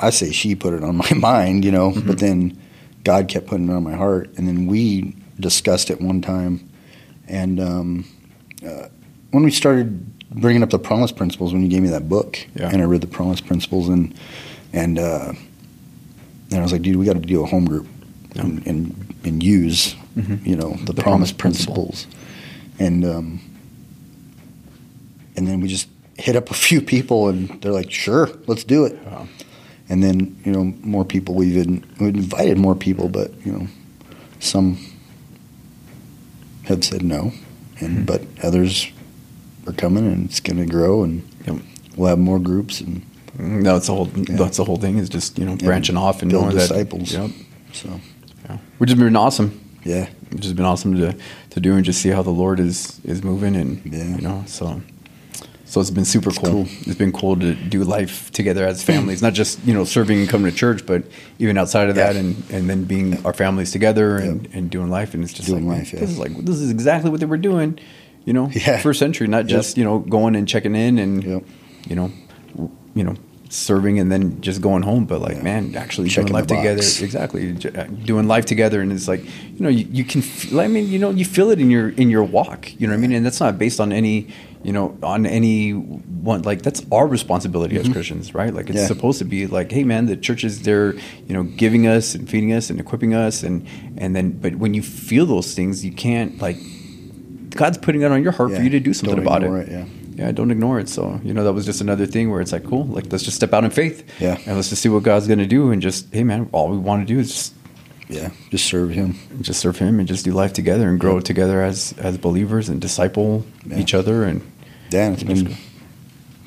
I 0.00 0.10
say 0.10 0.32
she 0.32 0.54
put 0.54 0.74
it 0.74 0.84
on 0.84 0.96
my 1.04 1.12
mind, 1.14 1.64
you 1.64 1.72
know, 1.72 1.90
Mm-hmm. 1.90 2.06
but 2.06 2.18
then 2.18 2.58
God 3.04 3.28
kept 3.28 3.46
putting 3.46 3.68
it 3.68 3.72
on 3.72 3.82
my 3.82 3.94
heart, 3.94 4.30
and 4.36 4.46
then 4.48 4.66
we 4.66 5.14
discussed 5.40 5.90
it 5.90 6.00
one 6.00 6.20
time, 6.22 6.68
and 7.28 7.60
um, 7.60 8.04
uh, 8.66 8.88
when 9.34 9.42
we 9.42 9.50
started 9.50 9.88
bringing 10.30 10.62
up 10.62 10.70
the 10.70 10.78
promise 10.78 11.10
principles, 11.12 11.52
when 11.52 11.62
you 11.62 11.68
gave 11.68 11.82
me 11.82 11.88
that 11.90 12.08
book, 12.08 12.38
Yeah. 12.54 12.70
and 12.70 12.80
I 12.80 12.84
read 12.84 13.00
the 13.00 13.06
promise 13.18 13.40
principles, 13.40 13.88
and 13.88 14.14
and 14.72 14.98
uh, 14.98 15.32
and 16.50 16.58
I 16.60 16.62
was 16.62 16.72
like, 16.72 16.82
dude, 16.82 16.96
we 16.96 17.04
got 17.04 17.14
to 17.14 17.20
do 17.20 17.42
a 17.42 17.46
home 17.46 17.64
group, 17.66 17.86
Yeah. 18.34 18.42
and, 18.42 18.66
and 18.66 19.14
and 19.24 19.42
use, 19.42 19.96
Mhm. 20.16 20.46
you 20.46 20.54
know, 20.56 20.70
the, 20.84 20.92
The 20.92 21.02
promise, 21.02 21.32
promise 21.32 21.32
principle. 21.32 21.74
principles, 21.74 22.06
and 22.78 23.04
um, 23.04 23.40
and 25.36 25.46
then 25.48 25.60
we 25.60 25.68
just 25.68 25.88
hit 26.16 26.36
up 26.36 26.50
a 26.50 26.54
few 26.68 26.80
people, 26.80 27.28
and 27.28 27.48
they're 27.60 27.72
like, 27.72 27.90
sure, 27.90 28.30
let's 28.46 28.62
do 28.64 28.84
it. 28.84 28.94
Wow. 29.04 29.26
And 29.88 30.02
then 30.02 30.36
you 30.44 30.52
know 30.52 30.64
more 30.82 31.04
people. 31.04 31.34
We've 31.34 31.56
in, 31.56 31.84
we've 32.00 32.14
invited 32.14 32.56
more 32.58 32.74
people, 32.76 33.08
but 33.08 33.32
you 33.44 33.52
know 33.52 33.66
some 34.40 34.78
have 36.64 36.82
said 36.84 37.02
no, 37.02 37.32
and 37.80 37.98
Mhm. 37.98 38.06
but 38.06 38.22
others 38.42 38.86
are 39.66 39.72
coming, 39.72 40.06
and 40.06 40.26
it's 40.26 40.40
going 40.40 40.58
to 40.58 40.66
grow, 40.66 41.02
and 41.02 41.22
Yep. 41.46 41.56
we'll 41.96 42.08
have 42.08 42.18
more 42.18 42.38
groups, 42.38 42.80
and 42.80 43.02
mm-hmm. 43.36 43.62
no, 43.62 43.76
it's 43.76 43.86
the 43.86 43.94
whole 43.94 44.08
Yeah. 44.14 44.36
that's 44.36 44.56
the 44.56 44.64
whole 44.64 44.76
thing 44.78 44.98
is 44.98 45.08
just 45.08 45.38
you 45.38 45.44
know 45.44 45.52
Yeah, 45.52 45.66
branching 45.66 45.96
off 45.96 46.22
and 46.22 46.30
build 46.30 46.44
knowing 46.44 46.56
disciples. 46.56 47.10
That, 47.12 47.22
yep. 47.28 47.30
so 47.72 48.00
Yeah. 48.48 48.58
Which 48.78 48.90
has 48.90 48.98
been 48.98 49.16
awesome. 49.16 49.60
yeah, 49.84 50.06
Which 50.30 50.44
has 50.44 50.52
been 50.52 50.64
awesome 50.66 50.96
to 50.96 51.14
to 51.50 51.60
do 51.60 51.74
and 51.76 51.84
just 51.84 52.00
see 52.02 52.08
how 52.10 52.22
the 52.22 52.30
Lord 52.30 52.60
is 52.60 53.00
is 53.04 53.22
moving 53.22 53.56
and 53.56 53.80
Yeah. 53.84 54.16
you 54.16 54.20
know 54.22 54.42
so. 54.46 54.80
So 55.66 55.80
it's 55.80 55.90
been 55.90 56.04
super 56.04 56.30
cool. 56.30 56.50
cool. 56.50 56.66
It's 56.86 56.94
been 56.94 57.10
cool 57.10 57.34
to 57.36 57.54
do 57.54 57.82
life 57.82 58.30
together 58.30 58.64
as 58.64 58.80
families, 58.82 59.22
not 59.22 59.32
just 59.32 59.58
you 59.66 59.74
know 59.74 59.84
serving 59.84 60.20
and 60.20 60.28
coming 60.28 60.48
to 60.52 60.56
church, 60.56 60.86
but 60.86 61.02
even 61.40 61.58
outside 61.58 61.88
of 61.88 61.96
that, 61.96 62.14
and, 62.14 62.36
and 62.50 62.70
then 62.70 62.84
being 62.84 63.24
our 63.26 63.32
families 63.32 63.72
together 63.72 64.16
and, 64.18 64.48
and 64.52 64.70
doing 64.70 64.88
life. 64.88 65.14
And 65.14 65.24
it's 65.24 65.32
just 65.32 65.48
Doing 65.48 65.66
like 65.66 65.78
life, 65.78 65.92
yeah. 65.92 66.00
this 66.00 66.10
is 66.10 66.18
like 66.18 66.32
this 66.44 66.60
is 66.60 66.70
exactly 66.70 67.10
what 67.10 67.18
they 67.18 67.26
were 67.26 67.38
doing, 67.38 67.78
you 68.24 68.32
know, 68.32 68.50
Yeah. 68.66 68.78
first 68.78 68.98
century, 68.98 69.26
not 69.26 69.46
just 69.46 69.76
you 69.78 69.84
know 69.84 69.98
going 69.98 70.34
and 70.36 70.46
checking 70.48 70.74
in 70.74 70.98
and 70.98 71.22
Yep. 71.24 71.42
you 71.88 71.96
know, 71.96 72.10
you 72.94 73.04
know, 73.04 73.14
serving 73.50 74.00
and 74.00 74.10
then 74.10 74.40
just 74.40 74.60
going 74.60 74.82
home, 74.82 75.04
but 75.06 75.20
like 75.20 75.36
Yeah. 75.36 75.42
man, 75.42 75.74
actually 75.76 76.08
Checking 76.08 76.32
doing 76.32 76.40
life 76.40 76.46
together, 76.48 76.82
exactly, 77.04 77.56
uh, 77.76 77.84
doing 78.04 78.26
life 78.26 78.46
together, 78.46 78.80
and 78.80 78.90
it's 78.92 79.06
like 79.08 79.22
you 79.24 79.60
know 79.60 79.68
you, 79.68 79.86
you 79.92 80.04
can, 80.04 80.22
I 80.58 80.66
mean, 80.68 80.88
you 80.88 80.98
know, 80.98 81.10
you 81.10 81.24
feel 81.24 81.50
it 81.50 81.60
in 81.60 81.70
your 81.70 81.90
in 81.90 82.10
your 82.10 82.24
walk, 82.24 82.72
you 82.80 82.86
know 82.86 82.92
what 82.94 82.98
I 82.98 83.00
mean, 83.00 83.12
and 83.12 83.24
that's 83.24 83.40
not 83.40 83.58
based 83.58 83.80
on 83.80 83.92
any. 83.92 84.28
You 84.66 84.72
know, 84.72 84.96
on 85.02 85.26
any 85.26 85.72
one, 85.72 86.40
like 86.40 86.62
that's 86.62 86.80
our 86.90 87.06
responsibility 87.06 87.76
as 87.76 87.86
Christians, 87.86 88.34
right? 88.34 88.54
Like 88.54 88.70
it's 88.70 88.78
Mm-hmm. 88.78 88.78
Yeah. 88.78 88.86
supposed 88.86 89.18
to 89.18 89.26
be 89.26 89.46
like, 89.46 89.70
hey, 89.70 89.84
man, 89.84 90.06
the 90.06 90.16
church 90.16 90.42
is 90.42 90.62
there, 90.62 90.94
you 91.28 91.34
know, 91.36 91.42
giving 91.42 91.86
us 91.86 92.14
and 92.14 92.26
feeding 92.26 92.50
us 92.54 92.70
and 92.70 92.80
equipping 92.80 93.12
us, 93.12 93.42
and 93.42 93.66
and 93.98 94.16
then, 94.16 94.30
but 94.30 94.56
when 94.56 94.72
you 94.72 94.80
feel 94.82 95.26
those 95.26 95.54
things, 95.54 95.84
you 95.84 95.92
can't 95.92 96.40
like, 96.40 96.56
God's 97.54 97.78
putting 97.78 98.02
it 98.02 98.10
on 98.10 98.22
your 98.22 98.32
heart 98.32 98.52
for 98.52 98.62
you 98.62 98.70
to 98.70 98.80
do 98.80 98.92
something 98.94 99.16
Don't 99.16 99.26
about 99.26 99.42
it. 99.42 99.68
it, 99.68 99.72
yeah. 99.72 99.84
Yeah, 100.16 100.30
don't 100.32 100.50
ignore 100.52 100.78
it. 100.78 100.88
So, 100.88 101.20
you 101.24 101.34
know, 101.34 101.42
that 101.42 101.52
was 101.54 101.64
just 101.64 101.80
another 101.80 102.06
thing 102.06 102.30
where 102.30 102.40
it's 102.40 102.52
like, 102.52 102.64
cool, 102.64 102.84
like 102.86 103.10
let's 103.10 103.24
just 103.24 103.36
step 103.36 103.52
out 103.52 103.64
in 103.64 103.70
faith. 103.70 104.08
Yeah. 104.20 104.38
And 104.46 104.54
let's 104.54 104.68
just 104.68 104.80
see 104.82 104.88
what 104.88 105.02
God's 105.02 105.26
gonna 105.26 105.46
do 105.46 105.70
and 105.72 105.82
just, 105.82 106.12
hey 106.14 106.22
man, 106.24 106.48
all 106.52 106.68
we 106.68 106.78
want 106.78 107.06
to 107.06 107.12
do 107.14 107.18
is 107.18 107.28
just 107.32 107.54
yeah, 108.08 108.30
just 108.50 108.66
serve 108.66 108.90
Him. 108.90 109.16
just 109.40 109.60
serve 109.60 109.78
him 109.78 109.98
and 109.98 110.06
just 110.06 110.26
do 110.26 110.32
life 110.32 110.52
together 110.52 110.88
and 110.90 111.00
grow 111.00 111.20
together 111.20 111.62
as 111.62 111.94
as 111.98 112.18
believers 112.18 112.68
and 112.68 112.78
disciple 112.80 113.46
Yeah. 113.66 113.78
each 113.78 113.94
other 113.94 114.24
and 114.24 114.42
Dan, 114.90 115.14
it's 115.14 115.22
been 115.22 115.56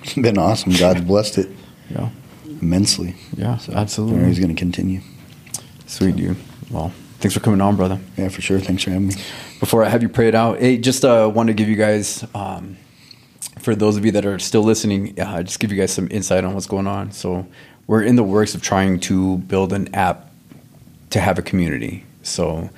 it's 0.04 0.14
been 0.14 0.38
awesome. 0.38 0.74
God's 0.74 1.02
blessed 1.02 1.40
it 1.40 1.50
yeah. 1.90 2.10
immensely. 2.62 3.16
Yeah, 3.36 3.58
So 3.58 3.74
absolutely. 3.74 4.26
He's 4.28 4.40
going 4.40 4.56
to 4.56 4.60
continue. 4.60 5.02
Sweet 5.88 6.16
dude. 6.16 6.38
Well, 6.70 6.94
thanks 7.20 7.34
for 7.34 7.40
coming 7.42 7.60
on, 7.60 7.76
brother. 7.76 8.00
Yeah, 8.16 8.30
for 8.30 8.42
sure. 8.42 8.60
Thanks 8.60 8.84
for 8.84 8.92
having 8.92 9.08
me. 9.08 9.16
Before 9.60 9.84
I 9.84 9.90
have 9.90 10.04
you 10.04 10.10
pray 10.10 10.28
it 10.28 10.36
out, 10.36 10.60
hey, 10.60 10.78
just 10.78 11.04
uh, 11.04 11.32
want 11.34 11.48
to 11.48 11.54
give 11.54 11.68
you 11.68 11.76
guys, 11.76 12.24
um, 12.36 12.78
for 13.60 13.76
those 13.76 13.98
of 13.98 14.06
you 14.06 14.12
that 14.12 14.24
are 14.24 14.38
still 14.38 14.62
listening, 14.62 15.20
uh, 15.20 15.42
just 15.42 15.60
give 15.60 15.72
you 15.72 15.78
guys 15.80 15.92
some 15.92 16.08
insight 16.12 16.44
on 16.44 16.54
what's 16.54 16.68
going 16.68 16.86
on. 16.86 17.12
So 17.12 17.48
we're 17.88 18.04
in 18.04 18.18
the 18.18 18.24
works 18.24 18.54
of 18.54 18.62
trying 18.62 19.00
to 19.02 19.40
build 19.40 19.74
an 19.74 19.94
app 19.96 20.30
to 21.10 21.20
have 21.20 21.40
a 21.40 21.42
community. 21.42 22.06
So, 22.22 22.70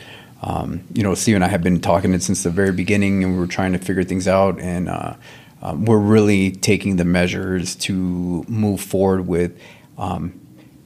um, 0.42 0.86
you 0.94 1.04
know, 1.04 1.16
Steve 1.16 1.36
and 1.36 1.44
I 1.44 1.50
have 1.50 1.62
been 1.62 1.82
talking 1.82 2.14
it 2.14 2.24
since 2.24 2.44
the 2.44 2.50
very 2.50 2.72
beginning, 2.72 3.26
and 3.26 3.34
we 3.34 3.40
were 3.40 3.48
trying 3.48 3.74
to 3.74 3.80
figure 3.80 4.06
things 4.06 4.26
out, 4.26 4.58
and 4.60 4.88
uh, 4.88 5.16
um, 5.62 5.84
we're 5.84 5.98
really 6.00 6.52
taking 6.52 6.96
the 6.96 7.06
measures 7.06 7.76
to 7.76 8.46
move 8.48 8.80
forward 8.80 9.28
with. 9.28 9.60
Um, 9.98 10.39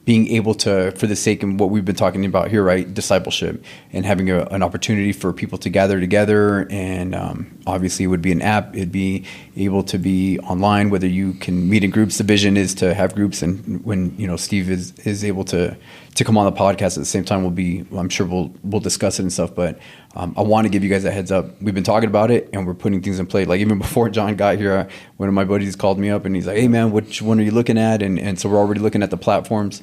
being 0.04 0.28
able 0.28 0.54
to, 0.54 0.90
for 0.92 1.06
the 1.06 1.16
sake 1.16 1.42
of 1.42 1.58
what 1.58 1.70
we've 1.70 1.84
been 1.84 1.94
talking 1.94 2.24
about 2.24 2.50
here, 2.50 2.62
right, 2.62 2.92
discipleship, 2.92 3.64
and 3.92 4.04
having 4.04 4.30
a, 4.30 4.42
an 4.46 4.62
opportunity 4.62 5.12
for 5.12 5.32
people 5.32 5.56
to 5.58 5.70
gather 5.70 5.98
together, 5.98 6.66
and 6.70 7.14
um, 7.14 7.58
obviously 7.66 8.04
it 8.04 8.08
would 8.08 8.22
be 8.22 8.32
an 8.32 8.42
app. 8.42 8.76
It'd 8.76 8.92
be 8.92 9.24
able 9.56 9.82
to 9.84 9.98
be 9.98 10.38
online, 10.40 10.90
whether 10.90 11.06
you 11.06 11.32
can 11.34 11.68
meet 11.68 11.84
in 11.84 11.90
groups. 11.90 12.18
The 12.18 12.24
vision 12.24 12.56
is 12.56 12.74
to 12.76 12.92
have 12.92 13.14
groups, 13.14 13.40
and 13.40 13.84
when 13.84 14.14
you 14.18 14.26
know 14.26 14.36
Steve 14.36 14.70
is 14.70 14.92
is 15.00 15.24
able 15.24 15.44
to 15.44 15.76
to 16.14 16.24
come 16.24 16.38
on 16.38 16.44
the 16.46 16.58
podcast 16.58 16.96
at 16.96 17.00
the 17.00 17.04
same 17.04 17.24
time, 17.24 17.42
we'll 17.42 17.50
be. 17.50 17.84
I'm 17.96 18.08
sure 18.08 18.26
we'll 18.26 18.52
we'll 18.62 18.80
discuss 18.80 19.18
it 19.18 19.22
and 19.22 19.32
stuff. 19.32 19.54
But 19.54 19.78
um, 20.14 20.34
I 20.36 20.42
want 20.42 20.64
to 20.64 20.68
give 20.68 20.84
you 20.84 20.90
guys 20.90 21.04
a 21.04 21.10
heads 21.10 21.32
up. 21.32 21.60
We've 21.60 21.74
been 21.74 21.84
talking 21.84 22.08
about 22.08 22.30
it, 22.30 22.48
and 22.52 22.66
we're 22.66 22.74
putting 22.74 23.02
things 23.02 23.18
in 23.18 23.26
play. 23.26 23.44
Like 23.44 23.60
even 23.60 23.78
before 23.86 24.08
John 24.08 24.36
got 24.36 24.58
here, 24.58 24.88
one 25.16 25.28
of 25.28 25.34
my 25.34 25.44
buddies 25.44 25.74
called 25.76 25.98
me 25.98 26.10
up, 26.10 26.24
and 26.24 26.34
he's 26.36 26.46
like, 26.46 26.56
"Hey 26.56 26.68
man, 26.68 26.92
which 26.92 27.20
one 27.20 27.40
are 27.40 27.42
you 27.42 27.50
looking 27.50 27.78
at?" 27.78 28.02
And 28.02 28.18
and 28.18 28.38
so 28.38 28.48
we're 28.48 28.58
already 28.58 28.80
looking 28.80 29.02
at 29.02 29.10
the 29.10 29.16
platforms. 29.16 29.82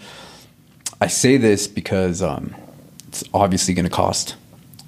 I 1.02 1.08
say 1.08 1.38
this 1.38 1.68
because 1.68 2.22
um, 2.22 2.56
it's 3.08 3.24
obviously 3.34 3.74
going 3.74 3.86
to 3.86 3.92
cost. 3.92 4.36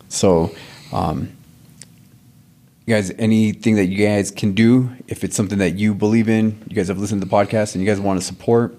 So, 0.09 0.55
um, 0.91 1.35
you 2.85 2.93
guys, 2.93 3.11
anything 3.17 3.75
that 3.75 3.85
you 3.85 4.05
guys 4.05 4.29
can 4.29 4.53
do, 4.53 4.91
if 5.07 5.23
it's 5.23 5.35
something 5.35 5.57
that 5.57 5.71
you 5.71 5.95
believe 5.95 6.29
in, 6.29 6.61
you 6.67 6.75
guys 6.75 6.87
have 6.89 6.99
listened 6.99 7.21
to 7.21 7.27
the 7.27 7.33
podcast 7.33 7.73
and 7.73 7.83
you 7.83 7.89
guys 7.89 7.99
want 7.99 8.19
to 8.19 8.25
support, 8.25 8.75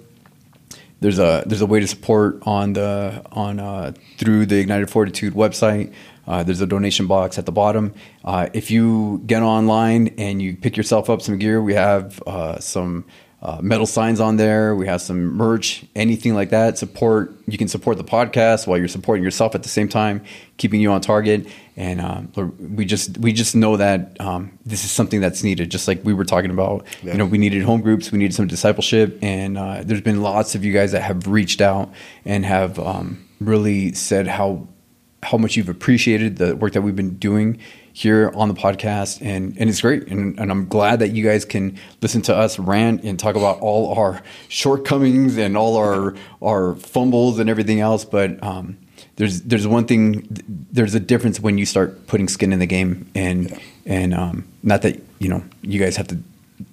there's 1.04 1.18
a 1.18 1.44
there's 1.44 1.60
a 1.60 1.66
way 1.66 1.80
to 1.80 1.86
support 1.86 2.42
on 2.46 2.72
the 2.72 3.22
on 3.30 3.60
uh, 3.60 3.92
through 4.16 4.46
the 4.46 4.58
Ignited 4.58 4.88
Fortitude 4.88 5.34
website. 5.34 5.92
Uh, 6.26 6.42
there's 6.42 6.62
a 6.62 6.66
donation 6.66 7.06
box 7.06 7.38
at 7.38 7.44
the 7.44 7.52
bottom. 7.52 7.92
Uh, 8.24 8.48
if 8.54 8.70
you 8.70 9.22
get 9.26 9.42
online 9.42 10.14
and 10.16 10.40
you 10.40 10.56
pick 10.56 10.78
yourself 10.78 11.10
up 11.10 11.20
some 11.20 11.38
gear, 11.38 11.60
we 11.60 11.74
have 11.74 12.22
uh, 12.26 12.58
some 12.58 13.04
uh, 13.44 13.58
metal 13.60 13.84
signs 13.86 14.20
on 14.20 14.36
there. 14.38 14.74
We 14.74 14.86
have 14.86 15.02
some 15.02 15.24
merch, 15.36 15.84
anything 15.94 16.34
like 16.34 16.48
that. 16.50 16.78
Support. 16.78 17.34
You 17.46 17.58
can 17.58 17.68
support 17.68 17.98
the 17.98 18.04
podcast 18.04 18.66
while 18.66 18.78
you're 18.78 18.88
supporting 18.88 19.22
yourself 19.22 19.54
at 19.54 19.62
the 19.62 19.68
same 19.68 19.86
time, 19.88 20.22
keeping 20.56 20.80
you 20.80 20.90
on 20.90 21.02
target. 21.02 21.46
And 21.76 22.00
um, 22.00 22.32
we 22.74 22.86
just 22.86 23.18
we 23.18 23.32
just 23.34 23.54
know 23.54 23.76
that 23.76 24.18
um, 24.18 24.58
this 24.64 24.84
is 24.84 24.90
something 24.90 25.20
that's 25.20 25.42
needed. 25.44 25.70
Just 25.70 25.86
like 25.88 26.02
we 26.04 26.14
were 26.14 26.24
talking 26.24 26.50
about, 26.50 26.86
Yeah. 27.02 27.12
you 27.12 27.18
know, 27.18 27.26
we 27.26 27.36
needed 27.36 27.62
home 27.64 27.82
groups, 27.82 28.10
we 28.10 28.18
needed 28.18 28.34
some 28.34 28.46
discipleship, 28.46 29.18
and 29.20 29.58
uh, 29.58 29.82
there's 29.84 30.00
been 30.00 30.22
lots 30.22 30.54
of 30.54 30.64
you 30.64 30.72
guys 30.72 30.92
that 30.92 31.02
have 31.02 31.26
reached 31.26 31.60
out 31.60 31.92
and 32.24 32.46
have 32.46 32.78
um, 32.78 33.22
really 33.40 33.92
said 33.92 34.26
how 34.26 34.66
how 35.22 35.36
much 35.36 35.56
you've 35.56 35.68
appreciated 35.68 36.36
the 36.36 36.54
work 36.56 36.72
that 36.74 36.82
we've 36.82 36.96
been 36.96 37.16
doing. 37.18 37.58
Here 37.96 38.32
on 38.34 38.48
the 38.48 38.54
podcast, 38.54 39.22
and 39.22 39.56
and 39.56 39.70
it's 39.70 39.80
great, 39.80 40.08
and, 40.08 40.36
and 40.38 40.50
I'm 40.50 40.66
glad 40.66 40.98
that 40.98 41.10
you 41.10 41.22
guys 41.22 41.44
can 41.44 41.78
listen 42.02 42.22
to 42.22 42.34
us 42.34 42.58
rant 42.58 43.04
and 43.04 43.18
talk 43.18 43.36
about 43.36 43.60
all 43.60 43.94
our 43.94 44.20
shortcomings 44.48 45.38
and 45.38 45.56
all 45.56 45.76
our 45.76 46.14
our 46.42 46.74
fumbles 46.74 47.38
and 47.38 47.48
everything 47.48 47.78
else. 47.78 48.04
But 48.04 48.42
um, 48.42 48.76
there's 49.14 49.42
there's 49.42 49.66
one 49.66 49.86
thing, 49.86 50.26
there's 50.72 50.96
a 50.96 51.00
difference 51.00 51.38
when 51.38 51.56
you 51.56 51.64
start 51.64 52.08
putting 52.08 52.26
skin 52.26 52.52
in 52.52 52.58
the 52.58 52.66
game, 52.66 53.08
and 53.14 53.50
yeah. 53.50 53.58
and 53.86 54.12
um, 54.12 54.48
not 54.64 54.82
that 54.82 55.00
you 55.20 55.28
know 55.28 55.44
you 55.62 55.78
guys 55.78 55.96
have 55.96 56.08
to 56.08 56.18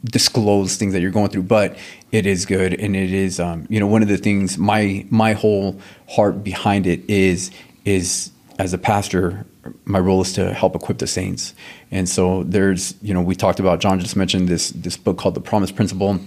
disclose 0.03 0.76
things 0.76 0.93
that 0.93 1.02
you're 1.02 1.11
going 1.11 1.30
through, 1.30 1.43
but 1.43 1.77
it 2.11 2.26
is 2.26 2.48
good, 2.48 2.73
and 2.73 2.95
it 2.95 3.14
is 3.14 3.39
um, 3.39 3.68
you 3.69 3.80
know 3.80 3.85
one 3.85 4.02
of 4.02 4.07
the 4.07 4.18
things 4.18 4.57
my 4.57 5.06
my 5.11 5.34
whole 5.34 5.80
heart 6.10 6.43
behind 6.43 6.88
it 6.88 7.07
is 7.07 7.52
is 7.85 8.31
as 8.61 8.73
a 8.73 8.77
pastor 8.77 9.45
my 9.85 9.99
role 9.99 10.21
is 10.21 10.33
to 10.33 10.53
help 10.53 10.75
equip 10.75 10.97
the 10.99 11.07
saints. 11.07 11.53
And 11.91 12.07
so 12.07 12.43
there's 12.43 12.95
you 13.01 13.13
know 13.13 13.21
we 13.21 13.35
talked 13.35 13.59
about 13.59 13.79
john 13.79 13.99
just 13.99 14.15
mentioned 14.15 14.47
this 14.47 14.71
this 14.71 14.97
book 14.97 15.17
called 15.17 15.35
the 15.35 15.41
promise 15.41 15.71
principle. 15.71 16.19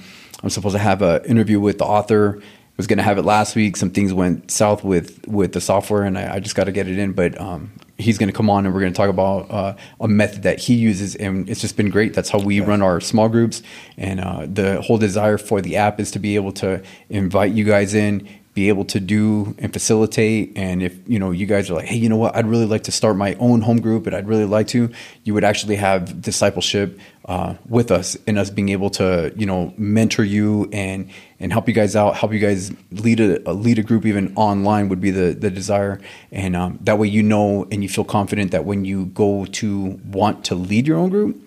I'm 0.43 0.51
supposed 0.51 0.74
to 0.74 0.82
have 0.82 1.01
an 1.02 1.24
interview 1.24 1.61
with 1.61 1.78
the 1.78 1.85
author. 1.85 2.39
I 2.40 2.77
was 2.77 2.89
going 2.89 2.98
to 2.98 3.05
have 3.05 3.19
it 3.19 3.23
last 3.23 3.55
week. 3.55 3.77
Some 3.77 3.90
things 3.90 4.12
went 4.12 4.51
south 4.51 4.82
with 4.82 5.27
with 5.28 5.52
the 5.52 5.61
software 5.61 6.02
and 6.02 6.19
i, 6.19 6.35
I 6.35 6.40
just 6.40 6.56
got 6.56 6.65
to 6.65 6.73
get 6.73 6.89
it 6.89 6.98
in. 6.98 7.12
But 7.12 7.40
um, 7.40 7.73
he's 7.98 8.19
going 8.19 8.28
to 8.28 8.36
come 8.36 8.51
on 8.51 8.66
and 8.66 8.74
we're 8.74 8.81
going 8.81 8.93
to 8.93 8.97
talk 8.97 9.11
about 9.11 9.51
uh, 9.51 9.77
a 10.01 10.09
method 10.09 10.43
that 10.43 10.59
he 10.59 10.74
uses 10.74 11.15
and 11.15 11.48
it's 11.48 11.61
just 11.61 11.77
been 11.77 11.90
great. 11.90 12.15
That's 12.15 12.31
how 12.31 12.40
we 12.40 12.61
yeah. 12.61 12.66
run 12.66 12.82
our 12.82 13.01
small 13.01 13.28
groups. 13.28 13.62
And 13.97 14.20
uh, 14.20 14.47
the 14.48 14.82
whole 14.82 14.98
desire 14.98 15.39
for 15.39 15.61
the 15.61 15.77
app 15.77 16.01
is 16.01 16.11
to 16.12 16.19
be 16.19 16.35
able 16.35 16.52
to 16.52 16.82
invite 17.09 17.52
you 17.52 17.65
guys 17.65 17.94
in 17.94 18.28
be 18.55 18.69
able 18.69 18.85
to 18.87 19.01
do 19.01 19.55
and 19.59 19.73
facilitate. 19.73 20.53
And 20.57 20.83
if 20.83 20.97
you 21.09 21.19
know 21.19 21.31
you 21.33 21.47
guys 21.47 21.71
are 21.71 21.75
like 21.75 21.87
hey 21.87 21.97
you 21.97 22.09
know 22.09 22.17
what? 22.17 22.35
I'd 22.35 22.47
really 22.47 22.67
like 22.67 22.85
to 22.85 22.93
start 22.93 23.17
my 23.17 23.35
own 23.35 23.61
home 23.61 23.81
group 23.81 24.07
and 24.07 24.15
i'd 24.15 24.29
really 24.29 24.45
like 24.45 24.69
to 24.69 24.91
you 25.25 25.35
would 25.35 25.45
actually 25.45 25.77
have 25.77 26.23
discipleship 26.23 26.99
uh, 27.27 27.55
with 27.69 27.91
us 27.91 28.17
and 28.27 28.39
us 28.39 28.51
being 28.51 28.69
able 28.69 28.91
to 28.91 29.33
you 29.37 29.47
know 29.47 29.73
mentor 29.77 30.25
you 30.25 30.69
and 30.73 31.11
and 31.41 31.53
help 31.53 31.69
you 31.69 31.75
guys 31.75 31.97
out 31.97 32.17
help 32.17 32.33
you 32.33 32.39
guys 32.39 32.73
lead 32.91 33.21
a, 33.21 33.53
lead 33.53 33.79
a 33.79 33.83
group 33.83 34.05
even 34.07 34.33
online 34.37 34.89
would 34.89 35.01
be 35.01 35.11
the 35.11 35.33
the 35.35 35.51
desire. 35.51 36.01
And 36.31 36.55
um, 36.55 36.79
that 36.83 36.99
way 36.99 37.09
you 37.09 37.23
know 37.23 37.67
and 37.71 37.83
you 37.83 37.89
feel 37.89 38.05
confident 38.05 38.51
that 38.53 38.65
when 38.65 38.85
you 38.85 39.07
go 39.07 39.47
to 39.47 40.01
want 40.05 40.45
to 40.47 40.55
lead 40.55 40.87
your 40.87 40.99
own 40.99 41.11
group 41.11 41.41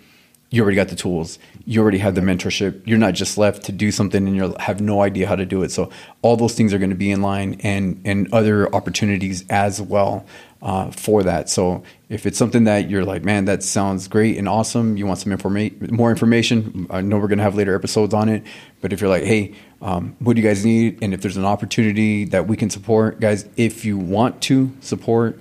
you 0.50 0.62
already 0.62 0.78
got 0.78 0.88
the 0.88 0.96
tools 0.96 1.40
you 1.68 1.81
already 1.81 1.98
have 1.98 2.15
the 2.15 2.22
mentorship. 2.22 2.81
You're 2.85 2.98
not 2.98 3.14
just 3.14 3.38
left 3.38 3.65
to 3.65 3.73
do 3.73 3.91
something 3.91 4.26
and 4.26 4.34
you 4.38 4.56
have 4.57 4.80
no 4.80 5.02
idea 5.02 5.27
how 5.27 5.35
to 5.35 5.45
do 5.45 5.64
it. 5.64 5.72
So 5.72 5.89
all 6.22 6.38
those 6.38 6.53
things 6.53 6.73
are 6.73 6.77
going 6.77 6.91
to 6.91 6.95
be 6.95 7.11
in 7.11 7.22
line 7.22 7.60
and 7.61 8.02
and 8.06 8.34
other 8.34 8.73
opportunities 8.73 9.44
as 9.49 9.81
well 9.81 10.26
uh, 10.61 10.91
for 10.91 11.23
that. 11.23 11.49
So 11.49 11.84
if 12.07 12.26
it's 12.26 12.38
something 12.38 12.64
that 12.64 12.89
you're 12.89 13.03
like 13.03 13.26
man 13.26 13.45
that 13.45 13.64
sounds 13.64 14.07
great 14.07 14.38
and 14.38 14.48
awesome. 14.48 14.95
You 14.95 15.06
want 15.06 15.19
some 15.19 15.34
information 15.34 15.89
more 15.91 16.10
information? 16.10 16.88
I 16.89 17.02
know 17.02 17.18
we're 17.18 17.27
going 17.27 17.39
to 17.39 17.44
have 17.44 17.56
later 17.56 17.76
episodes 17.76 18.14
on 18.14 18.30
it 18.30 18.44
but 18.80 18.94
if 18.94 19.02
you're 19.02 19.10
like 19.10 19.26
hey 19.26 19.53
um, 19.81 20.15
what 20.19 20.38
do 20.38 20.41
you 20.41 20.48
guys 20.48 20.65
need? 20.65 20.99
And 21.03 21.14
if 21.14 21.22
there's 21.22 21.38
an 21.38 21.45
opportunity 21.45 22.23
that 22.26 22.48
we 22.48 22.56
can 22.56 22.69
support 22.69 23.19
guys 23.19 23.45
if 23.57 23.84
you 23.84 23.98
want 23.98 24.41
to 24.44 24.72
support 24.80 25.38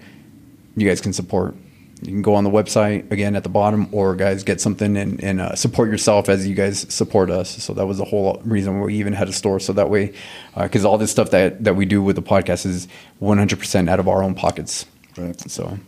you 0.76 0.88
guys 0.88 1.00
can 1.00 1.12
support 1.12 1.54
you 2.02 2.12
can 2.12 2.22
go 2.22 2.34
on 2.34 2.44
the 2.44 2.50
website 2.50 3.10
again 3.10 3.36
at 3.36 3.42
the 3.42 3.48
bottom 3.48 3.88
or 3.90 4.14
guys 4.14 4.44
get 4.44 4.60
something 4.60 4.96
and, 4.96 5.22
and 5.22 5.40
uh, 5.40 5.54
support 5.54 5.88
yourself 5.88 6.28
as 6.28 6.46
you 6.46 6.54
guys 6.54 6.86
support 6.92 7.30
us. 7.30 7.62
So 7.62 7.72
that 7.72 7.86
was 7.86 7.98
the 7.98 8.04
whole 8.04 8.40
reason 8.44 8.80
we 8.80 8.96
even 8.96 9.14
had 9.14 9.28
a 9.28 9.32
store. 9.32 9.60
So 9.60 9.72
that 9.72 9.88
way 9.88 10.12
because 10.54 10.84
uh, 10.84 10.90
all 10.90 10.98
this 10.98 11.10
stuff 11.10 11.30
that, 11.30 11.64
that 11.64 11.74
we 11.74 11.86
do 11.86 12.02
with 12.02 12.16
the 12.16 12.22
podcast 12.22 12.66
is 12.66 12.86
100% 13.22 13.88
out 13.88 13.98
of 13.98 14.08
our 14.08 14.22
own 14.22 14.34
pockets. 14.34 14.84
Right. 15.16 15.40
So 15.50 15.78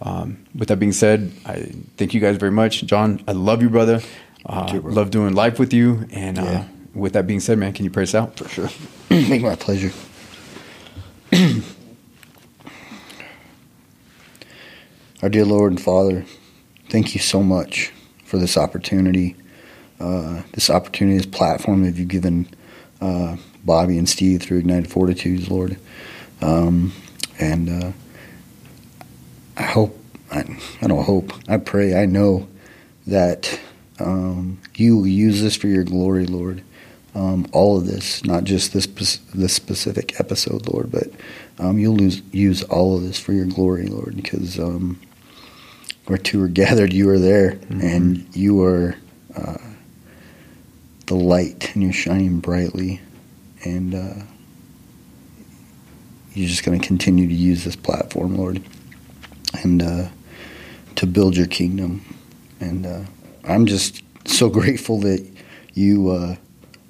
um, 0.00 0.44
with 0.54 0.68
that 0.68 0.78
being 0.78 0.92
said 0.92 1.32
i 1.44 1.70
thank 1.96 2.14
you 2.14 2.20
guys 2.20 2.36
very 2.36 2.52
much. 2.52 2.84
John 2.84 3.22
i 3.26 3.32
love 3.32 3.62
you 3.62 3.70
brother. 3.70 4.00
Uh, 4.46 4.70
you, 4.72 4.80
love 4.80 5.10
doing 5.10 5.34
life 5.34 5.58
with 5.58 5.72
you. 5.72 6.06
And 6.12 6.38
uh, 6.38 6.64
with 6.94 7.14
that 7.14 7.26
being 7.26 7.40
said 7.40 7.58
man 7.58 7.72
can 7.72 7.84
you 7.84 7.90
pray 7.90 8.04
us 8.04 8.14
out? 8.14 8.36
For 8.36 8.48
sure. 8.48 8.68
Make 9.10 9.42
my 9.42 9.56
pleasure 9.56 9.92
Our 15.22 15.28
dear 15.28 15.44
Lord 15.44 15.70
and 15.70 15.80
Father, 15.80 16.24
thank 16.88 17.14
you 17.14 17.20
so 17.20 17.44
much 17.44 17.92
for 18.24 18.38
this 18.38 18.56
opportunity, 18.56 19.36
uh, 20.00 20.42
this 20.54 20.68
opportunity, 20.68 21.16
this 21.16 21.26
platform 21.26 21.84
that 21.84 21.94
you've 21.94 22.08
given 22.08 22.48
uh, 23.00 23.36
Bobby 23.64 23.98
and 23.98 24.08
Steve 24.08 24.42
through 24.42 24.58
Ignited 24.58 24.90
Fortitudes, 24.90 25.48
Lord. 25.48 25.78
Um, 26.40 26.92
and 27.38 27.84
uh, 27.84 27.92
I 29.56 29.62
hope, 29.62 29.96
I, 30.32 30.58
I, 30.80 30.88
don't 30.88 31.04
hope, 31.04 31.32
I 31.48 31.58
pray, 31.58 31.94
I 31.94 32.04
know 32.04 32.48
that 33.06 33.60
um, 34.00 34.60
you 34.74 34.96
will 34.96 35.06
use 35.06 35.40
this 35.40 35.54
for 35.54 35.68
your 35.68 35.84
glory, 35.84 36.26
Lord. 36.26 36.64
Um, 37.14 37.46
all 37.52 37.78
of 37.78 37.86
this, 37.86 38.24
not 38.24 38.42
just 38.42 38.72
this 38.72 38.86
this 39.34 39.52
specific 39.52 40.18
episode, 40.18 40.66
Lord, 40.66 40.90
but 40.90 41.10
um, 41.60 41.78
you'll 41.78 41.94
lose, 41.94 42.22
use 42.32 42.64
all 42.64 42.96
of 42.96 43.02
this 43.02 43.20
for 43.20 43.34
your 43.34 43.44
glory, 43.44 43.86
Lord, 43.86 44.16
because 44.16 44.58
um, 44.58 44.98
where 46.06 46.18
two 46.18 46.42
are 46.42 46.48
gathered, 46.62 46.92
you 46.92 47.08
are 47.10 47.18
there, 47.18 47.52
mm-hmm. 47.52 47.80
and 47.80 48.36
you 48.36 48.62
are 48.62 48.96
uh, 49.34 49.58
the 51.06 51.14
light, 51.14 51.74
and 51.74 51.82
you're 51.82 51.92
shining 51.92 52.40
brightly, 52.40 53.00
and 53.64 53.94
uh, 53.94 54.24
you're 56.34 56.48
just 56.48 56.64
going 56.64 56.80
to 56.80 56.86
continue 56.86 57.28
to 57.28 57.34
use 57.34 57.64
this 57.64 57.76
platform, 57.76 58.36
Lord, 58.36 58.62
and 59.62 59.82
uh, 59.82 60.08
to 60.96 61.06
build 61.06 61.36
your 61.36 61.46
kingdom. 61.46 62.04
And 62.60 62.86
uh, 62.86 63.02
I'm 63.44 63.66
just 63.66 64.02
so 64.24 64.48
grateful 64.60 65.00
that 65.00 65.26
you 65.74 66.10
uh, 66.10 66.36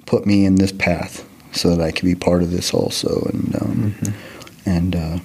put 0.05 0.25
me 0.25 0.45
in 0.45 0.55
this 0.55 0.71
path 0.71 1.27
so 1.51 1.75
that 1.75 1.81
I 1.81 1.91
can 1.91 2.07
be 2.07 2.15
part 2.15 2.41
of 2.41 2.51
this 2.51 2.73
also, 2.73 3.27
and 3.31 3.55
um, 3.55 3.95
mm-hmm. 4.01 4.69
and 4.69 4.95
uh, 4.95 5.19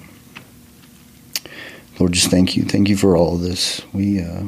Lord, 1.99 2.13
just 2.13 2.31
thank 2.31 2.55
you. 2.55 2.63
Thank 2.63 2.87
you 2.87 2.95
for 2.95 3.17
all 3.17 3.35
of 3.35 3.41
this. 3.41 3.81
We 3.91 4.21
uh, 4.21 4.43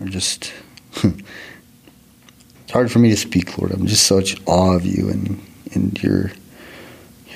are 0.00 0.06
just. 0.06 0.52
it's 1.04 2.72
hard 2.72 2.90
for 2.90 2.98
me 2.98 3.10
to 3.10 3.16
speak, 3.16 3.56
Lord. 3.56 3.70
I'm 3.70 3.86
just 3.86 4.06
such 4.06 4.36
awe 4.44 4.74
of 4.74 4.84
you 4.84 5.08
and, 5.08 5.40
and 5.72 6.02
your, 6.02 6.32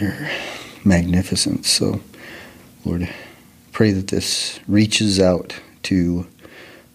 your 0.01 0.13
magnificence. 0.85 1.69
So, 1.69 2.01
Lord, 2.85 3.09
pray 3.71 3.93
that 3.93 4.09
this 4.09 4.59
reaches 4.67 5.21
out 5.21 5.55
to 5.85 6.27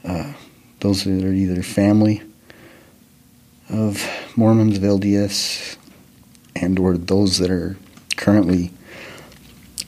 uh, 0.03 0.33
those 0.81 1.05
that 1.05 1.23
are 1.23 1.31
either 1.31 1.63
family 1.63 2.21
of 3.69 4.05
Mormons 4.35 4.75
of 4.75 4.83
LDS 4.83 5.77
and 6.57 6.77
or 6.77 6.97
those 6.97 7.37
that 7.37 7.51
are 7.51 7.77
currently 8.17 8.71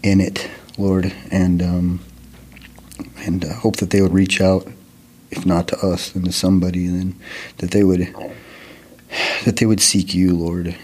in 0.02 0.22
it, 0.22 0.50
Lord, 0.78 1.14
and 1.30 1.62
um, 1.62 2.00
and 3.18 3.46
uh, 3.46 3.54
hope 3.54 3.78
that 3.78 3.90
they 3.90 4.02
would 4.02 4.14
reach 4.14 4.42
out, 4.42 4.68
if 5.30 5.46
not 5.46 5.68
to 5.70 5.78
us, 5.80 6.10
then 6.10 6.24
to 6.24 6.32
somebody, 6.32 6.88
then 6.88 7.16
that 7.58 7.72
they 7.72 7.84
would 7.84 8.14
that 9.46 9.58
they 9.58 9.66
would 9.66 9.82
seek 9.82 10.14
you, 10.14 10.36
Lord, 10.36 10.76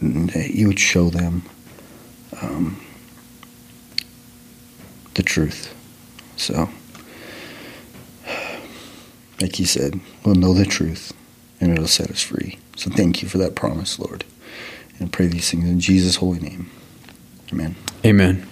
and 0.00 0.30
that 0.30 0.50
you 0.50 0.68
would 0.68 0.78
show 0.78 1.10
them 1.10 1.42
um, 2.40 2.80
the 5.14 5.22
truth. 5.22 5.74
So, 6.36 6.68
like 9.40 9.58
you 9.58 9.66
said, 9.66 9.98
we'll 10.24 10.34
know 10.34 10.54
the 10.54 10.66
truth, 10.66 11.12
and 11.60 11.72
it'll 11.72 11.86
set 11.86 12.10
us 12.10 12.22
free. 12.22 12.58
So, 12.76 12.90
thank 12.90 13.22
you 13.22 13.28
for 13.28 13.38
that 13.38 13.54
promise, 13.54 13.98
Lord, 13.98 14.24
and 14.98 15.08
I 15.08 15.10
pray 15.10 15.26
these 15.26 15.50
things 15.50 15.64
in 15.64 15.80
Jesus' 15.80 16.16
holy 16.16 16.40
name. 16.40 16.70
Amen. 17.52 17.76
Amen. 18.04 18.46